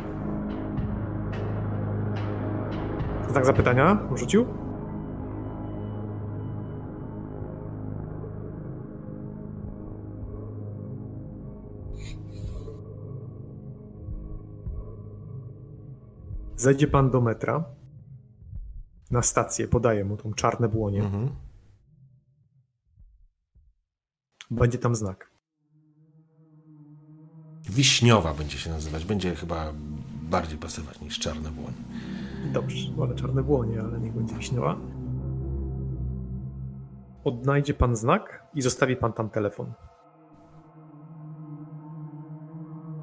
Znak 3.29 3.47
zapytania 3.47 3.99
rzucił? 4.15 4.62
Zejdzie 16.63 16.89
pan 16.89 17.11
do 17.11 17.21
metra, 17.21 17.65
na 19.11 19.23
stację, 19.23 19.69
podaję 19.69 20.05
mu 20.05 20.17
tą 20.17 20.33
czarne 20.35 20.69
błonie. 20.69 21.03
Mhm. 21.05 21.31
Będzie 24.51 24.79
tam 24.79 24.95
znak. 24.95 25.31
Wiśniowa 27.71 28.35
będzie 28.35 28.59
się 28.59 28.71
nazywać. 28.71 29.05
Będzie 29.05 29.35
chyba 29.35 29.73
bardziej 30.23 30.59
pasować 30.59 31.01
niż 31.01 31.19
czarne 31.19 31.51
błoń. 31.51 31.73
Dobrze, 32.53 32.93
wolę 32.93 33.15
czarne 33.15 33.43
błonie, 33.43 33.81
ale 33.81 34.01
niech 34.01 34.13
będzie 34.13 34.35
wiśniowa. 34.35 34.77
Odnajdzie 37.25 37.75
pan 37.75 37.97
znak 37.97 38.47
i 38.55 38.63
zostawi 38.63 38.97
pan 38.97 39.13
tam 39.13 39.31
telefon. 39.31 39.73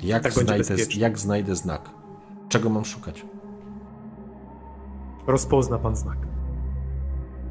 Jak, 0.04 0.24
Tak 0.24 0.34
znajdę, 0.34 0.76
jak 0.98 1.20
znajdę 1.20 1.56
znak? 1.56 1.90
Czego 2.50 2.70
mam 2.70 2.86
szukać? 2.86 3.26
Rozpozna 5.28 5.80
pan 5.80 5.96
znak. 5.96 6.18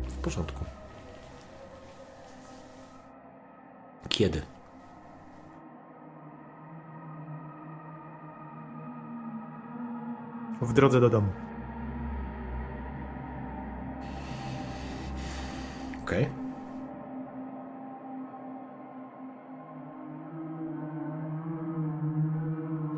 W 0.08 0.16
porządku. 0.16 0.64
Kiedy? 4.08 4.42
W 10.60 10.72
drodze 10.72 11.00
do 11.00 11.10
domu. 11.10 11.28
Okej. 16.02 16.28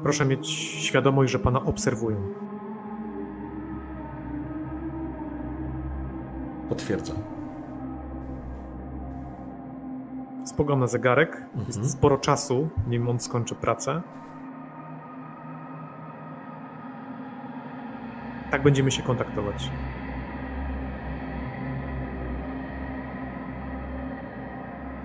Proszę 0.02 0.26
mieć 0.26 0.48
świadomość, 0.50 1.32
że 1.32 1.38
pana 1.38 1.64
obserwują. 1.64 2.49
Potwierdzam. 6.70 7.16
Spoglądam 10.44 10.80
na 10.80 10.86
zegarek. 10.86 11.36
Mhm. 11.36 11.66
Jest 11.66 11.92
sporo 11.92 12.18
czasu, 12.18 12.68
nim 12.86 13.08
on 13.08 13.20
skończy 13.20 13.54
pracę. 13.54 14.02
Tak 18.50 18.62
będziemy 18.62 18.90
się 18.90 19.02
kontaktować. 19.02 19.70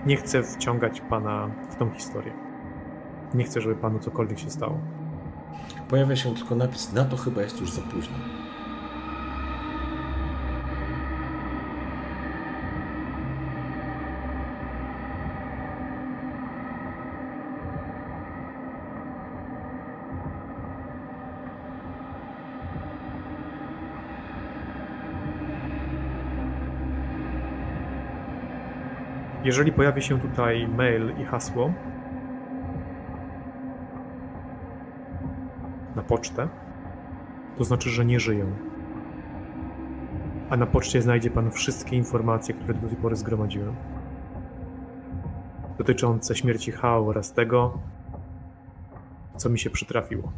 Nie 0.05 0.17
chcę 0.17 0.43
wciągać 0.43 1.01
pana 1.01 1.49
w 1.69 1.75
tą 1.75 1.89
historię. 1.89 2.33
Nie 3.33 3.43
chcę, 3.43 3.61
żeby 3.61 3.75
panu 3.75 3.99
cokolwiek 3.99 4.39
się 4.39 4.49
stało. 4.49 4.77
Pojawia 5.89 6.15
się 6.15 6.35
tylko 6.35 6.55
napis, 6.55 6.93
na 6.93 7.05
to 7.05 7.17
chyba 7.17 7.41
jest 7.41 7.61
już 7.61 7.71
za 7.71 7.81
późno. 7.81 8.15
Jeżeli 29.45 29.71
pojawi 29.71 30.01
się 30.01 30.19
tutaj 30.19 30.67
mail 30.67 31.13
i 31.21 31.25
hasło 31.25 31.73
na 35.95 36.01
pocztę, 36.01 36.47
to 37.57 37.63
znaczy, 37.63 37.89
że 37.89 38.05
nie 38.05 38.19
żyją. 38.19 38.45
A 40.49 40.57
na 40.57 40.65
poczcie 40.65 41.01
znajdzie 41.01 41.29
pan 41.29 41.51
wszystkie 41.51 41.95
informacje, 41.95 42.55
które 42.55 42.73
do 42.73 42.87
tej 42.87 42.97
pory 42.97 43.15
zgromadziłem. 43.15 43.75
Dotyczące 45.77 46.35
śmierci 46.35 46.71
Hao 46.71 47.07
oraz 47.07 47.33
tego, 47.33 47.77
co 49.35 49.49
mi 49.49 49.59
się 49.59 49.69
przytrafiło. 49.69 50.31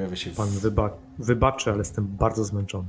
Pojawia 0.00 0.16
się 0.16 0.30
Pan 0.30 0.48
wyba- 0.48 0.96
wybaczy, 1.18 1.70
ale 1.70 1.78
jestem 1.78 2.06
bardzo 2.16 2.44
zmęczony. 2.44 2.88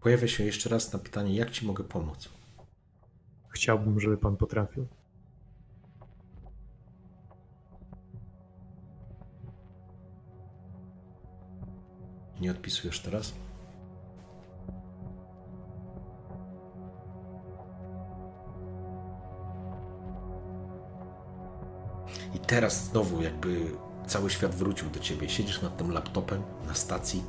Pojawia 0.00 0.28
się 0.28 0.44
jeszcze 0.44 0.68
raz 0.68 0.92
na 0.92 0.98
pytanie, 0.98 1.34
jak 1.34 1.50
ci 1.50 1.66
mogę 1.66 1.84
pomóc? 1.84 2.28
Chciałbym, 3.48 4.00
żeby 4.00 4.16
pan 4.16 4.36
potrafił. 4.36 4.86
Nie 12.40 12.50
odpisujesz 12.50 13.00
teraz? 13.00 13.32
Teraz 22.50 22.84
znowu 22.84 23.22
jakby 23.22 23.72
cały 24.06 24.30
świat 24.30 24.54
wrócił 24.54 24.90
do 24.90 25.00
ciebie. 25.00 25.28
Siedzisz 25.28 25.62
nad 25.62 25.76
tym 25.76 25.92
laptopem 25.92 26.42
na 26.66 26.74
stacji. 26.74 27.22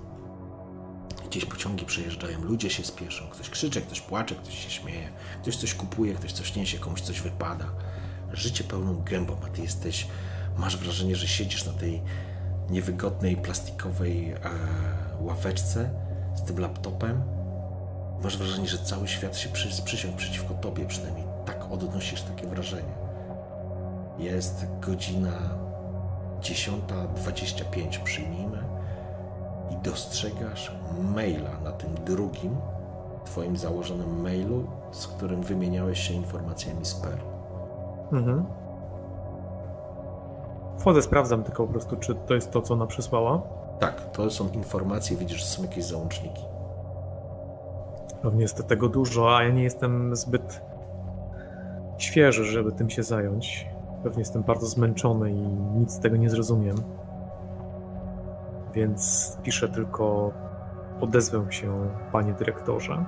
Gdzieś 1.26 1.46
pociągi 1.46 1.86
przejeżdżają, 1.86 2.42
ludzie 2.42 2.70
się 2.70 2.84
spieszą. 2.84 3.30
Ktoś 3.30 3.50
krzycze, 3.50 3.82
ktoś 3.82 4.02
płacze, 4.02 4.36
ktoś 4.36 4.64
się 4.64 4.70
śmieje. 4.70 5.10
Ktoś 5.42 5.56
coś 5.56 5.74
kupuje, 5.74 6.14
ktoś 6.14 6.32
coś 6.32 6.56
niesie, 6.56 6.80
komuś 6.80 7.02
coś 7.02 7.22
wypada. 7.22 7.66
Życie 8.34 8.64
pełną 8.64 9.04
gębą, 9.04 9.38
a 9.46 9.50
ty 9.50 9.62
jesteś... 9.62 10.08
Masz 10.58 10.78
wrażenie, 10.78 11.16
że 11.16 11.28
siedzisz 11.28 11.66
na 11.66 11.74
tej 11.74 12.02
niewygodnej, 12.70 13.38
plastikowej 13.38 14.32
e, 14.32 14.38
ławeczce 15.20 15.90
z 16.36 16.44
tym 16.44 16.60
laptopem. 16.60 17.24
Masz 18.24 18.38
wrażenie, 18.38 18.68
że 18.68 18.78
cały 18.78 19.08
świat 19.08 19.38
się 19.38 19.50
przy, 19.50 19.84
przysiągł 19.84 20.18
przeciwko 20.18 20.54
tobie, 20.54 20.86
przynajmniej 20.86 21.26
tak 21.46 21.72
odnosisz 21.72 22.22
takie 22.22 22.48
wrażenie. 22.48 23.01
Jest 24.18 24.66
godzina 24.80 25.32
10.25, 26.42 28.04
przyjmijmy, 28.04 28.64
i 29.72 29.78
dostrzegasz 29.78 30.76
maila 31.16 31.60
na 31.64 31.72
tym 31.72 31.96
drugim, 32.06 32.58
twoim 33.26 33.58
założonym 33.58 34.22
mailu, 34.22 34.64
z 34.92 35.08
którym 35.08 35.42
wymieniałeś 35.42 36.00
się 36.00 36.14
informacjami 36.14 36.86
z 36.86 36.94
Per. 36.94 37.18
Mhm. 38.12 38.46
Wchodzę, 40.80 41.02
sprawdzam 41.02 41.44
tylko 41.44 41.68
po 41.68 41.72
prostu, 41.72 41.98
czy 41.98 42.16
to 42.16 42.34
jest 42.34 42.52
to, 42.52 42.62
co 42.62 42.74
ona 42.74 42.88
przysłała. 42.88 43.42
Tak, 43.80 44.12
to 44.12 44.30
są 44.30 44.50
informacje, 44.50 45.18
widzisz, 45.18 45.40
że 45.40 45.46
są 45.46 45.62
jakieś 45.64 45.84
załączniki. 45.84 46.44
Pewnie 48.22 48.42
jest 48.42 48.68
tego 48.68 48.90
dużo, 48.90 49.38
a 49.38 49.44
ja 49.44 49.50
nie 49.50 49.64
jestem 49.64 50.16
zbyt 50.16 50.62
świeży, 51.98 52.46
żeby 52.46 52.72
tym 52.72 52.90
się 52.90 53.04
zająć. 53.04 53.71
Pewnie 54.04 54.20
jestem 54.20 54.44
bardzo 54.44 54.66
zmęczony 54.66 55.32
i 55.32 55.42
nic 55.80 55.92
z 55.92 56.00
tego 56.00 56.18
nie 56.18 56.30
zrozumiem. 56.30 56.76
Więc 58.74 59.38
piszę 59.44 59.70
tylko 59.70 60.32
odezwę 61.02 61.52
się, 61.52 61.90
panie 62.12 62.34
dyrektorze. 62.34 63.06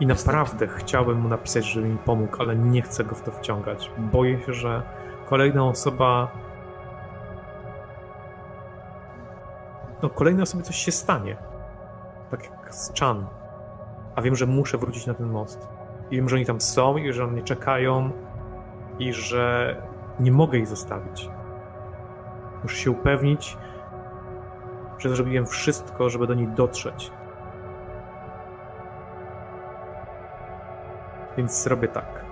I 0.00 0.06
naprawdę 0.06 0.66
chciałbym 0.66 1.20
mu 1.20 1.28
napisać, 1.28 1.64
żeby 1.64 1.88
mi 1.88 1.98
pomógł, 1.98 2.42
ale 2.42 2.56
nie 2.56 2.82
chcę 2.82 3.04
go 3.04 3.14
w 3.14 3.22
to 3.22 3.30
wciągać. 3.30 3.90
Boję 3.98 4.42
się, 4.42 4.52
że 4.52 4.82
kolejna 5.26 5.64
osoba. 5.64 6.28
No, 10.02 10.10
kolejnej 10.10 10.42
osobie 10.42 10.62
coś 10.62 10.76
się 10.76 10.92
stanie. 10.92 11.36
Tak 12.30 12.50
jak 12.50 12.74
z 12.74 12.92
Chan. 13.00 13.26
A 14.16 14.22
wiem, 14.22 14.36
że 14.36 14.46
muszę 14.46 14.78
wrócić 14.78 15.06
na 15.06 15.14
ten 15.14 15.30
most. 15.30 15.73
I 16.14 16.16
wiem, 16.16 16.28
że 16.28 16.36
oni 16.36 16.46
tam 16.46 16.60
są 16.60 16.96
i 16.96 17.12
że 17.12 17.24
oni 17.24 17.42
czekają 17.42 18.10
i 18.98 19.12
że 19.12 19.76
nie 20.20 20.32
mogę 20.32 20.58
ich 20.58 20.66
zostawić. 20.66 21.30
Muszę 22.62 22.76
się 22.76 22.90
upewnić, 22.90 23.56
że 24.98 25.16
zrobiłem 25.16 25.46
wszystko, 25.46 26.10
żeby 26.10 26.26
do 26.26 26.34
nich 26.34 26.52
dotrzeć. 26.52 27.10
Więc 31.36 31.62
zrobię 31.62 31.88
tak. 31.88 32.24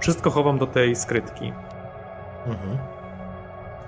Wszystko 0.00 0.30
chowam 0.30 0.58
do 0.58 0.66
tej 0.66 0.96
skrytki. 0.96 1.52
Mhm. 2.46 2.78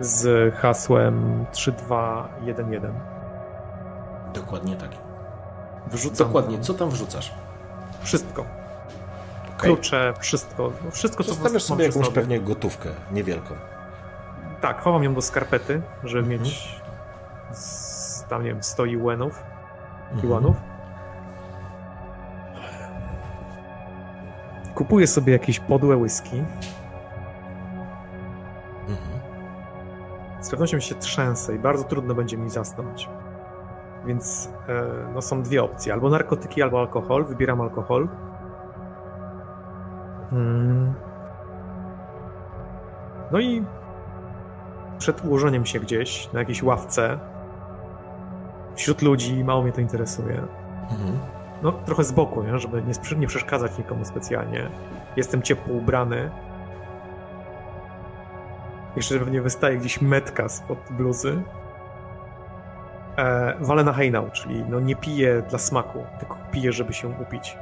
Z 0.01 0.55
hasłem 0.55 1.47
3211. 1.53 2.93
Dokładnie 4.35 4.77
tak. 4.77 4.91
Wrzucam. 5.87 6.27
Dokładnie, 6.27 6.59
co 6.59 6.75
tam 6.75 6.91
wrzucasz? 6.91 7.35
Wszystko. 8.03 8.56
Klucze, 9.59 10.15
wszystko. 10.21 10.73
Wszystko, 10.91 11.25
co 11.25 11.35
Zostawiasz 11.35 11.63
sobie 11.63 11.85
jakąś 11.85 12.05
sobie. 12.05 12.15
pewnie 12.15 12.41
gotówkę 12.41 12.89
niewielką. 13.13 13.55
Tak, 14.61 14.81
chowam 14.81 15.05
ją 15.05 15.15
do 15.15 15.23
skarpety, 15.23 15.83
żeby 16.05 16.19
mhm. 16.23 16.43
mieć 16.43 16.81
tam, 18.29 18.43
nie 18.43 18.49
wiem, 18.49 18.63
100 18.63 18.85
iwenów. 18.85 19.43
Mhm. 20.13 20.55
Kupuję 24.75 25.07
sobie 25.07 25.33
jakieś 25.33 25.61
podłe 25.61 25.97
whisky. 25.97 26.45
Mhm. 28.89 29.21
Z 30.41 30.51
pewnością 30.51 30.81
się 30.81 30.95
trzęsę 30.95 31.55
i 31.55 31.59
bardzo 31.59 31.85
trudno 31.85 32.15
będzie 32.15 32.37
mi 32.37 32.51
zasnąć. 32.51 33.09
Więc 34.07 34.51
e, 34.69 34.85
no, 35.15 35.23
są 35.23 35.43
dwie 35.43 35.63
opcje: 35.63 35.93
albo 35.93 36.11
narkotyki, 36.11 36.63
albo 36.63 36.81
alkohol. 36.81 37.25
Wybieram 37.25 37.61
alkohol. 37.61 38.09
No 43.33 43.41
i 43.41 43.65
przed 44.99 45.25
ułożeniem 45.25 45.67
się 45.67 45.81
gdzieś 45.81 46.33
na 46.33 46.41
jakiejś 46.41 46.63
ławce 46.63 47.19
wśród 48.75 49.03
ludzi, 49.03 49.45
mało 49.45 49.63
mnie 49.63 49.73
to 49.73 49.81
interesuje. 49.81 50.43
Mhm 50.91 51.37
no, 51.63 51.73
trochę 51.73 52.05
z 52.05 52.13
boku, 52.13 52.43
nie? 52.43 52.59
żeby 52.59 52.83
nie, 52.83 53.19
nie 53.19 53.27
przeszkadzać 53.27 53.79
nikomu 53.79 54.05
specjalnie. 54.05 54.71
Jestem 55.17 55.43
ciepło 55.43 55.75
ubrany. 55.75 56.31
Jeszcze 58.97 59.19
pewnie 59.19 59.43
wystaje 59.43 59.79
gdzieś 59.79 60.01
metka 60.01 60.49
spod 60.49 60.79
bluzy. 60.91 61.43
E, 63.19 63.55
walę 63.61 63.85
na 63.85 63.93
hejnał, 63.93 64.31
czyli 64.31 64.65
no 64.69 64.81
nie 64.81 64.97
piję 64.97 65.43
dla 65.49 65.59
smaku, 65.59 66.05
tylko 66.19 66.37
piję, 66.53 66.73
żeby 66.73 66.93
się 66.93 67.09
upić. 67.09 67.59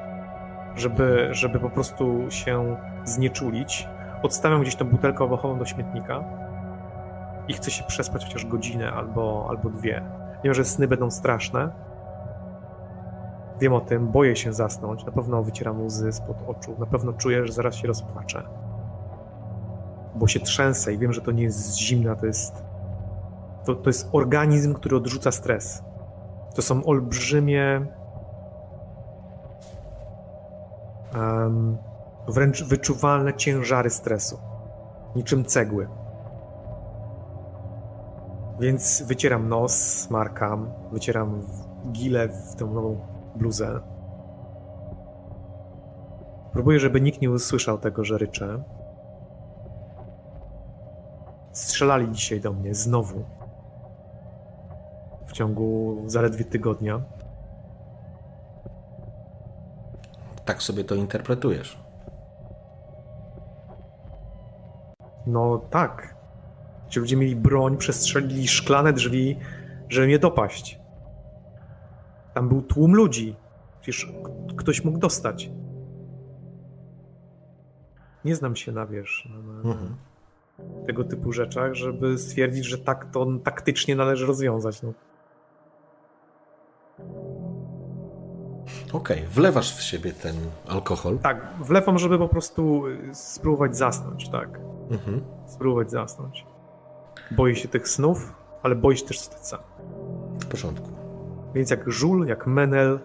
Żeby, 0.77 1.29
żeby 1.31 1.61
po 1.61 1.71
prostu 1.71 2.31
się 2.31 2.77
znieczulić. 3.05 3.89
Odstawiam 4.23 4.63
gdzieś 4.63 4.77
tą 4.77 4.85
butelkę 4.85 5.25
owochową 5.25 5.59
do 5.59 5.65
śmietnika 5.65 6.25
i 7.49 7.53
chcę 7.53 7.71
się 7.71 7.85
przespać 7.85 8.25
chociaż 8.25 8.47
godzinę 8.47 8.93
albo, 8.93 9.47
albo 9.49 9.71
dwie. 9.71 10.03
Wiem, 10.45 10.55
że 10.55 10.65
sny 10.65 10.89
będą 10.89 11.11
straszne, 11.11 11.73
Wiem 13.61 13.73
o 13.73 13.81
tym, 13.81 14.09
boję 14.09 14.37
się 14.37 14.53
zasnąć, 14.53 15.05
na 15.05 15.13
pewno 15.13 15.43
wycieram 15.43 15.85
łzy 15.85 16.13
spod 16.13 16.37
oczu, 16.47 16.77
na 16.79 16.87
pewno 16.87 17.13
czuję, 17.13 17.47
że 17.47 17.53
zaraz 17.53 17.75
się 17.75 17.89
rozpłaczę. 17.89 18.43
Bo 20.15 20.27
się 20.27 20.41
trzęsę 20.41 20.95
i 20.95 20.99
wiem, 20.99 21.13
że 21.13 21.21
to 21.21 21.33
nie 21.33 21.43
jest 21.43 21.79
zimna, 21.79 22.17
to 22.17 22.27
jest. 22.27 22.65
To, 23.65 23.75
to 23.75 23.91
jest 23.91 24.09
organizm, 24.13 24.75
który 24.75 24.97
odrzuca 24.97 25.33
stres. 25.33 25.83
To 26.55 26.63
są 26.63 26.85
olbrzymie. 26.85 27.87
Wręcz 32.29 32.65
wyczuwalne 32.65 33.35
ciężary 33.35 33.91
stresu. 33.91 34.39
Niczym 35.17 35.45
cegły. 35.45 35.89
Więc 38.61 39.03
wycieram 39.03 39.49
nos, 39.49 39.73
smarkam, 39.75 40.73
wycieram 40.93 41.43
gilę 41.93 42.29
w 42.29 42.55
tę 42.55 42.65
nową 42.65 43.01
bluzę. 43.37 43.81
Próbuję, 46.53 46.81
żeby 46.81 47.01
nikt 47.01 47.21
nie 47.21 47.31
usłyszał 47.31 47.79
tego, 47.79 48.05
że 48.05 48.19
ryczę. 48.19 48.63
Strzelali 51.53 52.13
dzisiaj 52.13 52.41
do 52.41 52.53
mnie 52.53 52.75
znowu. 52.75 53.25
W 55.27 55.33
ciągu 55.33 55.97
zaledwie 56.07 56.45
tygodnia. 56.45 57.01
Tak 60.45 60.63
sobie 60.63 60.85
to 60.85 60.95
interpretujesz. 60.95 61.79
No 65.27 65.59
tak. 65.59 66.15
Ci 66.89 67.01
ludzie 67.01 67.17
mieli 67.17 67.37
broń, 67.37 67.77
przestrzelili 67.77 68.49
szklane 68.49 68.93
drzwi, 68.93 69.39
żeby 69.89 70.07
mnie 70.07 70.19
dopaść. 70.19 70.81
Tam 72.35 72.49
był 72.49 72.63
tłum 72.63 72.95
ludzi. 72.95 73.37
Przecież 73.81 74.13
ktoś 74.57 74.85
mógł 74.85 74.99
dostać. 74.99 75.51
Nie 78.25 78.37
znam 78.37 78.57
się 78.57 78.73
na 78.73 78.87
wiesz, 78.87 79.29
na, 79.65 79.71
mhm. 79.71 79.97
tego 80.87 81.05
typu 81.05 81.33
rzeczach, 81.33 81.75
żeby 81.75 82.19
stwierdzić, 82.19 82.65
że 82.65 82.79
tak 82.79 83.11
to 83.11 83.27
taktycznie 83.45 83.97
należy 83.97 84.27
rozwiązać. 84.27 84.83
No. 84.83 84.93
Okej, 88.95 89.17
okay. 89.17 89.29
wlewasz 89.29 89.77
w 89.77 89.83
siebie 89.83 90.13
ten 90.13 90.35
alkohol. 90.69 91.19
Tak, 91.19 91.47
wlewam, 91.61 91.99
żeby 91.99 92.19
po 92.19 92.29
prostu 92.29 92.87
y, 92.87 93.15
spróbować 93.15 93.77
zasnąć, 93.77 94.29
tak. 94.29 94.61
Mhm. 94.91 95.25
Spróbować 95.47 95.91
zasnąć. 95.91 96.47
Boję 97.31 97.57
się 97.57 97.69
tych 97.69 97.89
snów, 97.89 98.35
ale 98.63 98.75
boję 98.75 98.97
się 98.97 99.07
też 99.07 99.19
stać 99.21 99.47
sam. 99.47 99.61
W 100.41 100.47
porządku. 100.47 100.89
Więc 101.55 101.71
jak 101.71 101.93
żul, 101.93 102.27
jak 102.27 102.47
menel, 102.47 103.01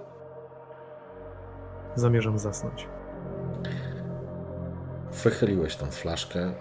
zamierzam 1.96 2.40
zasnąć. 2.40 2.88
Wychyliłeś 5.24 5.76
tą 5.76 5.86
flaszkę. 5.86 6.54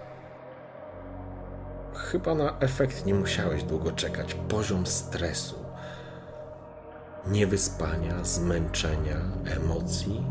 Chyba 1.93 2.35
na 2.35 2.59
efekt 2.59 3.05
nie 3.05 3.13
musiałeś 3.13 3.63
długo 3.63 3.91
czekać. 3.91 4.33
Poziom 4.33 4.85
stresu, 4.85 5.58
niewyspania, 7.27 8.23
zmęczenia, 8.23 9.17
emocji 9.45 10.23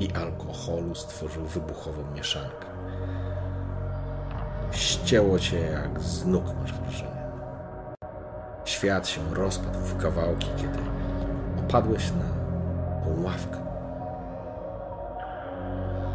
i 0.00 0.12
alkoholu 0.12 0.94
stworzył 0.94 1.46
wybuchową 1.46 2.10
mieszankę. 2.14 2.66
Ścięło 4.72 5.38
cię 5.38 5.60
jak 5.60 6.00
z 6.00 6.26
nóg, 6.26 6.44
masz 6.60 6.72
wrażenie. 6.72 7.30
Świat 8.64 9.08
się 9.08 9.34
rozpadł 9.34 9.78
w 9.78 9.96
kawałki, 9.96 10.48
kiedy 10.56 10.78
opadłeś 11.60 12.12
na 12.12 12.30
tą 13.04 13.22
ławkę. 13.22 13.58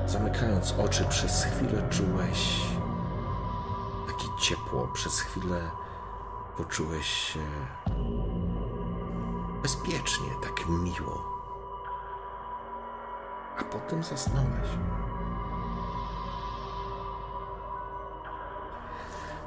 Zamykając 0.08 0.76
oczy, 0.80 1.06
przez 1.10 1.44
chwilę 1.44 1.82
czułeś 1.90 2.62
takie 4.08 4.42
ciepło, 4.42 4.88
przez 4.94 5.20
chwilę 5.20 5.62
poczułeś 6.58 7.06
się 7.06 7.40
bezpiecznie, 9.66 10.28
tak 10.44 10.70
miło. 10.70 11.24
A 13.60 13.64
potem 13.64 14.04
zasnąłeś. 14.04 14.70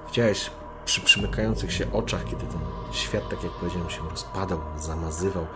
Widziałeś 0.06 0.50
przy 0.84 1.00
przymykających 1.00 1.72
się 1.72 1.92
oczach, 1.92 2.24
kiedy 2.24 2.46
ten 2.46 2.60
świat, 2.92 3.28
tak 3.28 3.44
jak 3.44 3.52
powiedziałem, 3.52 3.90
się 3.90 4.08
rozpadał, 4.10 4.60
zamazywał, 4.76 5.46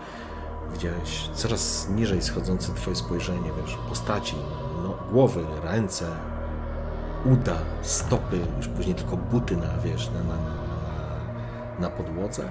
widziałeś 0.72 1.30
coraz 1.34 1.88
niżej 1.88 2.22
schodzące 2.22 2.74
twoje 2.74 2.96
spojrzenie, 2.96 3.50
wiesz, 3.62 3.78
postaci, 3.88 4.36
no, 4.82 4.94
głowy, 5.12 5.46
ręce, 5.62 6.16
uda, 7.24 7.56
stopy, 7.82 8.38
już 8.56 8.68
później 8.68 8.94
tylko 8.94 9.16
buty 9.16 9.56
na, 9.56 9.78
wiesz, 9.78 10.10
na, 10.10 10.22
na, 10.22 10.38
na, 11.78 11.90
podłodze. 11.90 12.50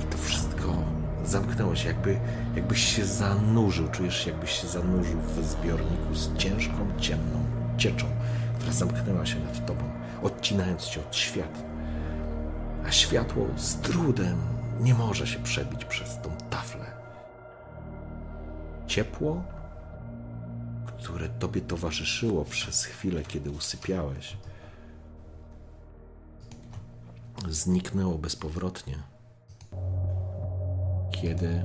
I 0.00 0.04
to 0.04 0.18
wszystko 0.62 0.82
zamknęło 1.24 1.76
się, 1.76 1.88
jakby, 1.88 2.20
jakbyś 2.56 2.96
się 2.96 3.04
zanurzył, 3.04 3.88
czujesz 3.88 4.24
się, 4.24 4.30
jakbyś 4.30 4.50
się 4.50 4.66
zanurzył 4.66 5.20
w 5.20 5.44
zbiorniku 5.44 6.14
z 6.14 6.36
ciężką, 6.36 6.98
ciemną 6.98 7.44
cieczą, 7.78 8.06
która 8.56 8.72
zamknęła 8.72 9.26
się 9.26 9.40
nad 9.40 9.66
tobą 9.66 9.82
odcinając 10.22 10.84
cię 10.84 11.00
od 11.00 11.16
światła. 11.16 11.64
A 12.86 12.90
światło 12.90 13.46
z 13.56 13.76
trudem 13.76 14.38
nie 14.80 14.94
może 14.94 15.26
się 15.26 15.38
przebić 15.38 15.84
przez 15.84 16.20
tą 16.22 16.30
taflę. 16.50 16.92
ciepło, 18.86 19.42
które 20.98 21.28
tobie 21.28 21.60
towarzyszyło 21.60 22.44
przez 22.44 22.84
chwilę, 22.84 23.22
kiedy 23.22 23.50
usypiałeś, 23.50 24.36
zniknęło 27.48 28.18
bezpowrotnie, 28.18 29.11
kiedy 31.12 31.64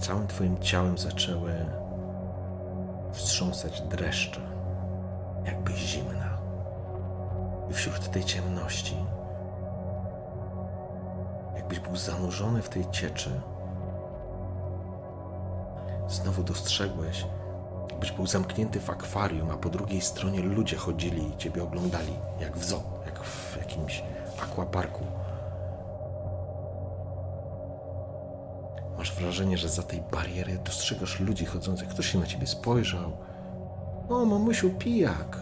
całym 0.00 0.26
twoim 0.26 0.58
ciałem 0.58 0.98
zaczęły 0.98 1.52
wstrząsać 3.12 3.80
dreszcze, 3.80 4.40
jakby 5.44 5.72
zimna. 5.72 6.38
I 7.70 7.74
wśród 7.74 8.10
tej 8.10 8.24
ciemności, 8.24 8.96
jakbyś 11.56 11.80
był 11.80 11.96
zanurzony 11.96 12.62
w 12.62 12.68
tej 12.68 12.90
cieczy, 12.90 13.40
znowu 16.08 16.42
dostrzegłeś, 16.42 17.26
jakbyś 17.90 18.12
był 18.12 18.26
zamknięty 18.26 18.80
w 18.80 18.90
akwarium, 18.90 19.50
a 19.50 19.56
po 19.56 19.68
drugiej 19.68 20.00
stronie 20.00 20.40
ludzie 20.40 20.76
chodzili 20.76 21.28
i 21.28 21.36
ciebie 21.36 21.62
oglądali, 21.62 22.12
jak 22.40 22.56
w 22.56 22.64
zoo, 22.64 22.82
jak 23.06 23.24
w 23.24 23.56
jakimś 23.56 24.02
aquaparku. 24.42 25.04
Masz 29.00 29.14
wrażenie, 29.14 29.58
że 29.58 29.68
za 29.68 29.82
tej 29.82 30.00
bariery 30.00 30.58
dostrzegasz 30.64 31.20
ludzi 31.20 31.44
chodzących. 31.44 31.88
Ktoś 31.88 32.06
się 32.06 32.18
na 32.18 32.26
ciebie 32.26 32.46
spojrzał. 32.46 33.16
O, 34.08 34.24
mamusiu, 34.24 34.70
pijak. 34.70 35.38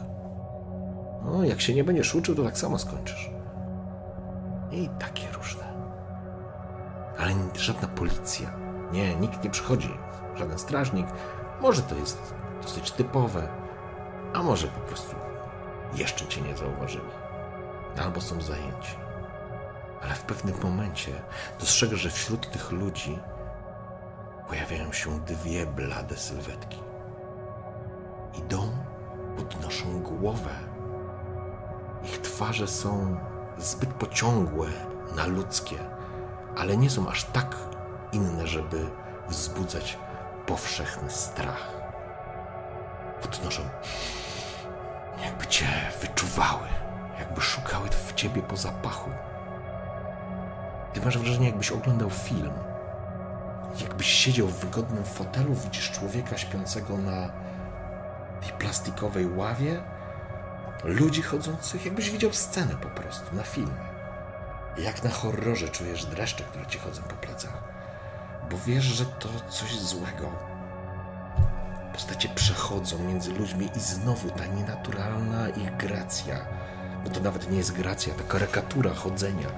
O, 1.32 1.44
jak 1.44 1.60
się 1.60 1.74
nie 1.74 1.84
będziesz 1.84 2.14
uczył, 2.14 2.34
to 2.34 2.44
tak 2.44 2.58
samo 2.58 2.78
skończysz. 2.78 3.30
I 4.70 4.88
takie 4.98 5.26
różne. 5.32 5.64
Ale 7.18 7.34
żadna 7.54 7.88
policja. 7.88 8.50
Nie, 8.92 9.16
nikt 9.16 9.44
nie 9.44 9.50
przychodzi. 9.50 9.90
Żaden 10.34 10.58
strażnik. 10.58 11.06
Może 11.60 11.82
to 11.82 11.94
jest 11.94 12.34
dosyć 12.62 12.90
typowe, 12.90 13.48
a 14.34 14.42
może 14.42 14.68
po 14.68 14.80
prostu 14.80 15.16
jeszcze 15.94 16.26
cię 16.26 16.40
nie 16.40 16.56
zauważyli. 16.56 17.10
Albo 18.02 18.20
są 18.20 18.40
zajęci. 18.40 18.96
Ale 20.02 20.14
w 20.14 20.22
pewnym 20.22 20.54
momencie 20.62 21.12
dostrzegasz, 21.60 22.00
że 22.00 22.10
wśród 22.10 22.50
tych 22.50 22.72
ludzi 22.72 23.18
pojawiają 24.48 24.92
się 24.92 25.20
dwie 25.20 25.66
blade 25.66 26.16
sylwetki. 26.16 26.78
Idą, 28.38 28.70
podnoszą 29.36 30.02
głowę. 30.02 30.50
Ich 32.04 32.18
twarze 32.18 32.66
są 32.66 33.16
zbyt 33.58 33.94
pociągłe 33.94 34.68
na 35.16 35.26
ludzkie, 35.26 35.76
ale 36.56 36.76
nie 36.76 36.90
są 36.90 37.08
aż 37.08 37.24
tak 37.24 37.56
inne, 38.12 38.46
żeby 38.46 38.86
wzbudzać 39.28 39.98
powszechny 40.46 41.10
strach. 41.10 41.72
Podnoszą, 43.22 43.62
jakby 45.24 45.46
cię 45.46 45.66
wyczuwały, 46.00 46.68
jakby 47.18 47.40
szukały 47.40 47.88
w 47.88 48.14
ciebie 48.14 48.42
po 48.42 48.56
zapachu. 48.56 49.10
Ty 50.92 51.00
masz 51.00 51.18
wrażenie, 51.18 51.46
jakbyś 51.46 51.72
oglądał 51.72 52.10
film 52.10 52.52
jakbyś 53.80 54.06
siedział 54.06 54.46
w 54.46 54.58
wygodnym 54.60 55.04
fotelu, 55.04 55.54
widzisz 55.54 55.90
człowieka 55.90 56.38
śpiącego 56.38 56.98
na 56.98 57.32
tej 58.40 58.52
plastikowej 58.58 59.26
ławie, 59.26 59.82
ludzi 60.84 61.22
chodzących, 61.22 61.84
jakbyś 61.84 62.10
widział 62.10 62.32
scenę 62.32 62.74
po 62.74 62.88
prostu 62.88 63.36
na 63.36 63.42
filmie. 63.42 63.88
Jak 64.78 65.04
na 65.04 65.10
horrorze 65.10 65.68
czujesz 65.68 66.04
dreszcze, 66.04 66.44
które 66.44 66.66
ci 66.66 66.78
chodzą 66.78 67.02
po 67.02 67.16
plecach, 67.16 67.62
bo 68.50 68.56
wiesz, 68.66 68.84
że 68.84 69.04
to 69.04 69.28
coś 69.48 69.78
złego. 69.78 70.32
Postacie 71.92 72.28
przechodzą 72.28 72.98
między 72.98 73.32
ludźmi 73.32 73.70
i 73.76 73.80
znowu 73.80 74.30
ta 74.30 74.46
nienaturalna 74.46 75.48
ich 75.48 75.76
gracja, 75.76 76.46
bo 77.04 77.10
to 77.10 77.20
nawet 77.20 77.50
nie 77.50 77.56
jest 77.56 77.72
gracja, 77.72 78.14
to 78.14 78.24
karykatura 78.24 78.94
chodzenia. 78.94 79.48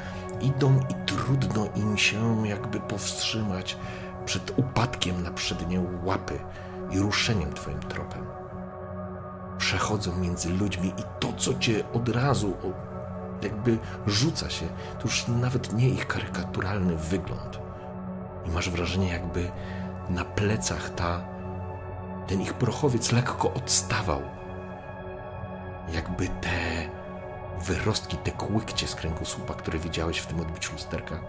Idą 0.41 0.81
i 0.81 1.07
trudno 1.07 1.67
im 1.77 1.99
się 1.99 2.49
jakby 2.49 2.81
powstrzymać 2.81 3.77
przed 4.25 4.59
upadkiem 4.59 5.23
na 5.23 5.31
przednie 5.31 5.83
łapy 6.05 6.39
i 6.91 6.99
ruszeniem 6.99 7.53
Twoim 7.53 7.81
tropem. 7.81 8.27
Przechodzą 9.59 10.17
między 10.17 10.49
ludźmi 10.49 10.89
i 10.89 11.03
to, 11.21 11.33
co 11.33 11.55
Cię 11.55 11.93
od 11.93 12.09
razu 12.09 12.57
jakby 13.43 13.79
rzuca 14.07 14.51
się, 14.51 14.67
to 14.99 15.03
już 15.03 15.29
nawet 15.29 15.73
nie 15.73 15.89
ich 15.89 16.07
karykaturalny 16.07 16.97
wygląd. 16.97 17.61
I 18.47 18.51
masz 18.51 18.71
wrażenie, 18.71 19.09
jakby 19.09 19.51
na 20.11 20.25
plecach 20.25 20.91
ta, 20.95 21.21
ten 22.27 22.41
ich 22.41 22.55
prochowiec 22.55 23.13
lekko 23.13 23.55
odstawał. 23.55 24.23
Jakby 25.93 26.29
te 26.29 26.89
wyrostki, 27.61 28.17
te 28.17 28.31
kłykcie 28.31 28.87
z 28.87 28.95
kręgosłupa, 28.95 29.55
które 29.55 29.79
widziałeś 29.79 30.19
w 30.19 30.27
tym 30.27 30.41
odbiciu 30.41 30.73
lusterka, 30.73 31.21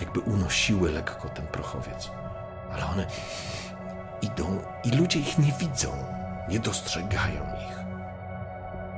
jakby 0.00 0.20
unosiły 0.20 0.92
lekko 0.92 1.28
ten 1.28 1.46
prochowiec. 1.46 2.10
Ale 2.72 2.86
one 2.86 3.06
idą 4.22 4.58
i 4.84 4.90
ludzie 4.90 5.18
ich 5.18 5.38
nie 5.38 5.52
widzą, 5.52 5.92
nie 6.48 6.60
dostrzegają 6.60 7.42
ich. 7.42 7.76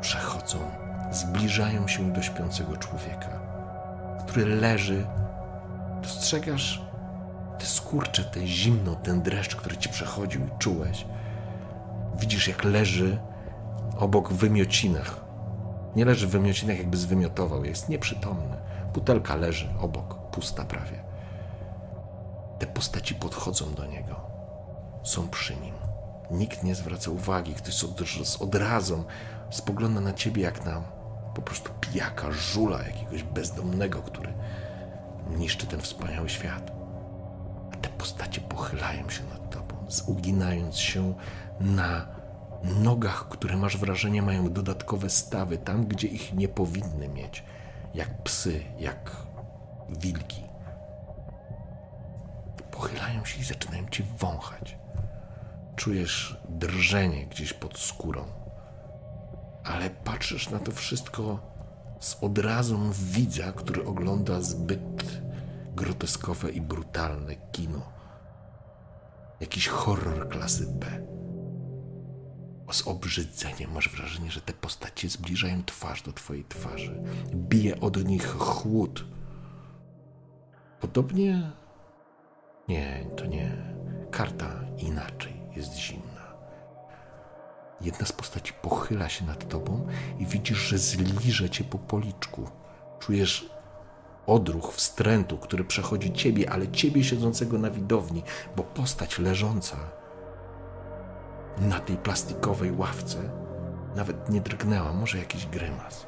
Przechodzą, 0.01 0.59
zbliżają 1.11 1.89
się 1.89 2.13
do 2.13 2.23
śpiącego 2.23 2.77
człowieka, 2.77 3.41
który 4.21 4.57
leży. 4.57 5.07
Dostrzegasz 6.03 6.83
te 7.59 7.67
skurcze, 7.67 8.25
te 8.25 8.47
zimno, 8.47 8.95
ten 8.95 9.23
dreszcz, 9.23 9.57
który 9.57 9.77
ci 9.77 9.89
przechodził 9.89 10.47
i 10.47 10.51
czułeś. 10.59 11.07
Widzisz, 12.17 12.49
jak 12.49 12.65
leży 12.65 13.19
obok 13.99 14.33
wymiocinach. 14.33 15.28
Nie 15.97 16.05
leży 16.05 16.27
w 16.27 16.31
wymiocinach, 16.31 16.79
jakby 16.79 16.97
zwymiotował, 16.97 17.65
jest 17.65 17.89
nieprzytomny. 17.89 18.57
Butelka 18.95 19.37
leży 19.37 19.69
obok 19.81 20.31
pusta 20.31 20.65
prawie. 20.65 21.03
Te 22.59 22.67
postaci 22.67 23.15
podchodzą 23.15 23.75
do 23.75 23.87
niego, 23.87 24.21
są 25.03 25.29
przy 25.29 25.57
nim. 25.57 25.75
Nikt 26.31 26.63
nie 26.63 26.75
zwraca 26.75 27.11
uwagi, 27.11 27.55
ktoś 27.55 27.75
z 28.25 28.43
odrazą 28.43 29.05
spogląda 29.51 30.01
na 30.01 30.13
ciebie 30.13 30.43
jak 30.43 30.65
na 30.65 30.83
po 31.35 31.43
prostu 31.43 31.71
pijaka, 31.81 32.31
żula 32.31 32.83
jakiegoś 32.83 33.23
bezdomnego, 33.23 34.03
który 34.03 34.33
niszczy 35.37 35.67
ten 35.67 35.81
wspaniały 35.81 36.29
świat. 36.29 36.73
A 37.73 37.77
te 37.77 37.89
postacie 37.89 38.41
pochylają 38.41 39.11
się 39.11 39.25
nad 39.25 39.51
tobą, 39.51 39.75
uginając 40.07 40.79
się 40.79 41.15
na 41.61 42.18
nogach, 42.65 43.29
które 43.29 43.57
masz 43.57 43.77
wrażenie 43.77 44.23
mają 44.23 44.53
dodatkowe 44.53 45.11
stawy, 45.11 45.59
tam 45.59 45.87
gdzie 45.87 46.09
ich 46.09 46.35
nie 46.35 46.49
powinny 46.49 47.09
mieć, 47.09 47.45
jak 47.95 48.23
psy, 48.23 48.65
jak 48.79 49.17
wilki. 49.89 50.43
Pochylają 52.71 53.25
się 53.25 53.41
i 53.41 53.45
zaczynają 53.45 53.89
cię 53.89 54.05
wąchać. 54.19 54.79
Czujesz 55.77 56.41
drżenie 56.49 57.27
gdzieś 57.27 57.53
pod 57.53 57.79
skórą, 57.79 58.25
ale 59.65 59.91
patrzysz 59.91 60.51
na 60.51 60.59
to 60.59 60.73
wszystko 60.73 61.39
z 62.01 62.17
odrazą 62.21 62.93
widza, 62.93 63.53
który 63.53 63.85
ogląda 63.85 64.41
zbyt 64.41 65.21
groteskowe 65.75 66.51
i 66.51 66.61
brutalne 66.61 67.35
kino. 67.53 67.83
Jakiś 69.41 69.69
horror 69.69 70.29
klasy 70.29 70.67
B. 70.67 70.87
Z 72.71 72.87
obrzydzeniem 72.87 73.73
masz 73.73 73.89
wrażenie, 73.89 74.31
że 74.31 74.41
te 74.41 74.53
postacie 74.53 75.09
zbliżają 75.09 75.65
twarz 75.65 76.03
do 76.03 76.13
twojej 76.13 76.45
twarzy. 76.45 77.03
Bije 77.35 77.81
od 77.81 78.05
nich 78.05 78.27
chłód 78.27 79.05
Podobnie. 80.81 81.51
Nie, 82.69 83.07
to 83.17 83.27
nie. 83.27 83.57
Karta 84.11 84.65
inaczej 84.79 85.33
jest 85.57 85.77
zimna. 85.77 86.35
Jedna 87.81 88.07
z 88.07 88.13
postaci 88.13 88.53
pochyla 88.63 89.09
się 89.09 89.25
nad 89.25 89.49
tobą 89.49 89.87
i 90.19 90.27
widzisz, 90.27 90.59
że 90.59 90.79
zliże 90.79 91.51
cię 91.51 91.65
po 91.65 91.79
policzku. 91.79 92.51
Czujesz 92.99 93.51
odruch 94.27 94.73
wstrętu, 94.75 95.39
który 95.39 95.65
przechodzi 95.65 96.13
ciebie, 96.13 96.51
ale 96.51 96.69
ciebie 96.69 97.05
siedzącego 97.05 97.59
na 97.59 97.71
widowni, 97.71 98.23
bo 98.57 98.63
postać 98.63 99.19
leżąca 99.19 99.77
na 101.61 101.81
tej 101.81 101.97
plastikowej 101.97 102.73
ławce 102.73 103.19
nawet 103.97 104.31
nie 104.31 104.41
drgnęła, 104.41 104.93
może 104.93 105.19
jakiś 105.19 105.47
grymas. 105.47 106.07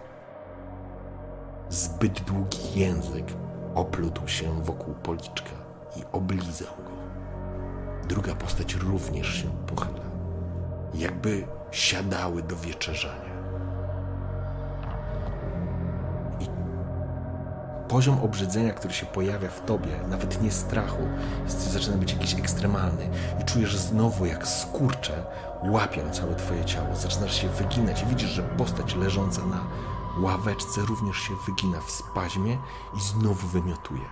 Zbyt 1.69 2.21
długi 2.21 2.59
język 2.81 3.27
oplótł 3.75 4.29
się 4.29 4.63
wokół 4.63 4.95
policzka 4.95 5.51
i 5.97 6.03
oblizał 6.13 6.77
go. 6.77 6.91
Druga 8.09 8.35
postać 8.35 8.75
również 8.75 9.35
się 9.35 9.51
pochyla, 9.67 10.11
jakby 10.95 11.47
siadały 11.71 12.43
do 12.43 12.57
wieczerzania. 12.57 13.30
Poziom 17.91 18.21
obrzydzenia, 18.21 18.73
który 18.73 18.95
się 18.95 19.07
pojawia 19.07 19.49
w 19.49 19.65
tobie, 19.65 20.01
nawet 20.09 20.43
nie 20.43 20.51
strachu, 20.51 21.03
jest, 21.45 21.73
zaczyna 21.73 21.97
być 21.97 22.13
jakiś 22.13 22.35
ekstremalny 22.35 23.09
i 23.41 23.45
czujesz 23.45 23.77
znowu, 23.77 24.27
jak 24.27 24.49
skurcze 24.49 25.25
łapią 25.65 26.11
całe 26.11 26.35
twoje 26.35 26.65
ciało. 26.65 26.97
Zaczynasz 26.97 27.41
się 27.41 27.49
wyginać 27.49 28.03
i 28.03 28.07
widzisz, 28.07 28.31
że 28.31 28.43
postać 28.43 28.95
leżąca 28.95 29.47
na 29.47 29.65
ławeczce 30.19 30.81
również 30.81 31.17
się 31.17 31.35
wygina 31.47 31.81
w 31.81 31.91
spaźmie 31.91 32.59
i 32.97 33.01
znowu 33.01 33.49
wymiotuje. 33.49 34.05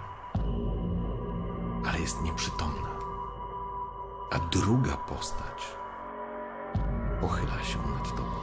Ale 1.89 2.01
jest 2.01 2.23
nieprzytomna. 2.23 2.89
A 4.31 4.39
druga 4.39 4.97
postać 4.97 5.77
pochyla 7.21 7.65
się 7.65 7.79
nad 7.79 8.09
tobą 8.09 8.39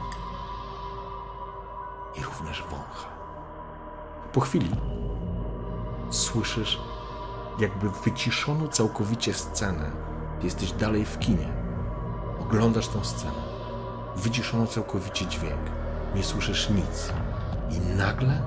i 2.16 2.24
również 2.24 2.62
wącha. 2.62 3.08
Po 4.32 4.40
chwili 4.40 4.70
słyszysz, 6.10 6.78
jakby 7.60 7.90
wyciszono 8.04 8.68
całkowicie 8.68 9.34
scenę. 9.34 9.90
Jesteś 10.42 10.72
dalej 10.72 11.04
w 11.04 11.18
kinie. 11.18 11.48
Oglądasz 12.40 12.88
tę 12.88 13.04
scenę. 13.04 13.42
Wyciszono 14.16 14.66
całkowicie 14.66 15.26
dźwięk. 15.26 15.60
Nie 16.14 16.22
słyszysz 16.22 16.70
nic. 16.70 17.12
I 17.70 17.96
nagle 17.96 18.42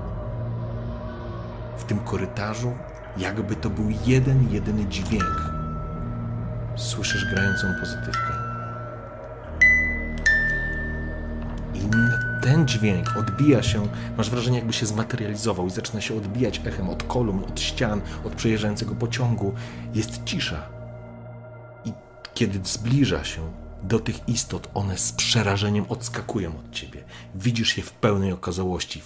w 1.77 1.83
tym 1.83 1.99
korytarzu, 1.99 2.77
jakby 3.17 3.55
to 3.55 3.69
był 3.69 3.85
jeden, 4.05 4.51
jedyny 4.51 4.85
dźwięk, 4.85 5.51
słyszysz 6.75 7.25
grającą 7.33 7.67
pozytywkę. 7.79 8.33
I 11.73 11.79
ten 12.49 12.67
dźwięk 12.67 13.17
odbija 13.17 13.63
się, 13.63 13.87
masz 14.17 14.29
wrażenie, 14.29 14.57
jakby 14.57 14.73
się 14.73 14.85
zmaterializował 14.85 15.67
i 15.67 15.71
zaczyna 15.71 16.01
się 16.01 16.17
odbijać 16.17 16.61
echem 16.65 16.89
od 16.89 17.03
kolumn, 17.03 17.43
od 17.43 17.59
ścian, 17.59 18.01
od 18.23 18.33
przejeżdżającego 18.33 18.95
pociągu. 18.95 19.53
Jest 19.93 20.23
cisza. 20.23 20.69
I 21.85 21.93
kiedy 22.33 22.59
zbliża 22.63 23.23
się 23.23 23.51
do 23.83 23.99
tych 23.99 24.29
istot, 24.29 24.69
one 24.73 24.97
z 24.97 25.11
przerażeniem 25.11 25.85
odskakują 25.89 26.49
od 26.59 26.71
ciebie. 26.71 27.03
Widzisz 27.35 27.77
je 27.77 27.83
w 27.83 27.91
pełnej 27.91 28.31
okazałości. 28.31 29.01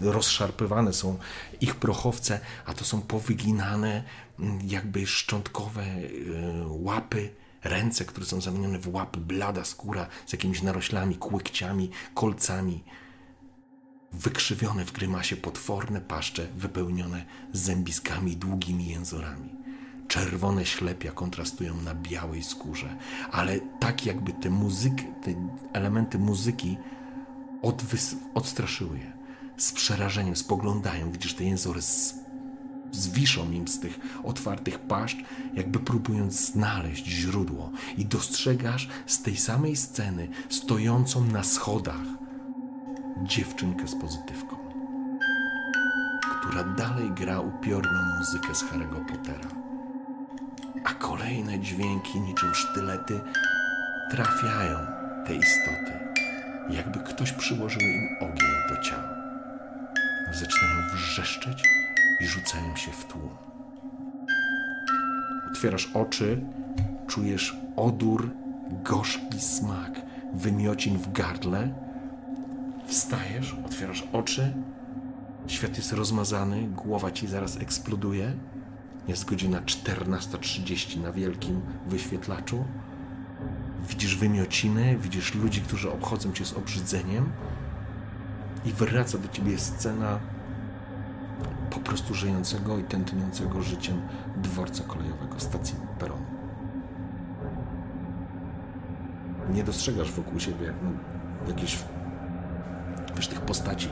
Rozszarpywane 0.00 0.92
są 0.92 1.18
ich 1.60 1.74
prochowce, 1.74 2.40
a 2.66 2.74
to 2.74 2.84
są 2.84 3.00
powyginane, 3.00 4.02
mm, 4.38 4.58
jakby 4.64 5.06
szczątkowe 5.06 5.82
y, 5.82 6.64
łapy 6.68 7.30
Ręce, 7.64 8.04
które 8.04 8.26
są 8.26 8.40
zamienione 8.40 8.78
w 8.78 8.94
łapy, 8.94 9.20
blada 9.20 9.64
skóra 9.64 10.06
z 10.26 10.32
jakimiś 10.32 10.62
naroślami, 10.62 11.16
kłykciami, 11.16 11.90
kolcami. 12.14 12.84
Wykrzywione 14.12 14.84
w 14.84 14.92
grymasie 14.92 15.36
potworne 15.36 16.00
paszcze 16.00 16.46
wypełnione 16.56 17.24
zębiskami 17.52 18.36
długimi 18.36 18.86
jęzorami. 18.86 19.50
Czerwone 20.08 20.66
ślepia 20.66 21.12
kontrastują 21.12 21.82
na 21.82 21.94
białej 21.94 22.42
skórze, 22.42 22.96
ale 23.32 23.60
tak 23.80 24.06
jakby 24.06 24.32
te 24.32 24.50
muzyki, 24.50 25.04
te 25.24 25.34
elementy 25.72 26.18
muzyki 26.18 26.76
odstraszyły 28.34 28.98
je. 28.98 29.12
Z 29.56 29.72
przerażeniem 29.72 30.36
spoglądają, 30.36 31.12
widzisz 31.12 31.34
te 31.34 31.44
jęzory 31.44 31.82
z 31.82 32.14
zwiszą 32.92 33.50
im 33.50 33.68
z 33.68 33.80
tych 33.80 33.98
otwartych 34.24 34.78
paszcz, 34.78 35.18
jakby 35.54 35.78
próbując 35.78 36.52
znaleźć 36.52 37.06
źródło. 37.06 37.70
I 37.96 38.06
dostrzegasz 38.06 38.88
z 39.06 39.22
tej 39.22 39.36
samej 39.36 39.76
sceny, 39.76 40.28
stojącą 40.48 41.24
na 41.24 41.42
schodach, 41.42 42.04
dziewczynkę 43.22 43.88
z 43.88 43.94
pozytywką, 43.94 44.56
która 46.40 46.64
dalej 46.64 47.10
gra 47.10 47.40
upiorną 47.40 48.18
muzykę 48.18 48.54
z 48.54 48.64
Harry'ego 48.64 49.06
Pottera. 49.06 49.48
A 50.84 50.94
kolejne 50.94 51.58
dźwięki, 51.60 52.20
niczym 52.20 52.54
sztylety, 52.54 53.20
trafiają 54.10 54.78
te 55.26 55.34
istoty, 55.34 55.92
jakby 56.70 56.98
ktoś 56.98 57.32
przyłożył 57.32 57.80
im 57.80 58.08
ogień 58.20 58.50
do 58.68 58.82
ciała. 58.82 59.18
Zaczynają 60.32 60.88
wrzeszczeć 60.94 61.62
i 62.20 62.26
rzucają 62.26 62.76
się 62.76 62.92
w 62.92 63.04
tłum. 63.04 63.28
Otwierasz 65.50 65.90
oczy, 65.94 66.40
czujesz 67.06 67.56
odór, 67.76 68.30
gorzki 68.84 69.40
smak, 69.40 70.02
wymiocin 70.34 70.98
w 70.98 71.12
gardle. 71.12 71.74
Wstajesz, 72.86 73.56
otwierasz 73.66 74.04
oczy, 74.12 74.52
świat 75.46 75.76
jest 75.76 75.92
rozmazany, 75.92 76.62
głowa 76.62 77.10
ci 77.10 77.26
zaraz 77.26 77.56
eksploduje. 77.56 78.32
Jest 79.08 79.24
godzina 79.24 79.60
14.30 79.60 81.02
na 81.02 81.12
wielkim 81.12 81.60
wyświetlaczu. 81.86 82.64
Widzisz 83.88 84.16
wymiociny, 84.16 84.98
widzisz 84.98 85.34
ludzi, 85.34 85.60
którzy 85.60 85.92
obchodzą 85.92 86.32
cię 86.32 86.44
z 86.44 86.52
obrzydzeniem 86.52 87.32
i 88.64 88.72
wraca 88.72 89.18
do 89.18 89.28
ciebie 89.28 89.58
scena 89.58 90.20
prostu 91.88 92.14
żyjącego 92.14 92.78
i 92.78 92.84
tętniącego 92.84 93.62
życiem 93.62 94.02
dworca 94.36 94.84
kolejowego, 94.84 95.40
stacji 95.40 95.76
peronu. 95.98 96.26
Nie 99.50 99.64
dostrzegasz 99.64 100.12
wokół 100.12 100.40
siebie 100.40 100.74
no, 100.82 100.90
jakichś, 101.48 101.78
wiesz, 103.16 103.28
tych 103.28 103.40
postaci, 103.40 103.88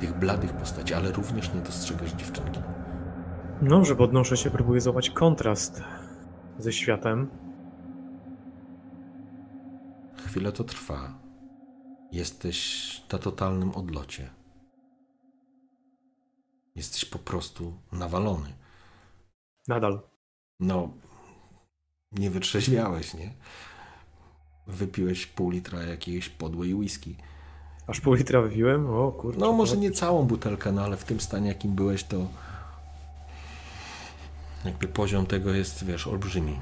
tych 0.00 0.18
bladych 0.18 0.52
postaci, 0.52 0.94
ale 0.94 1.12
również 1.12 1.54
nie 1.54 1.60
dostrzegasz 1.60 2.12
dziewczynki. 2.12 2.60
No, 3.62 3.84
że 3.84 3.96
podnoszę 3.96 4.36
się, 4.36 4.50
próbuję 4.50 4.80
złapać 4.80 5.10
kontrast 5.10 5.82
ze 6.58 6.72
światem. 6.72 7.30
Chwilę 10.26 10.52
to 10.52 10.64
trwa. 10.64 11.18
Jesteś 12.12 13.02
na 13.12 13.18
totalnym 13.18 13.70
odlocie. 13.70 14.43
Jesteś 16.76 17.04
po 17.04 17.18
prostu 17.18 17.74
nawalony. 17.92 18.52
Nadal. 19.68 20.00
No, 20.60 20.88
nie 22.12 22.30
wytrzeźwiałeś, 22.30 23.14
nie? 23.14 23.34
Wypiłeś 24.66 25.26
pół 25.26 25.50
litra 25.50 25.82
jakiejś 25.82 26.28
podłej 26.28 26.74
whisky. 26.74 27.16
Aż 27.86 28.00
pół 28.00 28.14
litra 28.14 28.40
wypiłem? 28.40 28.86
O 28.90 29.12
kurczę. 29.12 29.40
No, 29.40 29.52
może 29.52 29.76
nie 29.76 29.90
całą 29.90 30.24
butelkę, 30.26 30.72
no 30.72 30.82
ale 30.82 30.96
w 30.96 31.04
tym 31.04 31.20
stanie, 31.20 31.48
jakim 31.48 31.74
byłeś, 31.74 32.04
to 32.04 32.26
jakby 34.64 34.88
poziom 34.88 35.26
tego 35.26 35.52
jest, 35.52 35.84
wiesz, 35.84 36.06
olbrzymi. 36.06 36.60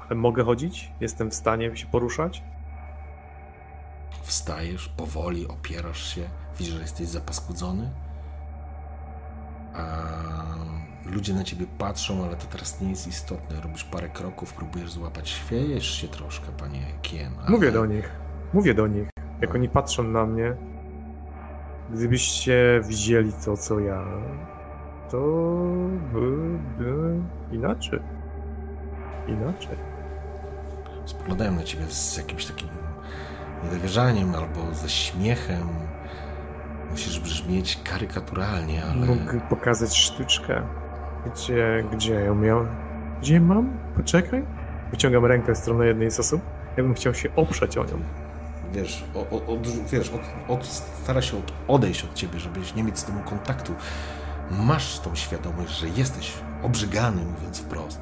Ale 0.00 0.14
mogę 0.14 0.44
chodzić? 0.44 0.92
Jestem 1.00 1.30
w 1.30 1.34
stanie 1.34 1.76
się 1.76 1.86
poruszać? 1.86 2.42
Wstajesz 4.22 4.88
powoli, 4.88 5.48
opierasz 5.48 6.14
się, 6.14 6.30
widzisz, 6.58 6.74
że 6.74 6.80
jesteś 6.80 7.08
zapaskudzony 7.08 7.90
ludzie 11.04 11.34
na 11.34 11.44
ciebie 11.44 11.66
patrzą, 11.78 12.24
ale 12.24 12.36
to 12.36 12.46
teraz 12.46 12.80
nie 12.80 12.90
jest 12.90 13.06
istotne. 13.06 13.60
Robisz 13.60 13.84
parę 13.84 14.08
kroków, 14.08 14.52
próbujesz 14.52 14.92
złapać, 14.92 15.28
świejesz 15.28 16.00
się 16.00 16.08
troszkę, 16.08 16.46
panie 16.52 16.86
Kien. 17.02 17.32
Ale... 17.40 17.50
Mówię 17.50 17.72
do 17.72 17.86
nich, 17.86 18.10
mówię 18.52 18.74
do 18.74 18.86
nich, 18.86 19.08
jak 19.40 19.50
no. 19.50 19.56
oni 19.56 19.68
patrzą 19.68 20.02
na 20.02 20.26
mnie. 20.26 20.54
Gdybyście 21.90 22.80
widzieli 22.88 23.32
to, 23.44 23.56
co 23.56 23.80
ja, 23.80 24.04
to 25.10 25.18
by 26.12 27.20
inaczej. 27.52 28.00
Inaczej. 29.28 29.76
Spoglądają 31.04 31.52
na 31.52 31.62
ciebie 31.62 31.86
z 31.86 32.16
jakimś 32.16 32.46
takim 32.46 32.68
niedowierzaniem 33.64 34.34
albo 34.34 34.74
ze 34.74 34.88
śmiechem 34.88 35.68
Musisz 36.90 37.20
brzmieć 37.20 37.78
karykaturalnie, 37.84 38.84
ale... 38.84 39.06
Mógł 39.06 39.40
pokazać 39.48 39.96
sztuczkę. 39.96 40.62
Gdzie, 41.26 41.84
gdzie 41.92 42.14
ją 42.14 42.34
miał? 42.34 42.66
Gdzie 43.20 43.40
mam? 43.40 43.78
Poczekaj. 43.96 44.42
Wyciągam 44.90 45.24
rękę 45.24 45.54
w 45.54 45.58
stronę 45.58 45.86
jednej 45.86 46.10
z 46.10 46.20
osób. 46.20 46.40
Ja 46.76 46.82
bym 46.82 46.94
chciał 46.94 47.14
się 47.14 47.34
oprzeć 47.36 47.78
o 47.78 47.84
nią. 47.84 47.98
Wiesz, 48.72 49.04
o, 49.14 49.18
o, 49.18 49.46
od, 49.46 49.68
wiesz 49.90 50.10
od, 50.10 50.20
od, 50.48 50.66
stara 50.66 51.22
się 51.22 51.38
od, 51.38 51.52
odejść 51.68 52.04
od 52.04 52.14
ciebie, 52.14 52.40
żebyś 52.40 52.74
nie 52.74 52.84
mieć 52.84 52.98
z 52.98 53.04
tobą 53.04 53.22
kontaktu. 53.22 53.74
Masz 54.50 54.98
tą 54.98 55.14
świadomość, 55.14 55.78
że 55.78 55.88
jesteś 55.88 56.32
obrzygany, 56.62 57.24
mówiąc 57.24 57.60
wprost. 57.60 58.00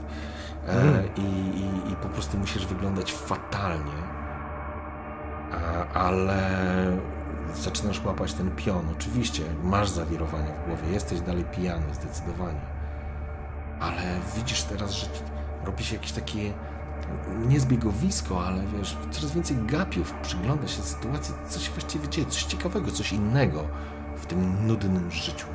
E, 0.68 0.72
mm. 0.72 1.04
i, 1.16 1.20
i, 1.20 1.92
I 1.92 1.96
po 1.96 2.08
prostu 2.08 2.38
musisz 2.38 2.66
wyglądać 2.66 3.12
fatalnie. 3.12 3.92
A, 5.52 5.98
ale 5.98 6.38
zaczynasz 7.54 8.04
łapać 8.04 8.32
ten 8.34 8.50
pion. 8.50 8.88
Oczywiście 8.92 9.42
masz 9.62 9.88
zawirowania 9.88 10.52
w 10.52 10.66
głowie, 10.66 10.92
jesteś 10.92 11.20
dalej 11.20 11.44
pijany, 11.44 11.94
zdecydowanie. 11.94 12.60
Ale 13.80 14.02
widzisz 14.36 14.62
teraz, 14.62 14.92
że 14.92 15.06
robi 15.64 15.84
się 15.84 15.96
jakieś 15.96 16.12
takie 16.12 16.52
nie 17.46 17.60
zbiegowisko, 17.60 18.46
ale 18.46 18.62
wiesz, 18.78 18.96
coraz 19.10 19.34
więcej 19.34 19.56
gapiów 19.56 20.14
przygląda 20.22 20.68
się 20.68 20.82
sytuacji, 20.82 21.34
coś 21.48 21.70
właściwie 21.70 22.08
dzieje, 22.08 22.26
coś 22.26 22.42
ciekawego, 22.42 22.90
coś 22.90 23.12
innego 23.12 23.64
w 24.16 24.26
tym 24.26 24.66
nudnym 24.66 25.10
życiu. 25.10 25.46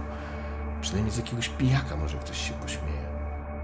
Przynajmniej 0.82 1.14
z 1.14 1.18
jakiegoś 1.18 1.50
pijaka 1.50 1.96
może 1.96 2.18
ktoś 2.18 2.38
się 2.38 2.54
pośmieje. 2.54 3.04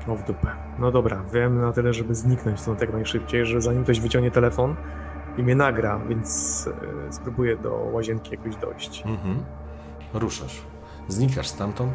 O 0.08 0.16
w 0.16 0.24
dupę. 0.24 0.48
No 0.80 0.92
dobra, 0.92 1.24
wiem 1.34 1.62
na 1.62 1.72
tyle, 1.72 1.94
żeby 1.94 2.16
zniknąć 2.16 2.60
stąd 2.60 2.82
jak 2.82 2.94
najszybciej, 2.94 3.46
że 3.46 3.62
zanim 3.62 3.84
ktoś 3.84 4.00
wyciągnie 4.00 4.32
telefon 4.32 4.76
i 5.40 5.44
mnie 5.44 5.56
nagra, 5.56 6.00
więc 6.10 6.70
e, 7.08 7.14
spróbuję 7.14 7.58
do 7.58 7.72
łazienki 7.72 8.32
jakoś 8.32 8.56
dojść. 8.56 9.04
Mhm. 9.06 9.44
Ruszasz. 10.14 10.62
Znikasz 11.08 11.48
stamtąd, 11.48 11.94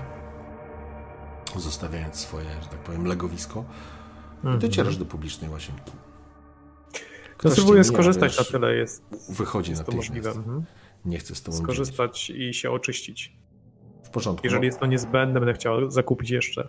zostawiając 1.57 2.17
swoje, 2.17 2.47
że 2.63 2.69
tak 2.69 2.79
powiem, 2.79 3.07
legowisko. 3.07 3.65
I 4.57 4.59
docierasz 4.59 4.97
do 4.97 5.05
publicznej 5.05 5.51
łazienki. 5.51 5.93
To 6.93 6.99
Ktoś 7.37 7.53
spróbuję 7.53 7.85
cię 7.85 7.91
mija, 7.91 7.93
skorzystać 7.93 8.37
wiesz, 8.37 8.53
na 8.53 8.59
tyle 8.59 8.75
jest, 8.75 9.05
Wychodzi 9.29 9.71
jest 9.71 9.85
to 9.85 9.93
natychmiast. 9.93 10.09
możliwe. 10.09 10.31
Mhm. 10.31 10.65
Nie 11.05 11.19
chce 11.19 11.35
z 11.35 11.43
tobą 11.43 11.57
dzielić. 11.57 11.65
Skorzystać 11.65 12.31
i 12.31 12.55
się 12.55 12.71
oczyścić. 12.71 13.37
W 14.05 14.11
porządku. 14.11 14.47
Jeżeli 14.47 14.61
no. 14.61 14.67
jest 14.67 14.81
to 14.81 14.87
niezbędne, 14.87 15.41
będę 15.41 15.55
chciał 15.55 15.91
zakupić 15.91 16.31
jeszcze 16.31 16.69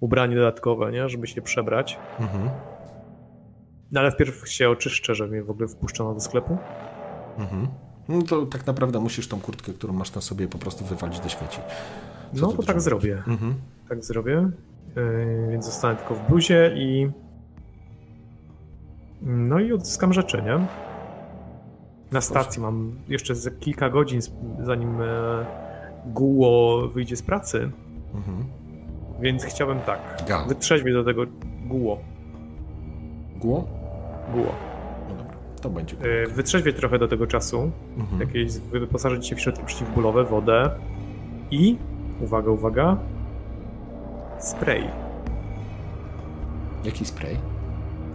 ubranie 0.00 0.36
dodatkowe, 0.36 0.92
nie? 0.92 1.08
żeby 1.08 1.26
się 1.26 1.42
przebrać. 1.42 1.98
Mhm. 2.20 2.50
No 3.92 4.00
ale 4.00 4.10
wpierw 4.10 4.48
się 4.48 4.70
oczyszczę, 4.70 5.14
żeby 5.14 5.30
mnie 5.30 5.42
w 5.42 5.50
ogóle 5.50 5.68
wpuszczono 5.68 6.14
do 6.14 6.20
sklepu. 6.20 6.58
Mhm. 7.38 7.68
No 8.08 8.22
to 8.22 8.46
tak 8.46 8.66
naprawdę 8.66 9.00
musisz 9.00 9.28
tą 9.28 9.40
kurtkę, 9.40 9.72
którą 9.72 9.92
masz 9.92 10.14
na 10.14 10.20
sobie, 10.20 10.48
po 10.48 10.58
prostu 10.58 10.84
wywalić 10.84 11.20
do 11.20 11.28
śmieci. 11.28 11.58
Co 12.34 12.46
No 12.46 12.52
to 12.52 12.62
tak 12.62 12.80
zrobię. 12.80 13.22
Mhm. 13.26 13.54
Tak 13.88 14.04
zrobię. 14.04 14.50
Yy, 14.96 15.48
więc 15.50 15.64
zostanę 15.64 15.96
tylko 15.96 16.14
w 16.14 16.28
bluzie 16.28 16.72
i. 16.76 17.10
No 19.22 19.60
i 19.60 19.72
odzyskam 19.72 20.12
rzeczy, 20.12 20.42
nie? 20.42 20.66
Na 22.12 22.20
stacji 22.20 22.62
mam 22.62 22.98
jeszcze 23.08 23.34
za 23.34 23.50
kilka 23.50 23.90
godzin, 23.90 24.20
zanim 24.62 25.00
e, 25.02 25.46
Guło 26.06 26.88
wyjdzie 26.88 27.16
z 27.16 27.22
pracy, 27.22 27.70
Mhm. 28.14 28.44
więc 29.20 29.44
chciałbym 29.44 29.78
tak. 29.80 30.24
Gal. 30.28 30.48
Wytrzeźwieć 30.48 30.94
do 30.94 31.04
tego 31.04 31.22
Guło. 31.66 31.98
Gło? 33.36 33.81
Guło. 34.32 34.54
No 35.08 35.14
dobra, 35.14 35.36
to 35.60 35.70
będzie. 35.70 35.96
Yy, 35.96 36.26
wytrzeźwieć 36.26 36.76
trochę 36.76 36.98
do 36.98 37.08
tego 37.08 37.26
czasu. 37.26 37.70
Mhm. 37.98 38.20
Jakieś 38.20 38.52
wyposażyć 38.58 39.26
się 39.26 39.36
w 39.36 39.40
środki 39.40 39.64
przeciwbólowe, 39.64 40.24
wodę 40.24 40.70
i. 41.50 41.76
Uwaga, 42.20 42.50
uwaga. 42.50 42.96
Spray. 44.38 44.88
Jaki 46.84 47.04
spray? 47.04 47.36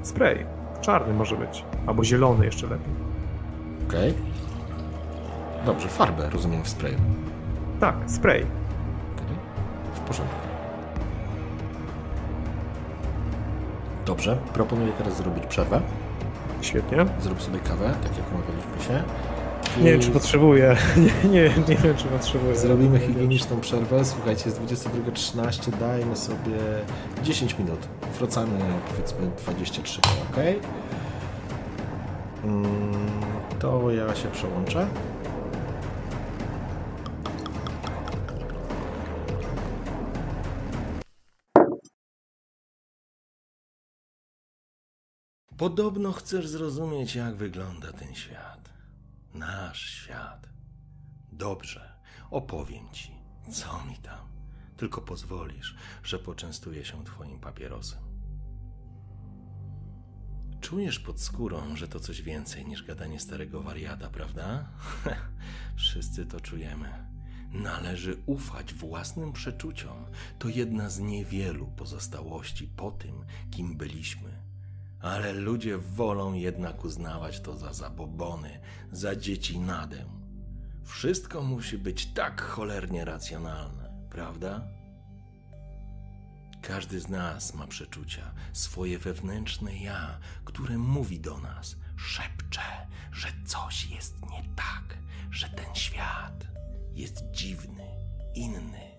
Spray. 0.03 0.45
Czarny 0.81 1.13
może 1.13 1.35
być. 1.35 1.63
Albo 1.87 2.03
zielony 2.03 2.45
jeszcze 2.45 2.67
lepiej. 2.67 2.93
Okej. 3.87 4.13
Dobrze, 5.65 5.87
farbę 5.87 6.29
rozumiem 6.29 6.63
w 6.63 6.69
sprayu. 6.69 6.95
Tak, 7.79 7.95
spray. 8.07 8.45
Okej. 9.15 9.37
W 9.95 9.99
porządku. 9.99 10.46
Dobrze, 14.07 14.37
proponuję 14.53 14.91
teraz 14.97 15.17
zrobić 15.17 15.45
przerwę. 15.45 15.81
Świetnie. 16.61 17.05
Zrób 17.19 17.41
sobie 17.41 17.59
kawę, 17.59 17.93
tak 18.03 18.17
jak 18.17 18.25
umawialiśmy 18.31 18.87
się. 18.87 19.03
I 19.79 19.83
Nie 19.83 19.91
wiem, 19.91 20.01
czy 20.01 20.11
potrzebuję. 20.11 20.75
Nie, 21.23 21.29
nie, 21.29 21.41
nie 21.69 21.75
wiem, 21.75 21.95
czy 21.97 22.05
potrzebuję. 22.05 22.55
Zrobimy 22.55 22.99
higieniczną 22.99 23.59
przerwę. 23.59 24.05
Słuchajcie, 24.05 24.43
jest 24.45 24.61
22.13, 24.61 25.71
dajmy 25.79 26.15
sobie 26.15 26.57
10 27.23 27.59
minut. 27.59 27.79
Wracamy 28.19 28.59
powiedzmy 28.91 29.19
23, 29.43 30.01
ok? 30.01 30.37
Mm, 32.43 32.63
To 33.59 33.91
ja 33.91 34.15
się 34.15 34.27
przełączę. 34.27 34.87
Podobno 45.57 46.11
chcesz 46.11 46.47
zrozumieć, 46.47 47.15
jak 47.15 47.35
wygląda 47.35 47.93
ten 47.93 48.15
świat. 48.15 48.69
Nasz 49.33 49.89
świat. 49.89 50.49
Dobrze, 51.31 51.93
opowiem 52.31 52.89
ci, 52.91 53.11
co 53.51 53.85
mi 53.85 53.97
tam. 53.97 54.27
Tylko 54.77 55.01
pozwolisz, 55.01 55.75
że 56.03 56.19
poczęstuję 56.19 56.85
się 56.85 57.03
twoim 57.03 57.39
papierosem. 57.39 57.99
Czujesz 60.61 60.99
pod 60.99 61.21
skórą, 61.21 61.75
że 61.75 61.87
to 61.87 61.99
coś 61.99 62.21
więcej 62.21 62.65
niż 62.65 62.83
gadanie 62.83 63.19
starego 63.19 63.61
wariata, 63.61 64.09
prawda? 64.09 64.69
Wszyscy 65.75 66.25
to 66.25 66.39
czujemy. 66.39 67.07
Należy 67.51 68.23
ufać 68.25 68.73
własnym 68.73 69.33
przeczuciom. 69.33 70.05
To 70.39 70.49
jedna 70.49 70.89
z 70.89 70.99
niewielu 70.99 71.67
pozostałości 71.67 72.67
po 72.67 72.91
tym, 72.91 73.25
kim 73.51 73.77
byliśmy. 73.77 74.46
Ale 75.01 75.33
ludzie 75.33 75.77
wolą 75.77 76.33
jednak 76.33 76.85
uznawać 76.85 77.39
to 77.39 77.57
za 77.57 77.73
zabobony, 77.73 78.59
za 78.91 79.15
dzieci 79.15 79.59
nadę. 79.59 80.05
Wszystko 80.83 81.41
musi 81.41 81.77
być 81.77 82.05
tak 82.05 82.41
cholernie 82.41 83.05
racjonalne, 83.05 84.07
prawda? 84.09 84.67
Każdy 86.61 86.99
z 86.99 87.09
nas 87.09 87.53
ma 87.53 87.67
przeczucia, 87.67 88.31
swoje 88.53 88.99
wewnętrzne 88.99 89.77
ja, 89.77 90.19
które 90.45 90.77
mówi 90.77 91.19
do 91.19 91.37
nas, 91.37 91.75
szepcze, 91.97 92.87
że 93.11 93.27
coś 93.45 93.89
jest 93.89 94.21
nie 94.21 94.43
tak, 94.55 94.97
że 95.31 95.49
ten 95.49 95.75
świat 95.75 96.47
jest 96.93 97.23
dziwny, 97.31 97.87
inny, 98.35 98.91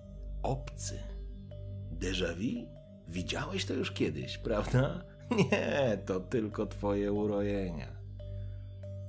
obcy. 0.42 0.98
Déjà 1.92 2.34
vu? 2.34 2.68
Widziałeś 3.08 3.64
to 3.64 3.74
już 3.74 3.92
kiedyś, 3.92 4.38
prawda? 4.38 5.04
Nie, 5.36 5.98
to 6.06 6.20
tylko 6.20 6.66
twoje 6.66 7.12
urojenia. 7.12 7.98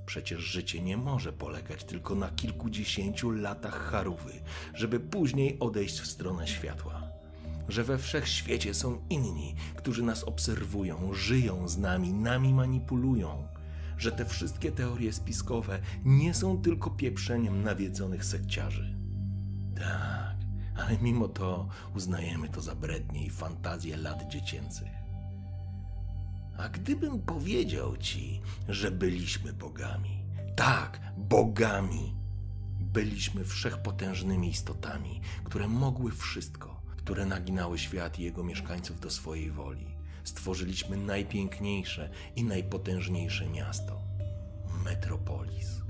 Przecież 0.06 0.40
życie 0.40 0.82
nie 0.82 0.96
może 0.96 1.32
polegać 1.32 1.84
tylko 1.84 2.14
na 2.14 2.30
kilkudziesięciu 2.30 3.30
latach 3.30 3.90
charówy, 3.90 4.32
żeby 4.74 5.00
później 5.00 5.58
odejść 5.60 6.00
w 6.00 6.06
stronę 6.06 6.48
światła. 6.48 7.02
Że 7.68 7.84
we 7.84 7.98
wszechświecie 7.98 8.74
są 8.74 8.98
inni, 9.10 9.54
którzy 9.76 10.02
nas 10.02 10.24
obserwują, 10.24 11.14
żyją 11.14 11.68
z 11.68 11.78
nami, 11.78 12.12
nami 12.12 12.54
manipulują. 12.54 13.48
Że 13.98 14.12
te 14.12 14.24
wszystkie 14.24 14.72
teorie 14.72 15.12
spiskowe 15.12 15.80
nie 16.04 16.34
są 16.34 16.62
tylko 16.62 16.90
pieprzeniem 16.90 17.62
nawiedzonych 17.62 18.24
sekciarzy. 18.24 18.96
Tak, 19.76 20.36
ale 20.76 20.98
mimo 20.98 21.28
to 21.28 21.68
uznajemy 21.96 22.48
to 22.48 22.60
za 22.60 22.74
brednie 22.74 23.26
i 23.26 23.30
fantazje 23.30 23.96
lat 23.96 24.28
dziecięcych. 24.28 24.99
A 26.60 26.68
gdybym 26.68 27.20
powiedział 27.20 27.96
ci, 27.96 28.40
że 28.68 28.90
byliśmy 28.90 29.52
bogami, 29.52 30.24
tak, 30.56 31.00
bogami, 31.16 32.14
byliśmy 32.80 33.44
wszechpotężnymi 33.44 34.48
istotami, 34.48 35.20
które 35.44 35.68
mogły 35.68 36.12
wszystko, 36.12 36.82
które 36.96 37.26
naginały 37.26 37.78
świat 37.78 38.18
i 38.18 38.22
jego 38.22 38.44
mieszkańców 38.44 39.00
do 39.00 39.10
swojej 39.10 39.50
woli. 39.50 39.96
Stworzyliśmy 40.24 40.96
najpiękniejsze 40.96 42.10
i 42.36 42.44
najpotężniejsze 42.44 43.48
miasto 43.48 44.02
metropolis, 44.84 45.82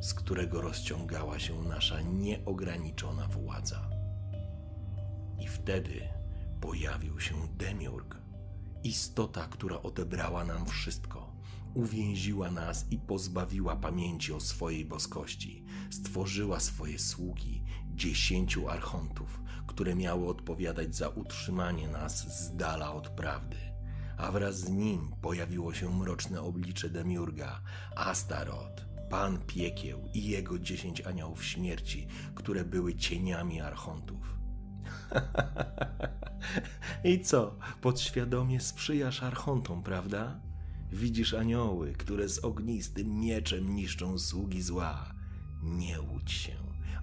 z 0.00 0.14
którego 0.14 0.60
rozciągała 0.60 1.38
się 1.38 1.62
nasza 1.62 2.00
nieograniczona 2.00 3.26
władza. 3.26 3.90
I 5.40 5.48
wtedy 5.48 6.08
pojawił 6.60 7.20
się 7.20 7.34
Demiurg, 7.56 8.23
istota, 8.84 9.48
która 9.48 9.82
odebrała 9.82 10.44
nam 10.44 10.66
wszystko, 10.66 11.32
uwięziła 11.74 12.50
nas 12.50 12.86
i 12.90 12.98
pozbawiła 12.98 13.76
pamięci 13.76 14.32
o 14.32 14.40
swojej 14.40 14.84
boskości, 14.84 15.64
stworzyła 15.90 16.60
swoje 16.60 16.98
sługi, 16.98 17.62
dziesięciu 17.94 18.68
archontów, 18.68 19.40
które 19.66 19.94
miały 19.94 20.28
odpowiadać 20.28 20.96
za 20.96 21.08
utrzymanie 21.08 21.88
nas 21.88 22.38
z 22.38 22.56
dala 22.56 22.92
od 22.92 23.08
prawdy. 23.08 23.56
A 24.16 24.32
wraz 24.32 24.58
z 24.58 24.68
nim 24.68 25.14
pojawiło 25.22 25.74
się 25.74 25.98
mroczne 25.98 26.42
oblicze 26.42 26.90
Demiurga, 26.90 27.60
Astaroth, 27.96 28.84
pan 29.10 29.38
piekieł 29.38 30.08
i 30.14 30.24
jego 30.24 30.58
dziesięć 30.58 31.00
aniołów 31.00 31.44
śmierci, 31.44 32.06
które 32.34 32.64
były 32.64 32.94
cieniami 32.94 33.60
archontów. 33.60 34.33
I 37.04 37.20
co? 37.20 37.56
Podświadomie 37.80 38.60
sprzyjasz 38.60 39.22
archontom, 39.22 39.82
prawda? 39.82 40.40
Widzisz 40.92 41.34
anioły, 41.34 41.92
które 41.92 42.28
z 42.28 42.38
ognistym 42.38 43.20
mieczem 43.20 43.74
niszczą 43.74 44.18
sługi 44.18 44.62
zła. 44.62 45.14
Nie 45.62 46.00
łudź 46.00 46.32
się. 46.32 46.52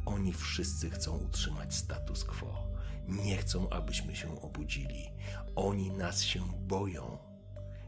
Oni 0.05 0.33
wszyscy 0.33 0.89
chcą 0.89 1.17
utrzymać 1.17 1.75
status 1.75 2.23
quo. 2.23 2.67
Nie 3.07 3.37
chcą, 3.37 3.69
abyśmy 3.69 4.15
się 4.15 4.41
obudzili. 4.41 5.09
Oni 5.55 5.91
nas 5.91 6.23
się 6.23 6.39
boją. 6.67 7.17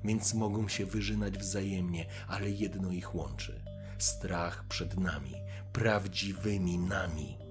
Więc 0.04 0.34
mogą 0.34 0.68
się 0.68 0.86
wyżynać 0.86 1.38
wzajemnie, 1.38 2.06
ale 2.28 2.50
jedno 2.50 2.92
ich 2.92 3.16
łączy: 3.16 3.62
strach 3.98 4.68
przed 4.68 4.98
nami, 4.98 5.34
prawdziwymi 5.74 6.78
nami. 6.78 7.43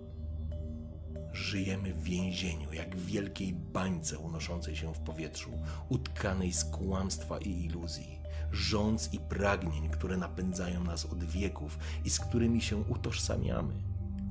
Żyjemy 1.32 1.94
w 1.94 2.02
więzieniu, 2.02 2.72
jak 2.72 2.96
w 2.96 3.06
wielkiej 3.06 3.52
bańce 3.52 4.18
unoszącej 4.18 4.76
się 4.76 4.94
w 4.94 4.98
powietrzu, 4.98 5.50
utkanej 5.88 6.52
z 6.52 6.64
kłamstwa 6.64 7.38
i 7.38 7.64
iluzji, 7.64 8.18
rządz 8.52 9.12
i 9.12 9.18
pragnień, 9.18 9.88
które 9.88 10.16
napędzają 10.16 10.84
nas 10.84 11.06
od 11.06 11.24
wieków 11.24 11.78
i 12.04 12.10
z 12.10 12.20
którymi 12.20 12.62
się 12.62 12.76
utożsamiamy. 12.76 13.74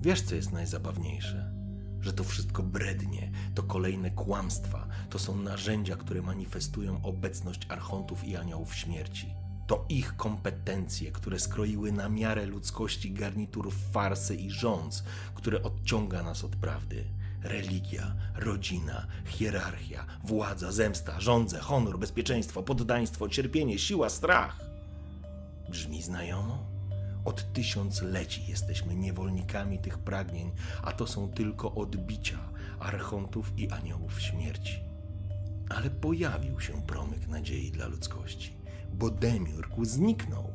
Wiesz, 0.01 0.21
co 0.21 0.35
jest 0.35 0.51
najzabawniejsze? 0.51 1.53
Że 1.99 2.13
to 2.13 2.23
wszystko 2.23 2.63
brednie, 2.63 3.31
to 3.55 3.63
kolejne 3.63 4.11
kłamstwa, 4.11 4.87
to 5.09 5.19
są 5.19 5.35
narzędzia, 5.35 5.95
które 5.95 6.21
manifestują 6.21 7.01
obecność 7.03 7.65
archontów 7.69 8.23
i 8.23 8.35
aniołów 8.35 8.75
śmierci. 8.75 9.40
To 9.67 9.85
ich 9.89 10.15
kompetencje, 10.15 11.11
które 11.11 11.39
skroiły 11.39 11.91
na 11.91 12.09
miarę 12.09 12.45
ludzkości 12.45 13.11
garnitur 13.11 13.73
farsy 13.73 14.35
i 14.35 14.49
rządz, 14.49 15.03
które 15.35 15.63
odciąga 15.63 16.23
nas 16.23 16.43
od 16.43 16.55
prawdy. 16.55 17.03
Religia, 17.43 18.15
rodzina, 18.35 19.07
hierarchia, 19.25 20.05
władza, 20.23 20.71
zemsta, 20.71 21.19
rządze, 21.19 21.59
honor, 21.59 21.99
bezpieczeństwo, 21.99 22.63
poddaństwo, 22.63 23.29
cierpienie, 23.29 23.79
siła, 23.79 24.09
strach. 24.09 24.59
Brzmi 25.69 26.01
znajomo? 26.01 26.71
Od 27.25 27.53
tysiącleci 27.53 28.45
jesteśmy 28.47 28.95
niewolnikami 28.95 29.79
tych 29.79 29.97
pragnień, 29.97 30.51
a 30.83 30.91
to 30.91 31.07
są 31.07 31.29
tylko 31.29 31.75
odbicia 31.75 32.39
archontów 32.79 33.59
i 33.59 33.71
aniołów 33.71 34.21
śmierci. 34.21 34.79
Ale 35.69 35.89
pojawił 35.89 36.59
się 36.59 36.81
promyk 36.81 37.27
nadziei 37.27 37.71
dla 37.71 37.87
ludzkości 37.87 38.60
bo 38.93 39.09
Demiurg 39.09 39.75
zniknął. 39.81 40.53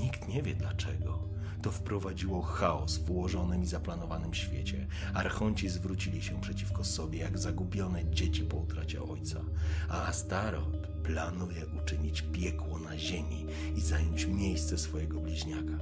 Nikt 0.00 0.28
nie 0.28 0.42
wie 0.42 0.54
dlaczego. 0.54 1.30
To 1.62 1.72
wprowadziło 1.72 2.42
chaos 2.42 2.98
w 2.98 3.10
ułożonym 3.10 3.62
i 3.62 3.66
zaplanowanym 3.66 4.34
świecie. 4.34 4.86
Archonci 5.14 5.68
zwrócili 5.68 6.22
się 6.22 6.40
przeciwko 6.40 6.84
sobie 6.84 7.18
jak 7.18 7.38
zagubione 7.38 8.10
dzieci 8.10 8.42
po 8.42 8.56
utracie 8.56 9.02
ojca, 9.02 9.40
a 9.88 10.06
Astaroth 10.06 10.88
planuje 11.02 11.66
uczynić 11.66 12.22
piekło 12.22 12.78
na 12.78 12.98
ziemi 12.98 13.46
i 13.76 13.80
zająć 13.80 14.26
miejsce 14.26 14.78
swojego 14.78 15.20
bliźniaka. 15.20 15.78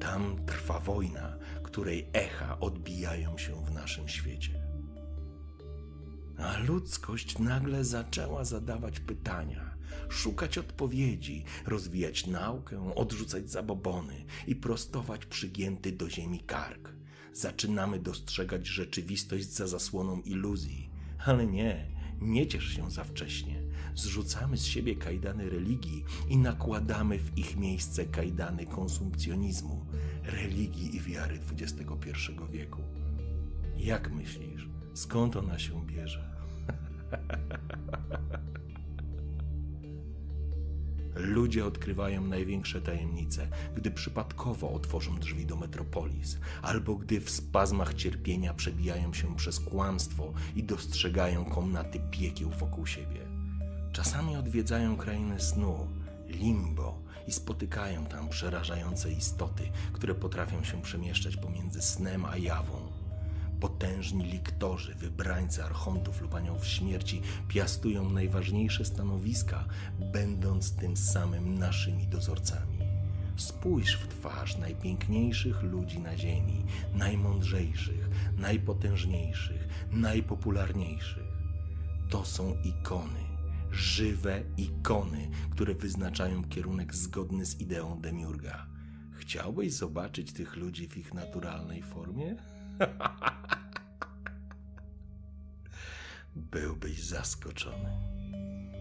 Tam 0.00 0.36
trwa 0.46 0.80
wojna, 0.80 1.36
której 1.62 2.08
echa 2.12 2.60
odbijają 2.60 3.38
się 3.38 3.64
w 3.64 3.70
naszym 3.70 4.08
świecie. 4.08 4.62
A 6.38 6.58
ludzkość 6.58 7.38
nagle 7.38 7.84
zaczęła 7.84 8.44
zadawać 8.44 9.00
pytania 9.00 9.65
szukać 10.08 10.58
odpowiedzi, 10.58 11.44
rozwijać 11.66 12.26
naukę, 12.26 12.94
odrzucać 12.94 13.50
zabobony 13.50 14.24
i 14.46 14.56
prostować 14.56 15.26
przygięty 15.26 15.92
do 15.92 16.10
ziemi 16.10 16.40
kark. 16.40 16.92
Zaczynamy 17.32 17.98
dostrzegać 17.98 18.66
rzeczywistość 18.66 19.52
za 19.52 19.66
zasłoną 19.66 20.20
iluzji, 20.20 20.90
ale 21.26 21.46
nie, 21.46 21.86
nie 22.20 22.46
ciesz 22.46 22.68
się 22.68 22.90
za 22.90 23.04
wcześnie. 23.04 23.62
Zrzucamy 23.94 24.56
z 24.56 24.64
siebie 24.64 24.96
kajdany 24.96 25.50
religii 25.50 26.04
i 26.28 26.36
nakładamy 26.36 27.18
w 27.18 27.38
ich 27.38 27.56
miejsce 27.56 28.04
kajdany 28.04 28.66
konsumpcjonizmu, 28.66 29.86
religii 30.22 30.96
i 30.96 31.00
wiary 31.00 31.40
XXI 31.52 31.82
wieku. 32.50 32.82
Jak 33.76 34.12
myślisz, 34.12 34.68
skąd 34.94 35.36
ona 35.36 35.58
się 35.58 35.86
bierze? 35.86 36.30
Ludzie 41.16 41.66
odkrywają 41.66 42.24
największe 42.24 42.80
tajemnice, 42.80 43.48
gdy 43.76 43.90
przypadkowo 43.90 44.72
otworzą 44.72 45.18
drzwi 45.18 45.46
do 45.46 45.56
metropolis, 45.56 46.38
albo 46.62 46.94
gdy 46.94 47.20
w 47.20 47.30
spazmach 47.30 47.94
cierpienia 47.94 48.54
przebijają 48.54 49.14
się 49.14 49.36
przez 49.36 49.60
kłamstwo 49.60 50.32
i 50.56 50.62
dostrzegają 50.62 51.44
komnaty 51.44 52.00
piekieł 52.10 52.50
wokół 52.50 52.86
siebie. 52.86 53.20
Czasami 53.92 54.36
odwiedzają 54.36 54.96
krainy 54.96 55.40
snu, 55.40 55.88
limbo 56.28 56.98
i 57.26 57.32
spotykają 57.32 58.06
tam 58.06 58.28
przerażające 58.28 59.12
istoty, 59.12 59.62
które 59.92 60.14
potrafią 60.14 60.64
się 60.64 60.82
przemieszczać 60.82 61.36
pomiędzy 61.36 61.82
snem 61.82 62.24
a 62.24 62.36
jawą 62.36 62.95
Potężni 63.60 64.24
liktorzy, 64.24 64.94
wybrańcy 64.94 65.64
archontów 65.64 66.20
lub 66.20 66.34
aniołów 66.34 66.66
śmierci 66.66 67.22
piastują 67.48 68.10
najważniejsze 68.10 68.84
stanowiska, 68.84 69.64
będąc 70.12 70.72
tym 70.72 70.96
samym 70.96 71.58
naszymi 71.58 72.06
dozorcami. 72.06 72.78
Spójrz 73.36 73.96
w 73.96 74.08
twarz 74.08 74.58
najpiękniejszych 74.58 75.62
ludzi 75.62 75.98
na 75.98 76.16
ziemi, 76.16 76.64
najmądrzejszych, 76.94 78.08
najpotężniejszych, 78.38 79.68
najpopularniejszych. 79.90 81.36
To 82.10 82.24
są 82.24 82.56
ikony, 82.64 83.20
żywe 83.70 84.42
ikony, 84.56 85.30
które 85.50 85.74
wyznaczają 85.74 86.44
kierunek 86.44 86.94
zgodny 86.94 87.46
z 87.46 87.60
ideą 87.60 88.00
Demiurga. 88.00 88.66
Chciałbyś 89.12 89.72
zobaczyć 89.72 90.32
tych 90.32 90.56
ludzi 90.56 90.88
w 90.88 90.96
ich 90.96 91.14
naturalnej 91.14 91.82
formie? 91.82 92.36
Byłbyś 96.52 97.02
zaskoczony. 97.02 97.90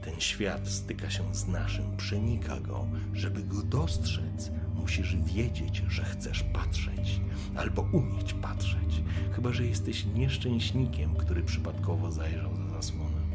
Ten 0.02 0.20
świat 0.20 0.68
styka 0.68 1.10
się 1.10 1.36
z 1.36 1.48
naszym, 1.48 1.98
przenika 1.98 2.60
go. 2.60 2.88
Żeby 3.14 3.44
go 3.44 3.64
dostrzec, 3.64 4.52
musisz 4.76 5.16
wiedzieć, 5.16 5.84
że 5.88 6.04
chcesz 6.04 6.44
patrzeć, 6.44 7.22
albo 7.56 7.82
umieć 7.82 8.34
patrzeć, 8.34 9.04
chyba 9.32 9.54
że 9.54 9.66
jesteś 9.66 10.06
nieszczęśnikiem, 10.06 11.16
który 11.16 11.44
przypadkowo 11.44 12.12
zajrzał 12.12 12.56
za 12.56 12.70
zasłonę. 12.70 13.26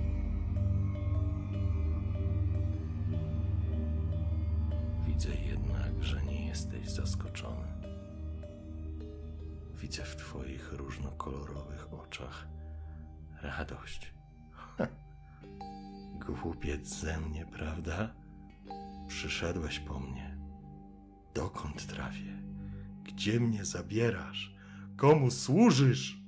Widzę 5.06 5.30
jednak, 5.48 6.04
że 6.04 6.22
nie 6.22 6.46
jesteś 6.46 6.90
zaskoczony. 6.90 7.70
Widzę 9.80 10.04
w 10.04 10.16
Twoich 10.16 10.49
różnokolorowych 11.20 11.92
oczach 11.92 12.46
radość. 13.42 14.14
Głupiec 16.26 16.88
ze 16.88 17.20
mnie, 17.20 17.46
prawda? 17.46 18.14
Przyszedłeś 19.08 19.78
po 19.78 20.00
mnie. 20.00 20.38
Dokąd 21.34 21.86
trafię? 21.86 22.42
Gdzie 23.02 23.40
mnie 23.40 23.64
zabierasz? 23.64 24.54
Komu 24.96 25.30
służysz? 25.30 26.19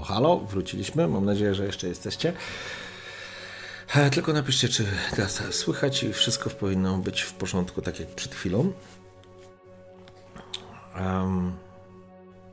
Halo, 0.00 0.20
halo, 0.20 0.36
wróciliśmy. 0.36 1.08
Mam 1.08 1.24
nadzieję, 1.24 1.54
że 1.54 1.66
jeszcze 1.66 1.88
jesteście. 1.88 2.32
E, 3.94 4.10
tylko 4.10 4.32
napiszcie, 4.32 4.68
czy 4.68 4.86
teraz 5.10 5.42
słychać 5.54 6.02
i 6.02 6.12
wszystko 6.12 6.50
powinno 6.50 6.98
być 6.98 7.22
w 7.22 7.32
porządku, 7.32 7.82
tak 7.82 8.00
jak 8.00 8.08
przed 8.08 8.34
chwilą. 8.34 8.72
Um, 11.00 11.52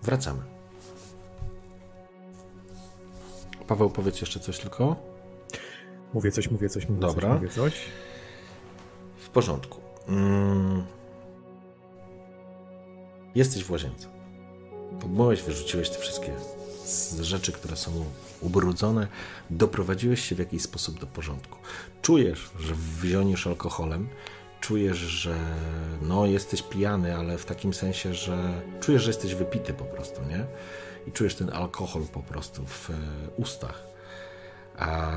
wracamy. 0.02 0.42
Paweł, 3.68 3.90
powiedz 3.90 4.22
jeszcze 4.22 4.40
coś 4.40 4.60
tylko. 4.60 4.96
Mówię 6.14 6.32
coś, 6.32 6.52
mówię 6.52 6.70
coś, 6.70 6.90
mówię 6.90 7.02
Dobra. 7.02 7.30
coś, 7.30 7.42
mówię 7.42 7.50
coś. 7.50 7.74
W 9.18 9.30
porządku. 9.30 9.82
Mm. 10.08 10.84
Jesteś 13.36 13.64
w 13.64 13.72
łazience. 13.72 14.08
Obmyłeś, 15.04 15.42
wyrzuciłeś 15.42 15.90
te 15.90 16.00
wszystkie 16.00 16.34
rzeczy, 17.22 17.52
które 17.52 17.76
są 17.76 18.06
ubrudzone, 18.42 19.08
doprowadziłeś 19.50 20.30
się 20.30 20.36
w 20.36 20.40
jakiś 20.40 20.62
sposób 20.62 21.00
do 21.00 21.08
porządku. 21.08 21.58
Czujesz, 22.02 22.50
że 22.60 22.76
wzionisz 22.76 23.48
alkoholem, 23.48 24.08
czujesz, 24.62 24.98
że 24.98 25.36
no 26.02 26.26
jesteś 26.26 26.62
pijany, 26.62 27.16
ale 27.16 27.38
w 27.38 27.46
takim 27.46 27.74
sensie, 27.74 28.14
że 28.14 28.62
czujesz, 28.80 29.04
że 29.04 29.10
jesteś 29.10 29.36
wypity 29.36 29.74
po 29.74 29.86
prostu, 29.86 30.22
nie? 30.30 30.46
I 31.08 31.12
czujesz 31.12 31.36
ten 31.36 31.50
alkohol 31.50 32.04
po 32.14 32.20
prostu 32.20 32.66
w 32.66 32.90
e, 32.90 32.94
ustach. 33.38 33.84
A 34.78 35.12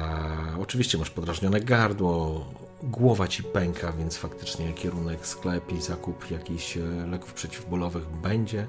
oczywiście 0.61 0.99
masz 0.99 1.11
podrażnione 1.11 1.61
gardło, 1.61 2.47
głowa 2.83 3.29
ci 3.29 3.43
pęka, 3.43 3.93
więc 3.93 4.17
faktycznie 4.17 4.73
kierunek 4.73 5.27
sklep 5.27 5.73
i 5.73 5.83
zakup 5.83 6.31
jakichś 6.31 6.77
e, 6.77 6.81
leków 7.11 7.35
przeciwbólowych 7.35 8.09
będzie 8.09 8.67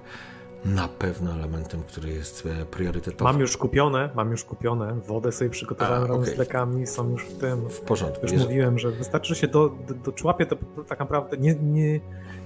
na 0.65 0.88
pewno 0.88 1.31
elementem, 1.34 1.84
który 1.84 2.10
jest 2.10 2.45
e, 2.61 2.65
priorytetowy. 2.65 3.23
Mam 3.23 3.40
już 3.40 3.57
kupione, 3.57 4.10
mam 4.15 4.31
już 4.31 4.44
kupione. 4.44 4.94
Wodę 5.07 5.31
sobie 5.31 5.49
przygotowałem 5.49 6.11
A, 6.11 6.14
okej. 6.15 6.36
z 6.36 6.38
lekami, 6.38 6.88
są 6.88 7.10
już 7.10 7.26
w 7.26 7.38
tym. 7.38 7.69
W 7.69 7.80
porządku. 7.81 8.22
Już 8.22 8.31
Jeże- 8.31 8.45
mówiłem, 8.45 8.80
że 8.80 8.91
wystarczy, 8.91 9.30
że 9.36 9.41
się 9.41 9.48
do, 9.48 9.69
do, 9.88 9.94
doczłapię, 9.94 10.45
to 10.45 10.56
tak 10.88 10.99
naprawdę 10.99 11.38
nie, 11.38 11.56
nie, 11.56 11.99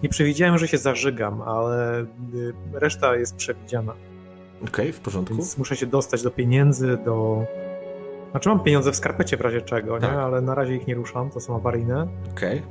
nie 0.03 0.09
przewidziałem, 0.09 0.57
że 0.57 0.67
się 0.67 0.77
zażygam, 0.77 1.41
ale 1.41 2.01
y, 2.01 2.05
reszta 2.73 3.15
jest 3.15 3.35
przewidziana. 3.35 3.93
Okej, 4.67 4.93
w 4.93 4.99
porządku. 4.99 5.35
Więc 5.35 5.57
muszę 5.57 5.75
się 5.75 5.85
dostać 5.85 6.23
do 6.23 6.31
pieniędzy, 6.31 6.97
do... 7.05 7.45
Znaczy 8.31 8.49
mam 8.49 8.59
pieniądze 8.59 8.91
w 8.91 8.95
skarpecie 8.95 9.37
w 9.37 9.41
razie 9.41 9.61
czego, 9.61 9.99
Tak. 9.99 10.11
nie? 10.11 10.17
ale 10.19 10.41
na 10.41 10.55
razie 10.55 10.75
ich 10.75 10.87
nie 10.87 10.95
ruszam, 10.95 11.29
to 11.29 11.39
są 11.39 11.55
awaryjne. 11.55 12.07
Okej. 12.31 12.61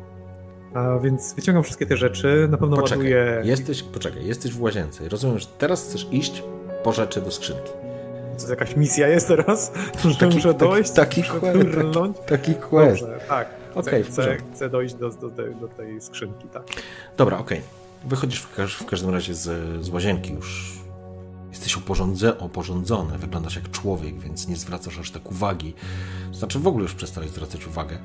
A 0.75 0.99
więc 0.99 1.35
wyciągam 1.35 1.63
wszystkie 1.63 1.87
te 1.87 1.97
rzeczy, 1.97 2.49
na 2.51 2.59
pewno 2.59 2.77
Poczekaj, 2.77 2.99
ładuję... 2.99 3.43
jesteś, 3.45 3.83
poczekaj, 3.83 4.27
jesteś 4.27 4.53
w 4.53 4.63
łazience. 4.63 5.09
Rozumiem, 5.09 5.39
że 5.39 5.47
teraz 5.59 5.85
chcesz 5.85 6.07
iść 6.11 6.43
po 6.85 6.93
rzeczy 6.93 7.21
do 7.21 7.31
skrzynki. 7.31 7.71
To 8.45 8.51
jakaś 8.51 8.77
misja 8.77 9.09
jest 9.09 9.29
teraz, 9.29 9.73
że 10.05 10.15
Taki- 10.15 10.35
muszę 10.35 10.55
taki- 10.55 10.71
dojść, 10.71 10.91
taki 10.91 11.23
quest, 11.23 11.59
brnąć. 11.59 12.17
Taki 12.27 12.55
quest. 12.55 13.01
Dobrze, 13.03 13.21
tak. 13.29 13.49
W 13.77 14.09
chcę, 14.09 14.37
chcę, 14.55 14.71
dojść 14.71 14.95
do, 14.95 15.11
do, 15.11 15.31
tej- 15.31 15.55
do 15.55 15.69
tej 15.69 16.01
skrzynki, 16.01 16.49
tak. 16.49 16.63
Dobra, 17.17 17.39
okej. 17.39 17.61
Wychodzisz 18.05 18.41
w, 18.41 18.55
każ, 18.55 18.77
w 18.77 18.87
każdym 18.87 19.11
razie 19.11 19.35
z, 19.35 19.51
z 19.85 19.89
łazienki 19.89 20.33
już. 20.33 20.79
Jesteś 21.51 21.77
oporządze, 21.77 22.39
oporządzony, 22.39 23.19
wyglądasz 23.19 23.57
jak 23.57 23.71
człowiek, 23.71 24.19
więc 24.19 24.49
nie 24.49 24.57
zwracasz 24.57 24.99
aż 24.99 25.11
tak 25.11 25.31
uwagi. 25.31 25.75
Znaczy 26.33 26.59
w 26.59 26.67
ogóle 26.67 26.83
już 26.83 26.95
przestałeś 26.95 27.31
zwracać 27.31 27.67
uwagę. 27.67 27.99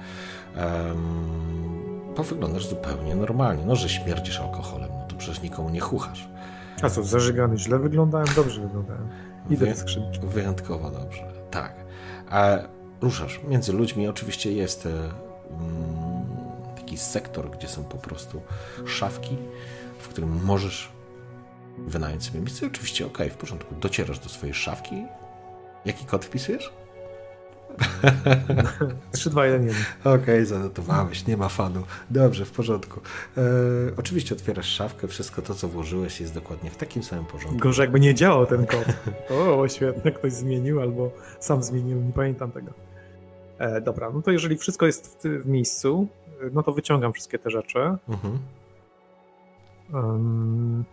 Um, 0.58 1.87
bo 2.18 2.24
wyglądasz 2.24 2.68
zupełnie 2.68 3.16
normalnie. 3.16 3.66
No, 3.66 3.76
że 3.76 3.90
śmierdzisz 3.90 4.40
alkoholem, 4.40 4.90
no 5.00 5.06
to 5.08 5.16
przecież 5.16 5.42
nikomu 5.42 5.70
nie 5.70 5.80
chuchasz. 5.80 6.28
A 6.82 6.90
co, 6.90 7.04
zażygany 7.04 7.58
źle 7.58 7.80
wyglądałem? 7.80 8.28
Dobrze 8.36 8.62
wyglądałem. 8.62 9.10
Idę 9.50 9.66
Wy- 9.66 9.76
skrzynki. 9.76 10.20
Wyjątkowo 10.24 10.92
dobrze, 10.92 11.34
tak. 11.52 11.76
A 12.30 12.58
ruszasz 13.02 13.40
między 13.48 13.74
ludźmi. 13.74 14.08
Oczywiście 14.08 14.52
jest 14.52 14.86
e, 14.86 14.90
mm, 14.90 16.26
taki 16.76 16.98
sektor, 16.98 17.50
gdzie 17.52 17.68
są 17.68 17.84
po 17.84 17.98
prostu 17.98 18.42
szafki, 18.86 19.38
w 20.00 20.08
którym 20.08 20.44
możesz 20.46 20.92
wynająć 21.78 22.26
sobie 22.26 22.40
miejsce. 22.40 22.68
Oczywiście, 22.68 23.06
okej, 23.06 23.30
w 23.30 23.38
porządku. 23.38 23.76
Docierasz 23.76 24.20
do 24.20 24.30
swojej 24.30 24.54
szafki. 24.56 25.06
Jaki 25.86 26.06
kod 26.06 26.26
wpisujesz? 26.26 26.74
3, 29.12 29.30
2, 29.30 29.46
1, 29.46 29.68
1. 29.68 29.84
Okej, 30.04 30.46
zanotowałeś, 30.46 31.28
nie 31.28 31.38
ma 31.38 31.50
fanu. 31.50 31.84
Dobrze, 32.10 32.46
w 32.46 32.52
porządku. 32.52 33.02
E, 33.38 33.42
oczywiście 33.98 34.36
otwierasz 34.36 34.68
szafkę, 34.68 35.08
wszystko 35.08 35.42
to, 35.42 35.54
co 35.54 35.68
włożyłeś, 35.68 36.22
jest 36.22 36.34
dokładnie 36.34 36.70
w 36.72 36.78
takim 36.78 37.04
samym 37.04 37.26
porządku. 37.26 37.60
Gorzej 37.60 37.84
jakby 37.84 38.00
nie 38.00 38.16
działał 38.16 38.46
ten 38.46 38.66
kod. 38.66 38.86
O, 39.30 39.68
świetnie, 39.68 40.12
ktoś 40.12 40.34
zmienił 40.34 40.82
albo 40.82 41.12
sam 41.40 41.64
zmienił, 41.64 42.02
nie 42.02 42.14
pamiętam 42.14 42.52
tego. 42.52 42.72
E, 43.58 43.82
dobra, 43.82 44.10
no 44.14 44.22
to 44.22 44.32
jeżeli 44.32 44.58
wszystko 44.58 44.86
jest 44.86 45.24
w, 45.24 45.44
w 45.44 45.48
miejscu, 45.48 46.08
e, 46.42 46.50
no 46.54 46.64
to 46.64 46.72
wyciągam 46.72 47.14
wszystkie 47.14 47.40
te 47.40 47.50
rzeczy. 47.50 47.80
Mhm. 48.10 48.40
Um, 49.94 50.84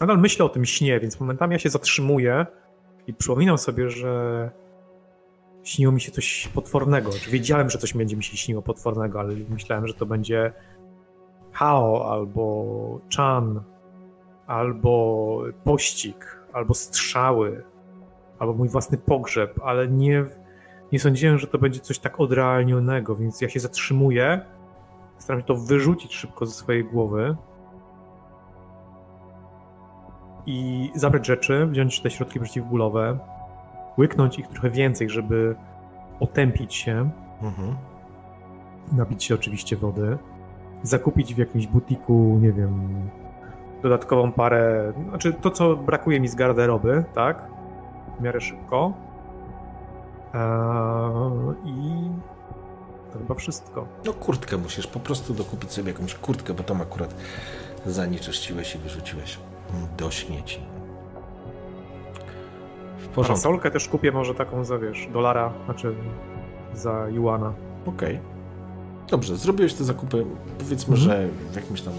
nadal 0.00 0.18
myślę 0.18 0.44
o 0.44 0.48
tym 0.48 0.64
śnie, 0.64 1.00
więc 1.00 1.20
momentami 1.20 1.52
ja 1.52 1.58
się 1.58 1.70
zatrzymuję 1.70 2.46
i 3.06 3.14
przypominam 3.14 3.58
sobie, 3.58 3.90
że 3.90 4.50
śniło 5.64 5.92
mi 5.92 6.00
się 6.00 6.12
coś 6.12 6.48
potwornego. 6.54 7.10
Czy 7.12 7.30
wiedziałem, 7.30 7.70
że 7.70 7.78
coś 7.78 7.94
będzie 7.94 8.16
mi 8.16 8.24
się 8.24 8.36
śniło 8.36 8.62
potwornego, 8.62 9.20
ale 9.20 9.34
myślałem, 9.48 9.86
że 9.86 9.94
to 9.94 10.06
będzie 10.06 10.52
Hao 11.52 12.12
albo 12.12 13.00
Chan, 13.16 13.62
albo 14.46 15.42
pościg, 15.64 16.40
albo 16.52 16.74
strzały, 16.74 17.64
albo 18.38 18.54
mój 18.54 18.68
własny 18.68 18.98
pogrzeb, 18.98 19.60
ale 19.64 19.88
nie, 19.88 20.24
nie 20.92 21.00
sądziłem, 21.00 21.38
że 21.38 21.46
to 21.46 21.58
będzie 21.58 21.80
coś 21.80 21.98
tak 21.98 22.20
odrealnionego, 22.20 23.16
więc 23.16 23.40
ja 23.40 23.48
się 23.48 23.60
zatrzymuję, 23.60 24.40
staram 25.18 25.40
się 25.40 25.46
to 25.46 25.54
wyrzucić 25.54 26.14
szybko 26.14 26.46
ze 26.46 26.52
swojej 26.52 26.84
głowy 26.84 27.36
i 30.46 30.90
zabrać 30.94 31.26
rzeczy, 31.26 31.66
wziąć 31.66 32.00
te 32.00 32.10
środki 32.10 32.40
przeciwbólowe, 32.40 33.18
łyknąć 33.98 34.38
ich 34.38 34.48
trochę 34.48 34.70
więcej, 34.70 35.08
żeby 35.10 35.56
otępić 36.20 36.74
się, 36.74 37.10
Mhm. 37.42 37.76
napić 38.92 39.24
się 39.24 39.34
oczywiście 39.34 39.76
wody, 39.76 40.18
zakupić 40.82 41.34
w 41.34 41.38
jakimś 41.38 41.66
butiku, 41.66 42.38
nie 42.42 42.52
wiem, 42.52 42.88
dodatkową 43.82 44.32
parę, 44.32 44.92
znaczy 45.08 45.32
to, 45.32 45.50
co 45.50 45.76
brakuje 45.76 46.20
mi 46.20 46.28
z 46.28 46.34
garderoby, 46.34 47.04
tak, 47.14 47.42
w 48.18 48.22
miarę 48.22 48.40
szybko. 48.40 48.92
Eee, 50.34 51.54
I 51.64 52.10
to 53.12 53.18
chyba 53.18 53.34
wszystko. 53.34 53.86
No 54.06 54.12
kurtkę 54.12 54.56
musisz 54.56 54.86
po 54.86 55.00
prostu 55.00 55.34
dokupić 55.34 55.72
sobie 55.72 55.92
jakąś 55.92 56.14
kurtkę, 56.14 56.54
bo 56.54 56.62
tam 56.62 56.80
akurat 56.80 57.14
zanieczyściłeś 57.86 58.74
i 58.74 58.78
wyrzuciłeś 58.78 59.38
do 59.98 60.10
śmieci. 60.10 60.60
Porządku. 63.14 63.42
Parasolkę 63.42 63.70
też 63.70 63.88
kupię 63.88 64.12
może 64.12 64.34
taką 64.34 64.64
za, 64.64 64.78
wiesz, 64.78 65.08
dolara, 65.12 65.52
znaczy 65.64 65.94
za 66.74 67.08
juana. 67.08 67.52
Okej. 67.86 68.20
Dobrze, 69.10 69.36
zrobiłeś 69.36 69.74
te 69.74 69.84
zakupy. 69.84 70.24
Powiedzmy, 70.58 70.96
Mhm. 70.96 71.10
że 71.10 71.28
w 71.52 71.56
jakimś 71.56 71.80
tam 71.82 71.92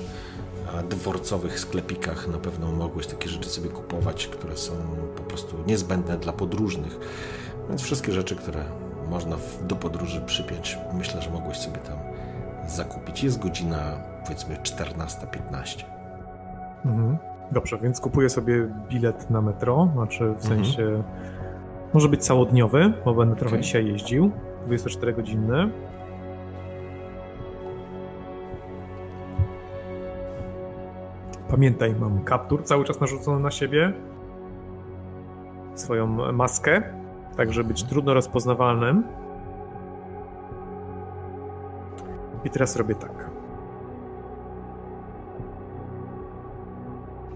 dworcowych 0.90 1.60
sklepikach 1.60 2.28
na 2.28 2.38
pewno 2.38 2.72
mogłeś 2.72 3.08
takie 3.08 3.30
rzeczy 3.30 3.50
sobie 3.50 3.70
kupować, 3.70 4.28
które 4.28 4.58
są 4.58 4.72
po 5.18 5.24
prostu 5.24 5.56
niezbędne 5.68 6.18
dla 6.18 6.34
podróżnych. 6.34 7.00
Więc 7.70 7.82
wszystkie 7.82 8.12
rzeczy, 8.12 8.36
które 8.36 8.64
można 9.10 9.36
do 9.62 9.76
podróży 9.76 10.22
przypiąć, 10.22 10.78
myślę, 10.94 11.22
że 11.22 11.30
mogłeś 11.30 11.58
sobie 11.58 11.78
tam 11.78 11.98
zakupić. 12.68 13.24
Jest 13.24 13.40
godzina 13.40 13.78
powiedzmy 14.24 14.56
14.15. 14.56 15.84
Mhm. 16.86 17.18
Dobrze, 17.52 17.78
więc 17.78 18.02
kupuję 18.02 18.30
sobie 18.30 18.68
bilet 18.90 19.30
na 19.30 19.42
metro, 19.42 19.90
znaczy 19.94 20.24
w 20.24 20.28
Mhm. 20.28 20.42
sensie 20.66 21.04
może 21.94 22.10
być 22.10 22.24
całodniowy, 22.26 22.94
bo 23.06 23.14
będę 23.14 23.36
trochę 23.36 23.60
dzisiaj 23.60 23.88
jeździł, 23.88 24.32
24-godzinny. 24.68 25.70
Pamiętaj, 31.50 31.96
mam 32.00 32.24
kaptur 32.24 32.64
cały 32.64 32.86
czas 32.86 33.00
narzucony 33.00 33.40
na 33.40 33.52
siebie, 33.52 33.94
swoją 35.76 36.08
maskę, 36.34 36.82
tak 37.38 37.54
żeby 37.54 37.68
być 37.68 37.84
trudno 37.84 38.14
rozpoznawalnym. 38.14 39.04
I 42.46 42.50
teraz 42.50 42.76
robię 42.76 42.96
tak. 42.96 43.30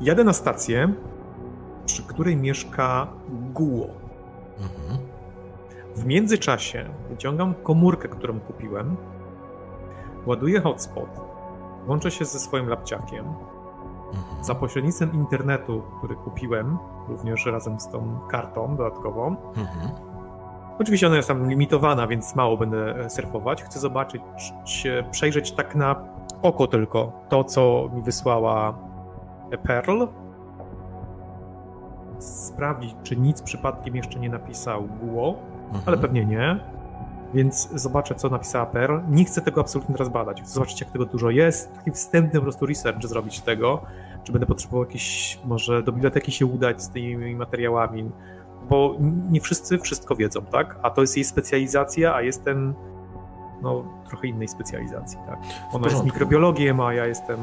Jadę 0.01 0.23
na 0.23 0.33
stację, 0.33 0.93
przy 1.85 2.03
której 2.03 2.37
mieszka 2.37 3.07
Guo. 3.53 3.87
Mhm. 4.57 5.07
W 5.95 6.05
międzyczasie 6.05 6.89
wyciągam 7.09 7.53
komórkę, 7.53 8.07
którą 8.07 8.39
kupiłem, 8.39 8.95
ładuję 10.25 10.61
hotspot, 10.61 11.21
łączę 11.87 12.11
się 12.11 12.25
ze 12.25 12.39
swoim 12.39 12.69
lapciakiem 12.69 13.25
Mhm. 14.13 14.43
Za 14.43 14.55
pośrednictwem 14.55 15.13
internetu, 15.13 15.83
który 15.97 16.15
kupiłem, 16.15 16.77
również 17.07 17.45
razem 17.45 17.79
z 17.79 17.89
tą 17.89 18.19
kartą 18.29 18.75
dodatkową. 18.75 19.35
Mhm. 19.57 19.89
Oczywiście 20.79 21.07
ona 21.07 21.15
jest 21.15 21.27
tam 21.27 21.49
limitowana, 21.49 22.07
więc 22.07 22.35
mało 22.35 22.57
będę 22.57 22.95
e, 22.95 23.09
surfować. 23.09 23.63
Chcę 23.63 23.79
zobaczyć, 23.79 24.21
przejrzeć 25.11 25.51
tak 25.51 25.75
na 25.75 25.95
oko 26.41 26.67
tylko 26.67 27.11
to, 27.29 27.43
co 27.43 27.89
mi 27.93 28.01
wysłała 28.01 28.73
Pearl. 29.57 30.03
Sprawdzić, 32.19 32.95
czy 33.03 33.17
nic 33.17 33.41
przypadkiem 33.41 33.95
jeszcze 33.95 34.19
nie 34.19 34.29
napisał 34.29 34.83
Guo, 34.83 35.35
mhm. 35.65 35.83
ale 35.85 35.97
pewnie 35.97 36.25
nie. 36.25 36.59
Więc 37.33 37.69
zobaczę, 37.75 38.15
co 38.15 38.29
napisała 38.29 38.65
Pearl. 38.65 38.97
Nie 39.09 39.25
chcę 39.25 39.41
tego 39.41 39.61
absolutnie 39.61 39.95
teraz 39.95 40.09
badać. 40.09 40.41
Chcę 40.41 40.53
zobaczyć, 40.53 40.81
jak 40.81 40.91
tego 40.91 41.05
dużo 41.05 41.29
jest. 41.29 41.73
Taki 41.75 41.91
wstępny 41.91 42.39
po 42.39 42.43
prostu 42.43 42.65
research 42.65 43.05
zrobić 43.05 43.41
tego. 43.41 43.81
Czy 44.23 44.31
będę 44.31 44.47
potrzebował 44.47 44.85
jakieś, 44.85 45.39
może 45.45 45.83
do 45.83 45.91
biblioteki 45.91 46.31
się 46.31 46.45
udać 46.45 46.83
z 46.83 46.89
tymi 46.89 47.35
materiałami. 47.35 48.11
Bo 48.69 48.95
nie 49.29 49.41
wszyscy 49.41 49.77
wszystko 49.77 50.15
wiedzą, 50.15 50.41
tak? 50.41 50.79
A 50.81 50.89
to 50.89 51.01
jest 51.01 51.17
jej 51.17 51.23
specjalizacja, 51.23 52.15
a 52.15 52.21
jestem 52.21 52.73
no, 53.61 53.83
trochę 54.07 54.27
innej 54.27 54.47
specjalizacji, 54.47 55.19
tak? 55.27 55.39
Ona 55.73 55.87
jest 55.87 56.05
mikrobiologiem, 56.05 56.79
a 56.79 56.93
ja 56.93 57.05
jestem 57.05 57.39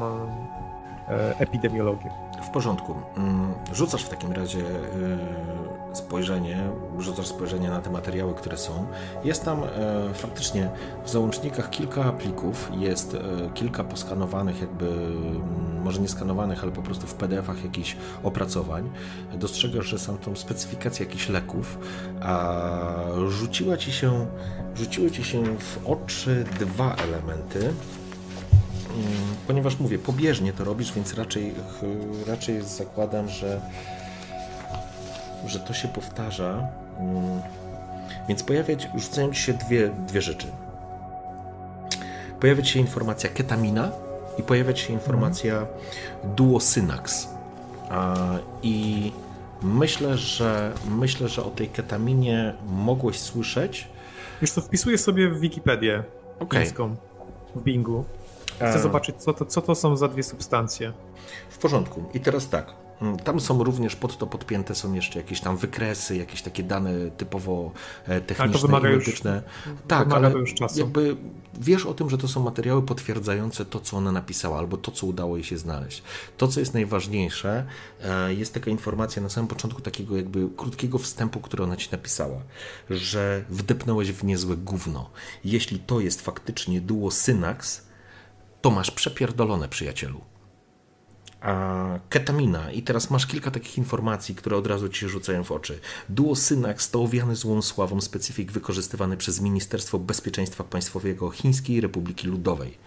epidemiologiem. 1.39 2.11
W 2.43 2.49
porządku. 2.49 2.95
Mm, 3.17 3.53
rzucasz 3.73 4.03
w 4.03 4.09
takim 4.09 4.31
razie 4.31 4.59
e, 4.59 5.95
spojrzenie, 5.95 6.69
rzucasz 6.99 7.27
spojrzenie 7.27 7.69
na 7.69 7.81
te 7.81 7.89
materiały, 7.89 8.33
które 8.33 8.57
są. 8.57 8.87
Jest 9.23 9.45
tam 9.45 9.63
e, 9.63 10.13
faktycznie 10.13 10.69
w 11.05 11.09
załącznikach 11.09 11.69
kilka 11.69 12.11
plików, 12.11 12.71
jest 12.77 13.13
e, 13.13 13.19
kilka 13.53 13.83
poskanowanych, 13.83 14.61
jakby 14.61 14.87
mm, 14.87 15.81
może 15.83 16.01
nie 16.01 16.07
skanowanych, 16.07 16.63
ale 16.63 16.71
po 16.71 16.81
prostu 16.81 17.07
w 17.07 17.13
PDF-ach 17.13 17.63
jakichś 17.63 17.97
opracowań. 18.23 18.89
Dostrzegasz, 19.33 19.85
że 19.85 19.99
są 19.99 20.17
tam 20.17 20.37
specyfikacje 20.37 21.05
jakichś 21.05 21.29
leków, 21.29 21.79
a 22.21 22.53
rzuciła 23.27 23.77
ci 23.77 23.91
się, 23.91 24.27
rzuciły 24.75 25.11
ci 25.11 25.23
się 25.23 25.43
w 25.43 25.87
oczy 25.87 26.45
dwa 26.59 26.95
elementy 26.95 27.73
ponieważ 29.47 29.79
mówię, 29.79 29.99
pobieżnie 29.99 30.53
to 30.53 30.63
robisz, 30.63 30.93
więc 30.93 31.13
raczej, 31.13 31.53
raczej 32.27 32.61
zakładam, 32.61 33.29
że, 33.29 33.61
że 35.45 35.59
to 35.59 35.73
się 35.73 35.87
powtarza. 35.87 36.67
Mm, 36.99 37.41
więc 38.27 38.43
pojawiać, 38.43 38.87
rzucają 38.95 39.33
ci 39.33 39.41
się 39.41 39.53
dwie, 39.53 39.89
dwie 40.07 40.21
rzeczy. 40.21 40.47
Pojawia 42.39 42.63
się 42.63 42.79
informacja 42.79 43.29
ketamina 43.29 43.91
i 44.39 44.43
pojawia 44.43 44.75
się 44.75 44.93
informacja 44.93 45.67
duosynax. 46.23 47.27
I 48.63 49.11
myślę, 49.61 50.17
że 50.17 50.73
myślę, 50.89 51.27
że 51.27 51.43
o 51.43 51.49
tej 51.49 51.67
ketaminie 51.69 52.53
mogłeś 52.67 53.19
słyszeć. 53.19 53.87
Już 54.41 54.51
to 54.51 54.61
wpisuję 54.61 54.97
sobie 54.97 55.29
w 55.29 55.39
Wikipedię 55.39 56.03
okay. 56.39 56.65
w 57.55 57.63
Bingu. 57.63 58.05
Chcę 58.57 58.79
zobaczyć, 58.79 59.15
co 59.15 59.33
to, 59.33 59.45
co 59.45 59.61
to 59.61 59.75
są 59.75 59.97
za 59.97 60.07
dwie 60.07 60.23
substancje. 60.23 60.93
W 61.49 61.57
porządku. 61.57 62.03
I 62.13 62.19
teraz 62.19 62.49
tak. 62.49 62.73
Mm, 63.01 63.17
tam 63.17 63.39
są 63.39 63.63
również 63.63 63.95
pod 63.95 64.17
to 64.17 64.27
podpięte 64.27 64.75
są 64.75 64.93
jeszcze 64.93 65.19
jakieś 65.19 65.41
tam 65.41 65.57
wykresy, 65.57 66.17
jakieś 66.17 66.41
takie 66.41 66.63
dane 66.63 67.11
typowo 67.17 67.71
techniczne 68.27 68.79
i 68.79 68.81
medyczne. 68.81 69.41
Już, 69.65 69.75
tak, 69.87 70.13
ale 70.13 70.31
już 70.31 70.53
czasu. 70.53 70.79
jakby 70.79 71.17
wiesz 71.59 71.85
o 71.85 71.93
tym, 71.93 72.09
że 72.09 72.17
to 72.17 72.27
są 72.27 72.43
materiały 72.43 72.81
potwierdzające 72.81 73.65
to, 73.65 73.79
co 73.79 73.97
ona 73.97 74.11
napisała, 74.11 74.57
albo 74.57 74.77
to, 74.77 74.91
co 74.91 75.07
udało 75.07 75.37
jej 75.37 75.43
się 75.43 75.57
znaleźć. 75.57 76.03
To, 76.37 76.47
co 76.47 76.59
jest 76.59 76.73
najważniejsze, 76.73 77.65
e, 78.03 78.33
jest 78.33 78.53
taka 78.53 78.71
informacja 78.71 79.21
na 79.21 79.29
samym 79.29 79.47
początku 79.47 79.81
takiego 79.81 80.17
jakby 80.17 80.49
krótkiego 80.57 80.97
wstępu, 80.97 81.39
który 81.39 81.63
ona 81.63 81.75
ci 81.75 81.89
napisała, 81.91 82.41
że 82.89 83.43
wdepnąłeś 83.49 84.11
w 84.11 84.23
niezłe 84.23 84.57
gówno. 84.57 85.09
Jeśli 85.45 85.79
to 85.79 85.99
jest 85.99 86.21
faktycznie 86.21 86.81
duo 86.81 87.11
synax, 87.11 87.86
to 88.61 88.71
masz 88.71 88.91
przepierdolone, 88.91 89.69
przyjacielu. 89.69 90.21
A 91.41 91.99
ketamina, 92.09 92.71
i 92.71 92.83
teraz 92.83 93.09
masz 93.09 93.25
kilka 93.25 93.51
takich 93.51 93.77
informacji, 93.77 94.35
które 94.35 94.57
od 94.57 94.67
razu 94.67 94.89
ci 94.89 95.09
rzucają 95.09 95.43
w 95.43 95.51
oczy. 95.51 95.79
Duosynax 96.09 96.91
to 96.91 97.03
owiany 97.03 97.35
złą 97.35 97.61
sławą 97.61 98.01
specyfik 98.01 98.51
wykorzystywany 98.51 99.17
przez 99.17 99.41
Ministerstwo 99.41 99.99
Bezpieczeństwa 99.99 100.63
Państwowego 100.63 101.29
Chińskiej 101.29 101.81
Republiki 101.81 102.27
Ludowej, 102.27 102.77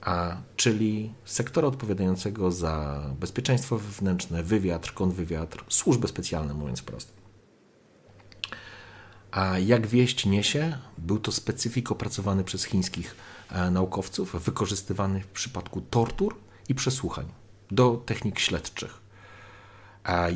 a 0.00 0.36
czyli 0.56 1.12
sektora 1.24 1.68
odpowiadającego 1.68 2.50
za 2.50 3.04
bezpieczeństwo 3.20 3.78
wewnętrzne, 3.78 4.42
wywiad, 4.42 4.90
kontrwywiad, 4.90 5.56
służby 5.68 6.08
specjalne, 6.08 6.54
mówiąc 6.54 6.80
wprost. 6.80 7.12
A 9.30 9.58
jak 9.58 9.86
wieść 9.86 10.26
niesie, 10.26 10.78
był 10.98 11.18
to 11.18 11.32
specyfik 11.32 11.92
opracowany 11.92 12.44
przez 12.44 12.64
chińskich 12.64 13.16
naukowców 13.70 14.44
wykorzystywany 14.44 15.20
w 15.20 15.26
przypadku 15.26 15.80
tortur 15.80 16.36
i 16.68 16.74
przesłuchań 16.74 17.26
do 17.70 18.02
technik 18.06 18.38
śledczych. 18.38 19.00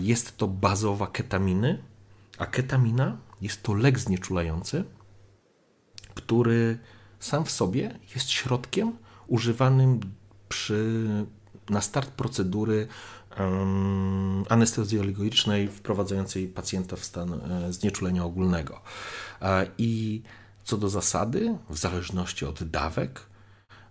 Jest 0.00 0.36
to 0.36 0.48
bazowa 0.48 1.06
ketaminy, 1.06 1.82
a 2.38 2.46
ketamina 2.46 3.16
jest 3.40 3.62
to 3.62 3.74
lek 3.74 3.98
znieczulający, 3.98 4.84
który 6.14 6.78
sam 7.20 7.44
w 7.44 7.50
sobie 7.50 7.98
jest 8.14 8.30
środkiem 8.30 8.96
używanym 9.26 10.00
przy, 10.48 11.06
na 11.70 11.80
start 11.80 12.10
procedury 12.10 12.86
um, 13.38 14.44
anestezjologicznej 14.48 15.68
wprowadzającej 15.68 16.48
pacjenta 16.48 16.96
w 16.96 17.04
stan 17.04 17.32
e, 17.32 17.72
znieczulenia 17.72 18.24
ogólnego. 18.24 18.80
I 19.78 20.22
co 20.64 20.76
do 20.76 20.88
zasady, 20.88 21.58
w 21.70 21.78
zależności 21.78 22.46
od 22.46 22.64
dawek, 22.64 23.30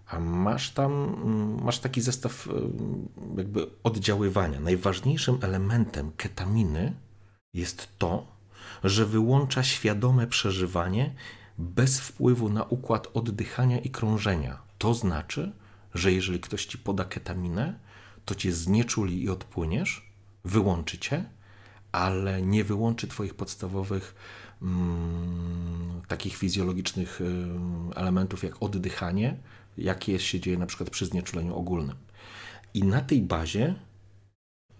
a 0.07 0.19
masz 0.19 0.71
tam, 0.71 0.91
mm, 0.91 1.63
masz 1.63 1.79
taki 1.79 2.01
zestaw 2.01 2.47
y, 2.47 2.51
jakby 3.37 3.67
oddziaływania. 3.83 4.59
Najważniejszym 4.59 5.37
elementem 5.41 6.11
ketaminy 6.17 6.93
jest 7.53 7.87
to, 7.97 8.27
że 8.83 9.05
wyłącza 9.05 9.63
świadome 9.63 10.27
przeżywanie 10.27 11.15
bez 11.57 11.99
wpływu 11.99 12.49
na 12.49 12.63
układ 12.63 13.07
oddychania 13.13 13.79
i 13.79 13.89
krążenia. 13.89 14.61
To 14.77 14.93
znaczy, 14.93 15.51
że 15.93 16.11
jeżeli 16.11 16.39
ktoś 16.39 16.65
ci 16.65 16.77
poda 16.77 17.05
ketaminę, 17.05 17.79
to 18.25 18.35
cię 18.35 18.53
znieczuli 18.53 19.23
i 19.23 19.29
odpłyniesz, 19.29 20.11
wyłączy 20.45 20.97
cię, 20.97 21.25
ale 21.91 22.41
nie 22.41 22.63
wyłączy 22.63 23.07
twoich 23.07 23.33
podstawowych 23.33 24.15
takich 26.07 26.37
fizjologicznych 26.37 27.21
y, 27.21 27.25
elementów 27.95 28.43
jak 28.43 28.63
oddychanie, 28.63 29.37
jakie 29.77 30.19
się 30.19 30.39
dzieje 30.39 30.57
na 30.57 30.65
przykład 30.65 30.89
przy 30.89 31.05
znieczuleniu 31.05 31.55
ogólnym. 31.55 31.95
I 32.73 32.83
na 32.83 33.01
tej 33.01 33.21
bazie 33.21 33.75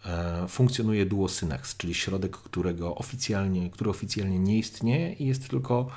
e, 0.05 0.47
funkcjonuje 0.47 1.05
duosynax, 1.05 1.77
czyli 1.77 1.93
środek, 1.93 2.37
którego 2.37 2.95
oficjalnie, 2.95 3.69
który 3.69 3.89
oficjalnie 3.89 4.39
nie 4.39 4.57
istnieje 4.57 5.13
i 5.13 5.27
jest 5.27 5.49
tylko 5.49 5.89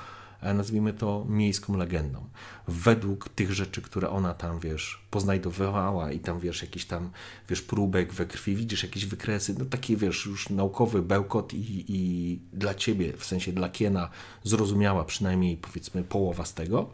nazwijmy 0.43 0.93
to 0.93 1.27
miejską 1.29 1.77
legendą. 1.77 2.25
Według 2.69 3.29
tych 3.29 3.53
rzeczy, 3.53 3.83
które 3.83 4.11
ona 4.11 4.35
tam, 4.35 4.61
wiesz, 4.61 5.07
poznajdowała 5.11 6.13
i 6.13 6.21
tam, 6.21 6.41
wiesz, 6.41 6.63
jakiś 6.63 6.85
tam, 6.85 7.11
wiesz, 7.49 7.63
próbek 7.63 8.13
we 8.13 8.27
krwi, 8.27 8.57
widzisz 8.57 8.83
jakieś 8.83 9.07
wykresy, 9.07 9.55
no 9.59 9.65
taki, 9.65 9.97
wiesz, 9.97 10.27
już 10.27 10.49
naukowy 10.49 11.03
bełkot 11.03 11.55
i, 11.55 11.85
i 11.89 12.39
dla 12.53 12.75
ciebie, 12.75 13.13
w 13.17 13.25
sensie 13.25 13.53
dla 13.53 13.69
Kiena, 13.69 14.09
zrozumiała 14.45 15.05
przynajmniej, 15.05 15.57
powiedzmy, 15.57 16.05
połowa 16.05 16.45
z 16.45 16.55
tego, 16.55 16.91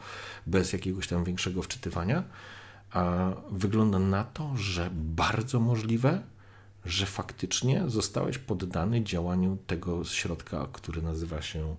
bez 0.47 0.73
jakiegoś 0.73 1.09
tam 1.09 1.25
większego 1.25 1.63
wczytywania, 1.63 2.25
a 2.91 3.33
wygląda 3.51 3.99
na 3.99 4.25
to, 4.25 4.57
że 4.57 4.91
bardzo 4.95 5.61
możliwe, 5.61 6.23
że 6.89 7.07
faktycznie 7.07 7.83
zostałeś 7.87 8.39
poddany 8.39 9.05
działaniu 9.05 9.59
tego 9.67 10.05
środka, 10.05 10.69
który 10.73 11.03
nazywa 11.03 11.43
się 11.43 11.77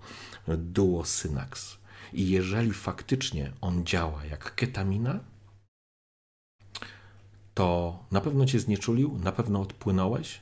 duosynax. 0.47 1.77
I 2.13 2.29
jeżeli 2.29 2.73
faktycznie 2.73 3.51
on 3.61 3.85
działa 3.85 4.25
jak 4.25 4.55
ketamina, 4.55 5.19
to 7.53 7.99
na 8.11 8.21
pewno 8.21 8.45
cię 8.45 8.59
znieczulił, 8.59 9.19
na 9.23 9.31
pewno 9.31 9.61
odpłynąłeś, 9.61 10.39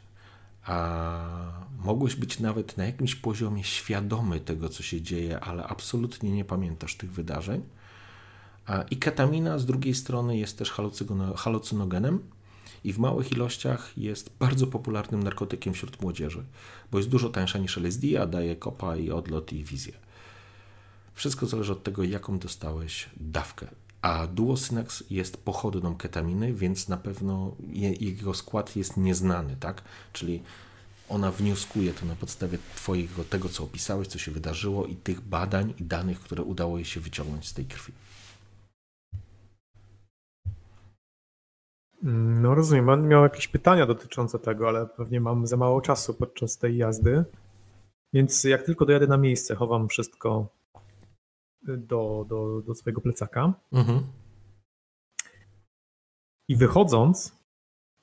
a 0.66 1.64
mogłeś 1.80 2.16
być 2.16 2.40
nawet 2.40 2.78
na 2.78 2.86
jakimś 2.86 3.16
poziomie 3.16 3.64
świadomy 3.64 4.40
tego, 4.40 4.70
co 4.70 4.84
się 4.84 5.02
dzieje, 5.02 5.40
ale 5.40 5.64
absolutnie 5.64 6.32
nie 6.32 6.46
pamiętasz 6.46 6.96
tych 6.96 7.12
wydarzeń. 7.12 7.64
I 8.92 8.98
ketamina 8.98 9.60
z 9.60 9.66
drugiej 9.66 9.96
strony 9.96 10.38
jest 10.38 10.58
też 10.58 10.74
halucynogenem, 11.36 12.20
i 12.84 12.94
w 12.94 13.00
małych 13.00 13.32
ilościach 13.32 13.98
jest 13.98 14.32
bardzo 14.40 14.68
popularnym 14.68 15.24
narkotykiem 15.24 15.74
wśród 15.74 16.02
młodzieży, 16.02 16.44
bo 16.92 16.98
jest 16.98 17.10
dużo 17.10 17.30
tańsza 17.30 17.60
niż 17.60 17.78
LSD, 17.78 18.22
a 18.22 18.26
daje 18.26 18.56
kopa 18.56 18.96
i 18.96 19.12
odlot 19.12 19.54
i 19.54 19.64
wizję. 19.64 19.94
Wszystko 21.14 21.46
zależy 21.46 21.72
od 21.72 21.84
tego, 21.84 22.04
jaką 22.04 22.40
dostałeś 22.40 23.10
dawkę. 23.20 23.68
A 24.02 24.28
duosynax 24.28 25.04
jest 25.10 25.38
pochodną 25.38 25.96
ketaminy, 25.96 26.54
więc 26.54 26.88
na 26.88 26.98
pewno 26.98 27.56
je, 27.68 27.94
jego 27.94 28.34
skład 28.34 28.76
jest 28.76 28.98
nieznany, 28.98 29.56
tak? 29.60 29.82
Czyli 30.14 30.42
ona 31.10 31.32
wnioskuje 31.32 31.94
to 31.94 32.06
na 32.06 32.16
podstawie 32.16 32.58
twojego, 32.76 33.24
tego 33.24 33.50
co 33.50 33.64
opisałeś, 33.64 34.08
co 34.08 34.20
się 34.20 34.32
wydarzyło 34.32 34.86
i 34.86 34.96
tych 34.96 35.22
badań 35.22 35.74
i 35.80 35.84
danych, 35.84 36.20
które 36.20 36.44
udało 36.44 36.78
jej 36.78 36.86
się 36.86 37.00
wyciągnąć 37.00 37.48
z 37.48 37.54
tej 37.54 37.66
krwi. 37.66 37.94
No 42.02 42.56
rozumiem, 42.56 42.86
będę 42.86 43.08
miał 43.08 43.24
jakieś 43.24 43.48
pytania 43.48 43.86
dotyczące 43.86 44.40
tego, 44.40 44.68
ale 44.68 44.86
pewnie 44.86 45.22
mam 45.22 45.48
za 45.48 45.58
mało 45.58 45.82
czasu 45.82 46.14
podczas 46.14 46.58
tej 46.58 46.78
jazdy. 46.78 47.26
Więc 48.14 48.44
jak 48.44 48.64
tylko 48.64 48.86
dojadę 48.86 49.08
na 49.08 49.18
miejsce, 49.18 49.56
chowam 49.56 49.88
wszystko 49.88 50.48
do, 51.62 52.26
do, 52.30 52.62
do 52.62 52.76
swojego 52.76 53.02
plecaka. 53.02 53.54
Mhm. 53.72 54.04
I 56.50 56.56
wychodząc 56.56 57.36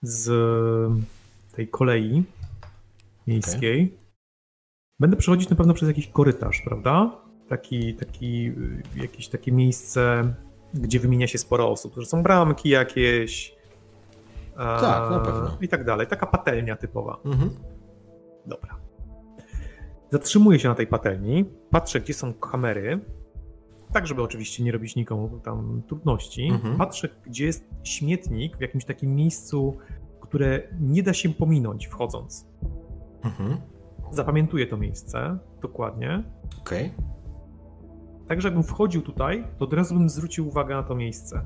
z 0.03 0.29
tej 1.53 1.69
kolei 1.69 2.25
miejskiej, 3.27 3.85
okay. 3.85 3.99
będę 5.01 5.17
przechodzić 5.17 5.51
na 5.51 5.57
pewno 5.57 5.75
przez 5.75 5.89
jakiś 5.89 6.09
korytarz, 6.09 6.63
prawda? 6.65 7.21
Taki, 7.49 7.95
taki, 7.95 8.53
jakieś 8.97 9.29
takie 9.29 9.53
miejsce, 9.53 10.35
gdzie 10.75 11.01
wymienia 11.01 11.27
się 11.27 11.39
sporo 11.39 11.71
osób, 11.71 11.95
że 11.97 12.07
są 12.07 12.23
bramki 12.23 12.69
jakieś. 12.69 13.55
Tak, 14.57 15.11
na 15.11 15.21
pewno. 15.21 15.57
I 15.61 15.69
tak 15.69 15.85
dalej. 15.85 16.07
Taka 16.07 16.27
patelnia 16.27 16.77
typowa. 16.77 17.21
Mhm. 17.25 17.51
Dobra. 18.47 18.77
Zatrzymuję 20.11 20.59
się 20.59 20.69
na 20.69 20.75
tej 20.75 20.87
patelni, 20.87 21.45
patrzę, 21.71 22.01
gdzie 22.01 22.15
są 22.15 22.35
kamery, 22.35 23.01
tak 23.93 24.07
żeby 24.07 24.23
oczywiście 24.23 24.65
nie 24.65 24.73
robić 24.73 24.97
nikomu 24.97 25.41
tam 25.45 25.83
trudności. 25.87 26.49
Mhm. 26.53 26.77
Patrzę, 26.77 27.09
gdzie 27.27 27.47
jest 27.47 27.69
śmietnik 27.83 28.57
w 28.57 28.61
jakimś 28.61 28.85
takim 28.85 29.15
miejscu, 29.15 29.77
które 30.21 30.63
nie 30.81 31.03
da 31.03 31.13
się 31.13 31.29
pominąć 31.29 31.87
wchodząc. 31.87 32.49
Mhm. 33.25 33.57
Zapamiętuję 34.11 34.67
to 34.67 34.77
miejsce 34.77 35.39
dokładnie. 35.63 36.25
Okej. 36.61 36.87
Okay. 36.87 37.05
Tak, 38.29 38.43
żebym 38.43 38.63
wchodził 38.63 39.03
tutaj, 39.03 39.45
to 39.59 39.65
od 39.65 39.73
razu 39.73 39.95
bym 39.95 40.09
zwrócił 40.09 40.49
uwagę 40.49 40.75
na 40.75 40.83
to 40.83 40.95
miejsce 40.95 41.45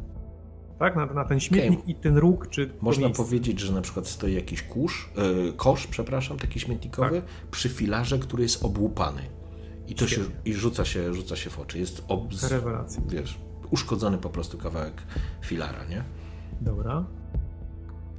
tak? 0.79 0.97
Na, 0.97 1.07
na 1.07 1.25
ten 1.25 1.41
śmietnik 1.41 1.81
okay. 1.81 1.93
i 1.93 1.95
ten 1.95 2.17
róg, 2.17 2.49
czy 2.49 2.71
Można 2.81 3.11
powiedzieć, 3.11 3.61
że 3.61 3.73
na 3.73 3.81
przykład 3.81 4.07
stoi 4.07 4.35
jakiś 4.35 4.63
kurz, 4.63 5.11
yy, 5.17 5.53
kosz, 5.57 5.87
przepraszam, 5.87 6.39
taki 6.39 6.61
śmietnikowy, 6.61 7.23
tak. 7.23 7.51
przy 7.51 7.69
filarze, 7.69 8.19
który 8.19 8.43
jest 8.43 8.65
obłupany. 8.65 9.23
I 9.89 9.95
to 9.95 10.07
się, 10.07 10.21
i 10.45 10.55
rzuca 10.55 10.85
się, 10.85 11.15
rzuca 11.15 11.37
się 11.37 11.51
w 11.51 11.59
oczy. 11.59 11.79
Jest 11.79 12.05
ob, 12.09 12.25
Rewelacja. 12.51 13.03
Wiesz, 13.09 13.39
uszkodzony 13.71 14.19
po 14.19 14.29
prostu 14.29 14.59
kawałek 14.59 15.03
filara, 15.45 15.85
nie? 15.85 16.05
Dobra. 16.61 17.05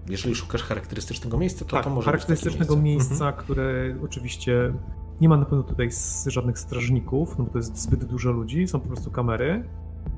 Jeżeli 0.10 0.36
szukasz 0.36 0.64
charakterystycznego 0.64 1.38
miejsca, 1.38 1.66
to 1.66 1.72
tak, 1.72 1.84
to 1.84 1.90
może 1.90 2.06
charakterystycznego 2.06 2.76
być 2.76 2.84
miejsca, 2.84 3.14
mhm. 3.14 3.34
które 3.34 3.96
oczywiście 4.04 4.74
nie 5.22 5.30
ma 5.30 5.38
na 5.38 5.46
pewno 5.46 5.64
tutaj 5.64 5.90
żadnych 6.26 6.60
strażników, 6.60 7.38
no 7.38 7.44
bo 7.44 7.52
to 7.52 7.58
jest 7.58 7.78
zbyt 7.78 8.06
dużo 8.06 8.32
ludzi, 8.32 8.68
są 8.68 8.80
po 8.80 8.88
prostu 8.88 9.12
kamery. 9.12 9.64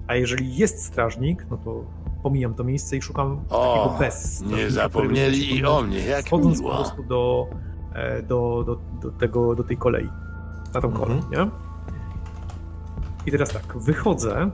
A 0.07 0.15
jeżeli 0.15 0.55
jest 0.55 0.83
strażnik, 0.83 1.45
no 1.49 1.57
to 1.57 1.85
pomijam 2.23 2.53
to 2.53 2.63
miejsce 2.63 2.97
i 2.97 3.01
szukam 3.01 3.41
o, 3.49 3.73
takiego 3.73 3.99
bez. 3.99 4.41
Nie 4.41 4.71
zapomnieli 4.71 5.57
i 5.57 5.65
o 5.65 5.81
mnie, 5.81 5.99
jak 5.99 6.25
Wchodząc 6.25 6.59
miło. 6.59 6.71
po 6.71 6.77
prostu 6.77 7.03
do, 7.03 7.47
e, 7.93 8.23
do, 8.23 8.63
do, 8.65 8.79
do, 9.01 9.11
tego, 9.17 9.55
do 9.55 9.63
tej 9.63 9.77
kolei, 9.77 10.09
na 10.73 10.81
tą 10.81 10.91
kolej, 10.91 11.17
mhm. 11.17 11.31
nie? 11.31 11.51
I 13.25 13.31
teraz 13.31 13.49
tak, 13.49 13.77
wychodzę 13.77 14.51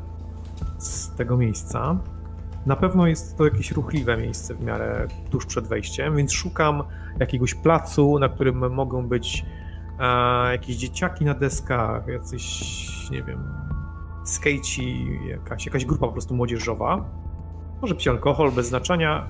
z 0.78 1.16
tego 1.16 1.38
miejsca. 1.38 1.98
Na 2.66 2.76
pewno 2.76 3.08
jest 3.08 3.38
to 3.38 3.46
jakieś 3.46 3.72
ruchliwe 3.72 4.18
miejsce 4.18 4.56
w 4.56 4.64
miarę 4.64 5.08
tuż 5.30 5.46
przed 5.46 5.68
wejściem, 5.68 6.16
więc 6.16 6.32
szukam 6.32 6.84
jakiegoś 7.20 7.54
placu, 7.54 8.20
na 8.20 8.30
którym 8.30 8.74
mogą 8.74 9.08
być 9.08 9.46
e, 10.00 10.52
jakieś 10.52 10.76
dzieciaki 10.76 11.26
na 11.26 11.34
deskach, 11.34 12.08
jacyś, 12.08 12.72
nie 13.12 13.24
wiem, 13.24 13.44
skejci, 14.24 15.08
jakaś, 15.28 15.66
jakaś 15.66 15.86
grupa 15.86 16.06
po 16.08 16.12
prostu 16.12 16.36
młodzieżowa. 16.36 17.06
Może 17.82 17.96
być 17.96 18.08
alkohol, 18.08 18.52
bez 18.52 18.68
znaczenia. 18.68 19.28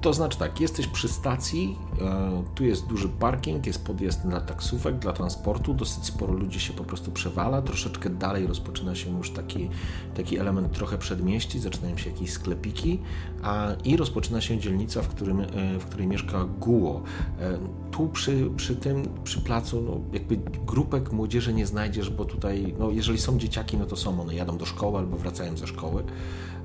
To 0.00 0.12
znaczy 0.12 0.38
tak, 0.38 0.60
jesteś 0.60 0.86
przy 0.86 1.08
stacji, 1.08 1.78
e, 2.00 2.44
tu 2.54 2.64
jest 2.64 2.86
duży 2.86 3.08
parking, 3.08 3.66
jest 3.66 3.84
podjazd 3.84 4.28
dla 4.28 4.40
taksówek, 4.40 4.98
dla 4.98 5.12
transportu, 5.12 5.74
dosyć 5.74 6.04
sporo 6.04 6.32
ludzi 6.32 6.60
się 6.60 6.72
po 6.72 6.84
prostu 6.84 7.10
przewala, 7.10 7.62
troszeczkę 7.62 8.10
dalej 8.10 8.46
rozpoczyna 8.46 8.94
się 8.94 9.16
już 9.18 9.30
taki, 9.30 9.70
taki 10.14 10.38
element 10.38 10.72
trochę 10.72 10.98
przedmieści, 10.98 11.58
zaczynają 11.58 11.96
się 11.96 12.10
jakieś 12.10 12.32
sklepiki 12.32 13.00
a, 13.42 13.68
i 13.84 13.96
rozpoczyna 13.96 14.40
się 14.40 14.58
dzielnica, 14.58 15.02
w, 15.02 15.08
którym, 15.08 15.40
e, 15.40 15.46
w 15.78 15.84
której 15.86 16.06
mieszka 16.06 16.44
Guo. 16.44 17.02
E, 17.40 17.58
tu 17.90 18.08
przy, 18.08 18.50
przy 18.56 18.76
tym, 18.76 19.08
przy 19.24 19.40
placu, 19.40 19.82
no, 19.82 20.00
jakby 20.12 20.36
grupek 20.66 21.12
młodzieży 21.12 21.54
nie 21.54 21.66
znajdziesz, 21.66 22.10
bo 22.10 22.24
tutaj, 22.24 22.74
no, 22.78 22.90
jeżeli 22.90 23.18
są 23.18 23.38
dzieciaki, 23.38 23.76
no 23.76 23.86
to 23.86 23.96
są, 23.96 24.20
one 24.20 24.34
jadą 24.34 24.58
do 24.58 24.66
szkoły 24.66 24.98
albo 24.98 25.16
wracają 25.16 25.56
ze 25.56 25.66
szkoły. 25.66 26.04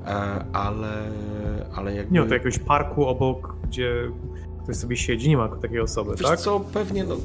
E, 0.05 0.45
ale, 0.53 1.11
ale 1.75 1.95
jakby... 1.95 2.13
Nie 2.13 2.21
ma 2.21 2.27
to 2.27 2.33
jakiegoś 2.33 2.59
parku 2.59 3.05
obok, 3.05 3.55
gdzie 3.63 4.11
ktoś 4.63 4.75
sobie 4.75 4.97
siedzi, 4.97 5.29
nie 5.29 5.37
ma 5.37 5.47
takiej 5.47 5.79
osoby, 5.79 6.11
Wiesz 6.11 6.27
tak? 6.29 6.39
co, 6.39 6.59
pewnie, 6.59 7.03
no, 7.03 7.15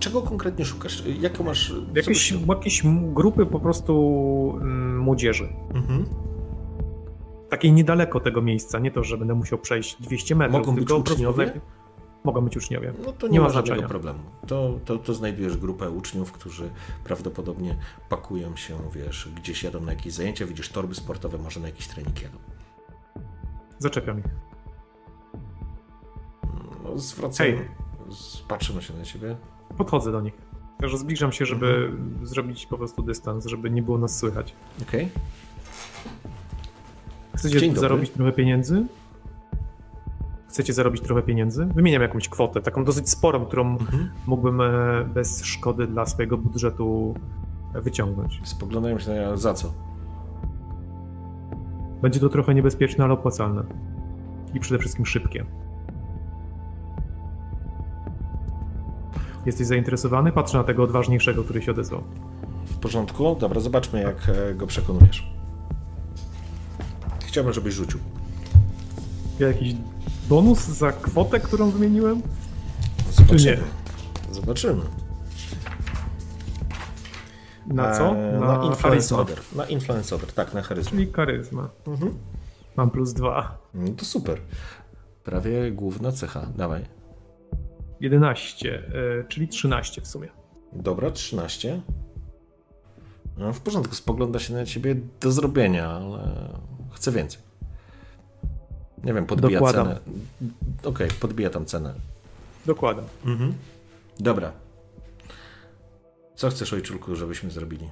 czego 0.00 0.22
konkretnie 0.22 0.64
szukasz? 0.64 1.02
Jaką 1.20 1.44
masz... 1.44 1.74
Jakieś, 1.94 2.34
jakieś 2.48 2.82
grupy 3.12 3.46
po 3.46 3.60
prostu 3.60 4.58
mm, 4.60 4.98
młodzieży. 4.98 5.48
Mhm. 5.74 6.04
Takiej 7.48 7.72
niedaleko 7.72 8.20
tego 8.20 8.42
miejsca, 8.42 8.78
nie 8.78 8.90
to, 8.90 9.04
że 9.04 9.18
będę 9.18 9.34
musiał 9.34 9.58
przejść 9.58 10.02
200 10.02 10.34
metrów. 10.34 10.66
Mogą 10.66 10.74
być 10.74 10.90
uczniowie? 10.92 11.60
Mogą 12.24 12.40
być 12.40 12.56
uczniowie. 12.56 12.92
No 13.04 13.12
to 13.12 13.26
nie, 13.26 13.32
nie 13.32 13.40
ma, 13.40 13.46
ma 13.46 13.52
żadnego 13.52 13.82
problemu. 13.82 14.18
To, 14.46 14.78
to, 14.84 14.98
to 14.98 15.14
znajdujesz 15.14 15.56
grupę 15.56 15.90
uczniów, 15.90 16.32
którzy 16.32 16.70
prawdopodobnie 17.04 17.76
pakują 18.08 18.56
się, 18.56 18.78
wiesz, 18.92 19.28
gdzieś 19.36 19.62
jadą 19.62 19.80
na 19.80 19.92
jakieś 19.92 20.12
zajęcia, 20.12 20.46
widzisz 20.46 20.68
torby 20.68 20.94
sportowe, 20.94 21.38
może 21.38 21.60
na 21.60 21.66
jakiś 21.66 21.88
trening 21.88 22.22
jadą. 22.22 22.38
Zaczepiam 23.78 24.18
ich. 24.18 24.26
No, 26.84 26.98
zwracam, 26.98 27.46
Hej. 27.46 27.60
patrzymy 28.48 28.82
się 28.82 28.94
na 28.94 29.04
ciebie. 29.04 29.36
Podchodzę 29.76 30.12
do 30.12 30.20
nich. 30.20 30.34
Także 30.78 30.98
zbliżam 30.98 31.32
się, 31.32 31.46
żeby 31.46 31.66
mhm. 31.66 32.26
zrobić 32.26 32.66
po 32.66 32.78
prostu 32.78 33.02
dystans, 33.02 33.46
żeby 33.46 33.70
nie 33.70 33.82
było 33.82 33.98
nas 33.98 34.18
słychać. 34.18 34.54
Okej. 34.82 35.04
Okay. 35.04 35.22
Chcecie 37.36 37.74
zarobić 37.76 38.10
trochę 38.10 38.32
pieniędzy? 38.32 38.86
Chcecie 40.56 40.72
zarobić 40.72 41.02
trochę 41.02 41.22
pieniędzy, 41.22 41.66
wymieniam 41.74 42.02
jakąś 42.02 42.28
kwotę, 42.28 42.62
taką 42.62 42.84
dosyć 42.84 43.10
sporą, 43.10 43.46
którą 43.46 43.62
mhm. 43.62 44.10
mógłbym 44.26 44.60
e, 44.60 45.04
bez 45.14 45.44
szkody 45.44 45.86
dla 45.86 46.06
swojego 46.06 46.38
budżetu 46.38 47.14
wyciągnąć. 47.74 48.40
Spoglądają 48.44 48.98
się 48.98 49.10
na 49.10 49.36
za 49.36 49.54
co? 49.54 49.72
Będzie 52.02 52.20
to 52.20 52.28
trochę 52.28 52.54
niebezpieczne, 52.54 53.04
ale 53.04 53.14
opłacalne. 53.14 53.62
I 54.54 54.60
przede 54.60 54.78
wszystkim 54.78 55.06
szybkie. 55.06 55.46
Jesteś 59.46 59.66
zainteresowany? 59.66 60.32
Patrzę 60.32 60.58
na 60.58 60.64
tego 60.64 60.82
odważniejszego, 60.82 61.44
który 61.44 61.62
się 61.62 61.70
odezwał. 61.70 62.02
W 62.64 62.78
porządku? 62.78 63.36
Dobra, 63.40 63.60
zobaczmy, 63.60 64.02
jak 64.02 64.16
e, 64.28 64.54
go 64.54 64.66
przekonujesz. 64.66 65.32
Chciałbym, 67.26 67.52
żebyś 67.52 67.74
rzucił. 67.74 68.00
Ja 69.38 69.48
jakiś 69.48 69.74
bonus 70.28 70.66
za 70.66 70.92
kwotę, 70.92 71.40
którą 71.40 71.70
wymieniłem? 71.70 72.22
Zobaczymy. 73.10 73.62
Zobaczymy. 74.30 74.82
Na 77.66 77.94
co? 77.98 78.14
Na, 78.14 78.40
na 78.40 78.64
influence 78.64 79.16
order. 79.16 79.40
Na 79.56 79.66
influence 79.66 80.14
order, 80.14 80.32
tak, 80.32 80.54
na 80.54 80.62
charyzmę. 80.62 80.90
Czyli 80.90 81.12
charyzma. 81.12 81.68
Mhm. 81.86 82.18
Mam 82.76 82.90
plus 82.90 83.12
dwa. 83.12 83.58
No 83.74 83.92
to 83.96 84.04
super. 84.04 84.40
Prawie 85.24 85.72
główna 85.72 86.12
cecha. 86.12 86.46
Dawaj. 86.56 86.84
11, 88.00 88.82
y, 89.20 89.24
czyli 89.28 89.48
13 89.48 90.00
w 90.00 90.06
sumie. 90.06 90.28
Dobra, 90.72 91.10
13. 91.10 91.82
No, 93.38 93.52
w 93.52 93.60
porządku, 93.60 93.94
spogląda 93.94 94.38
się 94.38 94.54
na 94.54 94.64
ciebie 94.64 94.96
do 95.20 95.32
zrobienia, 95.32 95.88
ale 95.88 96.48
chcę 96.92 97.12
więcej. 97.12 97.45
Nie 99.04 99.14
wiem, 99.14 99.26
podbija 99.26 99.58
Dokładam. 99.58 99.86
cenę. 99.86 100.00
Okej, 100.78 101.06
okay, 101.06 101.08
podbija 101.20 101.50
tam 101.50 101.66
cenę. 101.66 101.94
Dokładam. 102.66 103.04
Mhm. 103.26 103.54
Dobra. 104.20 104.52
Co 106.34 106.50
chcesz, 106.50 106.72
ojczulku, 106.72 107.16
żebyśmy 107.16 107.50
zrobili? 107.50 107.90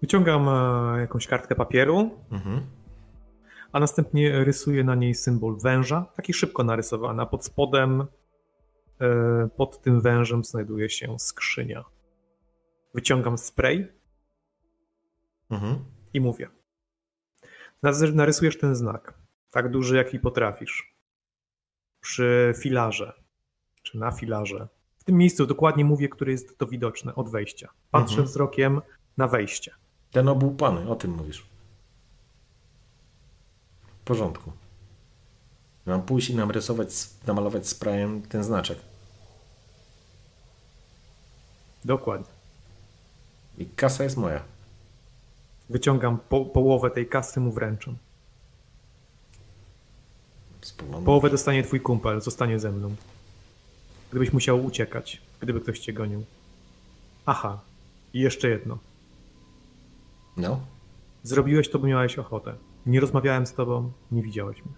Wyciągam 0.00 0.48
e, 0.48 1.00
jakąś 1.00 1.26
kartkę 1.26 1.54
papieru, 1.54 2.10
mhm. 2.32 2.60
a 3.72 3.80
następnie 3.80 4.44
rysuję 4.44 4.84
na 4.84 4.94
niej 4.94 5.14
symbol 5.14 5.58
węża, 5.60 6.06
taki 6.16 6.32
szybko 6.32 6.64
narysowany. 6.64 7.26
Pod 7.26 7.44
spodem, 7.44 8.06
e, 9.00 9.48
pod 9.56 9.82
tym 9.82 10.00
wężem 10.00 10.44
znajduje 10.44 10.90
się 10.90 11.18
skrzynia. 11.18 11.84
Wyciągam 12.94 13.38
spray 13.38 14.02
Mhm. 15.52 15.84
I 16.14 16.20
mówię. 16.20 16.48
Narysujesz 17.82 18.58
ten 18.58 18.74
znak, 18.74 19.14
tak 19.50 19.70
duży, 19.70 19.96
jaki 19.96 20.18
potrafisz. 20.18 20.94
Przy 22.00 22.54
filarze, 22.58 23.12
czy 23.82 23.98
na 23.98 24.10
filarze. 24.10 24.68
W 24.98 25.04
tym 25.04 25.16
miejscu 25.16 25.46
dokładnie 25.46 25.84
mówię, 25.84 26.08
który 26.08 26.32
jest 26.32 26.58
to 26.58 26.66
widoczne 26.66 27.14
od 27.14 27.30
wejścia. 27.30 27.68
Patrzę 27.90 28.12
mhm. 28.12 28.28
wzrokiem 28.28 28.80
na 29.16 29.28
wejście. 29.28 29.74
Ten 30.10 30.28
obłupany, 30.28 30.90
o 30.90 30.96
tym 30.96 31.10
mówisz. 31.10 31.46
W 34.00 34.04
porządku. 34.04 34.52
Mam 35.86 36.02
pójść 36.02 36.30
i 36.30 36.36
narysować, 36.36 36.88
namalować 37.26 37.68
sprayem 37.68 38.22
ten 38.22 38.44
znaczek. 38.44 38.78
Dokładnie. 41.84 42.32
I 43.58 43.66
kasa 43.66 44.04
jest 44.04 44.16
moja. 44.16 44.51
Wyciągam 45.72 46.18
po, 46.28 46.44
połowę 46.44 46.90
tej 46.90 47.08
kasy, 47.08 47.40
mu 47.40 47.52
wręczam. 47.52 47.96
Połowę 51.04 51.30
dostanie 51.30 51.62
twój 51.62 51.80
kumpel, 51.80 52.20
zostanie 52.20 52.58
ze 52.58 52.72
mną. 52.72 52.94
Gdybyś 54.10 54.32
musiał 54.32 54.64
uciekać, 54.64 55.22
gdyby 55.40 55.60
ktoś 55.60 55.78
cię 55.78 55.92
gonił. 55.92 56.24
Aha, 57.26 57.60
i 58.14 58.20
jeszcze 58.20 58.48
jedno. 58.48 58.78
No? 60.36 60.60
Zrobiłeś 61.22 61.70
to, 61.70 61.78
bo 61.78 61.86
miałeś 61.86 62.18
ochotę. 62.18 62.54
Nie 62.86 63.00
rozmawiałem 63.00 63.46
z 63.46 63.52
tobą, 63.54 63.92
nie 64.10 64.22
widziałeś 64.22 64.64
mnie. 64.64 64.74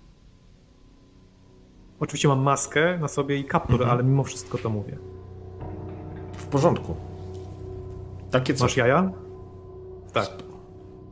Oczywiście 2.00 2.28
mam 2.28 2.40
maskę 2.40 2.98
na 2.98 3.08
sobie 3.08 3.38
i 3.38 3.44
kaptur, 3.44 3.74
mhm. 3.74 3.90
ale 3.90 4.04
mimo 4.04 4.24
wszystko 4.24 4.58
to 4.58 4.70
mówię. 4.70 4.98
W 6.32 6.46
porządku. 6.46 6.96
Takie 8.30 8.54
coś. 8.54 8.62
Masz 8.62 8.76
jaja? 8.76 9.12
Tak. 10.12 10.53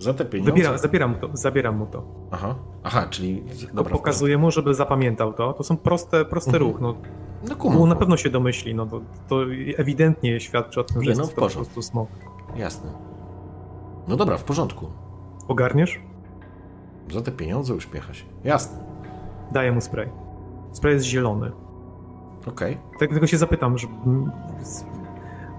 Za 0.03 0.15
te 0.15 0.25
pieniądze? 0.25 0.53
Wybiera, 0.53 0.79
zabieram, 0.79 1.15
to, 1.15 1.29
zabieram 1.33 1.77
mu 1.77 1.87
to. 1.87 2.05
Aha, 2.31 2.55
aha 2.83 3.07
czyli... 3.11 3.45
Dobra, 3.75 3.93
pokazuję 3.93 4.39
mu, 4.39 4.51
żeby 4.51 4.75
zapamiętał 4.75 5.33
to. 5.33 5.53
To 5.53 5.63
są 5.63 5.77
proste, 5.77 6.25
prosty 6.25 6.51
mhm. 6.51 6.65
ruch. 6.65 6.81
No, 6.81 6.95
no 7.65 7.87
na 7.87 7.97
pewno 7.97 8.17
się 8.17 8.31
domyśli. 8.31 8.75
No, 8.75 8.87
to, 8.87 9.01
to 9.29 9.43
ewidentnie 9.77 10.41
świadczy 10.41 10.81
o 10.81 10.85
tym, 10.85 11.03
Nie, 11.03 11.07
że 11.07 11.15
no, 11.15 11.23
jest 11.23 11.35
to 11.35 11.41
po 11.41 11.49
prostu 11.49 11.83
smok. 11.83 12.09
Jasne. 12.57 12.91
No 14.09 14.17
dobra, 14.17 14.39
w 14.39 14.45
porządku. 14.45 14.87
Ogarniesz? 15.49 16.01
Za 17.13 17.21
te 17.21 17.33
pieniądze 17.33 17.75
uśmiecha 17.75 18.15
się. 18.15 18.25
Jasne. 18.45 18.79
Daję 19.53 19.73
mu 19.73 19.81
spray. 19.81 20.09
Spray 20.73 20.93
jest 20.95 21.07
zielony. 21.07 21.53
Okej. 22.47 22.73
Okay. 22.73 22.99
Tak, 22.99 23.11
tylko 23.11 23.27
się 23.27 23.39
zapytam, 23.39 23.79
że, 23.79 23.87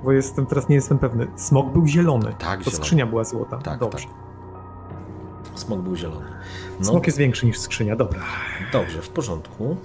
bo 0.03 0.11
jestem, 0.11 0.45
teraz 0.45 0.69
nie 0.69 0.75
jestem 0.75 0.99
pewny. 0.99 1.27
Smok 1.35 1.73
był 1.73 1.87
zielony. 1.87 2.25
Tak, 2.25 2.59
To 2.59 2.65
zielony. 2.65 2.71
skrzynia 2.71 3.05
była 3.05 3.23
złota. 3.23 3.57
Tak, 3.57 3.79
Dobrze. 3.79 4.07
Tak. 4.07 4.23
Smok 5.55 5.79
był 5.79 5.95
zielony. 5.95 6.25
No. 6.79 6.85
Smok 6.85 7.07
jest 7.07 7.17
większy 7.17 7.45
niż 7.45 7.59
skrzynia, 7.59 7.95
dobra. 7.95 8.21
Dobrze, 8.71 9.01
w 9.01 9.09
porządku. 9.09 9.77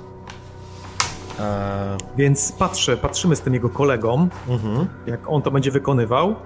Eee... 1.40 1.98
Więc 2.16 2.52
patrzę, 2.52 2.96
patrzymy 2.96 3.36
z 3.36 3.40
tym 3.40 3.54
jego 3.54 3.68
kolegą, 3.68 4.28
mhm. 4.48 4.86
jak 5.06 5.28
on 5.28 5.42
to 5.42 5.50
będzie 5.50 5.70
wykonywał. 5.70 6.36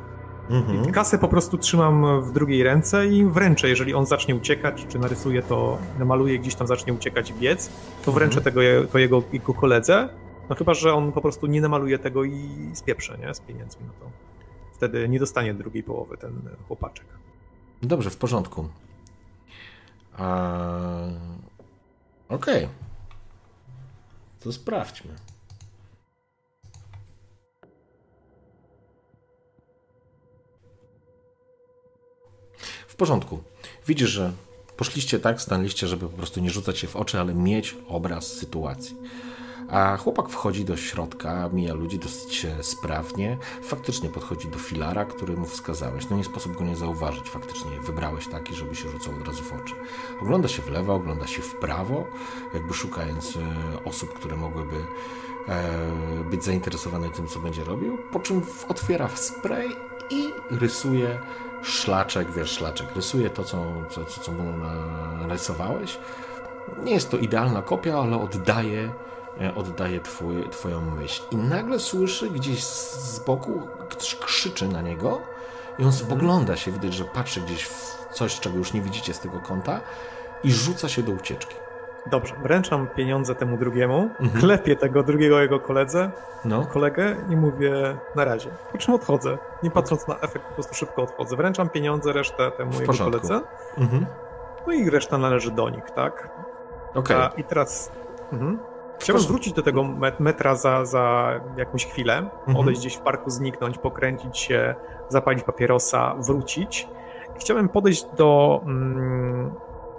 Mhm. 0.51 0.93
Kasę 0.93 1.19
po 1.19 1.29
prostu 1.29 1.59
trzymam 1.59 2.23
w 2.23 2.33
drugiej 2.33 2.63
ręce 2.63 3.07
i 3.07 3.25
wręczę, 3.25 3.69
jeżeli 3.69 3.95
on 3.95 4.07
zacznie 4.07 4.37
uciekać, 4.37 4.87
czy 4.89 4.99
narysuje 4.99 5.43
to, 5.43 5.79
namaluje 5.99 6.39
gdzieś 6.39 6.55
tam 6.55 6.67
zacznie 6.67 6.93
uciekać 6.93 7.31
i 7.31 7.35
biec, 7.35 7.71
to 8.05 8.13
wręczę 8.13 8.39
mhm. 8.39 8.45
tego 8.45 8.89
to 8.93 8.99
jego, 8.99 9.23
jego 9.33 9.55
koledze. 9.55 10.09
No 10.51 10.57
chyba, 10.57 10.75
że 10.75 10.95
on 10.95 11.13
po 11.13 11.21
prostu 11.21 11.47
nie 11.47 11.61
namaluje 11.61 11.99
tego 11.99 12.25
i 12.25 12.71
spieprze, 12.75 13.19
nie? 13.19 13.35
Z 13.35 13.41
pieniędzmi, 13.41 13.87
no 13.87 13.93
to 14.01 14.11
wtedy 14.73 15.09
nie 15.09 15.19
dostanie 15.19 15.55
drugiej 15.55 15.83
połowy 15.83 16.17
ten 16.17 16.33
chłopaczek. 16.69 17.07
Dobrze, 17.83 18.11
w 18.11 18.17
porządku. 18.17 18.69
Okej. 22.29 22.65
Okay. 22.65 22.69
To 24.41 24.53
sprawdźmy. 24.53 25.15
W 32.89 32.97
porządku. 32.97 33.43
Widzisz, 33.87 34.11
że 34.11 34.33
poszliście 34.77 35.19
tak, 35.19 35.41
stanęliście, 35.41 35.87
żeby 35.87 36.09
po 36.09 36.17
prostu 36.17 36.41
nie 36.41 36.51
rzucać 36.51 36.79
się 36.79 36.87
w 36.87 36.97
oczy, 36.97 37.21
ale 37.21 37.35
mieć 37.35 37.77
obraz 37.89 38.27
sytuacji. 38.27 38.97
A 39.69 39.97
chłopak 39.97 40.29
wchodzi 40.29 40.65
do 40.65 40.77
środka, 40.77 41.51
mija 41.53 41.75
ludzi 41.75 41.99
dosyć 41.99 42.47
sprawnie. 42.61 43.39
Faktycznie 43.63 44.09
podchodzi 44.09 44.49
do 44.49 44.59
filara, 44.59 45.05
który 45.05 45.37
mu 45.37 45.47
wskazałeś. 45.47 46.11
No 46.11 46.17
nie 46.17 46.25
sposób 46.25 46.57
go 46.57 46.65
nie 46.65 46.77
zauważyć. 46.77 47.31
Faktycznie 47.31 47.71
wybrałeś 47.81 48.29
taki, 48.29 48.55
żeby 48.55 48.75
się 48.75 48.89
rzucał 48.89 49.15
od 49.15 49.27
razu 49.27 49.43
w 49.43 49.53
oczy. 49.53 49.75
Ogląda 50.23 50.49
się 50.49 50.63
w 50.63 50.71
lewo, 50.71 50.95
ogląda 50.95 51.27
się 51.27 51.43
w 51.43 51.55
prawo, 51.55 52.05
jakby 52.55 52.75
szukając 52.75 53.37
e, 53.37 53.85
osób, 53.85 54.15
które 54.15 54.37
mogłyby 54.37 54.77
e, 55.49 56.25
być 56.31 56.45
zainteresowane 56.45 57.11
tym, 57.11 57.29
co 57.29 57.41
będzie 57.41 57.65
robił. 57.65 57.99
Po 58.13 58.21
czym 58.21 58.43
otwiera 58.69 59.09
spray 59.09 59.69
i 60.11 60.33
rysuje 60.51 61.19
szlaczek, 61.63 62.31
wiesz, 62.31 62.51
szlaczek. 62.51 62.97
Rysuje 62.97 63.31
to, 63.31 63.45
co, 63.45 63.65
co, 63.91 64.05
co 64.05 64.33
mu 64.33 64.53
narysowałeś. 65.21 65.99
Nie 66.85 66.93
jest 66.93 67.11
to 67.11 67.19
idealna 67.19 67.63
kopia, 67.63 67.99
ale 67.99 68.21
oddaje 68.21 68.89
E, 68.89 69.12
oddaje 69.57 70.01
twój, 70.01 70.49
twoją 70.51 70.81
myśl. 70.81 71.23
I 71.31 71.37
nagle 71.37 71.79
słyszy 71.79 72.31
gdzieś 72.31 72.65
z 72.65 73.19
boku, 73.19 73.69
ktoś 73.89 74.17
krzyczy 74.17 74.69
na 74.69 74.83
niego 74.83 75.21
i 75.79 75.85
on 75.85 75.93
spogląda 75.93 76.57
się, 76.57 76.73
widać, 76.73 76.95
że 76.95 77.05
patrzy 77.05 77.41
gdzieś 77.41 77.65
w 77.65 78.09
coś, 78.13 78.41
czego 78.41 78.59
już 78.59 78.73
nie 78.73 78.81
widzicie 78.81 79.15
z 79.15 79.21
tego 79.21 79.41
kąta 79.41 79.81
i 80.45 80.53
rzuca 80.53 80.89
się 80.89 81.03
do 81.03 81.13
ucieczki. 81.13 81.57
Dobrze, 82.07 82.35
wręczam 82.43 82.87
pieniądze 82.87 83.35
temu 83.35 83.59
drugiemu, 83.59 84.11
mhm. 84.21 84.41
klepię 84.41 84.77
tego 84.77 85.03
drugiego 85.03 85.41
jego 85.41 85.61
koledze, 85.61 86.11
no. 86.45 86.67
kolegę 86.67 87.17
i 87.31 87.37
mówię 87.37 87.99
na 88.17 88.25
razie. 88.25 88.51
Po 88.73 88.79
czym 88.79 88.95
odchodzę, 88.95 89.39
nie 89.63 89.71
patrząc 89.71 90.09
na 90.09 90.15
efekt, 90.21 90.47
po 90.47 90.55
prostu 90.55 90.75
szybko 90.75 91.03
odchodzę. 91.03 91.37
Wręczam 91.37 91.69
pieniądze, 91.69 92.13
resztę 92.13 92.51
temu 92.51 92.81
jego 92.81 92.93
koledze. 92.93 93.41
Mhm. 93.79 94.07
No 94.67 94.73
i 94.73 94.91
reszta 94.91 95.19
należy 95.19 95.51
do 95.51 95.71
nich, 95.71 95.91
tak? 95.91 96.29
Okej. 96.95 97.17
Okay. 97.17 97.41
I 97.41 97.45
teraz... 97.45 97.93
Mhm. 98.33 98.59
Chciałbym 99.03 99.27
wrócić 99.27 99.53
do 99.53 99.63
tego 99.63 99.85
metra 100.19 100.57
za, 100.57 100.85
za 100.85 101.33
jakąś 101.57 101.87
chwilę, 101.87 102.19
mhm. 102.19 102.57
odejść 102.57 102.81
gdzieś 102.81 102.95
w 102.95 103.01
parku, 103.01 103.31
zniknąć, 103.31 103.79
pokręcić 103.79 104.39
się, 104.39 104.75
zapalić 105.09 105.45
papierosa, 105.45 106.15
wrócić. 106.15 106.89
Chciałem 107.39 107.69
podejść 107.69 108.05
do... 108.17 108.61
Mm, 108.65 109.51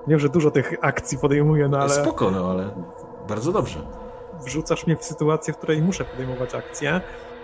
wiem, 0.08 0.20
że 0.20 0.30
dużo 0.30 0.52
tych 0.52 0.74
akcji 0.82 1.18
podejmuję, 1.18 1.68
no 1.68 1.78
ale... 1.78 1.90
Spoko, 1.90 2.32
no 2.32 2.52
ale 2.52 2.70
bardzo 3.28 3.52
dobrze. 3.52 3.80
Wrzucasz 4.46 4.88
mnie 4.88 4.98
w 4.98 5.04
sytuację, 5.04 5.54
w 5.54 5.58
której 5.58 5.82
muszę 5.82 6.06
podejmować 6.06 6.56
akcję. 6.56 7.02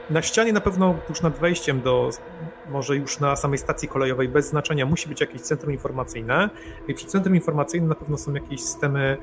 Na 0.09 0.21
ścianie 0.21 0.53
na 0.53 0.61
pewno 0.61 0.95
tuż 1.07 1.21
nad 1.21 1.39
wejściem 1.39 1.81
do, 1.81 2.09
może 2.69 2.95
już 2.95 3.19
na 3.19 3.35
samej 3.35 3.57
stacji 3.57 3.87
kolejowej, 3.87 4.29
bez 4.29 4.49
znaczenia, 4.49 4.85
musi 4.85 5.09
być 5.09 5.21
jakieś 5.21 5.41
centrum 5.41 5.71
informacyjne. 5.73 6.49
I 6.87 6.93
przy 6.93 7.05
centrum 7.05 7.35
informacyjnym 7.35 7.89
na 7.89 7.95
pewno 7.95 8.17
są 8.17 8.33
jakieś 8.33 8.63
systemy 8.63 9.17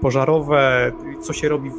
pożarowe, 0.00 0.92
co 1.20 1.32
się 1.32 1.48
robi, 1.48 1.70
w, 1.70 1.74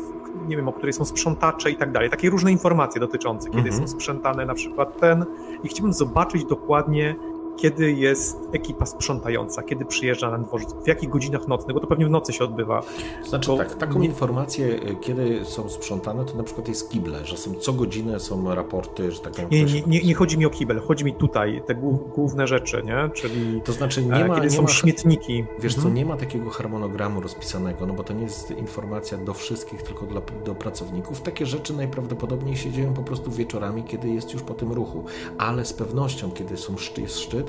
nie 0.48 0.58
wiem, 0.58 0.68
o 0.68 0.74
której 0.74 0.94
są 0.94 1.06
sprzątacze 1.06 1.72
i 1.72 1.76
tak 1.76 1.92
dalej. 1.92 2.10
Takie 2.10 2.30
różne 2.30 2.52
informacje 2.52 3.02
dotyczące, 3.02 3.50
kiedy 3.50 3.70
mhm. 3.70 3.88
są 3.88 3.88
sprzątane 3.88 4.46
na 4.46 4.54
przykład 4.54 5.00
ten. 5.00 5.26
I 5.64 5.68
chciałbym 5.68 5.94
zobaczyć 5.94 6.46
dokładnie, 6.46 7.16
kiedy 7.62 7.92
jest 7.92 8.38
ekipa 8.52 8.86
sprzątająca, 8.86 9.64
kiedy 9.64 9.86
przyjeżdża 9.86 10.32
na 10.32 10.38
dworzec, 10.38 10.74
w 10.84 10.88
jakich 10.88 11.10
godzinach 11.10 11.48
nocnych, 11.48 11.74
bo 11.74 11.80
to 11.80 11.88
pewnie 11.88 12.06
w 12.06 12.10
nocy 12.10 12.34
się 12.34 12.44
odbywa. 12.44 12.84
Znaczy 13.24 13.52
bo... 13.52 13.58
tak, 13.58 13.76
taką 13.76 14.02
informację, 14.02 14.68
y, 14.68 14.96
kiedy 15.02 15.46
są 15.46 15.70
sprzątane, 15.70 16.26
to 16.26 16.38
na 16.38 16.44
przykład 16.44 16.68
jest 16.68 16.90
kible, 16.90 17.26
że 17.26 17.38
są 17.38 17.54
co 17.54 17.74
godzinę 17.74 18.20
są 18.20 18.56
raporty, 18.56 19.12
że 19.12 19.20
tak 19.20 19.34
powiem. 19.34 19.50
Nie, 19.52 19.64
nie, 19.64 19.82
nie, 19.82 20.02
nie, 20.02 20.16
chodzi 20.16 20.38
mi 20.38 20.46
o 20.46 20.50
kibel, 20.50 20.80
chodzi 20.80 21.06
mi 21.06 21.14
tutaj, 21.14 21.62
te 21.66 21.76
główne 22.16 22.48
rzeczy, 22.48 22.84
nie? 22.86 23.10
Czyli 23.14 23.62
to 23.62 23.74
znaczy 23.74 24.06
nie 24.06 24.26
ma, 24.26 24.36
kiedy 24.36 24.48
nie 24.48 24.56
są 24.56 24.62
ma, 24.62 24.68
śmietniki. 24.68 25.46
Wiesz 25.60 25.76
mhm. 25.76 25.94
co, 25.94 26.00
nie 26.00 26.06
ma 26.06 26.18
takiego 26.18 26.50
harmonogramu 26.50 27.22
rozpisanego, 27.22 27.86
no 27.86 27.94
bo 27.94 28.04
to 28.04 28.14
nie 28.14 28.24
jest 28.24 28.52
informacja 28.52 29.18
do 29.18 29.34
wszystkich, 29.34 29.84
tylko 29.84 30.06
dla, 30.06 30.22
do 30.46 30.56
pracowników. 30.56 31.22
Takie 31.22 31.46
rzeczy 31.46 31.74
najprawdopodobniej 31.74 32.58
się 32.58 32.72
dzieją 32.72 32.94
po 32.94 33.04
prostu 33.04 33.32
wieczorami, 33.32 33.84
kiedy 33.84 34.10
jest 34.10 34.34
już 34.34 34.42
po 34.42 34.54
tym 34.54 34.72
ruchu, 34.72 35.04
ale 35.38 35.66
z 35.66 35.74
pewnością, 35.74 36.32
kiedy 36.32 36.58
są, 36.58 36.76
jest 36.98 37.20
szczyt, 37.20 37.49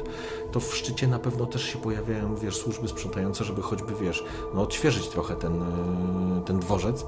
to 0.52 0.60
w 0.60 0.77
szczycie 0.77 1.09
na 1.09 1.18
pewno 1.18 1.47
też 1.47 1.64
się 1.64 1.78
pojawiają, 1.78 2.36
wiesz, 2.36 2.56
służby 2.56 2.89
sprzątające, 2.89 3.44
żeby 3.44 3.62
choćby, 3.62 3.94
wiesz, 3.94 4.24
no 4.55 4.62
odświeżyć 4.62 5.09
trochę 5.09 5.36
ten, 5.36 5.62
e, 5.62 6.43
ten 6.44 6.59
dworzec, 6.59 7.06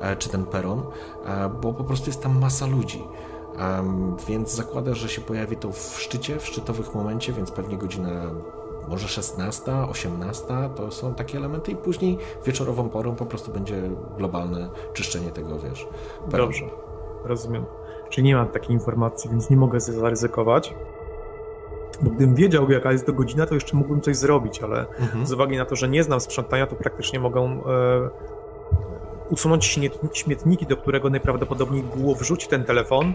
e, 0.00 0.16
czy 0.16 0.28
ten 0.28 0.44
peron, 0.44 0.82
e, 1.24 1.48
bo 1.48 1.72
po 1.72 1.84
prostu 1.84 2.10
jest 2.10 2.22
tam 2.22 2.38
masa 2.38 2.66
ludzi. 2.66 3.04
Więc 4.28 4.54
zakładam, 4.54 4.94
że 4.94 5.08
się 5.08 5.20
pojawi 5.20 5.56
to 5.56 5.72
w 5.72 6.00
szczycie, 6.00 6.38
w 6.38 6.46
szczytowych 6.46 6.94
momencie, 6.94 7.32
więc 7.32 7.50
pewnie 7.50 7.78
godzina 7.78 8.10
może 8.88 9.08
16, 9.08 9.72
18 9.72 10.70
to 10.76 10.90
są 10.90 11.14
takie 11.14 11.38
elementy 11.38 11.72
i 11.72 11.76
później 11.76 12.18
wieczorową 12.46 12.88
porą 12.88 13.14
po 13.14 13.26
prostu 13.26 13.52
będzie 13.52 13.90
globalne 14.16 14.70
czyszczenie 14.92 15.30
tego, 15.30 15.58
wiesz. 15.58 15.88
Dobrze, 16.28 16.64
rozumiem. 17.24 17.64
Czyli 18.10 18.26
nie 18.26 18.36
mam 18.36 18.48
takiej 18.48 18.72
informacji, 18.72 19.30
więc 19.30 19.50
nie 19.50 19.56
mogę 19.56 19.80
zaryzykować. 19.80 20.74
Bo 22.02 22.10
gdybym 22.10 22.34
wiedział, 22.34 22.70
jaka 22.70 22.92
jest 22.92 23.06
to 23.06 23.12
godzina, 23.12 23.46
to 23.46 23.54
jeszcze 23.54 23.76
mógłbym 23.76 24.00
coś 24.00 24.16
zrobić, 24.16 24.62
ale 24.62 24.86
mhm. 25.00 25.26
z 25.26 25.32
uwagi 25.32 25.56
na 25.56 25.64
to, 25.64 25.76
że 25.76 25.88
nie 25.88 26.02
znam 26.02 26.20
sprzątania, 26.20 26.66
to 26.66 26.76
praktycznie 26.76 27.20
mogą 27.20 27.50
e, 27.50 27.60
usunąć 29.30 29.78
śmietniki, 30.12 30.66
do 30.66 30.76
którego 30.76 31.10
najprawdopodobniej 31.10 31.82
było 31.96 32.14
wrzucić 32.14 32.48
ten 32.48 32.64
telefon 32.64 33.06
e, 33.06 33.12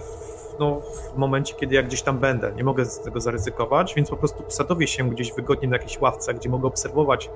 w, 0.00 0.56
no, 0.58 0.80
w 0.80 1.16
momencie, 1.16 1.54
kiedy 1.54 1.74
ja 1.74 1.82
gdzieś 1.82 2.02
tam 2.02 2.18
będę. 2.18 2.52
Nie 2.56 2.64
mogę 2.64 2.84
z 2.84 3.00
tego 3.00 3.20
zaryzykować, 3.20 3.94
więc 3.94 4.10
po 4.10 4.16
prostu 4.16 4.44
sadowię 4.48 4.86
się 4.86 5.10
gdzieś 5.10 5.32
wygodnie 5.32 5.68
na 5.68 5.76
jakiejś 5.76 6.00
ławce, 6.00 6.34
gdzie 6.34 6.48
mogę 6.48 6.68
obserwować 6.68 7.30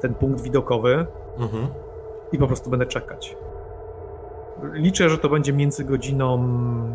ten 0.00 0.14
punkt 0.14 0.40
widokowy 0.40 1.06
mhm. 1.38 1.68
i 2.32 2.38
po 2.38 2.46
prostu 2.46 2.70
będę 2.70 2.86
czekać. 2.86 3.36
Liczę, 4.72 5.10
że 5.10 5.18
to 5.18 5.28
będzie 5.28 5.52
między 5.52 5.84
godziną, 5.84 6.38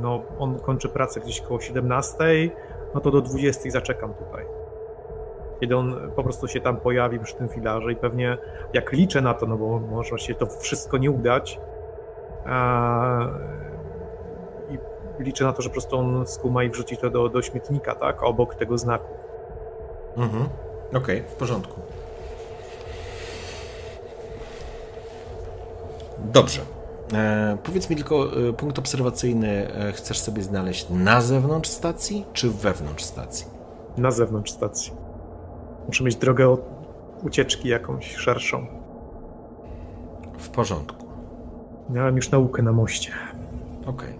no 0.01 0.21
on 0.39 0.59
kończy 0.59 0.89
pracę 0.89 1.19
gdzieś 1.19 1.41
koło 1.41 1.59
17, 1.59 2.15
no 2.93 3.01
to 3.01 3.11
do 3.11 3.21
20 3.21 3.71
zaczekam 3.71 4.13
tutaj. 4.13 4.45
Kiedy 5.59 5.77
on 5.77 6.11
po 6.15 6.23
prostu 6.23 6.47
się 6.47 6.61
tam 6.61 6.77
pojawi 6.77 7.19
przy 7.19 7.35
tym 7.35 7.49
filarze 7.49 7.91
i 7.91 7.95
pewnie 7.95 8.37
jak 8.73 8.91
liczę 8.91 9.21
na 9.21 9.33
to, 9.33 9.45
no 9.45 9.57
bo 9.57 9.79
może 9.79 10.17
się 10.17 10.35
to 10.35 10.45
wszystko 10.45 10.97
nie 10.97 11.11
udać, 11.11 11.59
a, 12.45 13.27
i 14.69 14.77
liczę 15.23 15.45
na 15.45 15.53
to, 15.53 15.61
że 15.61 15.69
po 15.69 15.73
prostu 15.73 15.97
on 15.97 16.27
skuma 16.27 16.63
i 16.63 16.69
wrzuci 16.69 16.97
to 16.97 17.09
do, 17.09 17.29
do 17.29 17.41
śmietnika, 17.41 17.95
tak, 17.95 18.23
obok 18.23 18.55
tego 18.55 18.77
znaku. 18.77 19.13
Mhm, 20.17 20.49
okej, 20.89 20.99
okay, 20.99 21.21
w 21.21 21.35
porządku. 21.35 21.81
Dobrze. 26.17 26.80
E, 27.13 27.57
powiedz 27.63 27.89
mi 27.89 27.95
tylko, 27.95 28.47
e, 28.49 28.53
punkt 28.53 28.79
obserwacyjny 28.79 29.73
e, 29.73 29.91
chcesz 29.91 30.19
sobie 30.19 30.43
znaleźć 30.43 30.89
na 30.89 31.21
zewnątrz 31.21 31.69
stacji, 31.69 32.25
czy 32.33 32.49
wewnątrz 32.49 33.03
stacji? 33.03 33.45
Na 33.97 34.11
zewnątrz 34.11 34.51
stacji. 34.51 34.93
Muszę 35.87 36.03
mieć 36.03 36.15
drogę 36.15 36.49
od 36.49 36.61
ucieczki 37.23 37.69
jakąś 37.69 38.15
szerszą. 38.15 38.65
W 40.37 40.49
porządku. 40.49 41.05
Miałem 41.89 42.15
już 42.15 42.31
naukę 42.31 42.61
na 42.61 42.71
moście. 42.71 43.11
Okej. 43.81 43.91
Okay. 43.91 44.13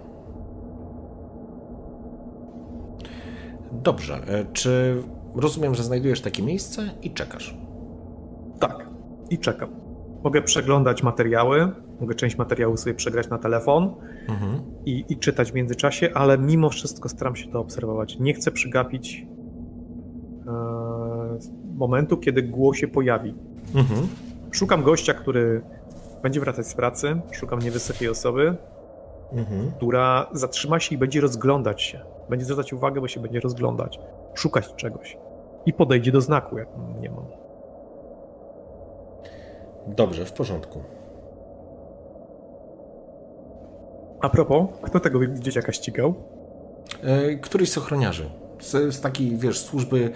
Dobrze. 3.71 4.21
Czy 4.53 5.03
rozumiem, 5.35 5.75
że 5.75 5.83
znajdujesz 5.83 6.21
takie 6.21 6.43
miejsce 6.43 6.89
i 7.01 7.11
czekasz? 7.11 7.57
Tak. 8.59 8.87
I 9.29 9.39
czekam. 9.39 9.69
Mogę 10.23 10.41
przeglądać 10.41 11.03
materiały, 11.03 11.71
mogę 12.01 12.15
część 12.15 12.38
materiału 12.38 12.77
sobie 12.77 12.93
przegrać 12.93 13.30
na 13.30 13.38
telefon 13.38 13.95
mhm. 14.30 14.61
i, 14.85 15.05
i, 15.09 15.17
czytać 15.17 15.51
w 15.51 15.55
międzyczasie, 15.55 16.09
ale 16.13 16.38
mimo 16.38 16.69
wszystko 16.69 17.09
staram 17.09 17.35
się 17.35 17.51
to 17.51 17.59
obserwować. 17.59 18.19
Nie 18.19 18.33
chcę 18.33 18.51
przegapić 18.51 19.25
e, 20.47 20.51
momentu, 21.75 22.17
kiedy 22.17 22.43
głos 22.43 22.77
się 22.77 22.88
pojawi. 22.88 23.35
Mhm. 23.75 24.07
Szukam 24.51 24.83
gościa, 24.83 25.13
który 25.13 25.61
będzie 26.23 26.39
wracać 26.39 26.67
z 26.67 26.73
pracy, 26.73 27.21
szukam 27.31 27.59
niewysokiej 27.59 28.09
osoby, 28.09 28.55
mhm. 29.33 29.71
która 29.71 30.30
zatrzyma 30.31 30.80
się 30.80 30.95
i 30.95 30.97
będzie 30.97 31.21
rozglądać 31.21 31.81
się. 31.81 31.99
Będzie 32.30 32.45
zwracać 32.45 32.73
uwagę, 32.73 33.01
bo 33.01 33.07
się 33.07 33.19
będzie 33.19 33.39
rozglądać, 33.39 33.99
szukać 34.33 34.75
czegoś 34.75 35.17
i 35.65 35.73
podejdzie 35.73 36.11
do 36.11 36.21
znaku, 36.21 36.57
jak 36.57 36.67
nie 37.01 37.09
mam. 37.09 37.25
Dobrze, 39.88 40.25
w 40.25 40.33
porządku. 40.33 40.83
A 44.22 44.30
propos, 44.30 44.67
kto 44.83 45.00
tego 45.00 45.27
dzieciaka 45.27 45.72
ścigał? 45.72 46.14
E, 47.01 47.35
któryś 47.35 47.72
z 47.72 47.77
ochroniarzy. 47.77 48.30
Z, 48.59 48.95
z 48.95 49.01
takiej, 49.01 49.38
wiesz, 49.38 49.59
służby, 49.59 50.11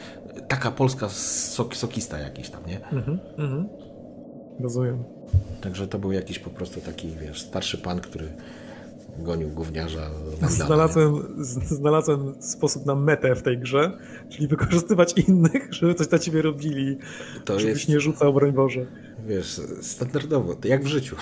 taka 0.47 0.71
polska 0.71 1.09
sok, 1.09 1.75
sokista 1.75 2.19
jakiś 2.19 2.49
tam, 2.49 2.61
nie? 2.67 2.89
Mhm, 2.89 3.19
mhm. 3.37 3.69
Rozumiem. 4.59 5.03
Także 5.61 5.87
to 5.87 5.99
był 5.99 6.11
jakiś 6.11 6.39
po 6.39 6.49
prostu 6.49 6.81
taki, 6.81 7.07
wiesz, 7.07 7.41
starszy 7.41 7.77
pan, 7.77 7.99
który 7.99 8.27
gonił 9.19 9.49
gówniarza. 9.49 10.11
Znalazłem, 10.47 11.35
znalazłem 11.65 12.41
sposób 12.41 12.85
na 12.85 12.95
metę 12.95 13.35
w 13.35 13.41
tej 13.41 13.57
grze, 13.57 13.97
czyli 14.29 14.47
wykorzystywać 14.47 15.13
innych, 15.27 15.67
żeby 15.73 15.95
coś 15.95 16.07
dla 16.07 16.19
ciebie 16.19 16.41
robili, 16.41 16.97
to 17.45 17.59
żebyś 17.59 17.75
jest, 17.75 17.89
nie 17.89 17.99
rzucał, 17.99 18.33
broń 18.33 18.51
Boże. 18.51 18.85
Wiesz, 19.27 19.61
standardowo, 19.81 20.55
jak 20.63 20.83
w 20.83 20.87
życiu. 20.87 21.15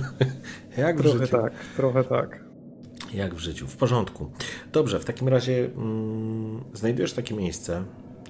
jak 0.76 0.98
w 0.98 1.02
trochę 1.02 1.18
życiu. 1.18 1.36
tak, 1.36 1.52
trochę 1.76 2.04
tak. 2.04 2.44
Jak 3.14 3.34
w 3.34 3.38
życiu, 3.38 3.66
w 3.66 3.76
porządku. 3.76 4.30
Dobrze, 4.72 5.00
w 5.00 5.04
takim 5.04 5.28
razie 5.28 5.64
mm, 5.64 6.64
znajdujesz 6.74 7.12
takie 7.12 7.34
miejsce, 7.34 7.84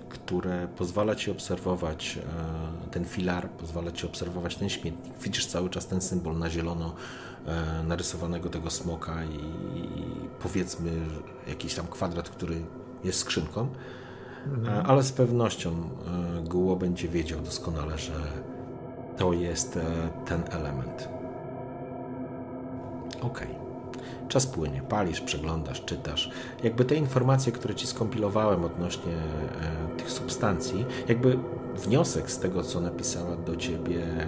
które 0.08 0.68
pozwala 0.76 1.14
ci 1.14 1.30
obserwować 1.30 2.18
e, 2.18 2.90
ten 2.90 3.04
filar, 3.04 3.50
pozwala 3.50 3.92
ci 3.92 4.06
obserwować 4.06 4.56
ten 4.56 4.68
śmietnik. 4.68 5.18
Widzisz 5.22 5.46
cały 5.46 5.70
czas 5.70 5.86
ten 5.86 6.00
symbol 6.00 6.38
na 6.38 6.50
zielono 6.50 6.94
e, 7.46 7.82
narysowanego 7.84 8.48
tego 8.50 8.70
smoka 8.70 9.24
i, 9.24 9.36
i 9.78 10.28
powiedzmy 10.40 10.90
jakiś 11.48 11.74
tam 11.74 11.86
kwadrat, 11.86 12.28
który 12.28 12.56
jest 13.04 13.18
skrzynką, 13.18 13.68
mhm. 14.46 14.78
E, 14.78 14.82
ale 14.82 15.02
z 15.02 15.12
pewnością 15.12 15.90
Guło 16.44 16.76
będzie 16.76 17.08
wiedział 17.08 17.40
doskonale, 17.40 17.98
że 17.98 18.12
to 19.16 19.32
jest 19.32 19.78
ten 20.26 20.42
element. 20.50 21.21
Okej. 23.22 23.48
Okay. 23.48 23.62
Czas 24.28 24.46
płynie, 24.46 24.82
palisz, 24.88 25.20
przeglądasz, 25.20 25.84
czytasz. 25.84 26.30
Jakby 26.62 26.84
te 26.84 26.94
informacje, 26.94 27.52
które 27.52 27.74
ci 27.74 27.86
skompilowałem 27.86 28.64
odnośnie 28.64 29.12
e, 29.12 29.96
tych 29.96 30.10
substancji, 30.10 30.86
jakby 31.08 31.38
wniosek 31.76 32.30
z 32.30 32.38
tego, 32.38 32.62
co 32.62 32.80
napisała 32.80 33.36
do 33.36 33.56
ciebie 33.56 34.02
mm, 34.04 34.26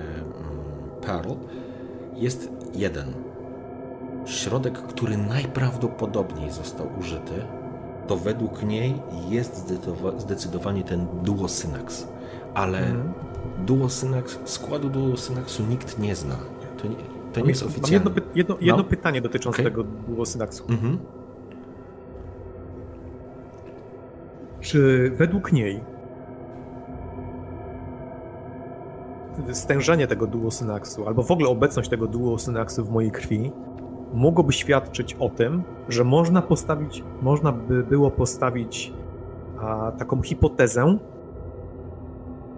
Pearl, 1.06 1.32
jest 2.14 2.48
jeden. 2.74 3.12
Środek, 4.26 4.78
który 4.78 5.16
najprawdopodobniej 5.16 6.50
został 6.50 6.88
użyty, 6.98 7.32
to 8.06 8.16
według 8.16 8.62
niej 8.62 8.94
jest 9.28 9.72
zdecydowanie 10.18 10.84
ten 10.84 11.06
duosynax. 11.22 12.08
Ale 12.54 12.78
mm. 12.78 13.12
duosynax, 13.66 14.38
składu 14.44 14.88
duosynaksu 14.90 15.62
nikt 15.62 15.98
nie 15.98 16.16
zna. 16.16 16.36
To 16.82 16.88
nie, 16.88 17.13
to 17.34 17.40
nie 17.40 17.48
jest 17.48 17.62
oficjalne. 17.62 18.04
Mam 18.04 18.14
jedno, 18.14 18.32
jedno, 18.34 18.56
jedno 18.60 18.82
no. 18.82 18.88
pytanie 18.88 19.20
dotyczące 19.20 19.62
okay. 19.62 19.70
tego 19.72 19.84
duosynaksu. 20.08 20.64
Mhm. 20.68 20.98
Czy 24.60 25.10
według 25.16 25.52
niej 25.52 25.80
stężenie 29.52 30.06
tego 30.06 30.26
duosynaksu, 30.26 31.06
albo 31.06 31.22
w 31.22 31.30
ogóle 31.30 31.48
obecność 31.48 31.90
tego 31.90 32.06
duosynaksu 32.06 32.84
w 32.84 32.90
mojej 32.90 33.10
krwi 33.10 33.52
mogłoby 34.14 34.52
świadczyć 34.52 35.14
o 35.14 35.28
tym, 35.28 35.62
że 35.88 36.04
można 36.04 36.42
postawić, 36.42 37.04
można 37.22 37.52
by 37.52 37.82
było 37.82 38.10
postawić 38.10 38.92
a, 39.60 39.92
taką 39.92 40.22
hipotezę, 40.22 40.98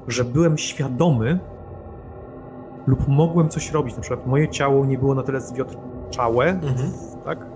że 0.09 0.25
byłem 0.25 0.59
świadomy 0.59 1.39
lub 2.87 3.09
mogłem 3.09 3.49
coś 3.49 3.73
robić. 3.73 3.95
Na 3.95 4.01
przykład 4.01 4.27
moje 4.27 4.49
ciało 4.49 4.87
nie 4.87 4.99
było 4.99 5.15
na 5.15 5.23
tyle 5.23 5.41
zwiotczałe, 5.41 6.47
mhm. 6.49 6.93
tak? 7.25 7.47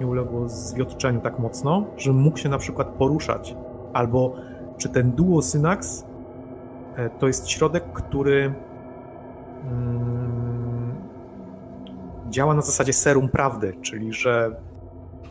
Nie 0.00 0.06
uległo 0.06 0.48
zwiotczeniu 0.48 1.20
tak 1.20 1.38
mocno, 1.38 1.84
że 1.96 2.12
mógł 2.12 2.38
się 2.38 2.48
na 2.48 2.58
przykład 2.58 2.88
poruszać. 2.88 3.56
Albo 3.92 4.34
czy 4.78 4.88
ten 4.88 5.12
duosynax 5.12 6.04
e, 6.96 7.10
to 7.10 7.26
jest 7.26 7.48
środek, 7.48 7.92
który 7.92 8.54
mm, 9.64 10.94
działa 12.30 12.54
na 12.54 12.62
zasadzie 12.62 12.92
serum 12.92 13.28
prawdy, 13.28 13.76
czyli 13.82 14.12
że 14.12 14.56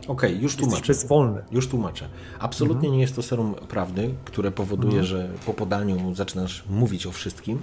Okej, 0.08 0.30
okay, 0.30 0.42
już 0.42 0.56
tłumaczę. 0.56 0.94
wolny. 0.94 1.42
Już 1.50 1.68
tłumaczę. 1.68 2.08
Absolutnie 2.38 2.88
mhm. 2.88 2.94
nie 2.94 3.00
jest 3.00 3.16
to 3.16 3.22
serum 3.22 3.54
prawdy, 3.54 4.14
które 4.24 4.50
powoduje, 4.50 5.00
mhm. 5.00 5.06
że 5.06 5.28
po 5.46 5.54
podaniu 5.54 6.14
zaczynasz 6.14 6.64
mówić 6.70 7.06
o 7.06 7.10
wszystkim. 7.10 7.58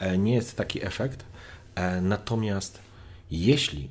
E, 0.00 0.18
nie 0.18 0.34
jest 0.34 0.56
taki 0.56 0.86
efekt. 0.86 1.24
E, 1.74 2.00
natomiast 2.00 2.78
jeśli 3.30 3.90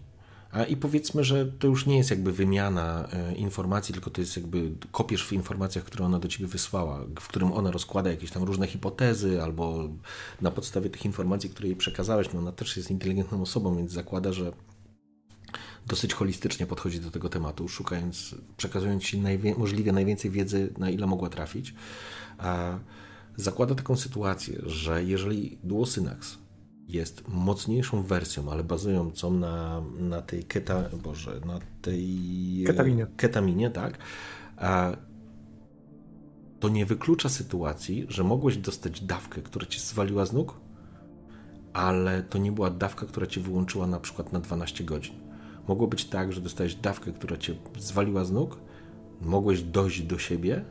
a 0.52 0.64
i 0.64 0.78
powiedzmy, 0.78 1.24
że 1.24 1.46
to 1.46 1.68
już 1.68 1.86
nie 1.86 1.98
jest 1.98 2.10
jakby 2.10 2.32
wymiana 2.32 3.08
e, 3.14 3.36
informacji, 3.36 3.94
tylko 3.94 4.10
to 4.10 4.22
jest 4.22 4.38
jakby 4.38 4.72
kopiesz 4.92 5.28
w 5.28 5.34
informacjach, 5.34 5.86
które 5.86 6.06
ona 6.06 6.20
do 6.20 6.28
ciebie 6.28 6.48
wysłała, 6.48 7.00
w 7.20 7.28
którym 7.28 7.52
ona 7.52 7.72
rozkłada 7.72 8.10
jakieś 8.10 8.32
tam 8.32 8.44
różne 8.44 8.68
hipotezy, 8.68 9.44
albo 9.44 9.90
na 10.42 10.52
podstawie 10.52 10.90
tych 10.90 11.06
informacji, 11.06 11.50
które 11.50 11.68
jej 11.68 11.78
przekazałeś, 11.78 12.34
no 12.34 12.40
ona 12.40 12.52
też 12.52 12.78
jest 12.78 12.92
inteligentną 12.92 13.42
osobą, 13.42 13.78
więc 13.78 13.92
zakłada, 13.92 14.34
że 14.34 14.52
dosyć 15.88 16.14
holistycznie 16.14 16.66
podchodzi 16.66 17.00
do 17.00 17.12
tego 17.12 17.30
tematu, 17.30 17.68
szukając, 17.68 18.36
przekazując 18.58 19.04
ci 19.04 19.20
najwie, 19.20 19.56
możliwie 19.56 19.92
najwięcej 19.92 20.32
wiedzy, 20.32 20.74
na 20.78 20.90
ile 20.90 21.08
mogła 21.08 21.30
trafić. 21.30 21.74
A 22.38 22.80
zakłada 23.40 23.76
taką 23.76 23.96
sytuację, 23.96 24.62
że 24.66 25.04
jeżeli 25.04 25.60
Duosynax 25.64 26.38
jest 26.88 27.28
mocniejszą 27.28 28.04
wersją, 28.04 28.52
ale 28.52 28.64
bazującą 28.64 29.34
na, 29.34 29.82
na 30.00 30.22
tej 30.22 30.44
keta, 30.44 30.90
Boże, 31.04 31.42
na 31.46 31.60
tej 31.82 32.64
ketaminie. 32.68 33.08
ketaminie, 33.18 33.70
tak, 33.70 33.98
to 36.60 36.70
nie 36.70 36.86
wyklucza 36.86 37.30
sytuacji, 37.30 38.06
że 38.10 38.24
mogłeś 38.24 38.58
dostać 38.58 39.02
dawkę, 39.02 39.42
która 39.42 39.66
cię 39.66 39.80
zwaliła 39.80 40.26
z 40.26 40.34
nóg, 40.34 40.60
ale 41.74 42.24
to 42.24 42.38
nie 42.38 42.52
była 42.52 42.70
dawka, 42.70 43.06
która 43.06 43.28
cię 43.28 43.42
wyłączyła 43.42 43.88
na 43.88 44.00
przykład 44.00 44.34
na 44.34 44.40
12 44.40 44.84
godzin. 44.84 45.16
Mogło 45.68 45.88
być 45.88 46.06
tak, 46.06 46.34
że 46.34 46.42
dostałeś 46.42 46.76
dawkę, 46.76 47.12
która 47.12 47.38
cię 47.38 47.56
zwaliła 47.80 48.26
z 48.26 48.32
nóg, 48.32 48.58
mogłeś 49.22 49.62
dojść 49.62 50.02
do 50.02 50.18
siebie, 50.18 50.66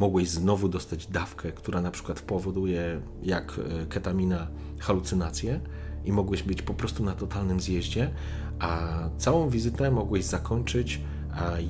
mogłeś 0.00 0.30
znowu 0.30 0.68
dostać 0.68 1.06
dawkę, 1.06 1.52
która 1.52 1.80
na 1.80 1.90
przykład 1.90 2.20
powoduje, 2.20 3.00
jak 3.22 3.60
e, 3.82 3.86
ketamina, 3.86 4.46
halucynacje 4.78 5.60
i 6.04 6.12
mogłeś 6.12 6.42
być 6.42 6.62
po 6.62 6.74
prostu 6.74 7.04
na 7.04 7.12
totalnym 7.12 7.60
zjeździe, 7.60 8.10
a 8.58 8.88
całą 9.18 9.48
wizytę 9.48 9.90
mogłeś 9.90 10.24
zakończyć 10.24 11.00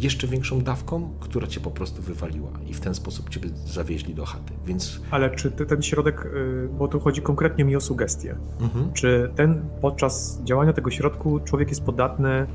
jeszcze 0.00 0.26
większą 0.26 0.60
dawką, 0.60 1.10
która 1.20 1.47
cię 1.47 1.60
po 1.60 1.70
prostu 1.70 2.02
wywaliła 2.02 2.50
i 2.67 2.75
w 2.75 2.81
ten 2.81 2.94
sposób 2.94 3.31
cię 3.31 3.41
zawieźli 3.67 4.15
do 4.15 4.25
chaty. 4.25 4.52
Więc... 4.67 5.00
Ale 5.10 5.31
czy 5.31 5.50
ten 5.50 5.83
środek, 5.83 6.26
y, 6.26 6.68
bo 6.78 6.89
tu 6.89 7.00
chodzi 7.00 7.23
konkretnie 7.23 7.65
mi 7.65 7.76
o 7.76 7.81
sugestie, 7.81 8.36
mhm. 8.60 8.92
czy 8.92 9.33
ten 9.36 9.62
podczas 9.81 10.41
działania 10.44 10.73
tego 10.73 10.91
środku 10.91 11.41
człowiek 11.41 11.68
jest 11.68 11.83
podatny 11.83 12.47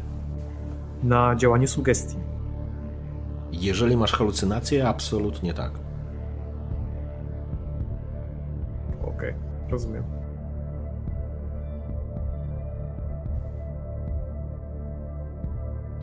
na 1.03 1.35
działanie 1.35 1.67
sugestii? 1.67 2.17
Jeżeli 3.51 3.97
masz 3.97 4.13
halucynacje, 4.13 4.87
absolutnie 4.87 5.53
tak. 5.53 5.71
Okej, 9.01 9.29
okay, 9.29 9.33
rozumiem. 9.69 10.03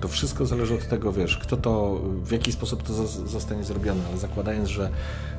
To 0.00 0.08
wszystko 0.08 0.46
zależy 0.46 0.74
od 0.74 0.88
tego, 0.88 1.12
wiesz, 1.12 1.38
kto 1.38 1.56
to, 1.56 2.00
w 2.04 2.32
jaki 2.32 2.52
sposób 2.52 2.82
to 2.82 3.06
zostanie 3.06 3.64
zrobione, 3.64 4.00
ale 4.08 4.18
zakładając, 4.18 4.68
że 4.68 4.90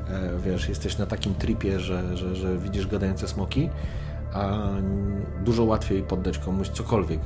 e, 0.09 0.29
wiesz, 0.45 0.69
jesteś 0.69 0.97
na 0.97 1.05
takim 1.05 1.35
tripie, 1.35 1.79
że, 1.79 2.17
że, 2.17 2.35
że 2.35 2.57
widzisz 2.57 2.87
gadające 2.87 3.27
smoki, 3.27 3.69
a 4.33 4.59
dużo 5.45 5.63
łatwiej 5.63 6.03
poddać 6.03 6.37
komuś 6.37 6.69
cokolwiek 6.69 7.19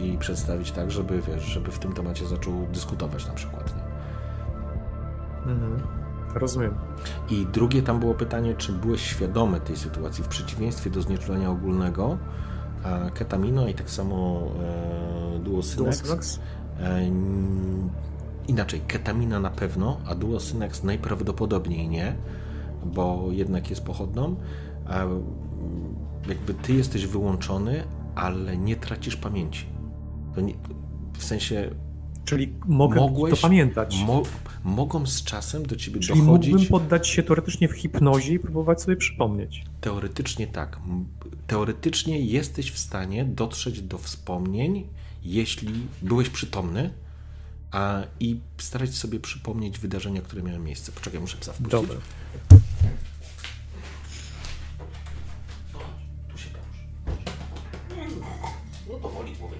i 0.00 0.18
przedstawić 0.18 0.72
tak, 0.72 0.90
żeby, 0.90 1.22
wiesz, 1.22 1.42
żeby 1.42 1.70
w 1.70 1.78
tym 1.78 1.92
temacie 1.92 2.26
zaczął 2.26 2.66
dyskutować 2.72 3.26
na 3.26 3.32
przykład. 3.32 3.76
Nie? 3.76 3.81
Mhm. 5.46 5.80
Rozumiem. 6.34 6.74
I 7.30 7.46
drugie 7.46 7.82
tam 7.82 8.00
było 8.00 8.14
pytanie, 8.14 8.54
czy 8.54 8.72
byłeś 8.72 9.02
świadomy 9.02 9.60
tej 9.60 9.76
sytuacji 9.76 10.24
w 10.24 10.28
przeciwieństwie 10.28 10.90
do 10.90 11.02
znieczulenia 11.02 11.50
ogólnego, 11.50 12.18
ketamino 13.14 13.68
i 13.68 13.74
tak 13.74 13.90
samo 13.90 14.42
e, 15.36 15.38
duosynex. 15.38 16.40
E, 16.80 17.10
inaczej, 18.48 18.80
ketamina 18.80 19.40
na 19.40 19.50
pewno, 19.50 20.00
a 20.06 20.14
duosynex 20.14 20.82
najprawdopodobniej 20.82 21.88
nie, 21.88 22.16
bo 22.84 23.26
jednak 23.30 23.70
jest 23.70 23.84
pochodną. 23.84 24.36
Jakby 26.28 26.54
ty 26.54 26.72
jesteś 26.72 27.06
wyłączony, 27.06 27.84
ale 28.14 28.56
nie 28.56 28.76
tracisz 28.76 29.16
pamięci. 29.16 29.66
Nie, 30.42 30.54
w 31.18 31.24
sensie. 31.24 31.70
Czyli 32.24 32.54
mogę 32.66 33.00
mogłeś, 33.00 33.40
to 33.40 33.48
pamiętać. 33.48 34.04
Mo, 34.06 34.22
mogą 34.64 35.06
z 35.06 35.24
czasem 35.24 35.66
do 35.66 35.76
ciebie 35.76 36.00
Czyli 36.00 36.20
dochodzić. 36.20 36.52
Mógłbym 36.52 36.68
poddać 36.68 37.08
się 37.08 37.22
teoretycznie 37.22 37.68
w 37.68 37.72
hipnozie 37.72 38.34
i 38.34 38.38
próbować 38.38 38.82
sobie 38.82 38.96
przypomnieć. 38.96 39.64
Teoretycznie 39.80 40.46
tak. 40.46 40.78
Teoretycznie 41.46 42.20
jesteś 42.20 42.72
w 42.72 42.78
stanie 42.78 43.24
dotrzeć 43.24 43.82
do 43.82 43.98
wspomnień 43.98 44.84
jeśli 45.24 45.72
byłeś 46.02 46.28
przytomny 46.28 46.90
a, 47.70 48.02
i 48.20 48.40
starać 48.58 48.94
sobie 48.94 49.20
przypomnieć 49.20 49.78
wydarzenia, 49.78 50.22
które 50.22 50.42
miały 50.42 50.58
miejsce. 50.58 50.92
Poczekaj, 50.92 51.20
muszę 51.20 51.36
psa 51.36 51.52
wpuścić. 51.52 51.72
Dobra. 51.72 51.96
No 58.88 58.94
to 58.98 59.08
woli 59.08 59.32
głowy 59.32 59.56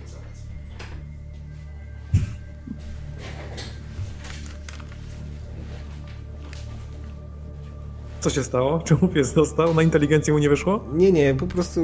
Co 8.22 8.30
się 8.30 8.42
stało? 8.44 8.78
Czemu 8.78 9.08
pies 9.08 9.34
został? 9.34 9.74
Na 9.74 9.82
inteligencję 9.82 10.32
mu 10.32 10.38
nie 10.38 10.48
wyszło? 10.48 10.84
Nie, 10.92 11.12
nie, 11.12 11.34
po 11.34 11.46
prostu 11.46 11.80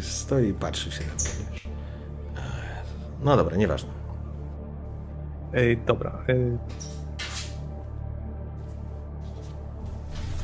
stoi 0.00 0.48
i 0.48 0.54
patrzy 0.54 0.90
się 0.90 1.00
na 1.00 1.12
mnie. 1.12 1.60
No 3.24 3.36
dobra, 3.36 3.56
nieważne. 3.56 3.90
Ej, 5.54 5.76
dobra. 5.76 6.24
Ej. 6.28 6.58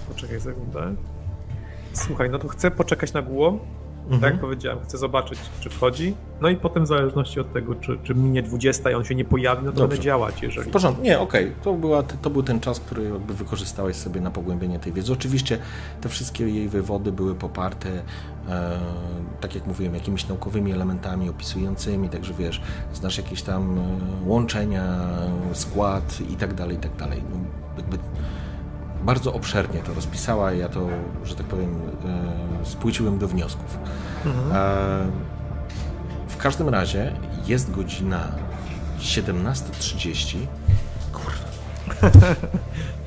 Poczekaj 0.08 0.40
sekundę. 0.40 0.94
Słuchaj, 1.92 2.30
no 2.30 2.38
to 2.38 2.48
chcę 2.48 2.70
poczekać 2.70 3.12
na 3.12 3.22
głowę. 3.22 3.58
Mhm. 4.02 4.20
Tak 4.20 4.32
jak 4.32 4.40
powiedziałem, 4.40 4.78
chcę 4.84 4.98
zobaczyć, 4.98 5.38
czy 5.60 5.70
wchodzi. 5.70 6.14
No 6.40 6.48
i 6.48 6.56
potem 6.56 6.84
w 6.84 6.86
zależności 6.86 7.40
od 7.40 7.52
tego, 7.52 7.74
czy, 7.74 7.98
czy 8.02 8.14
minie 8.14 8.42
20 8.42 8.90
i 8.90 8.94
on 8.94 9.04
się 9.04 9.14
nie 9.14 9.24
pojawi, 9.24 9.64
no 9.64 9.72
to 9.72 9.80
będę 9.80 9.98
działać, 9.98 10.42
jeżeli... 10.42 10.70
W 10.70 10.72
porządku, 10.72 11.02
nie, 11.02 11.20
okej. 11.20 11.44
Okay. 11.44 11.62
To, 11.62 11.72
była, 11.72 12.02
to 12.02 12.30
był 12.30 12.42
ten 12.42 12.60
czas, 12.60 12.80
który 12.80 13.04
jakby 13.04 13.34
wykorzystałeś 13.34 13.96
sobie 13.96 14.20
na 14.20 14.30
pogłębienie 14.30 14.78
tej 14.78 14.92
wiedzy. 14.92 15.12
Oczywiście 15.12 15.58
te 16.00 16.08
wszystkie 16.08 16.48
jej 16.48 16.68
wywody 16.68 17.12
były 17.12 17.34
poparte, 17.34 17.88
e, 18.48 18.78
tak 19.40 19.54
jak 19.54 19.66
mówiłem, 19.66 19.94
jakimiś 19.94 20.28
naukowymi 20.28 20.72
elementami 20.72 21.28
opisującymi, 21.28 22.08
także 22.08 22.34
wiesz, 22.34 22.60
znasz 22.92 23.18
jakieś 23.18 23.42
tam 23.42 23.78
e, 23.78 23.82
łączenia, 24.28 24.98
skład 25.52 26.18
i 26.30 26.36
tak 26.36 26.54
dalej, 26.54 26.76
i 26.76 26.80
tak 26.80 26.96
dalej. 26.96 27.22
No, 27.30 27.36
jakby 27.76 27.98
bardzo 29.02 29.32
obszernie 29.32 29.80
to 29.80 29.94
rozpisała. 29.94 30.52
Ja 30.52 30.68
to, 30.68 30.88
że 31.24 31.34
tak 31.34 31.46
powiem, 31.46 31.80
e, 32.62 32.66
spłyciłem 32.66 33.18
do 33.18 33.28
wniosków. 33.28 33.78
Mhm. 34.24 34.52
E, 34.52 35.10
w 36.28 36.36
każdym 36.36 36.68
razie 36.68 37.12
jest 37.46 37.70
godzina 37.70 38.28
17.30. 38.98 40.36
Kurwa. 41.12 42.18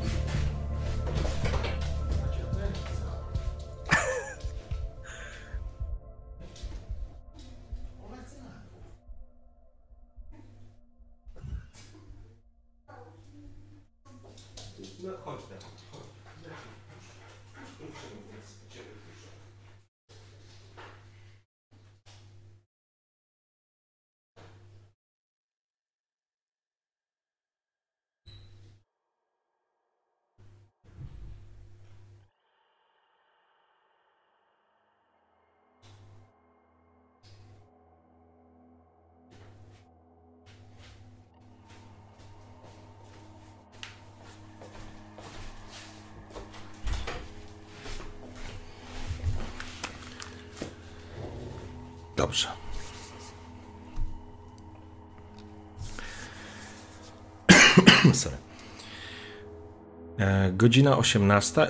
godzina 60.55 60.97
18. 60.97 61.61
E, 61.61 61.67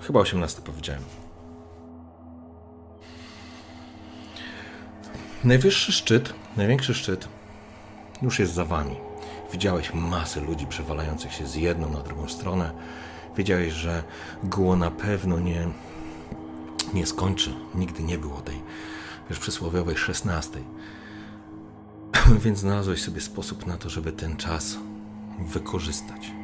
chyba 0.00 0.20
18 0.20 0.62
powiedziałem. 0.62 1.02
Najwyższy 5.44 5.92
szczyt, 5.92 6.34
największy 6.56 6.94
szczyt 6.94 7.28
już 8.22 8.38
jest 8.38 8.54
za 8.54 8.64
wami. 8.64 8.96
Widziałeś 9.52 9.94
masę 9.94 10.40
ludzi 10.40 10.66
przewalających 10.66 11.32
się 11.32 11.46
z 11.46 11.54
jedną 11.54 11.90
na 11.90 12.00
drugą 12.00 12.28
stronę. 12.28 12.72
Wiedziałeś, 13.36 13.72
że 13.72 14.02
góło 14.44 14.76
na 14.76 14.90
pewno 14.90 15.40
nie, 15.40 15.68
nie 16.94 17.06
skończy. 17.06 17.54
Nigdy 17.74 18.02
nie 18.02 18.18
było 18.18 18.40
tej 18.40 18.62
już 19.30 19.38
przysłowiowej 19.38 19.96
16. 19.96 20.60
Więc 22.44 22.58
znalazłeś 22.58 23.02
sobie 23.02 23.20
sposób 23.20 23.66
na 23.66 23.76
to, 23.76 23.90
żeby 23.90 24.12
ten 24.12 24.36
czas 24.36 24.76
wykorzystać. 25.38 26.37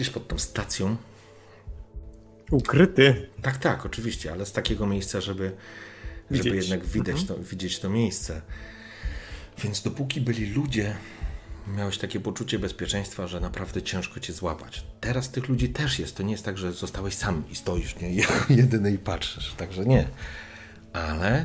Siedzisz 0.00 0.14
pod 0.14 0.28
tą 0.28 0.38
stacją. 0.38 0.96
Ukryty. 2.50 3.28
Tak, 3.42 3.58
tak, 3.58 3.86
oczywiście, 3.86 4.32
ale 4.32 4.46
z 4.46 4.52
takiego 4.52 4.86
miejsca, 4.86 5.20
żeby, 5.20 5.52
żeby 6.30 6.56
jednak 6.56 6.86
widać 6.86 7.20
mhm. 7.20 7.26
to, 7.26 7.44
widzieć 7.44 7.78
to 7.78 7.90
miejsce. 7.90 8.42
Więc 9.62 9.82
dopóki 9.82 10.20
byli 10.20 10.46
ludzie, 10.46 10.96
miałeś 11.76 11.98
takie 11.98 12.20
poczucie 12.20 12.58
bezpieczeństwa, 12.58 13.26
że 13.26 13.40
naprawdę 13.40 13.82
ciężko 13.82 14.20
cię 14.20 14.32
złapać. 14.32 14.84
Teraz 15.00 15.30
tych 15.30 15.48
ludzi 15.48 15.68
też 15.68 15.98
jest. 15.98 16.16
To 16.16 16.22
nie 16.22 16.32
jest 16.32 16.44
tak, 16.44 16.58
że 16.58 16.72
zostałeś 16.72 17.14
sam 17.14 17.42
i 17.50 17.56
stoisz, 17.56 17.96
nie? 17.96 18.10
Jedyny 18.56 18.92
i 18.92 18.98
patrzysz. 18.98 19.54
Także 19.54 19.84
nie. 19.84 20.08
Ale 20.92 21.44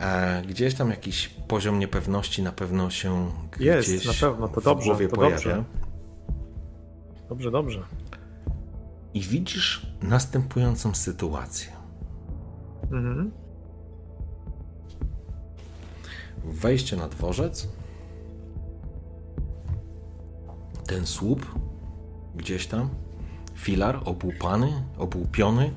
a 0.00 0.26
gdzieś 0.48 0.74
tam 0.74 0.90
jakiś 0.90 1.28
poziom 1.28 1.78
niepewności 1.78 2.42
na 2.42 2.52
pewno 2.52 2.90
się 2.90 3.32
jest, 3.60 3.88
gdzieś 3.88 4.06
na 4.06 4.28
pewno, 4.28 4.48
to 4.48 4.60
dobrze, 4.60 4.84
w 4.84 4.86
głowie 4.86 5.08
to 5.08 5.16
pojawia. 5.16 5.36
Dobrze. 5.36 5.81
Dobrze, 7.32 7.50
dobrze. 7.50 7.82
I 9.14 9.20
widzisz 9.20 9.86
następującą 10.02 10.94
sytuację. 10.94 11.72
Mhm. 12.82 13.30
Wejście 16.44 16.96
na 16.96 17.08
dworzec. 17.08 17.68
Ten 20.86 21.06
słup 21.06 21.46
gdzieś 22.34 22.66
tam. 22.66 22.88
Filar 23.54 24.00
obłupany, 24.04 24.84
obłupiony. 24.98 25.72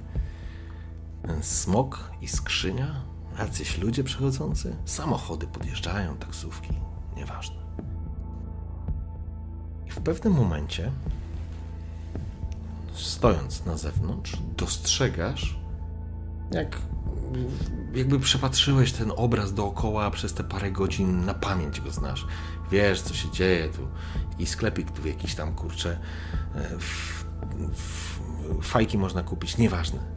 Ten 1.22 1.44
smok 1.44 2.12
i 2.22 2.28
skrzynia 2.28 3.06
Jacyś 3.40 3.78
ludzie 3.78 4.04
przechodzący? 4.04 4.76
Samochody 4.86 5.48
podjeżdżają, 5.48 6.18
taksówki, 6.18 6.74
nieważne. 7.16 7.56
I 9.88 9.92
w 9.92 10.00
pewnym 10.00 10.34
momencie, 10.34 10.92
stojąc 12.96 13.66
na 13.66 13.78
zewnątrz, 13.78 14.38
dostrzegasz, 14.58 15.60
jak 16.52 16.78
jakby 17.94 18.20
przepatrzyłeś 18.20 18.92
ten 18.92 19.12
obraz 19.16 19.54
dookoła 19.54 20.12
przez 20.12 20.34
te 20.34 20.44
parę 20.44 20.72
godzin, 20.72 21.26
na 21.26 21.34
pamięć 21.34 21.82
go 21.82 21.92
znasz. 21.92 22.28
Wiesz, 22.72 23.02
co 23.02 23.14
się 23.14 23.32
dzieje 23.32 23.70
tu. 23.70 23.88
I 24.40 24.46
sklepik 24.46 24.92
tu 24.92 25.08
jakiś 25.08 25.36
tam, 25.36 25.50
e, 25.50 25.54
w, 26.80 27.26
fajki 28.62 28.98
można 28.98 29.24
kupić, 29.24 29.58
nieważne 29.58 30.16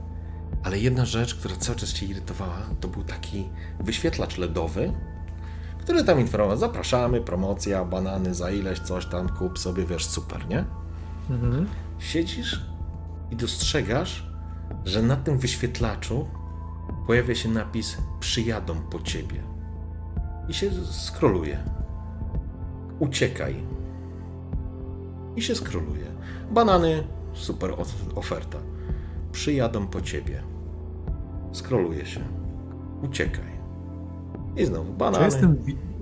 ale 0.62 0.78
jedna 0.78 1.04
rzecz, 1.04 1.34
która 1.34 1.56
cały 1.56 1.78
czas 1.78 1.92
cię 1.92 2.06
irytowała, 2.06 2.58
to 2.80 2.88
był 2.88 3.04
taki 3.04 3.48
wyświetlacz 3.80 4.38
LEDowy, 4.38 4.92
który 5.80 6.04
tam 6.04 6.20
informował, 6.20 6.56
zapraszamy, 6.56 7.20
promocja, 7.20 7.84
banany 7.84 8.34
za 8.34 8.50
ileś, 8.50 8.80
coś 8.80 9.06
tam, 9.06 9.28
kup 9.28 9.58
sobie, 9.58 9.86
wiesz, 9.86 10.06
super, 10.06 10.48
nie? 10.48 10.64
Mhm. 11.30 11.66
Siedzisz 11.98 12.60
i 13.30 13.36
dostrzegasz, 13.36 14.26
że 14.84 15.02
na 15.02 15.16
tym 15.16 15.38
wyświetlaczu 15.38 16.28
pojawia 17.06 17.34
się 17.34 17.48
napis 17.48 17.98
przyjadą 18.20 18.74
po 18.74 18.98
ciebie. 18.98 19.42
I 20.48 20.54
się 20.54 20.70
skroluje. 20.84 21.58
Uciekaj. 22.98 23.54
I 25.36 25.42
się 25.42 25.54
skroluje. 25.54 26.06
Banany, 26.50 27.04
super 27.32 27.70
oferta. 28.14 28.58
Przyjadą 29.32 29.86
po 29.86 30.00
ciebie. 30.00 30.42
Skroluje 31.52 32.06
się. 32.06 32.20
Uciekaj. 33.02 33.58
I 34.56 34.64
znowu 34.64 34.92
banany. 34.92 35.18
Czy 35.18 35.24
jestem, 35.24 35.56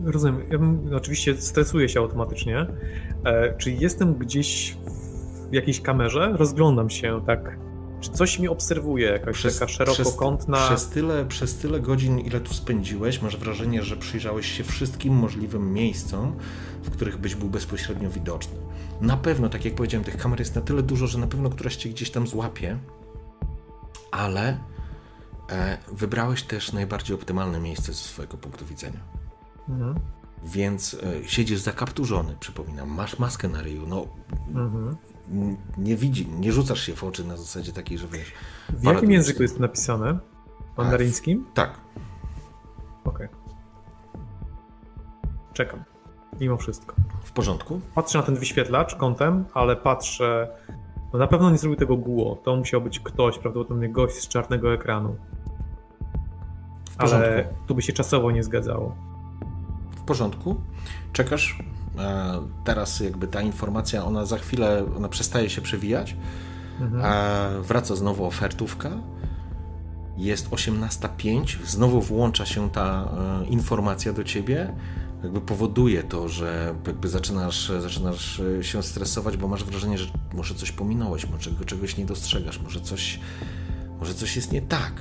rozumiem, 0.05 0.43
ja 0.51 0.59
bym, 0.59 0.91
oczywiście 0.95 1.37
stresuję 1.37 1.89
się 1.89 2.01
automatycznie. 2.01 2.67
E, 3.25 3.57
czy 3.57 3.71
jestem 3.71 4.15
gdzieś 4.15 4.77
w 5.51 5.53
jakiejś 5.53 5.81
kamerze? 5.81 6.33
Rozglądam 6.37 6.91
się 6.91 7.21
tak. 7.27 7.59
Czy 8.01 8.11
coś 8.11 8.39
mi 8.39 8.49
obserwuje, 8.49 9.09
jakaś 9.09 9.37
przez, 9.37 9.59
taka 9.59 9.73
szerokokątna... 9.73 10.57
Przez, 10.57 10.69
przez, 10.69 10.89
tyle, 10.89 11.27
przez 11.27 11.59
tyle 11.59 11.81
godzin, 11.81 12.19
ile 12.19 12.41
tu 12.41 12.55
spędziłeś, 12.55 13.23
masz 13.23 13.37
wrażenie, 13.37 13.83
że 13.83 13.97
przyjrzałeś 13.97 14.47
się 14.47 14.65
wszystkim 14.65 15.15
możliwym 15.15 15.73
miejscom, 15.73 16.37
w 16.83 16.91
których 16.91 17.19
byś 17.19 17.35
był 17.35 17.49
bezpośrednio 17.49 18.11
widoczny. 18.11 18.59
Na 19.01 19.17
pewno, 19.17 19.49
tak 19.49 19.65
jak 19.65 19.75
powiedziałem, 19.75 20.05
tych 20.05 20.17
kamer 20.17 20.39
jest 20.39 20.55
na 20.55 20.61
tyle 20.61 20.83
dużo, 20.83 21.07
że 21.07 21.19
na 21.19 21.27
pewno 21.27 21.51
któraś 21.51 21.77
cię 21.77 21.89
gdzieś 21.91 22.11
tam 22.11 22.27
złapie, 22.27 22.79
ale 24.11 24.59
e, 25.51 25.79
wybrałeś 25.93 26.43
też 26.43 26.73
najbardziej 26.73 27.17
optymalne 27.17 27.61
miejsce 27.61 27.93
ze 27.93 27.99
swojego 27.99 28.37
punktu 28.37 28.67
widzenia. 28.67 29.01
Mhm. 29.69 29.95
Więc 30.45 30.95
e, 30.95 31.29
siedzisz 31.29 31.61
zakapturzony, 31.61 32.37
przypominam, 32.41 32.89
masz 32.89 33.19
maskę 33.19 33.49
na 33.49 33.63
ryju, 33.63 33.87
no 33.87 34.07
mhm. 34.49 34.97
Nie 35.79 35.97
widzi, 35.97 36.29
nie 36.29 36.53
rzucasz 36.53 36.81
się 36.81 36.95
w 36.95 37.05
oczy 37.05 37.25
na 37.25 37.37
zasadzie 37.37 37.73
takiej, 37.73 37.99
że 37.99 38.07
wiesz... 38.07 38.33
W 38.69 38.85
jakim 38.85 39.11
języku 39.11 39.43
jest 39.43 39.55
to 39.55 39.61
napisane? 39.61 40.19
Mandaryńskim? 40.77 41.47
Tak. 41.55 41.81
Okej. 43.05 43.27
Okay. 43.27 43.39
Czekam. 45.53 45.85
Mimo 46.41 46.57
wszystko. 46.57 46.97
W 47.25 47.33
porządku? 47.33 47.81
Patrzę 47.95 48.19
na 48.19 48.25
ten 48.25 48.37
wyświetlacz 48.37 48.95
kątem, 48.95 49.45
ale 49.55 49.77
patrzę 49.77 50.49
no 51.13 51.19
na 51.19 51.27
pewno 51.27 51.51
nie 51.51 51.59
zrobił 51.59 51.79
tego 51.79 51.97
Guo. 51.97 52.37
To 52.45 52.57
musiał 52.57 52.81
być 52.81 53.01
ktoś, 53.01 53.39
prawdopodobnie 53.39 53.89
gość 53.89 54.17
z 54.17 54.29
czarnego 54.29 54.75
ekranu. 54.75 55.17
Ale 56.99 57.49
tu 57.67 57.75
by 57.75 57.83
się 57.83 57.93
czasowo 57.93 58.31
nie 58.31 58.43
zgadzało. 58.43 58.97
W 59.97 60.01
porządku. 60.01 60.61
Czekasz. 61.13 61.59
E, 61.99 62.41
teraz 62.65 63.01
jakby 63.01 63.29
ta 63.29 63.43
informacja, 63.43 64.05
ona 64.05 64.25
za 64.25 64.39
chwilę, 64.39 64.87
ona 64.97 65.09
przestaje 65.09 65.51
się 65.51 65.61
przewijać. 65.61 66.17
Mhm. 66.81 67.05
E, 67.05 67.63
wraca 67.63 67.97
znowu 67.97 68.25
ofertówka. 68.25 68.91
Jest 70.17 70.49
18.05. 70.51 71.57
Znowu 71.67 72.01
włącza 72.01 72.47
się 72.47 72.71
ta 72.71 73.09
e, 73.43 73.47
informacja 73.47 74.13
do 74.13 74.25
ciebie 74.25 74.75
jakby 75.23 75.41
powoduje 75.41 76.03
to, 76.03 76.29
że 76.29 76.75
jakby 76.87 77.09
zaczynasz, 77.09 77.73
zaczynasz 77.81 78.43
się 78.61 78.83
stresować, 78.83 79.37
bo 79.37 79.49
masz 79.49 79.65
wrażenie, 79.65 79.99
że 79.99 80.07
może 80.35 80.55
coś 80.55 80.73
pominąłeś, 80.73 81.29
może 81.29 81.51
czegoś 81.67 81.97
nie 81.97 82.05
dostrzegasz, 82.05 82.61
może 82.61 82.81
coś, 82.81 83.21
może 83.99 84.15
coś 84.15 84.37
jest 84.37 84.53
nie 84.53 84.63
tak. 84.63 84.93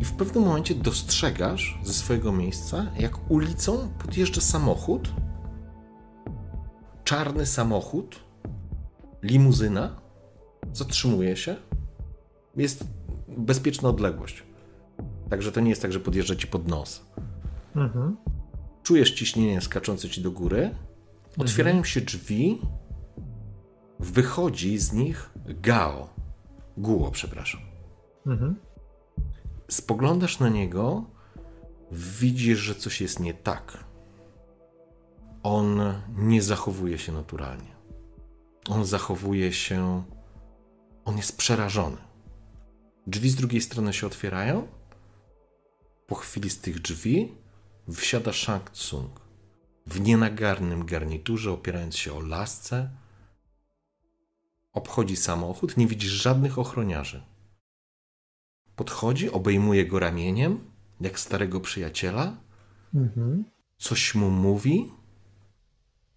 I 0.00 0.04
w 0.04 0.12
pewnym 0.12 0.44
momencie 0.44 0.74
dostrzegasz 0.74 1.78
ze 1.84 1.92
swojego 1.92 2.32
miejsca, 2.32 2.86
jak 2.98 3.30
ulicą 3.30 3.88
podjeżdża 3.98 4.40
samochód, 4.40 5.12
czarny 7.08 7.46
samochód, 7.46 8.20
limuzyna, 9.22 10.00
zatrzymuje 10.72 11.36
się, 11.36 11.56
jest 12.56 12.84
bezpieczna 13.28 13.88
odległość. 13.88 14.42
Także 15.30 15.52
to 15.52 15.60
nie 15.60 15.70
jest 15.70 15.82
tak, 15.82 15.92
że 15.92 16.00
podjeżdża 16.00 16.36
ci 16.36 16.46
pod 16.46 16.68
nos. 16.68 17.06
Mhm. 17.76 18.16
Czujesz 18.82 19.10
ciśnienie 19.10 19.60
skaczące 19.60 20.08
ci 20.08 20.22
do 20.22 20.30
góry. 20.30 20.70
Otwierają 21.38 21.76
mhm. 21.76 21.84
się 21.84 22.00
drzwi. 22.00 22.60
Wychodzi 24.00 24.78
z 24.78 24.92
nich 24.92 25.30
Gao. 25.46 26.08
Guo, 26.76 27.10
przepraszam. 27.10 27.60
Mhm. 28.26 28.56
Spoglądasz 29.68 30.40
na 30.40 30.48
niego, 30.48 31.04
widzisz, 31.92 32.58
że 32.58 32.74
coś 32.74 33.00
jest 33.00 33.20
nie 33.20 33.34
tak. 33.34 33.84
On 35.42 35.80
nie 36.16 36.42
zachowuje 36.42 36.98
się 36.98 37.12
naturalnie. 37.12 37.76
On 38.68 38.84
zachowuje 38.84 39.52
się. 39.52 40.04
On 41.04 41.16
jest 41.16 41.36
przerażony. 41.36 41.96
Drzwi 43.06 43.30
z 43.30 43.36
drugiej 43.36 43.60
strony 43.60 43.92
się 43.92 44.06
otwierają. 44.06 44.68
Po 46.06 46.14
chwili 46.14 46.50
z 46.50 46.60
tych 46.60 46.80
drzwi 46.80 47.34
wsiada 47.94 48.32
Shang 48.32 48.70
Tsung 48.70 49.20
w 49.86 50.00
nienagarnym 50.00 50.86
garniturze, 50.86 51.52
opierając 51.52 51.96
się 51.96 52.12
o 52.12 52.20
lasce. 52.20 52.90
Obchodzi 54.72 55.16
samochód, 55.16 55.76
nie 55.76 55.86
widzisz 55.86 56.12
żadnych 56.12 56.58
ochroniarzy. 56.58 57.22
Podchodzi, 58.76 59.30
obejmuje 59.30 59.86
go 59.86 59.98
ramieniem, 59.98 60.70
jak 61.00 61.20
starego 61.20 61.60
przyjaciela. 61.60 62.36
Mhm. 62.94 63.44
Coś 63.76 64.14
mu 64.14 64.30
mówi. 64.30 64.92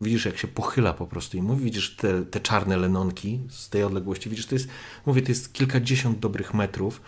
Widzisz, 0.01 0.25
jak 0.25 0.37
się 0.37 0.47
pochyla 0.47 0.93
po 0.93 1.07
prostu 1.07 1.37
i 1.37 1.41
mówi. 1.41 1.63
Widzisz 1.63 1.95
te, 1.95 2.25
te 2.25 2.39
czarne 2.39 2.77
lenonki 2.77 3.39
z 3.49 3.69
tej 3.69 3.83
odległości. 3.83 4.29
Widzisz, 4.29 4.45
to 4.45 4.55
jest, 4.55 4.67
mówię, 5.05 5.21
to 5.21 5.29
jest 5.29 5.53
kilkadziesiąt 5.53 6.19
dobrych 6.19 6.53
metrów 6.53 7.01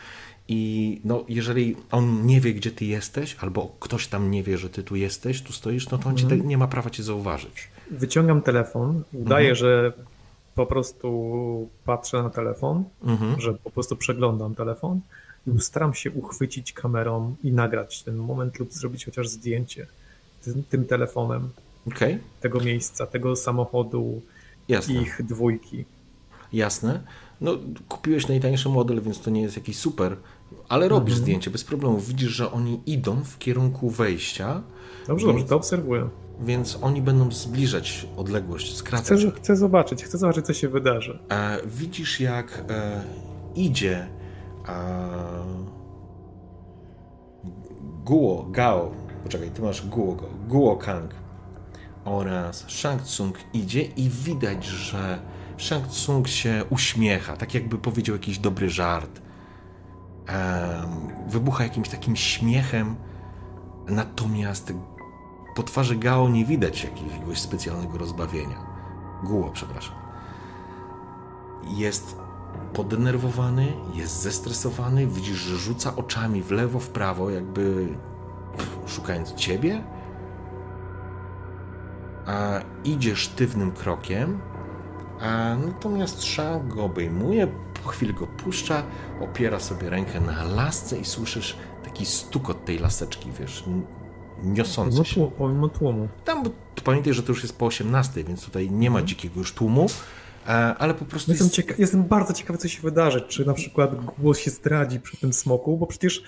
i 0.48 1.02
no, 1.04 1.26
jeżeli 1.30 1.76
on 1.92 2.26
nie 2.26 2.42
wie, 2.42 2.54
gdzie 2.54 2.72
ty 2.72 2.86
jesteś, 2.86 3.36
albo 3.40 3.76
ktoś 3.80 4.08
tam 4.08 4.32
nie 4.32 4.44
wie, 4.44 4.58
że 4.58 4.70
ty 4.70 4.84
tu 4.84 4.96
jesteś, 4.96 5.42
tu 5.42 5.54
stoisz, 5.54 5.90
no 5.90 5.98
to 5.98 6.10
on 6.10 6.20
mhm. 6.20 6.48
nie 6.48 6.58
ma 6.58 6.68
prawa 6.68 6.90
cię 6.90 7.04
zauważyć. 7.04 7.68
Wyciągam 7.92 8.42
telefon, 8.42 9.04
udaję, 9.14 9.50
mhm. 9.50 9.56
że 9.56 9.94
po 10.56 10.66
prostu 10.66 11.70
patrzę 11.86 12.24
na 12.24 12.30
telefon, 12.30 12.84
mhm. 13.04 13.42
że 13.42 13.54
po 13.54 13.72
prostu 13.72 13.96
przeglądam 13.96 14.56
telefon 14.56 15.00
i 15.48 15.62
staram 15.62 15.94
się 15.94 16.12
uchwycić 16.12 16.74
kamerą 16.74 17.36
i 17.44 17.52
nagrać 17.52 18.04
ten 18.04 18.16
moment 18.16 18.60
lub 18.60 18.74
zrobić 18.74 19.06
chociaż 19.06 19.28
zdjęcie 19.28 19.88
tym, 20.44 20.64
tym 20.70 20.86
telefonem 20.86 21.50
okay. 21.88 22.20
tego 22.42 22.60
miejsca, 22.60 23.06
tego 23.06 23.36
samochodu, 23.36 24.22
Jasne. 24.68 24.94
ich 24.94 25.22
dwójki. 25.26 25.86
jasne. 26.54 27.02
No, 27.42 27.52
kupiłeś 27.90 28.28
najtańszy 28.28 28.70
model, 28.70 29.02
więc 29.02 29.20
to 29.22 29.30
nie 29.30 29.42
jest 29.42 29.56
jakiś 29.56 29.78
super, 29.78 30.18
ale 30.70 30.88
robisz 30.88 31.14
Mhm. 31.14 31.24
zdjęcie 31.24 31.52
bez 31.52 31.64
problemu. 31.64 31.98
Widzisz, 32.00 32.32
że 32.32 32.52
oni 32.52 32.82
idą 32.86 33.24
w 33.24 33.38
kierunku 33.38 33.90
wejścia, 33.90 34.62
Dobrze, 35.08 35.28
dobrze, 35.28 35.44
to 35.46 35.56
obserwuję. 35.56 36.10
więc 36.42 36.80
oni 36.82 37.02
będą 37.02 37.32
zbliżać 37.32 38.08
odległość, 38.18 38.68
Chcę, 38.70 38.78
skracać. 38.78 39.20
chcę 39.36 39.56
zobaczyć, 39.56 40.04
chcę 40.04 40.18
zobaczyć, 40.18 40.46
co 40.46 40.54
się 40.54 40.70
wydarzy. 40.70 41.20
E, 41.30 41.58
widzisz, 41.66 42.20
jak 42.20 42.64
e, 42.70 43.02
idzie 43.56 44.08
e, 44.68 44.74
Guo 48.06 48.46
Gao, 48.52 48.92
poczekaj, 49.24 49.52
ty 49.52 49.62
masz 49.62 49.88
Guo, 49.88 50.18
Guo 50.48 50.76
Kang 50.76 51.12
oraz 52.06 52.66
Shang 52.70 53.02
Tsung 53.02 53.38
idzie 53.54 53.82
i 53.82 54.10
widać, 54.10 54.66
że 54.66 55.20
Shang 55.58 55.88
Tsung 55.88 56.28
się 56.28 56.64
uśmiecha, 56.70 57.38
tak 57.38 57.54
jakby 57.54 57.78
powiedział 57.78 58.16
jakiś 58.16 58.40
dobry 58.40 58.70
żart. 58.70 59.22
Wybucha 61.28 61.64
jakimś 61.64 61.90
takim 61.90 62.16
śmiechem, 62.16 62.96
natomiast 63.88 64.74
po 65.56 65.64
twarzy 65.64 65.96
Gao 65.96 66.30
nie 66.30 66.46
widać 66.46 66.84
jakiegoś 66.84 67.40
specjalnego 67.40 67.98
rozbawienia. 67.98 68.66
Guo, 69.24 69.52
przepraszam 69.54 70.04
jest 71.68 72.18
podenerwowany, 72.74 73.74
jest 73.94 74.22
zestresowany, 74.22 75.08
widzisz, 75.08 75.38
że 75.38 75.58
rzuca 75.58 75.96
oczami 75.96 76.42
w 76.42 76.52
lewo, 76.52 76.80
w 76.80 76.90
prawo, 76.90 77.30
jakby 77.30 77.88
pff, 78.58 78.78
szukając 78.86 79.34
ciebie. 79.34 79.84
A 82.26 82.60
idzie 82.84 83.16
sztywnym 83.16 83.72
krokiem, 83.72 84.40
a 85.22 85.56
natomiast 85.66 86.24
Shang 86.24 86.74
go 86.74 86.84
obejmuje, 86.84 87.48
po 87.84 87.90
chwili 87.90 88.14
go 88.14 88.28
puszcza, 88.28 88.84
opiera 89.22 89.60
sobie 89.60 89.90
rękę 89.90 90.22
na 90.22 90.44
lasce 90.44 90.98
i 90.98 91.06
słyszysz 91.06 91.56
taki 91.84 92.06
stukot 92.06 92.66
tej 92.66 92.80
laseczki, 92.80 93.32
wiesz, 93.40 93.64
niosący 94.44 94.92
Pomimo, 94.98 95.06
się. 95.06 95.32
pomimo 95.38 95.68
tłumu. 95.70 96.08
Tam 96.26 96.44
pamiętaj, 96.84 97.14
że 97.14 97.24
to 97.24 97.32
już 97.32 97.44
jest 97.44 97.58
po 97.58 97.66
18, 97.66 98.24
więc 98.24 98.46
tutaj 98.46 98.72
nie 98.72 98.90
ma 98.92 99.02
dzikiego 99.02 99.40
już 99.40 99.54
tłumu, 99.54 99.86
e, 100.48 100.50
ale 100.52 100.94
po 100.94 101.06
prostu 101.06 101.32
Jestem, 101.32 101.46
jest... 101.48 101.56
cieka- 101.60 101.76
jestem 101.80 102.04
bardzo 102.04 102.34
ciekawy, 102.34 102.60
co 102.60 102.68
się 102.68 102.82
wydarzy. 102.82 103.22
Czy 103.22 103.46
na 103.46 103.54
przykład 103.54 104.06
głos 104.06 104.38
się 104.38 104.52
zdradzi 104.52 105.00
przy 105.00 105.18
tym 105.18 105.34
smoku, 105.34 105.78
bo 105.78 105.88
przecież 105.88 106.24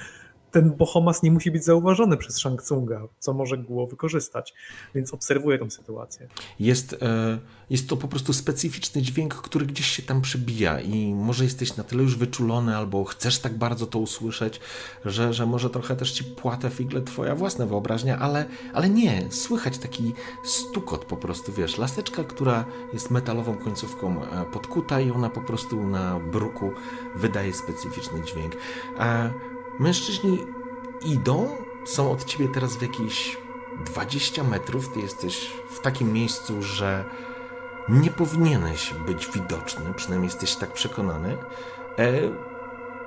ten 0.56 0.72
Bohomas 0.72 1.24
nie 1.24 1.32
musi 1.32 1.51
być 1.51 1.64
zauważony 1.64 2.17
przez 2.17 2.38
Shang 2.38 2.61
Tsunga, 2.64 3.08
co 3.19 3.34
może 3.34 3.58
Guo 3.58 3.88
wykorzystać. 3.88 4.53
Więc 4.95 5.14
obserwuję 5.14 5.59
tę 5.59 5.72
sytuację. 5.72 6.27
Jest, 6.59 6.93
e, 6.93 7.40
jest 7.69 7.90
to 7.90 7.98
po 7.98 8.08
prostu 8.08 8.34
specyficzny 8.34 9.01
dźwięk, 9.01 9.35
który 9.35 9.66
gdzieś 9.66 9.88
się 9.88 10.03
tam 10.03 10.22
przebija 10.22 10.82
i 10.82 11.14
może 11.14 11.43
jesteś 11.43 11.75
na 11.75 11.84
tyle 11.84 12.03
już 12.03 12.17
wyczulony 12.17 12.77
albo 12.77 13.03
chcesz 13.03 13.40
tak 13.40 13.58
bardzo 13.58 13.85
to 13.85 14.00
usłyszeć, 14.00 14.59
że, 15.06 15.34
że 15.34 15.45
może 15.45 15.69
trochę 15.69 15.95
też 15.95 16.11
ci 16.11 16.24
płata 16.24 16.69
figle 16.69 17.01
twoja 17.01 17.35
własna 17.35 17.66
wyobraźnia, 17.66 18.19
ale, 18.19 18.45
ale 18.74 18.90
nie, 18.90 19.32
słychać 19.32 19.77
taki 19.77 20.14
stukot 20.43 21.06
po 21.06 21.17
prostu, 21.17 21.53
wiesz, 21.53 21.77
laseczka, 21.77 22.24
która 22.24 22.66
jest 22.93 23.11
metalową 23.11 23.58
końcówką 23.58 24.24
e, 24.24 24.45
podkuta 24.45 25.01
i 25.01 25.11
ona 25.11 25.30
po 25.30 25.42
prostu 25.42 25.88
na 25.88 26.19
bruku 26.19 26.72
wydaje 27.16 27.53
specyficzny 27.53 28.22
dźwięk. 28.25 28.56
A 28.98 29.30
mężczyźni 29.80 30.45
idą, 31.02 31.58
są 31.86 32.12
od 32.12 32.26
ciebie 32.26 32.48
teraz 32.48 32.76
w 32.76 32.82
jakiejś 32.82 33.38
20 33.86 34.44
metrów, 34.44 34.90
ty 34.90 35.00
jesteś 35.00 35.52
w 35.70 35.80
takim 35.80 36.14
miejscu, 36.14 36.62
że 36.62 37.06
nie 37.90 38.12
powinieneś 38.12 38.94
być 38.94 39.28
widoczny, 39.32 39.94
przynajmniej 39.94 40.28
jesteś 40.28 40.56
tak 40.56 40.74
przekonany. 40.74 41.38
E, 42.00 42.12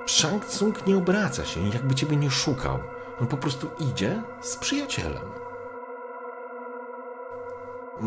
Shang 0.07 0.45
Tsung 0.45 0.87
nie 0.87 0.97
obraca 0.97 1.45
się, 1.45 1.67
jakby 1.67 1.95
ciebie 1.95 2.17
nie 2.17 2.29
szukał. 2.29 2.79
On 3.21 3.27
po 3.27 3.37
prostu 3.37 3.67
idzie 3.79 4.23
z 4.41 4.57
przyjacielem. 4.57 5.23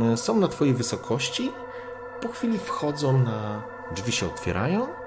E, 0.03 0.17
Są 0.17 0.41
na 0.41 0.49
twojej 0.49 0.75
wysokości, 0.75 1.53
po 2.23 2.29
chwili 2.29 2.59
wchodzą 2.59 3.19
na... 3.19 3.63
drzwi 3.95 4.13
się 4.13 4.27
otwierają 4.27 5.02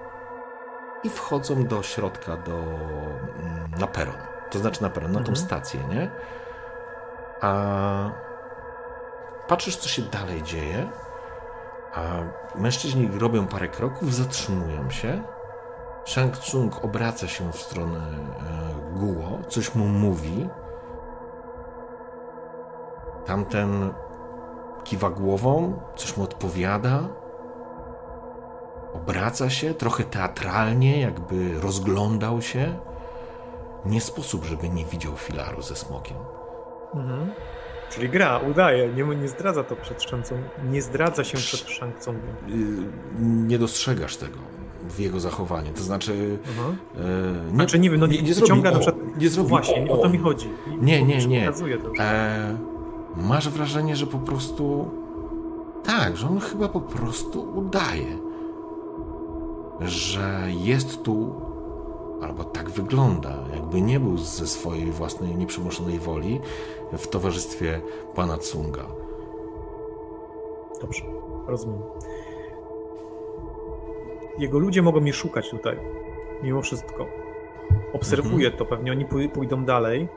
i 1.06 1.10
wchodzą 1.10 1.64
do 1.64 1.84
środka, 1.84 2.38
do... 2.38 2.58
mm, 2.58 3.72
na 3.80 3.88
peron. 3.88 4.16
To 4.52 4.60
znaczy 4.60 4.82
na 4.82 4.90
peron, 4.90 5.12
na 5.12 5.24
tą 5.24 5.36
stację, 5.36 5.80
nie? 5.90 6.12
A 7.42 8.12
patrzysz, 9.48 9.78
co 9.78 9.90
się 9.90 10.02
dalej 10.02 10.44
dzieje, 10.44 10.90
a 11.94 12.02
mężczyźni 12.56 13.10
robią 13.20 13.48
parę 13.48 13.68
kroków, 13.68 14.14
zatrzymują 14.14 14.90
się. 14.90 15.24
Shang 16.06 16.38
Tsung 16.38 16.86
obraca 16.86 17.28
się 17.28 17.52
w 17.52 17.62
stronę 17.62 18.00
e, 18.00 18.98
Guo, 19.00 19.40
coś 19.50 19.76
mu 19.76 19.86
mówi. 19.86 20.50
Tamten 23.26 23.94
kiwa 24.84 25.10
głową, 25.10 25.80
coś 25.96 26.18
mu 26.18 26.24
odpowiada. 26.24 27.00
Obraca 28.96 29.50
się 29.50 29.74
trochę 29.74 30.04
teatralnie, 30.04 31.02
jakby 31.02 31.62
rozglądał 31.62 32.42
się. 32.42 32.76
Nie 33.86 34.02
sposób, 34.02 34.46
żeby 34.46 34.70
nie 34.70 34.86
widział 34.86 35.16
filaru 35.16 35.62
ze 35.62 35.76
smokiem. 35.76 36.18
Czyli 37.90 38.10
gra, 38.10 38.40
udaje, 38.40 38.90
nie, 38.94 39.04
nie 39.04 39.28
zdradza 39.28 39.64
to 39.64 39.76
przed 39.76 39.98
Tsung, 39.98 40.26
nie 40.72 40.82
zdradza 40.82 41.24
się 41.24 41.38
przed 41.38 41.60
Shang 41.60 42.00
Tsungiem. 42.00 42.36
Y, 42.50 43.48
nie 43.48 43.60
dostrzegasz 43.60 44.18
tego 44.18 44.40
w 44.90 45.00
jego 45.00 45.20
zachowaniu. 45.20 45.74
To 45.74 45.84
znaczy. 45.84 46.38
Aha. 46.52 46.70
e, 46.96 47.46
nie, 47.46 47.56
Znaczy 47.56 47.80
nie 47.80 47.90
wiem, 47.90 48.00
no 48.00 48.08
nie, 48.08 48.22
nie 48.22 48.34
zrobi, 48.34 48.62
na 48.62 48.72
o, 48.72 48.80
nie 49.18 49.30
zrobi, 49.30 49.50
Właśnie, 49.50 49.92
o 49.92 49.98
to 49.98 50.10
mi 50.10 50.18
chodzi. 50.18 50.50
Nie, 50.80 51.04
nie, 51.04 51.28
nie. 51.28 51.52
E, 52.00 52.58
masz 53.16 53.50
wrażenie, 53.50 53.96
że 53.96 54.08
po 54.08 54.18
prostu. 54.18 54.92
Tak, 55.84 56.18
że 56.18 56.28
on 56.28 56.40
chyba 56.40 56.70
po 56.70 56.82
prostu 56.82 57.58
udaje, 57.58 58.18
że 59.82 60.42
jest 60.50 61.04
tu, 61.04 61.34
albo 62.22 62.44
tak 62.44 62.70
wygląda, 62.70 63.34
jakby 63.54 63.82
nie 63.82 64.00
był 64.00 64.18
ze 64.18 64.48
swojej 64.48 64.92
własnej 64.92 65.36
nieprzymuszonej 65.36 66.00
woli 66.00 66.40
w 66.98 67.08
towarzystwie 67.08 67.82
pana 68.16 68.38
Tsunga. 68.38 68.86
Dobrze, 70.82 71.04
rozumiem. 71.48 71.82
Jego 74.40 74.60
ludzie 74.60 74.82
mogą 74.82 75.00
mnie 75.02 75.14
szukać 75.14 75.50
tutaj, 75.50 75.78
mimo 76.44 76.62
wszystko. 76.62 77.06
Obserwuję 77.94 78.48
Mhm. 78.48 78.58
to, 78.58 78.66
pewnie 78.66 78.92
oni 78.92 79.06
pój- 79.06 79.30
pójdą 79.30 79.66
dalej, 79.66 80.08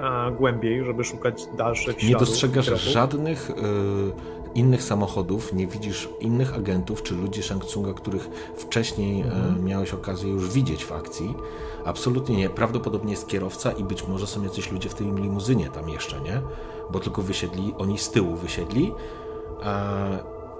a 0.00 0.30
głębiej, 0.30 0.84
żeby 0.84 1.04
szukać 1.04 1.46
dalszych 1.46 1.96
Nie 1.96 2.00
śladów. 2.08 2.28
dostrzegasz 2.28 2.66
tropów. 2.66 2.82
żadnych 2.84 3.50
y, 3.50 3.54
innych 4.56 4.82
samochodów, 4.82 5.52
nie 5.52 5.66
widzisz 5.66 6.08
innych 6.20 6.54
agentów 6.54 7.02
czy 7.02 7.14
ludzi 7.14 7.42
Shang 7.42 7.64
Tsunga, 7.64 7.92
których 7.94 8.28
wcześniej 8.56 9.22
y, 9.58 9.62
miałeś 9.62 9.94
okazję 9.94 10.30
już 10.30 10.50
widzieć 10.50 10.84
w 10.84 10.92
akcji. 10.92 11.34
Absolutnie 11.84 12.36
nie. 12.36 12.50
Prawdopodobnie 12.50 13.10
jest 13.10 13.26
kierowca 13.28 13.72
i 13.72 13.84
być 13.84 14.08
może 14.08 14.26
są 14.26 14.42
jacyś 14.42 14.72
ludzie 14.72 14.88
w 14.88 14.94
tej 14.94 15.06
limuzynie 15.06 15.68
tam 15.70 15.88
jeszcze, 15.88 16.20
nie? 16.20 16.40
Bo 16.90 17.00
tylko 17.00 17.22
wysiedli, 17.22 17.74
oni 17.78 17.98
z 17.98 18.10
tyłu 18.10 18.36
wysiedli. 18.36 18.92
A, 19.64 19.96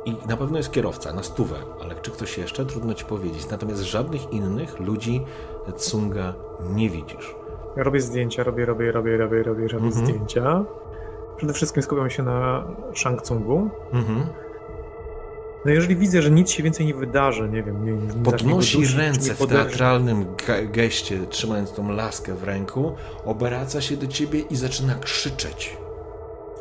I 0.04 0.16
na 0.28 0.36
pewno 0.36 0.56
jest 0.56 0.72
kierowca, 0.72 1.12
na 1.12 1.22
stówę, 1.22 1.56
ale 1.82 1.94
czy 1.94 2.10
ktoś 2.10 2.38
jeszcze? 2.38 2.66
Trudno 2.66 2.94
ci 2.94 3.04
powiedzieć. 3.04 3.50
Natomiast 3.50 3.82
żadnych 3.82 4.32
innych 4.32 4.80
ludzi 4.80 5.24
Tsunga 5.76 6.34
nie 6.74 6.90
widzisz. 6.90 7.34
Robię 7.76 8.00
zdjęcia, 8.00 8.42
robię, 8.42 8.64
robię, 8.64 8.92
robię, 8.92 9.16
robię, 9.16 9.42
robię, 9.42 9.68
robię 9.68 9.86
Mhm. 9.86 10.06
zdjęcia. 10.06 10.64
Przede 11.36 11.52
wszystkim 11.52 11.82
skupiam 11.82 12.10
się 12.10 12.22
na 12.22 12.64
Shang 12.94 13.22
Tsungu. 13.22 13.70
Mhm. 13.92 14.26
No 15.64 15.72
jeżeli 15.72 15.96
widzę, 15.96 16.22
że 16.22 16.30
nic 16.30 16.50
się 16.50 16.62
więcej 16.62 16.86
nie 16.86 16.94
wydarzy, 16.94 17.48
nie 17.48 17.62
wiem, 17.62 17.84
nie, 17.84 17.92
nie 17.92 18.24
Podnosi 18.24 18.86
ręce 18.96 19.34
w 19.34 19.46
teatralnym 19.46 20.24
ge- 20.36 20.70
geście, 20.70 21.26
trzymając 21.26 21.72
tą 21.72 21.88
laskę 21.92 22.34
w 22.34 22.44
ręku, 22.44 22.92
obraca 23.24 23.80
się 23.80 23.96
do 23.96 24.06
ciebie 24.06 24.40
i 24.40 24.56
zaczyna 24.56 24.94
krzyczeć. 24.94 25.76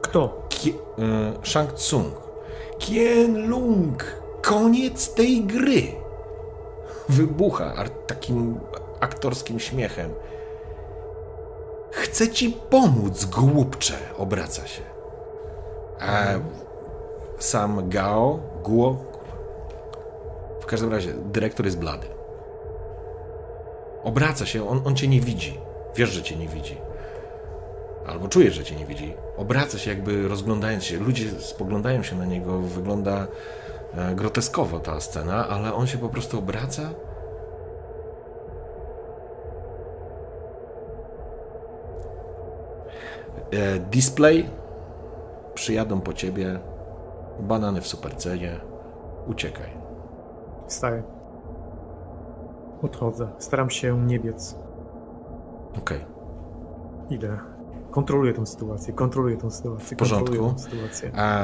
Kto? 0.02 0.48
Kie- 0.50 0.74
e, 1.00 1.34
Shang 1.48 1.74
Tsung. 1.74 2.14
Kien 2.80 3.48
Lung, 3.50 4.04
koniec 4.42 5.14
tej 5.14 5.44
gry. 5.44 5.82
Wybucha 7.10 7.74
takim 8.08 8.60
aktorskim 9.00 9.60
śmiechem. 9.60 10.10
Chcę 11.96 12.30
ci 12.30 12.58
pomóc, 12.70 13.26
głupcze, 13.26 13.94
obraca 14.18 14.68
się. 14.68 14.82
A 16.00 16.26
sam 17.40 17.90
Gao, 17.90 18.40
Guo, 18.64 18.98
w 20.62 20.66
każdym 20.66 20.92
razie 20.92 21.14
dyrektor 21.14 21.66
jest 21.66 21.80
blady. 21.80 22.08
Obraca 24.04 24.46
się, 24.46 24.70
on, 24.70 24.82
on 24.86 24.96
cię 24.96 25.08
nie 25.08 25.22
widzi. 25.22 25.60
Wiesz, 25.96 26.10
że 26.10 26.24
cię 26.24 26.36
nie 26.36 26.48
widzi. 26.48 26.78
Albo 28.08 28.28
czujesz, 28.28 28.54
że 28.54 28.64
cię 28.64 28.76
nie 28.76 28.86
widzi. 28.86 29.14
Obraca 29.38 29.78
się, 29.78 29.90
jakby 29.90 30.28
rozglądając 30.28 30.84
się. 30.84 31.00
Ludzie 31.00 31.32
spoglądają 31.40 32.04
się 32.04 32.16
na 32.16 32.26
niego. 32.26 32.60
Wygląda 32.60 33.28
e, 33.94 34.16
groteskowo 34.16 34.80
ta 34.80 35.00
scena, 35.00 35.48
ale 35.48 35.74
on 35.74 35.88
się 35.88 35.98
po 35.98 36.10
prostu 36.10 36.40
obraca. 36.40 36.90
Display. 43.92 44.50
Przyjadą 45.54 46.02
po 46.02 46.14
ciebie. 46.14 46.60
Banany 47.40 47.82
w 47.82 47.88
supercenie. 47.88 48.60
Uciekaj. 49.28 49.70
Staję. 50.68 51.04
Odchodzę. 52.82 53.28
Staram 53.38 53.70
się 53.70 54.06
nie 54.06 54.20
biec. 54.20 54.60
Okej. 55.78 56.06
Idę. 57.10 57.40
Kontroluję 57.92 58.34
tę 58.34 58.46
sytuację, 58.46 58.94
kontroluję 58.94 59.38
tę 59.38 59.52
sytuację, 59.52 59.96
W 59.96 60.00
porządku. 60.00 60.54
sytuację. 60.58 61.12
A 61.16 61.42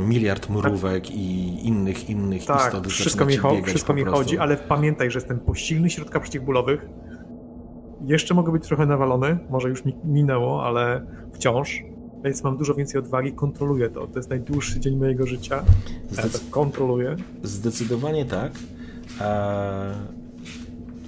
miliard 0.00 0.50
mrówek 0.50 1.10
i 1.10 1.66
innych, 1.66 2.10
innych 2.10 2.46
Tak, 2.46 2.60
istot 2.66 2.86
wszystko 2.86 3.24
mi, 3.24 3.38
wszystko 3.64 3.94
mi 3.94 4.04
chodzi, 4.04 4.38
ale 4.38 4.56
pamiętaj, 4.56 5.10
że 5.10 5.18
jestem 5.18 5.40
posilny 5.40 5.90
środka 5.90 6.20
przeciwbólowych. 6.20 6.86
Jeszcze 8.06 8.34
mogę 8.34 8.52
być 8.52 8.64
trochę 8.66 8.86
nawalony, 8.86 9.38
może 9.50 9.68
już 9.68 9.84
mi 9.84 9.94
minęło, 10.04 10.64
ale 10.66 11.06
wciąż. 11.32 11.82
Więc 12.24 12.42
mam 12.44 12.56
dużo 12.56 12.74
więcej 12.74 12.98
odwagi, 13.00 13.32
kontroluję 13.32 13.88
to. 13.88 14.06
To 14.06 14.18
jest 14.18 14.30
najdłuższy 14.30 14.80
dzień 14.80 14.96
mojego 14.96 15.26
życia. 15.26 15.56
Ja 15.56 16.22
to 16.22 16.28
Zdecyd- 16.28 16.50
kontroluję. 16.50 17.16
Zdecydowanie 17.42 18.24
tak. 18.24 18.52
E, 19.20 19.94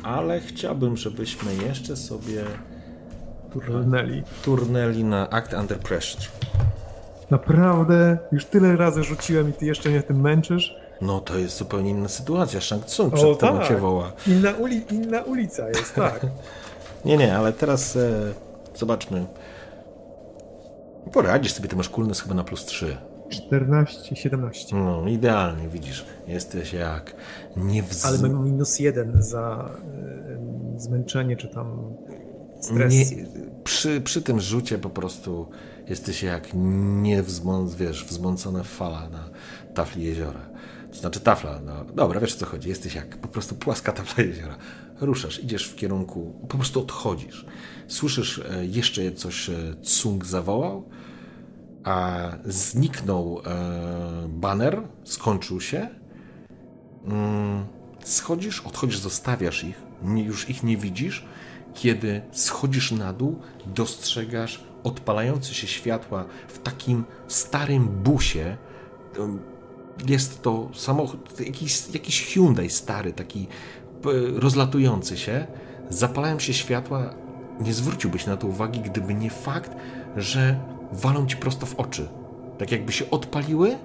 ale 0.03 0.41
chciałbym, 0.41 0.97
żebyśmy 0.97 1.55
jeszcze 1.55 1.97
sobie 1.97 2.43
Turnęli. 3.53 4.23
turnęli 4.45 5.05
na 5.05 5.31
Act 5.31 5.53
Under 5.53 5.79
Pressure. 5.79 6.25
Naprawdę? 7.31 8.19
Już 8.33 8.45
tyle 8.45 8.77
razy 8.77 9.03
rzuciłem 9.03 9.51
i 9.51 9.53
ty 9.53 9.67
jeszcze 9.67 9.89
mnie 9.89 10.03
tym 10.03 10.21
męczysz? 10.21 10.75
No 11.01 11.21
to 11.21 11.39
jest 11.39 11.57
zupełnie 11.59 11.91
inna 11.91 12.09
sytuacja. 12.09 12.61
Shang 12.61 12.85
Tsung 12.85 13.15
O, 13.15 13.17
przed 13.17 13.39
tobą 13.39 13.59
tak. 13.59 13.69
cię 13.69 13.77
woła. 13.77 14.13
Inna, 14.27 14.53
uli- 14.53 14.93
inna 14.93 15.23
ulica 15.23 15.69
jest, 15.69 15.95
tak. 15.95 16.27
Nie, 17.05 17.17
nie, 17.17 17.37
ale 17.37 17.53
teraz 17.53 17.97
e, 17.97 18.33
zobaczmy. 18.75 19.27
Poradzisz 21.13 21.53
sobie, 21.53 21.69
ty 21.69 21.77
masz 21.77 21.89
coolness 21.89 22.21
chyba 22.21 22.35
na 22.35 22.45
plus 22.45 22.65
3. 22.65 22.97
14, 23.29 24.17
17. 24.17 24.77
No, 24.77 25.09
idealnie, 25.09 25.69
widzisz. 25.69 26.07
Jesteś 26.27 26.73
jak 26.73 27.15
nie 27.57 27.83
wz... 27.83 28.07
Ale 28.07 28.19
mam 28.19 28.45
minus 28.45 28.79
jeden 28.79 29.23
za 29.23 29.71
y, 30.77 30.81
zmęczenie 30.81 31.37
czy 31.37 31.49
tam 31.49 31.95
stres. 32.61 32.95
Nie, 32.95 33.07
przy, 33.65 34.01
przy 34.01 34.23
tym 34.23 34.41
rzucie 34.41 34.79
po 34.79 34.91
prostu 34.91 35.49
jesteś 35.89 36.23
jak 36.23 36.49
nie 37.03 37.23
wzmą, 37.23 37.69
wiesz, 37.69 38.05
wzmącona 38.05 38.63
fala 38.63 39.09
na 39.09 39.29
tafli 39.75 40.05
jeziora. 40.05 40.41
To 40.93 40.99
znaczy 40.99 41.21
tafla, 41.21 41.61
no 41.65 41.85
dobra, 41.95 42.21
wiesz 42.21 42.35
o 42.35 42.39
co 42.39 42.47
chodzi. 42.47 42.69
Jesteś 42.69 42.95
jak 42.95 43.17
po 43.17 43.29
prostu 43.29 43.55
płaska 43.55 43.93
tafla 43.93 44.25
jeziora. 44.25 44.57
Ruszasz, 45.01 45.45
idziesz 45.45 45.69
w 45.69 45.77
kierunku, 45.77 46.35
po 46.49 46.57
prostu 46.57 46.81
odchodzisz. 46.81 47.47
Słyszysz 47.89 48.39
e, 48.39 48.67
jeszcze 48.67 49.13
coś, 49.13 49.51
e, 49.51 49.75
Tsung 49.83 50.25
zawołał, 50.25 50.89
a 51.85 52.29
zniknął 52.45 53.41
e, 53.47 54.29
baner, 54.29 54.83
skończył 55.05 55.61
się. 55.61 55.89
Mm, 57.05 57.65
schodzisz, 58.05 58.61
odchodzisz, 58.61 58.99
zostawiasz 58.99 59.65
ich, 59.65 59.83
już 60.17 60.51
ich 60.51 60.63
nie 60.63 60.77
widzisz. 60.77 61.25
Kiedy 61.75 62.23
schodzisz 62.33 62.93
na 62.93 63.13
dół, 63.13 63.41
dostrzegasz 63.67 64.65
odpalające 64.85 65.55
się 65.55 65.67
światła 65.67 66.25
w 66.49 66.59
takim 66.59 67.05
starym 67.29 67.89
busie. 67.89 68.57
Jest 70.07 70.43
to 70.43 70.71
samochód, 70.75 71.41
jakiś, 71.41 71.89
jakiś 71.95 72.27
Hyundai 72.27 72.71
stary, 72.71 73.13
taki 73.13 73.47
rozlatujący 74.37 75.17
się. 75.17 75.47
Zapalają 75.89 76.39
się 76.39 76.55
światła. 76.55 77.15
Nie 77.61 77.73
zwróciłbyś 77.73 78.27
na 78.27 78.37
to 78.37 78.47
uwagi, 78.47 78.81
gdyby 78.81 79.15
nie 79.15 79.31
fakt, 79.31 79.77
że 80.17 80.57
walą 80.93 81.27
ci 81.27 81.37
prosto 81.37 81.67
w 81.67 81.75
oczy. 81.75 82.09
Tak 82.59 82.73
jakby 82.73 82.93
się 82.93 83.11
odpaliły, 83.11 83.77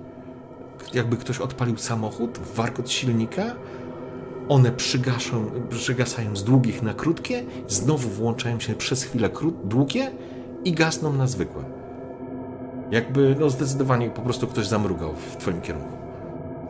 jakby 0.93 1.17
ktoś 1.17 1.39
odpalił 1.39 1.77
samochód, 1.77 2.39
warkot 2.56 2.91
silnika, 2.91 3.43
one 4.49 4.72
przygaszą, 4.72 5.45
przygasają 5.69 6.35
z 6.35 6.43
długich 6.43 6.83
na 6.83 6.93
krótkie, 6.93 7.43
znowu 7.67 8.09
włączają 8.09 8.59
się 8.59 8.73
przez 8.73 9.03
chwilę 9.03 9.30
krót, 9.30 9.56
długie 9.67 10.11
i 10.64 10.72
gasną 10.72 11.14
na 11.14 11.27
zwykłe. 11.27 11.64
Jakby, 12.91 13.35
no 13.39 13.49
zdecydowanie 13.49 14.09
po 14.09 14.22
prostu 14.22 14.48
ktoś 14.48 14.67
zamrugał 14.67 15.14
w 15.15 15.38
twoim 15.38 15.61
kierunku. 15.61 15.98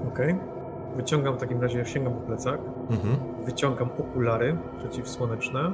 Okej. 0.07 0.58
Wyciągam 0.99 1.35
w 1.35 1.37
takim 1.37 1.61
razie, 1.61 1.85
sięgam 1.85 2.13
po 2.13 2.19
plecak, 2.21 2.59
Mhm. 2.89 3.15
wyciągam 3.45 3.89
okulary 3.99 4.57
przeciwsłoneczne, 4.79 5.71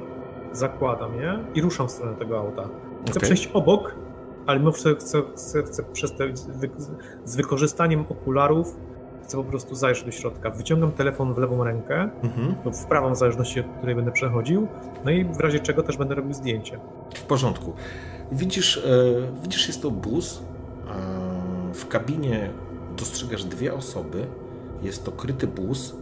zakładam 0.52 1.14
je 1.14 1.38
i 1.54 1.60
ruszam 1.62 1.88
w 1.88 1.90
stronę 1.90 2.16
tego 2.16 2.38
auta. 2.38 2.62
Chcę 3.02 3.10
Okej. 3.10 3.22
przejść 3.22 3.46
obok, 3.52 3.94
ale 4.46 4.58
mimo 4.58 4.72
wszystko 4.72 5.00
chcę, 5.00 5.22
chcę, 5.62 5.62
chcę 5.62 5.82
z 7.24 7.36
wykorzystaniem 7.36 8.04
okularów 8.08 8.76
chcę 9.22 9.36
po 9.36 9.44
prostu 9.44 9.74
zajrzeć 9.74 10.04
do 10.04 10.10
środka. 10.10 10.50
Wyciągam 10.50 10.92
telefon 10.92 11.34
w 11.34 11.38
lewą 11.38 11.64
rękę, 11.64 12.08
Mhm. 12.22 12.54
lub 12.64 12.74
w 12.76 12.84
prawą, 12.86 13.14
w 13.14 13.16
zależności 13.18 13.60
od 13.60 13.66
której 13.78 13.94
będę 13.94 14.12
przechodził, 14.12 14.66
no 15.04 15.10
i 15.10 15.24
w 15.24 15.40
razie 15.40 15.60
czego 15.60 15.82
też 15.82 15.96
będę 15.96 16.14
robił 16.14 16.32
zdjęcie. 16.34 16.78
W 17.14 17.22
porządku. 17.22 17.72
Widzisz, 18.32 18.78
e, 18.78 18.82
widzisz 19.42 19.66
jest 19.68 19.82
to 19.82 19.90
bus. 19.90 20.42
E, 20.88 20.92
w 21.74 21.88
kabinie 21.88 22.50
dostrzegasz 22.96 23.44
dwie 23.44 23.74
osoby. 23.74 24.26
Jest 24.86 25.04
to 25.04 25.12
kryty 25.12 25.46
bus. 25.46 25.94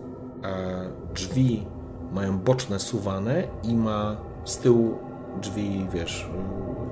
Drzwi 1.15 1.67
mają 2.13 2.39
boczne 2.39 2.79
suwane 2.79 3.43
i 3.63 3.75
ma 3.75 4.17
z 4.45 4.59
tyłu 4.59 4.99
drzwi, 5.43 5.87
wiesz, 5.93 6.31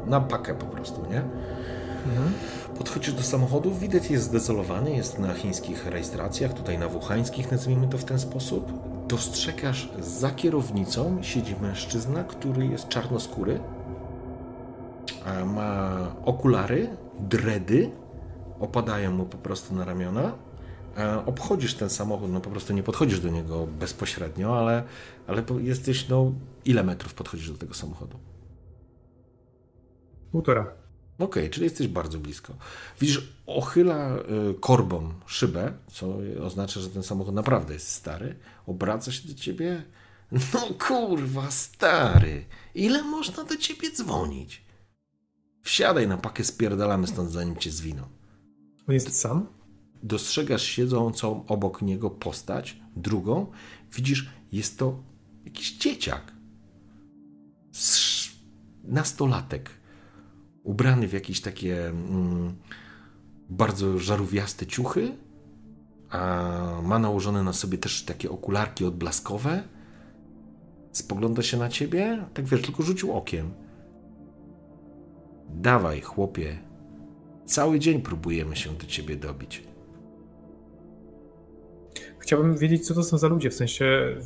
na 0.06 0.20
pakę 0.20 0.54
po 0.54 0.66
prostu, 0.66 1.00
nie? 1.10 1.22
Podchodzisz 2.78 3.14
do 3.14 3.22
samochodu, 3.22 3.74
widać 3.74 4.10
jest 4.10 4.24
zdezolowany, 4.24 4.90
jest 4.90 5.18
na 5.18 5.34
chińskich 5.34 5.86
rejestracjach, 5.86 6.54
tutaj 6.54 6.78
na 6.78 6.88
wuchańskich, 6.88 7.52
nazwijmy 7.52 7.88
to 7.88 7.98
w 7.98 8.04
ten 8.04 8.18
sposób. 8.18 8.72
Dostrzegasz 9.08 9.92
za 10.00 10.30
kierownicą 10.30 11.22
siedzi 11.22 11.56
mężczyzna, 11.62 12.24
który 12.24 12.66
jest 12.66 12.88
czarnoskóry, 12.88 13.60
ma 15.46 15.98
okulary, 16.24 16.88
dredy, 17.20 17.90
opadają 18.60 19.10
mu 19.12 19.24
po 19.24 19.38
prostu 19.38 19.74
na 19.74 19.84
ramiona. 19.84 20.32
A 20.96 21.24
obchodzisz 21.24 21.74
ten 21.74 21.90
samochód, 21.90 22.32
no 22.32 22.40
po 22.40 22.50
prostu 22.50 22.72
nie 22.72 22.82
podchodzisz 22.82 23.20
do 23.20 23.28
niego 23.28 23.66
bezpośrednio, 23.66 24.58
ale, 24.58 24.84
ale 25.26 25.42
jesteś, 25.60 26.08
no 26.08 26.32
ile 26.64 26.82
metrów 26.84 27.14
podchodzisz 27.14 27.50
do 27.50 27.58
tego 27.58 27.74
samochodu? 27.74 28.18
Półtora. 30.32 30.72
Okej, 31.18 31.50
czyli 31.50 31.64
jesteś 31.64 31.88
bardzo 31.88 32.18
blisko. 32.18 32.54
Widzisz, 33.00 33.32
ochyla 33.46 34.16
y, 34.50 34.54
korbą 34.60 35.14
szybę, 35.26 35.72
co 35.92 36.16
oznacza, 36.40 36.80
że 36.80 36.90
ten 36.90 37.02
samochód 37.02 37.34
naprawdę 37.34 37.74
jest 37.74 37.88
stary. 37.88 38.36
Obraca 38.66 39.12
się 39.12 39.28
do 39.28 39.34
ciebie. 39.34 39.82
No 40.32 40.60
kurwa, 40.88 41.50
stary, 41.50 42.44
ile 42.74 43.02
można 43.02 43.44
do 43.44 43.56
ciebie 43.56 43.90
dzwonić? 43.90 44.64
Wsiadaj 45.62 46.08
na 46.08 46.16
pakę, 46.16 46.44
spierdalamy 46.44 47.06
stąd, 47.06 47.30
zanim 47.30 47.56
cię 47.56 47.70
zwiną. 47.70 48.02
On 48.88 48.94
jest 48.94 49.20
sam? 49.20 49.46
Dostrzegasz 50.02 50.62
siedzącą 50.62 51.46
obok 51.46 51.82
niego 51.82 52.10
postać, 52.10 52.76
drugą. 52.96 53.46
Widzisz, 53.92 54.30
jest 54.52 54.78
to 54.78 55.02
jakiś 55.44 55.78
dzieciak. 55.78 56.32
Nastolatek. 58.84 59.70
Ubrany 60.62 61.08
w 61.08 61.12
jakieś 61.12 61.40
takie 61.40 61.88
mm, 61.88 62.56
bardzo 63.48 63.98
żarówiaste 63.98 64.66
ciuchy. 64.66 65.16
A 66.10 66.80
ma 66.82 66.98
nałożone 66.98 67.42
na 67.42 67.52
sobie 67.52 67.78
też 67.78 68.04
takie 68.04 68.30
okularki 68.30 68.84
odblaskowe. 68.84 69.62
Spogląda 70.92 71.42
się 71.42 71.56
na 71.56 71.68
ciebie, 71.68 72.24
tak 72.34 72.44
wiesz, 72.44 72.62
tylko 72.62 72.82
rzucił 72.82 73.12
okiem. 73.12 73.54
Dawaj, 75.48 76.00
chłopie. 76.00 76.58
Cały 77.44 77.78
dzień 77.78 78.02
próbujemy 78.02 78.56
się 78.56 78.70
do 78.70 78.86
ciebie 78.86 79.16
dobić. 79.16 79.71
Chciałbym 82.22 82.56
wiedzieć, 82.58 82.86
co 82.86 82.94
to 82.94 83.02
są 83.02 83.18
za 83.18 83.28
ludzie, 83.28 83.50
w 83.50 83.54
sensie, 83.54 84.16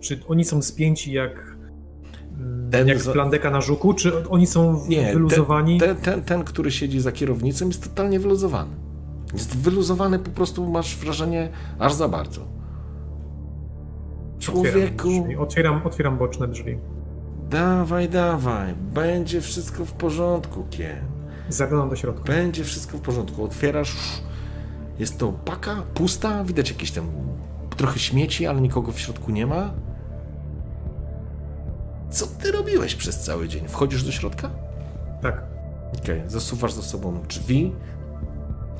czy 0.00 0.20
oni 0.28 0.44
są 0.44 0.62
spięci 0.62 1.12
jak, 1.12 1.56
mm, 2.38 2.70
Ten 2.70 2.88
jak 2.88 3.00
za- 3.00 3.12
plandeka 3.12 3.50
na 3.50 3.60
żuku, 3.60 3.94
czy 3.94 4.28
oni 4.28 4.46
są 4.46 4.86
Nie, 4.88 5.12
wyluzowani? 5.12 5.80
Ten, 5.80 5.96
ten, 5.96 6.22
ten, 6.22 6.44
który 6.44 6.70
siedzi 6.70 7.00
za 7.00 7.12
kierownicą, 7.12 7.66
jest 7.66 7.84
totalnie 7.84 8.20
wyluzowany. 8.20 8.70
Jest 9.32 9.56
wyluzowany, 9.56 10.18
po 10.18 10.30
prostu 10.30 10.70
masz 10.70 10.96
wrażenie 10.96 11.48
aż 11.78 11.94
za 11.94 12.08
bardzo. 12.08 12.40
Otwieram 12.40 12.58
Człowieku, 14.62 15.08
drzwi. 15.22 15.36
Otwieram, 15.36 15.80
otwieram 15.84 16.18
boczne 16.18 16.48
drzwi. 16.48 16.78
dawaj, 17.50 18.08
dawaj, 18.08 18.74
będzie 18.94 19.40
wszystko 19.40 19.84
w 19.84 19.92
porządku, 19.92 20.64
Kiem. 20.70 20.96
Zaglądam 21.48 21.90
do 21.90 21.96
środka. 21.96 22.24
Będzie 22.32 22.64
wszystko 22.64 22.98
w 22.98 23.00
porządku. 23.00 23.44
Otwierasz 23.44 23.96
Jest 24.98 25.18
to 25.18 25.32
paka 25.32 25.82
pusta, 25.94 26.44
widać 26.44 26.70
jakieś 26.70 26.90
tam 26.90 27.06
trochę 27.76 27.98
śmieci, 27.98 28.46
ale 28.46 28.60
nikogo 28.60 28.92
w 28.92 29.00
środku 29.00 29.30
nie 29.30 29.46
ma. 29.46 29.70
Co 32.10 32.26
ty 32.26 32.52
robiłeś 32.52 32.94
przez 32.94 33.20
cały 33.20 33.48
dzień? 33.48 33.68
Wchodzisz 33.68 34.04
do 34.04 34.12
środka? 34.12 34.50
Tak. 35.22 35.42
Okej, 36.02 36.18
okay. 36.18 36.30
zasuwasz 36.30 36.72
za 36.72 36.82
sobą 36.82 37.22
drzwi. 37.28 37.74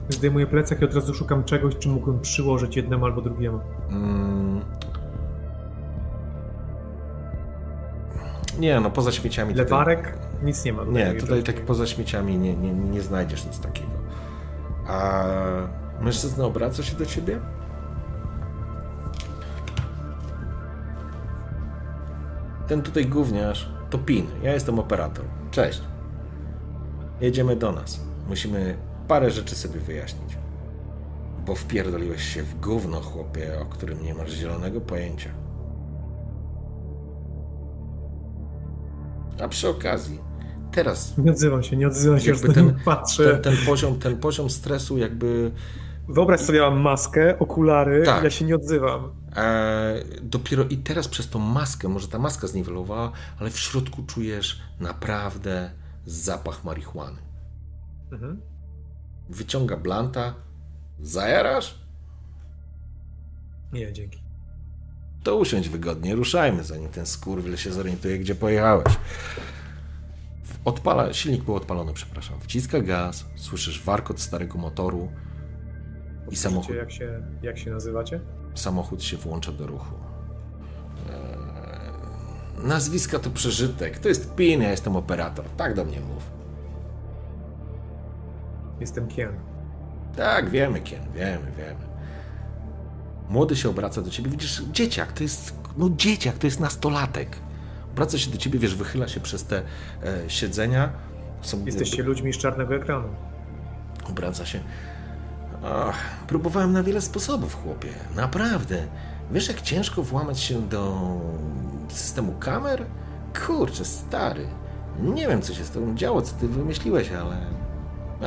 Zdejmuję 0.08 0.46
plecak 0.46 0.82
i 0.82 0.84
od 0.84 0.94
razu 0.94 1.14
szukam 1.14 1.44
czegoś, 1.44 1.76
czym 1.76 1.92
mógłbym 1.92 2.20
przyłożyć 2.20 2.76
jednemu 2.76 3.04
albo 3.04 3.22
drugiemu. 3.22 3.60
Mm. 3.90 4.60
Nie, 8.58 8.80
no 8.80 8.90
poza 8.90 9.12
śmieciami. 9.12 9.54
Lewarek? 9.54 10.12
Tutaj... 10.12 10.44
Nic 10.44 10.64
nie 10.64 10.72
ma. 10.72 10.84
Nie, 10.84 11.14
tutaj 11.14 11.42
tak 11.42 11.64
poza 11.64 11.86
śmieciami 11.86 12.38
nie, 12.38 12.56
nie, 12.56 12.72
nie 12.72 13.02
znajdziesz 13.02 13.46
nic 13.46 13.60
takiego. 13.60 13.90
A 14.86 15.24
mężczyzna 16.00 16.44
obraca 16.44 16.82
się 16.82 16.96
do 16.96 17.06
ciebie? 17.06 17.40
Ten 22.68 22.82
tutaj 22.82 23.06
gówniarz 23.06 23.68
to 23.90 23.98
Pin. 23.98 24.26
Ja 24.42 24.52
jestem 24.54 24.78
operator. 24.78 25.24
Cześć. 25.50 25.82
Jedziemy 27.20 27.56
do 27.56 27.72
nas. 27.72 28.00
Musimy 28.28 28.76
parę 29.08 29.30
rzeczy 29.30 29.54
sobie 29.54 29.80
wyjaśnić. 29.80 30.38
Bo 31.46 31.54
wpierdoliłeś 31.54 32.22
się 32.22 32.42
w 32.42 32.60
gówno, 32.60 33.00
chłopie, 33.00 33.60
o 33.60 33.64
którym 33.64 34.02
nie 34.02 34.14
masz 34.14 34.32
zielonego 34.32 34.80
pojęcia. 34.80 35.30
A 39.42 39.48
przy 39.48 39.68
okazji, 39.68 40.20
teraz. 40.72 41.18
Nie 41.18 41.30
odzywam 41.30 41.62
się, 41.62 41.76
nie 41.76 41.88
odzywam 41.88 42.20
się, 42.20 42.30
jakby 42.30 42.54
ten, 42.54 42.78
patrzę. 42.84 43.30
Ten, 43.30 43.42
ten, 43.42 43.66
poziom, 43.66 43.98
ten 43.98 44.16
poziom 44.16 44.50
stresu, 44.50 44.98
jakby. 44.98 45.50
Wyobraź 46.08 46.40
sobie, 46.40 46.60
mam 46.60 46.80
maskę, 46.80 47.38
okulary, 47.38 48.02
tak. 48.02 48.24
ja 48.24 48.30
się 48.30 48.44
nie 48.44 48.54
odzywam. 48.54 49.12
E, 49.36 49.94
dopiero 50.22 50.64
i 50.64 50.76
teraz 50.76 51.08
przez 51.08 51.28
tą 51.28 51.38
maskę, 51.38 51.88
może 51.88 52.08
ta 52.08 52.18
maska 52.18 52.46
zniwelowała, 52.46 53.12
ale 53.38 53.50
w 53.50 53.58
środku 53.58 54.02
czujesz 54.02 54.60
naprawdę 54.80 55.70
zapach 56.06 56.64
marihuany. 56.64 57.18
Mhm. 58.12 58.40
Wyciąga 59.28 59.76
blanta. 59.76 60.34
Zajarasz? 61.00 61.78
Nie, 63.72 63.92
dzięki. 63.92 64.22
To 65.22 65.36
usiądź 65.36 65.68
wygodnie, 65.68 66.14
ruszajmy, 66.14 66.64
zanim 66.64 66.88
ten 66.88 67.06
skurwyl 67.06 67.56
się 67.56 67.72
zorientuje, 67.72 68.18
gdzie 68.18 68.34
pojechałeś. 68.34 68.96
Odpala, 70.64 71.12
silnik 71.12 71.44
był 71.44 71.54
odpalony, 71.54 71.92
przepraszam. 71.92 72.40
Wciska 72.40 72.80
gaz, 72.80 73.24
słyszysz 73.36 73.84
warkot 73.84 74.20
starego 74.20 74.58
motoru 74.58 75.08
i 76.30 76.36
samochód... 76.36 76.76
Jak 76.76 76.90
się, 76.90 77.22
jak 77.42 77.58
się 77.58 77.70
nazywacie? 77.70 78.20
Samochód 78.54 79.02
się 79.02 79.16
włącza 79.16 79.52
do 79.52 79.66
ruchu. 79.66 79.94
Eee, 81.10 82.66
nazwiska 82.68 83.18
to 83.18 83.30
przeżytek. 83.30 83.98
To 83.98 84.08
jest 84.08 84.34
PIN, 84.34 84.62
ja 84.62 84.70
jestem 84.70 84.96
operator. 84.96 85.44
Tak 85.56 85.74
do 85.74 85.84
mnie 85.84 86.00
mów. 86.00 86.30
Jestem 88.80 89.08
Kien. 89.08 89.32
Tak, 90.16 90.50
wiemy 90.50 90.80
Kien, 90.80 91.02
wiemy, 91.14 91.52
wiemy. 91.58 91.88
Młody 93.28 93.56
się 93.56 93.68
obraca 93.68 94.02
do 94.02 94.10
ciebie, 94.10 94.30
widzisz, 94.30 94.62
dzieciak, 94.72 95.12
to 95.12 95.22
jest, 95.22 95.54
no 95.76 95.90
dzieciak, 95.96 96.38
to 96.38 96.46
jest 96.46 96.60
nastolatek. 96.60 97.36
Obraca 97.92 98.18
się 98.18 98.30
do 98.30 98.38
ciebie, 98.38 98.58
wiesz, 98.58 98.74
wychyla 98.74 99.08
się 99.08 99.20
przez 99.20 99.44
te 99.44 99.62
e, 100.02 100.30
siedzenia. 100.30 100.92
Są, 101.40 101.64
Jesteście 101.66 102.02
ludźmi 102.02 102.32
z 102.32 102.38
czarnego 102.38 102.74
ekranu. 102.74 103.08
Obraca 104.10 104.46
się. 104.46 104.60
Ach, 105.64 105.96
próbowałem 106.26 106.72
na 106.72 106.82
wiele 106.82 107.00
sposobów, 107.00 107.62
chłopie. 107.62 107.88
Naprawdę. 108.16 108.76
Wiesz, 109.30 109.48
jak 109.48 109.60
ciężko 109.60 110.02
włamać 110.02 110.40
się 110.40 110.62
do 110.62 111.10
systemu 111.88 112.32
kamer? 112.32 112.84
Kurczę, 113.46 113.84
stary. 113.84 114.46
Nie 115.00 115.28
wiem, 115.28 115.42
co 115.42 115.54
się 115.54 115.64
z 115.64 115.70
tobą 115.70 115.94
działo, 115.94 116.22
co 116.22 116.34
ty 116.34 116.48
wymyśliłeś, 116.48 117.12
ale... 117.12 117.36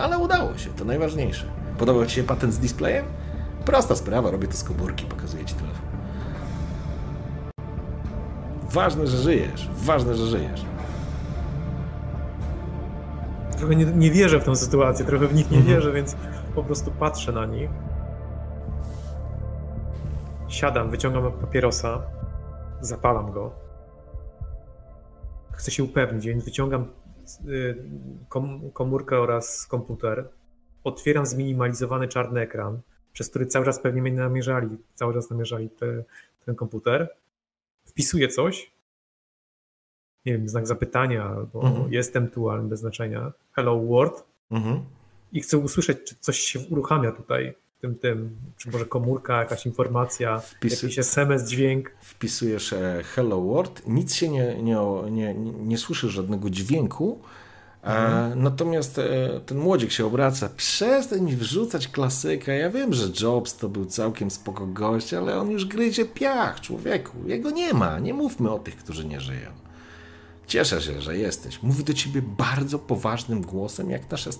Ale 0.03 0.17
udało 0.17 0.57
się, 0.57 0.69
to 0.69 0.85
najważniejsze. 0.85 1.45
Podobał 1.77 2.05
ci 2.05 2.15
się 2.15 2.23
patent 2.23 2.53
z 2.53 2.57
displayem? 2.57 3.05
Prosta 3.65 3.95
sprawa, 3.95 4.31
robię 4.31 4.47
to 4.47 4.57
z 4.57 4.63
komórki, 4.63 5.05
pokazuję 5.05 5.45
ci 5.45 5.55
telefon. 5.55 5.81
Ważne, 8.69 9.07
że 9.07 9.17
żyjesz. 9.17 9.69
Ważne, 9.75 10.15
że 10.15 10.27
żyjesz. 10.27 10.65
Trochę 13.57 13.75
nie, 13.75 13.85
nie 13.85 14.11
wierzę 14.11 14.39
w 14.39 14.43
tę 14.43 14.55
sytuację, 14.55 15.05
trochę 15.05 15.27
w 15.27 15.33
nich 15.33 15.51
nie 15.51 15.57
mhm. 15.57 15.75
wierzę, 15.75 15.91
więc 15.91 16.15
po 16.55 16.63
prostu 16.63 16.91
patrzę 16.91 17.31
na 17.31 17.45
nich. 17.45 17.69
Siadam, 20.47 20.89
wyciągam 20.89 21.31
papierosa, 21.31 22.01
zapalam 22.81 23.31
go. 23.31 23.51
Chcę 25.51 25.71
się 25.71 25.83
upewnić, 25.83 26.27
więc 26.27 26.45
wyciągam 26.45 26.85
y, 27.47 27.83
komórkę 28.73 29.19
oraz 29.19 29.67
komputer. 29.67 30.29
Otwieram 30.83 31.25
zminimalizowany 31.25 32.07
czarny 32.07 32.41
ekran 32.41 32.81
przez 33.13 33.29
który 33.29 33.45
cały 33.45 33.65
czas 33.65 33.79
pewnie 33.79 34.01
mnie 34.01 34.11
namierzali, 34.11 34.77
cały 34.95 35.13
czas 35.13 35.29
namierzali 35.29 35.69
te, 35.69 36.03
ten 36.45 36.55
komputer. 36.55 37.15
Wpisuję 37.85 38.27
coś, 38.27 38.71
nie 40.25 40.33
wiem, 40.33 40.49
znak 40.49 40.67
zapytania, 40.67 41.23
albo 41.23 41.61
mhm. 41.61 41.93
jestem 41.93 42.29
tu, 42.29 42.49
ale 42.49 42.63
bez 42.63 42.79
znaczenia, 42.79 43.31
hello 43.51 43.79
world 43.79 44.25
mhm. 44.51 44.85
I 45.31 45.41
chcę 45.41 45.57
usłyszeć, 45.57 45.97
czy 46.05 46.15
coś 46.19 46.39
się 46.39 46.59
uruchamia 46.59 47.11
tutaj 47.11 47.53
tym, 47.81 47.95
tym, 47.95 48.35
czy 48.57 48.71
może 48.71 48.85
komórka, 48.85 49.39
jakaś 49.39 49.65
informacja, 49.65 50.39
Wpisy... 50.39 50.85
jakiś 50.85 50.99
SMS, 50.99 51.49
dźwięk. 51.49 51.91
Wpisujesz 52.01 52.73
e, 52.73 53.01
hello 53.03 53.41
world, 53.41 53.81
nic 53.87 54.15
się 54.15 54.29
nie, 54.29 54.63
nie, 54.63 54.77
nie, 55.11 55.33
nie, 55.35 55.77
słyszysz 55.77 56.11
żadnego 56.11 56.49
dźwięku, 56.49 57.21
Mhm. 57.83 58.43
Natomiast 58.43 58.99
e, 58.99 59.39
ten 59.45 59.57
młodzik 59.57 59.91
się 59.91 60.05
obraca, 60.05 60.49
przestań 60.57 61.21
mi 61.21 61.35
wrzucać 61.35 61.87
klasyka. 61.87 62.53
Ja 62.53 62.69
wiem, 62.69 62.93
że 62.93 63.07
Jobs 63.21 63.57
to 63.57 63.69
był 63.69 63.85
całkiem 63.85 64.31
spoko 64.31 64.67
gość, 64.67 65.13
ale 65.13 65.37
on 65.39 65.51
już 65.51 65.65
gryzie 65.65 66.05
piach, 66.05 66.61
człowieku. 66.61 67.17
Jego 67.25 67.51
nie 67.51 67.73
ma. 67.73 67.99
Nie 67.99 68.13
mówmy 68.13 68.51
o 68.51 68.59
tych, 68.59 68.75
którzy 68.75 69.05
nie 69.05 69.21
żyją. 69.21 69.49
Cieszę 70.47 70.81
się, 70.81 71.01
że 71.01 71.17
jesteś. 71.17 71.63
Mówi 71.63 71.83
do 71.83 71.93
ciebie 71.93 72.21
bardzo 72.21 72.79
poważnym 72.79 73.41
głosem, 73.41 73.89
jak 73.91 74.11
nasza 74.11 74.31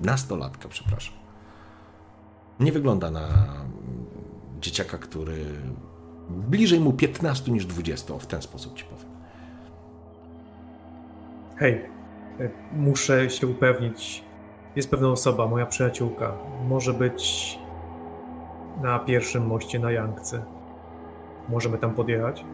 nastolatka, 0.00 0.68
przepraszam. 0.68 1.14
Nie 2.60 2.72
wygląda 2.72 3.10
na 3.10 3.28
dzieciaka, 4.60 4.98
który 4.98 5.44
bliżej 6.28 6.80
mu 6.80 6.92
15 6.92 7.52
niż 7.52 7.66
20, 7.66 8.18
w 8.18 8.26
ten 8.26 8.42
sposób 8.42 8.74
ci 8.74 8.84
powiem. 8.84 9.10
Hej, 11.56 11.84
muszę 12.72 13.30
się 13.30 13.46
upewnić. 13.46 14.24
Jest 14.76 14.90
pewna 14.90 15.08
osoba, 15.08 15.46
moja 15.46 15.66
przyjaciółka. 15.66 16.32
Może 16.68 16.94
być 16.94 17.58
na 18.82 18.98
pierwszym 18.98 19.46
moście 19.46 19.78
na 19.78 19.92
Jankce. 19.92 20.42
Możemy 21.48 21.78
tam 21.78 21.94
podjechać? 21.94 22.44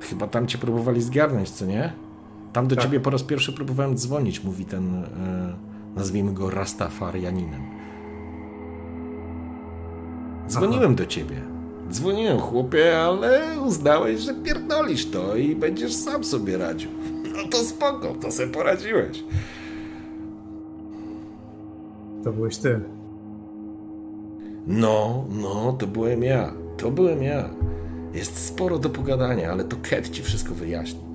Chyba 0.00 0.26
tam 0.26 0.46
cię 0.46 0.58
próbowali 0.58 1.02
zgarnąć, 1.02 1.50
co 1.50 1.66
nie? 1.66 1.92
Tam 2.58 2.68
do 2.68 2.76
tak. 2.76 2.84
ciebie 2.84 3.00
po 3.00 3.10
raz 3.10 3.22
pierwszy 3.22 3.52
próbowałem 3.52 3.96
dzwonić, 3.96 4.44
mówi 4.44 4.64
ten, 4.64 4.94
e, 4.94 5.06
nazwijmy 5.96 6.32
go 6.32 6.50
Rastafarianinem. 6.50 7.62
Dzwoniłem 10.48 10.84
Aha. 10.84 10.94
do 10.94 11.06
ciebie. 11.06 11.42
Dzwoniłem, 11.90 12.38
chłopie, 12.38 13.00
ale 13.00 13.60
uznałeś, 13.60 14.20
że 14.20 14.34
pierdolisz 14.34 15.10
to 15.10 15.36
i 15.36 15.56
będziesz 15.56 15.94
sam 15.94 16.24
sobie 16.24 16.58
radził. 16.58 16.90
No 17.36 17.48
to 17.50 17.58
spoko, 17.58 18.14
to 18.20 18.32
sobie 18.32 18.48
poradziłeś. 18.48 19.24
To 22.24 22.32
byłeś 22.32 22.56
ty. 22.56 22.80
No, 24.66 25.24
no, 25.30 25.72
to 25.72 25.86
byłem 25.86 26.22
ja. 26.22 26.52
To 26.76 26.90
byłem 26.90 27.22
ja. 27.22 27.50
Jest 28.14 28.46
sporo 28.46 28.78
do 28.78 28.90
pogadania, 28.90 29.52
ale 29.52 29.64
to 29.64 29.76
Ket 29.82 30.10
ci 30.10 30.22
wszystko 30.22 30.54
wyjaśni. 30.54 31.07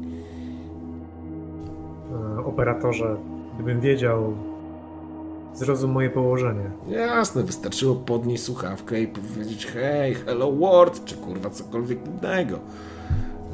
Operatorze, 2.53 3.17
gdybym 3.56 3.82
wiedział, 3.82 4.33
Zrozum 5.53 5.91
moje 5.91 6.09
położenie. 6.09 6.72
Jasne, 6.88 7.43
wystarczyło 7.43 7.95
podnieść 7.95 8.43
słuchawkę 8.43 9.01
i 9.01 9.07
powiedzieć 9.07 9.65
hej, 9.65 10.15
hello 10.15 10.51
world, 10.51 11.06
czy 11.06 11.15
kurwa 11.15 11.49
cokolwiek 11.49 11.99
innego. 12.07 12.59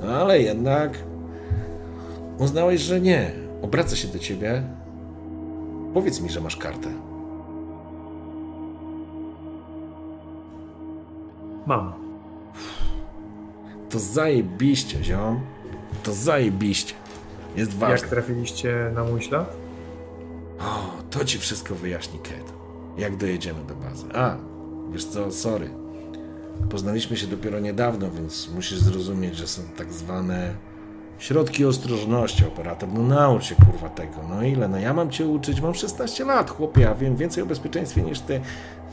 No 0.03 0.11
ale 0.11 0.41
jednak 0.41 0.97
uznałeś, 2.37 2.81
że 2.81 3.01
nie. 3.01 3.31
Obraca 3.61 3.95
się 3.95 4.07
do 4.07 4.19
ciebie. 4.19 4.63
Powiedz 5.93 6.21
mi, 6.21 6.29
że 6.29 6.41
masz 6.41 6.57
kartę. 6.57 6.89
Mam. 11.65 11.93
To 13.89 13.99
zajebiście, 13.99 15.03
ziom. 15.03 15.39
To 16.03 16.13
zajebiście. 16.13 16.93
Jest 17.55 17.73
ważne. 17.73 17.95
Jak 17.97 18.07
trafiliście 18.09 18.91
na 18.95 19.03
mój 19.03 19.21
ślad? 19.21 19.55
O, 20.59 20.91
To 21.09 21.25
ci 21.25 21.39
wszystko 21.39 21.75
wyjaśni 21.75 22.19
Kate. 22.19 22.53
Jak 22.97 23.17
dojedziemy 23.17 23.59
do 23.63 23.75
bazy. 23.75 24.05
A, 24.13 24.35
wiesz 24.91 25.05
co, 25.05 25.31
sorry. 25.31 25.69
Poznaliśmy 26.69 27.17
się 27.17 27.27
dopiero 27.27 27.59
niedawno, 27.59 28.11
więc 28.11 28.49
musisz 28.55 28.79
zrozumieć, 28.79 29.35
że 29.35 29.47
są 29.47 29.61
tak 29.77 29.93
zwane 29.93 30.53
środki 31.19 31.65
ostrożności, 31.65 32.45
operator. 32.45 32.89
No 32.93 33.01
naucz 33.03 33.43
się 33.43 33.55
kurwa 33.55 33.89
tego. 33.89 34.15
No 34.29 34.43
ile? 34.43 34.67
No 34.67 34.79
ja 34.79 34.93
mam 34.93 35.09
cię 35.11 35.25
uczyć, 35.27 35.61
mam 35.61 35.73
16 35.75 36.25
lat, 36.25 36.49
chłopie, 36.49 36.81
ja 36.81 36.95
wiem 36.95 37.15
więcej 37.15 37.43
o 37.43 37.45
bezpieczeństwie 37.45 38.01
niż 38.01 38.19
ty. 38.19 38.41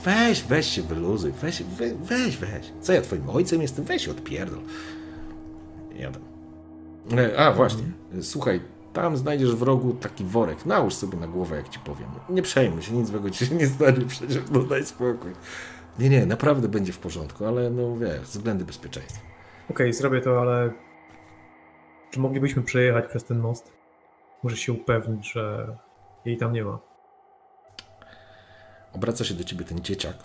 Weź, 0.04 0.42
weź 0.42 0.66
się 0.66 0.82
wyluzuj, 0.82 1.32
weź, 1.42 1.62
weź, 1.62 1.92
weź, 1.92 2.36
weź. 2.36 2.72
Co 2.80 2.92
ja 2.92 3.02
twoim 3.02 3.30
ojcem 3.30 3.62
jestem? 3.62 3.84
Weź 3.84 4.04
się 4.04 4.10
odpierdol. 4.10 4.60
Jadę. 5.98 6.18
E, 7.12 7.38
a, 7.38 7.52
właśnie. 7.52 7.82
Słuchaj, 8.22 8.60
tam 8.92 9.16
znajdziesz 9.16 9.54
w 9.54 9.62
rogu 9.62 9.92
taki 9.92 10.24
worek. 10.24 10.66
Nałóż 10.66 10.94
sobie 10.94 11.18
na 11.18 11.26
głowę, 11.26 11.56
jak 11.56 11.68
ci 11.68 11.78
powiem. 11.78 12.08
Nie 12.28 12.42
przejmuj 12.42 12.82
się, 12.82 12.92
nic 12.92 13.08
złego 13.08 13.30
ci 13.30 13.46
się 13.46 13.54
nie 13.54 13.66
stanie 13.66 14.04
przecież, 14.08 14.42
no 14.50 14.60
daj 14.60 14.86
spokój. 14.86 15.32
Nie, 15.98 16.08
nie, 16.08 16.26
naprawdę 16.26 16.68
będzie 16.68 16.92
w 16.92 16.98
porządku, 16.98 17.44
ale 17.44 17.70
no 17.70 17.96
wiesz, 17.96 18.20
względy 18.20 18.64
bezpieczeństwa. 18.64 19.20
Okej, 19.64 19.74
okay, 19.74 19.92
zrobię 19.92 20.20
to, 20.20 20.40
ale 20.40 20.72
czy 22.10 22.20
moglibyśmy 22.20 22.62
przejechać 22.62 23.06
przez 23.06 23.24
ten 23.24 23.38
most? 23.38 23.72
Muszę 24.42 24.56
się 24.56 24.72
upewnić, 24.72 25.32
że 25.32 25.76
jej 26.24 26.36
tam 26.36 26.52
nie 26.52 26.64
ma. 26.64 26.78
Obraca 28.92 29.24
się 29.24 29.34
do 29.34 29.44
ciebie 29.44 29.64
ten 29.64 29.80
dzieciak, 29.80 30.16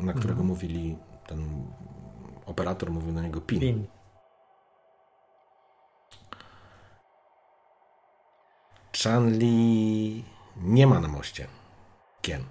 na 0.00 0.12
którego 0.12 0.40
mhm. 0.40 0.48
mówili, 0.48 0.98
ten 1.26 1.66
operator 2.46 2.90
mówił 2.90 3.12
na 3.12 3.22
niego 3.22 3.40
PIN. 3.40 3.60
PIN. 3.60 3.86
Chanli 9.04 10.24
nie 10.56 10.86
ma 10.86 11.00
na 11.00 11.08
moście. 11.08 11.46
Kien. 12.20 12.44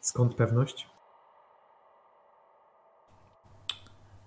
Skąd 0.00 0.34
pewność? 0.34 0.88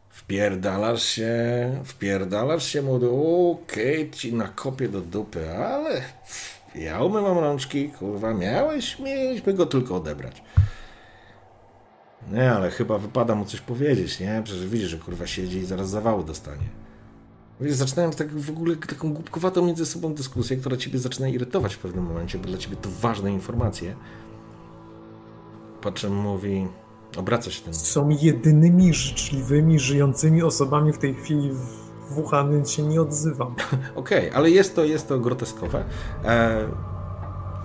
Wpierdalasz 0.10 1.04
się, 1.04 1.82
wpierdalasz 1.86 2.66
się 2.66 2.82
młody, 2.82 3.10
okej, 3.10 4.02
okay, 4.02 4.10
ci 4.12 4.34
nakopię 4.34 4.90
do 4.90 5.02
dupy, 5.02 5.58
ale 5.58 6.02
ja 6.76 7.04
umywam 7.04 7.38
rączki, 7.38 7.90
kurwa, 7.90 8.34
miałeś, 8.34 9.00
mieliśmy 9.00 9.54
go 9.54 9.66
tylko 9.66 9.96
odebrać. 9.96 10.44
Nie, 12.28 12.52
ale 12.52 12.72
chyba 12.72 12.98
wypada 12.98 13.36
mu 13.36 13.46
coś 13.46 13.62
powiedzieć, 13.62 14.20
nie? 14.20 14.42
Przecież 14.44 14.68
widzisz, 14.68 14.90
że 14.90 14.98
kurwa 14.98 15.28
siedzi 15.28 15.58
i 15.58 15.66
zaraz 15.66 15.90
zawału 15.90 16.24
dostanie. 16.24 16.79
Wiesz, 17.62 17.74
zaczynałem 17.74 18.12
tak 18.12 18.40
w 18.40 18.50
ogóle 18.50 18.76
taką 18.76 19.14
głupkowatą 19.14 19.66
między 19.66 19.86
sobą 19.86 20.14
dyskusję, 20.14 20.58
która 20.58 20.78
ciebie 20.78 21.00
zaczyna 21.00 21.28
irytować 21.28 21.76
w 21.76 21.80
pewnym 21.80 22.04
momencie, 22.06 22.38
bo 22.38 22.48
dla 22.48 22.58
ciebie 22.58 22.76
to 22.76 22.90
ważne 23.02 23.32
informacje. 23.32 23.96
Po 25.82 25.92
czym 25.92 26.16
mówi, 26.16 26.68
obraca 27.18 27.52
się 27.52 27.62
ten. 27.62 27.74
Są 27.74 28.10
jedynymi 28.10 28.94
życzliwymi, 28.94 29.80
żyjącymi 29.80 30.44
osobami 30.44 30.94
w 30.94 30.98
tej 30.98 31.16
chwili 31.16 31.52
w 31.52 32.14
Wuhan, 32.14 32.52
więc 32.52 32.72
się 32.72 32.84
nie 32.84 33.02
odzywam. 33.02 33.56
Okej, 33.96 34.28
okay, 34.28 34.34
ale 34.34 34.50
jest 34.50 34.76
to, 34.76 34.84
jest 34.84 35.08
to 35.08 35.20
groteskowe. 35.20 35.86
E, 36.26 36.68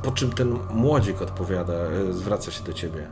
po 0.03 0.13
czym 0.13 0.33
ten 0.33 0.59
młodzik 0.71 1.23
odpowiada, 1.23 1.75
e, 1.75 2.13
zwraca 2.13 2.51
się 2.51 2.65
do 2.65 2.73
ciebie. 2.73 3.11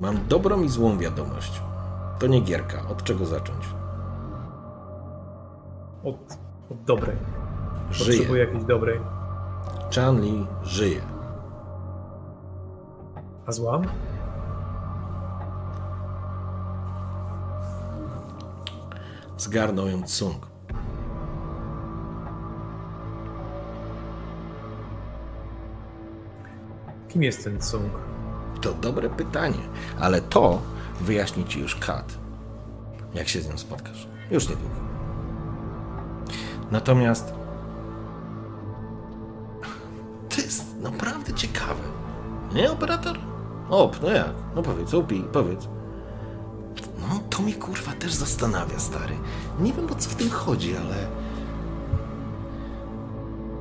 Mam 0.00 0.26
dobrą 0.28 0.62
i 0.62 0.68
złą 0.68 0.98
wiadomość. 0.98 1.62
To 2.18 2.26
nie 2.26 2.40
gierka. 2.40 2.88
Od 2.88 3.04
czego 3.04 3.26
zacząć? 3.26 3.79
Od, 6.04 6.38
od 6.70 6.84
dobrej. 6.84 7.16
Żyje. 7.90 8.18
Potrzebuję 8.18 8.44
jakiejś 8.44 8.64
dobrej. 8.64 9.00
Chan 9.94 10.20
Li 10.20 10.46
żyje. 10.62 11.00
A 13.46 13.52
zła? 13.52 13.80
Zgarnął 19.38 19.86
ją 19.86 20.02
Tsung. 20.02 20.46
Kim 27.08 27.22
jest 27.22 27.44
ten 27.44 27.58
Tsung? 27.58 27.92
To 28.60 28.72
dobre 28.72 29.10
pytanie, 29.10 29.68
ale 30.00 30.20
to 30.20 30.62
wyjaśni 31.00 31.44
ci 31.44 31.60
już 31.60 31.76
Kat, 31.76 32.18
jak 33.14 33.28
się 33.28 33.40
z 33.40 33.48
nią 33.48 33.58
spotkasz. 33.58 34.08
Już 34.30 34.48
niedługo. 34.48 34.89
Natomiast 36.70 37.34
to 40.28 40.40
jest 40.40 40.64
naprawdę 40.80 41.34
ciekawe. 41.34 41.82
Nie, 42.54 42.72
operator? 42.72 43.18
Op, 43.70 44.02
no 44.02 44.10
jak? 44.10 44.32
No 44.56 44.62
powiedz, 44.62 44.94
opi, 44.94 45.24
powiedz. 45.32 45.68
No, 47.00 47.20
to 47.30 47.42
mi 47.42 47.54
kurwa 47.54 47.92
też 47.92 48.12
zastanawia, 48.14 48.78
stary. 48.78 49.14
Nie 49.60 49.72
wiem 49.72 49.86
o 49.92 49.94
co 49.94 50.10
w 50.10 50.14
tym 50.14 50.30
chodzi, 50.30 50.76
ale. 50.76 50.96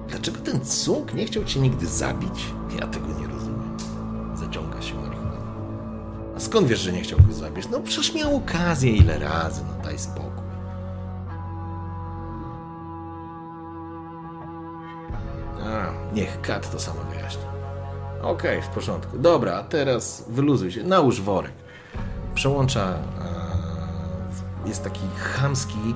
Dlaczego 0.07 0.37
ten 0.39 0.65
cuk 0.65 1.13
nie 1.13 1.25
chciał 1.25 1.43
cię 1.43 1.59
nigdy 1.59 1.87
zabić? 1.87 2.45
Ja 2.79 2.87
tego 2.87 3.07
nie 3.07 3.27
rozumiem. 3.27 3.77
Zaciąga 4.35 4.81
się 4.81 4.95
marihuana. 4.95 5.29
A 6.35 6.39
skąd 6.39 6.67
wiesz, 6.67 6.79
że 6.79 6.91
nie 6.91 7.01
chciał 7.01 7.19
go 7.27 7.33
zabić? 7.33 7.69
No 7.71 7.79
przecież 7.79 8.15
miał 8.15 8.35
okazję 8.35 8.91
ile 8.91 9.19
razy, 9.19 9.61
no 9.67 9.83
daj 9.83 9.99
spokój. 9.99 10.28
A, 15.63 16.13
niech 16.15 16.41
Kat 16.41 16.71
to 16.71 16.79
samo 16.79 16.99
wyjaśni. 17.13 17.41
Okej, 18.21 18.57
okay, 18.57 18.71
w 18.71 18.73
porządku. 18.73 19.17
Dobra, 19.17 19.63
teraz 19.63 20.25
wyluzuj 20.29 20.71
się, 20.71 20.83
nałóż 20.83 21.21
worek. 21.21 21.51
Przełącza 22.33 22.93
jest 24.65 24.83
taki 24.83 25.07
chamski 25.17 25.95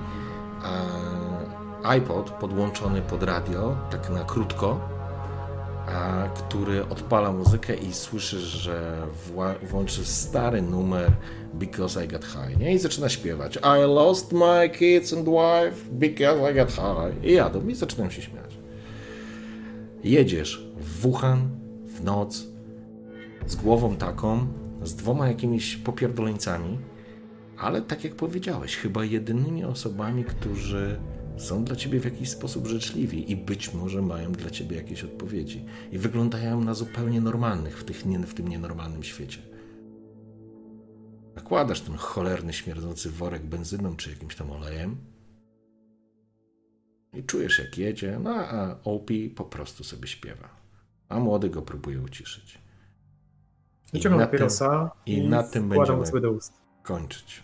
iPod 1.84 2.30
podłączony 2.30 3.02
pod 3.02 3.24
radio, 3.24 3.76
tak 3.92 4.10
na 4.10 4.24
krótko, 4.24 4.80
który 6.36 6.90
odpala 6.90 7.32
muzykę 7.32 7.76
i 7.76 7.94
słyszysz, 7.94 8.42
że 8.42 9.08
włączy 9.64 10.06
stary 10.06 10.62
numer 10.62 11.12
Because 11.54 12.06
I 12.06 12.08
Got 12.08 12.26
High, 12.26 12.60
nie? 12.60 12.74
I 12.74 12.80
zaczyna 12.80 13.10
śpiewać 13.10 13.56
I 13.56 13.88
lost 13.88 14.32
my 14.32 14.70
kids 14.70 15.14
and 15.14 15.26
wife 15.26 15.86
because 15.92 16.52
I 16.52 16.56
got 16.56 16.72
high. 16.72 17.24
I 17.24 17.34
jadą 17.34 17.68
i 17.68 17.76
zaczynam 17.76 18.12
się 18.12 18.22
śmiać. 18.22 18.43
Jedziesz 20.04 20.68
w 20.78 21.02
Wuhan 21.02 21.50
w 21.86 22.04
noc 22.04 22.48
z 23.48 23.56
głową 23.56 23.96
taką, 23.96 24.48
z 24.84 24.96
dwoma 24.96 25.28
jakimiś 25.28 25.78
popierdoleńcami, 25.78 26.80
ale 27.58 27.82
tak 27.82 28.04
jak 28.04 28.16
powiedziałeś, 28.16 28.76
chyba 28.76 29.06
jedynymi 29.06 29.64
osobami, 29.64 30.24
którzy 30.24 31.00
są 31.38 31.64
dla 31.64 31.76
ciebie 31.76 32.00
w 32.00 32.06
jakiś 32.06 32.30
sposób 32.30 32.68
życzliwi 32.68 33.32
i 33.32 33.36
być 33.36 33.74
może 33.74 34.02
mają 34.02 34.32
dla 34.32 34.50
ciebie 34.50 34.78
jakieś 34.78 35.04
odpowiedzi 35.04 35.66
i 35.92 35.98
wyglądają 35.98 36.62
na 36.62 36.74
zupełnie 36.74 37.22
normalnych 37.22 37.80
w, 37.80 37.84
tych, 37.84 37.98
w 38.28 38.34
tym 38.34 38.48
nienormalnym 38.48 39.04
świecie. 39.04 39.40
Nakładasz 41.36 41.82
ten 41.82 41.96
cholerny, 41.96 42.54
śmierdzący 42.54 43.10
worek 43.10 43.46
benzyną 43.46 43.96
czy 43.96 44.10
jakimś 44.10 44.36
tam 44.36 44.52
olejem 44.52 45.13
i 47.14 47.24
czujesz 47.24 47.60
jak 47.60 47.78
jedzie, 47.78 48.20
no 48.20 48.36
a 48.36 48.76
Opi 48.84 49.30
po 49.30 49.44
prostu 49.44 49.84
sobie 49.84 50.08
śpiewa, 50.08 50.50
a 51.10 51.20
młody 51.20 51.50
go 51.50 51.62
próbuje 51.62 52.02
uciszyć. 52.02 52.58
Wyciągam 53.94 54.20
papierosa 54.20 54.92
i, 55.06 55.14
i 55.14 55.30
na 55.30 55.44
tym 55.44 55.70
będziemy 55.70 56.04
kończyć. 56.84 57.44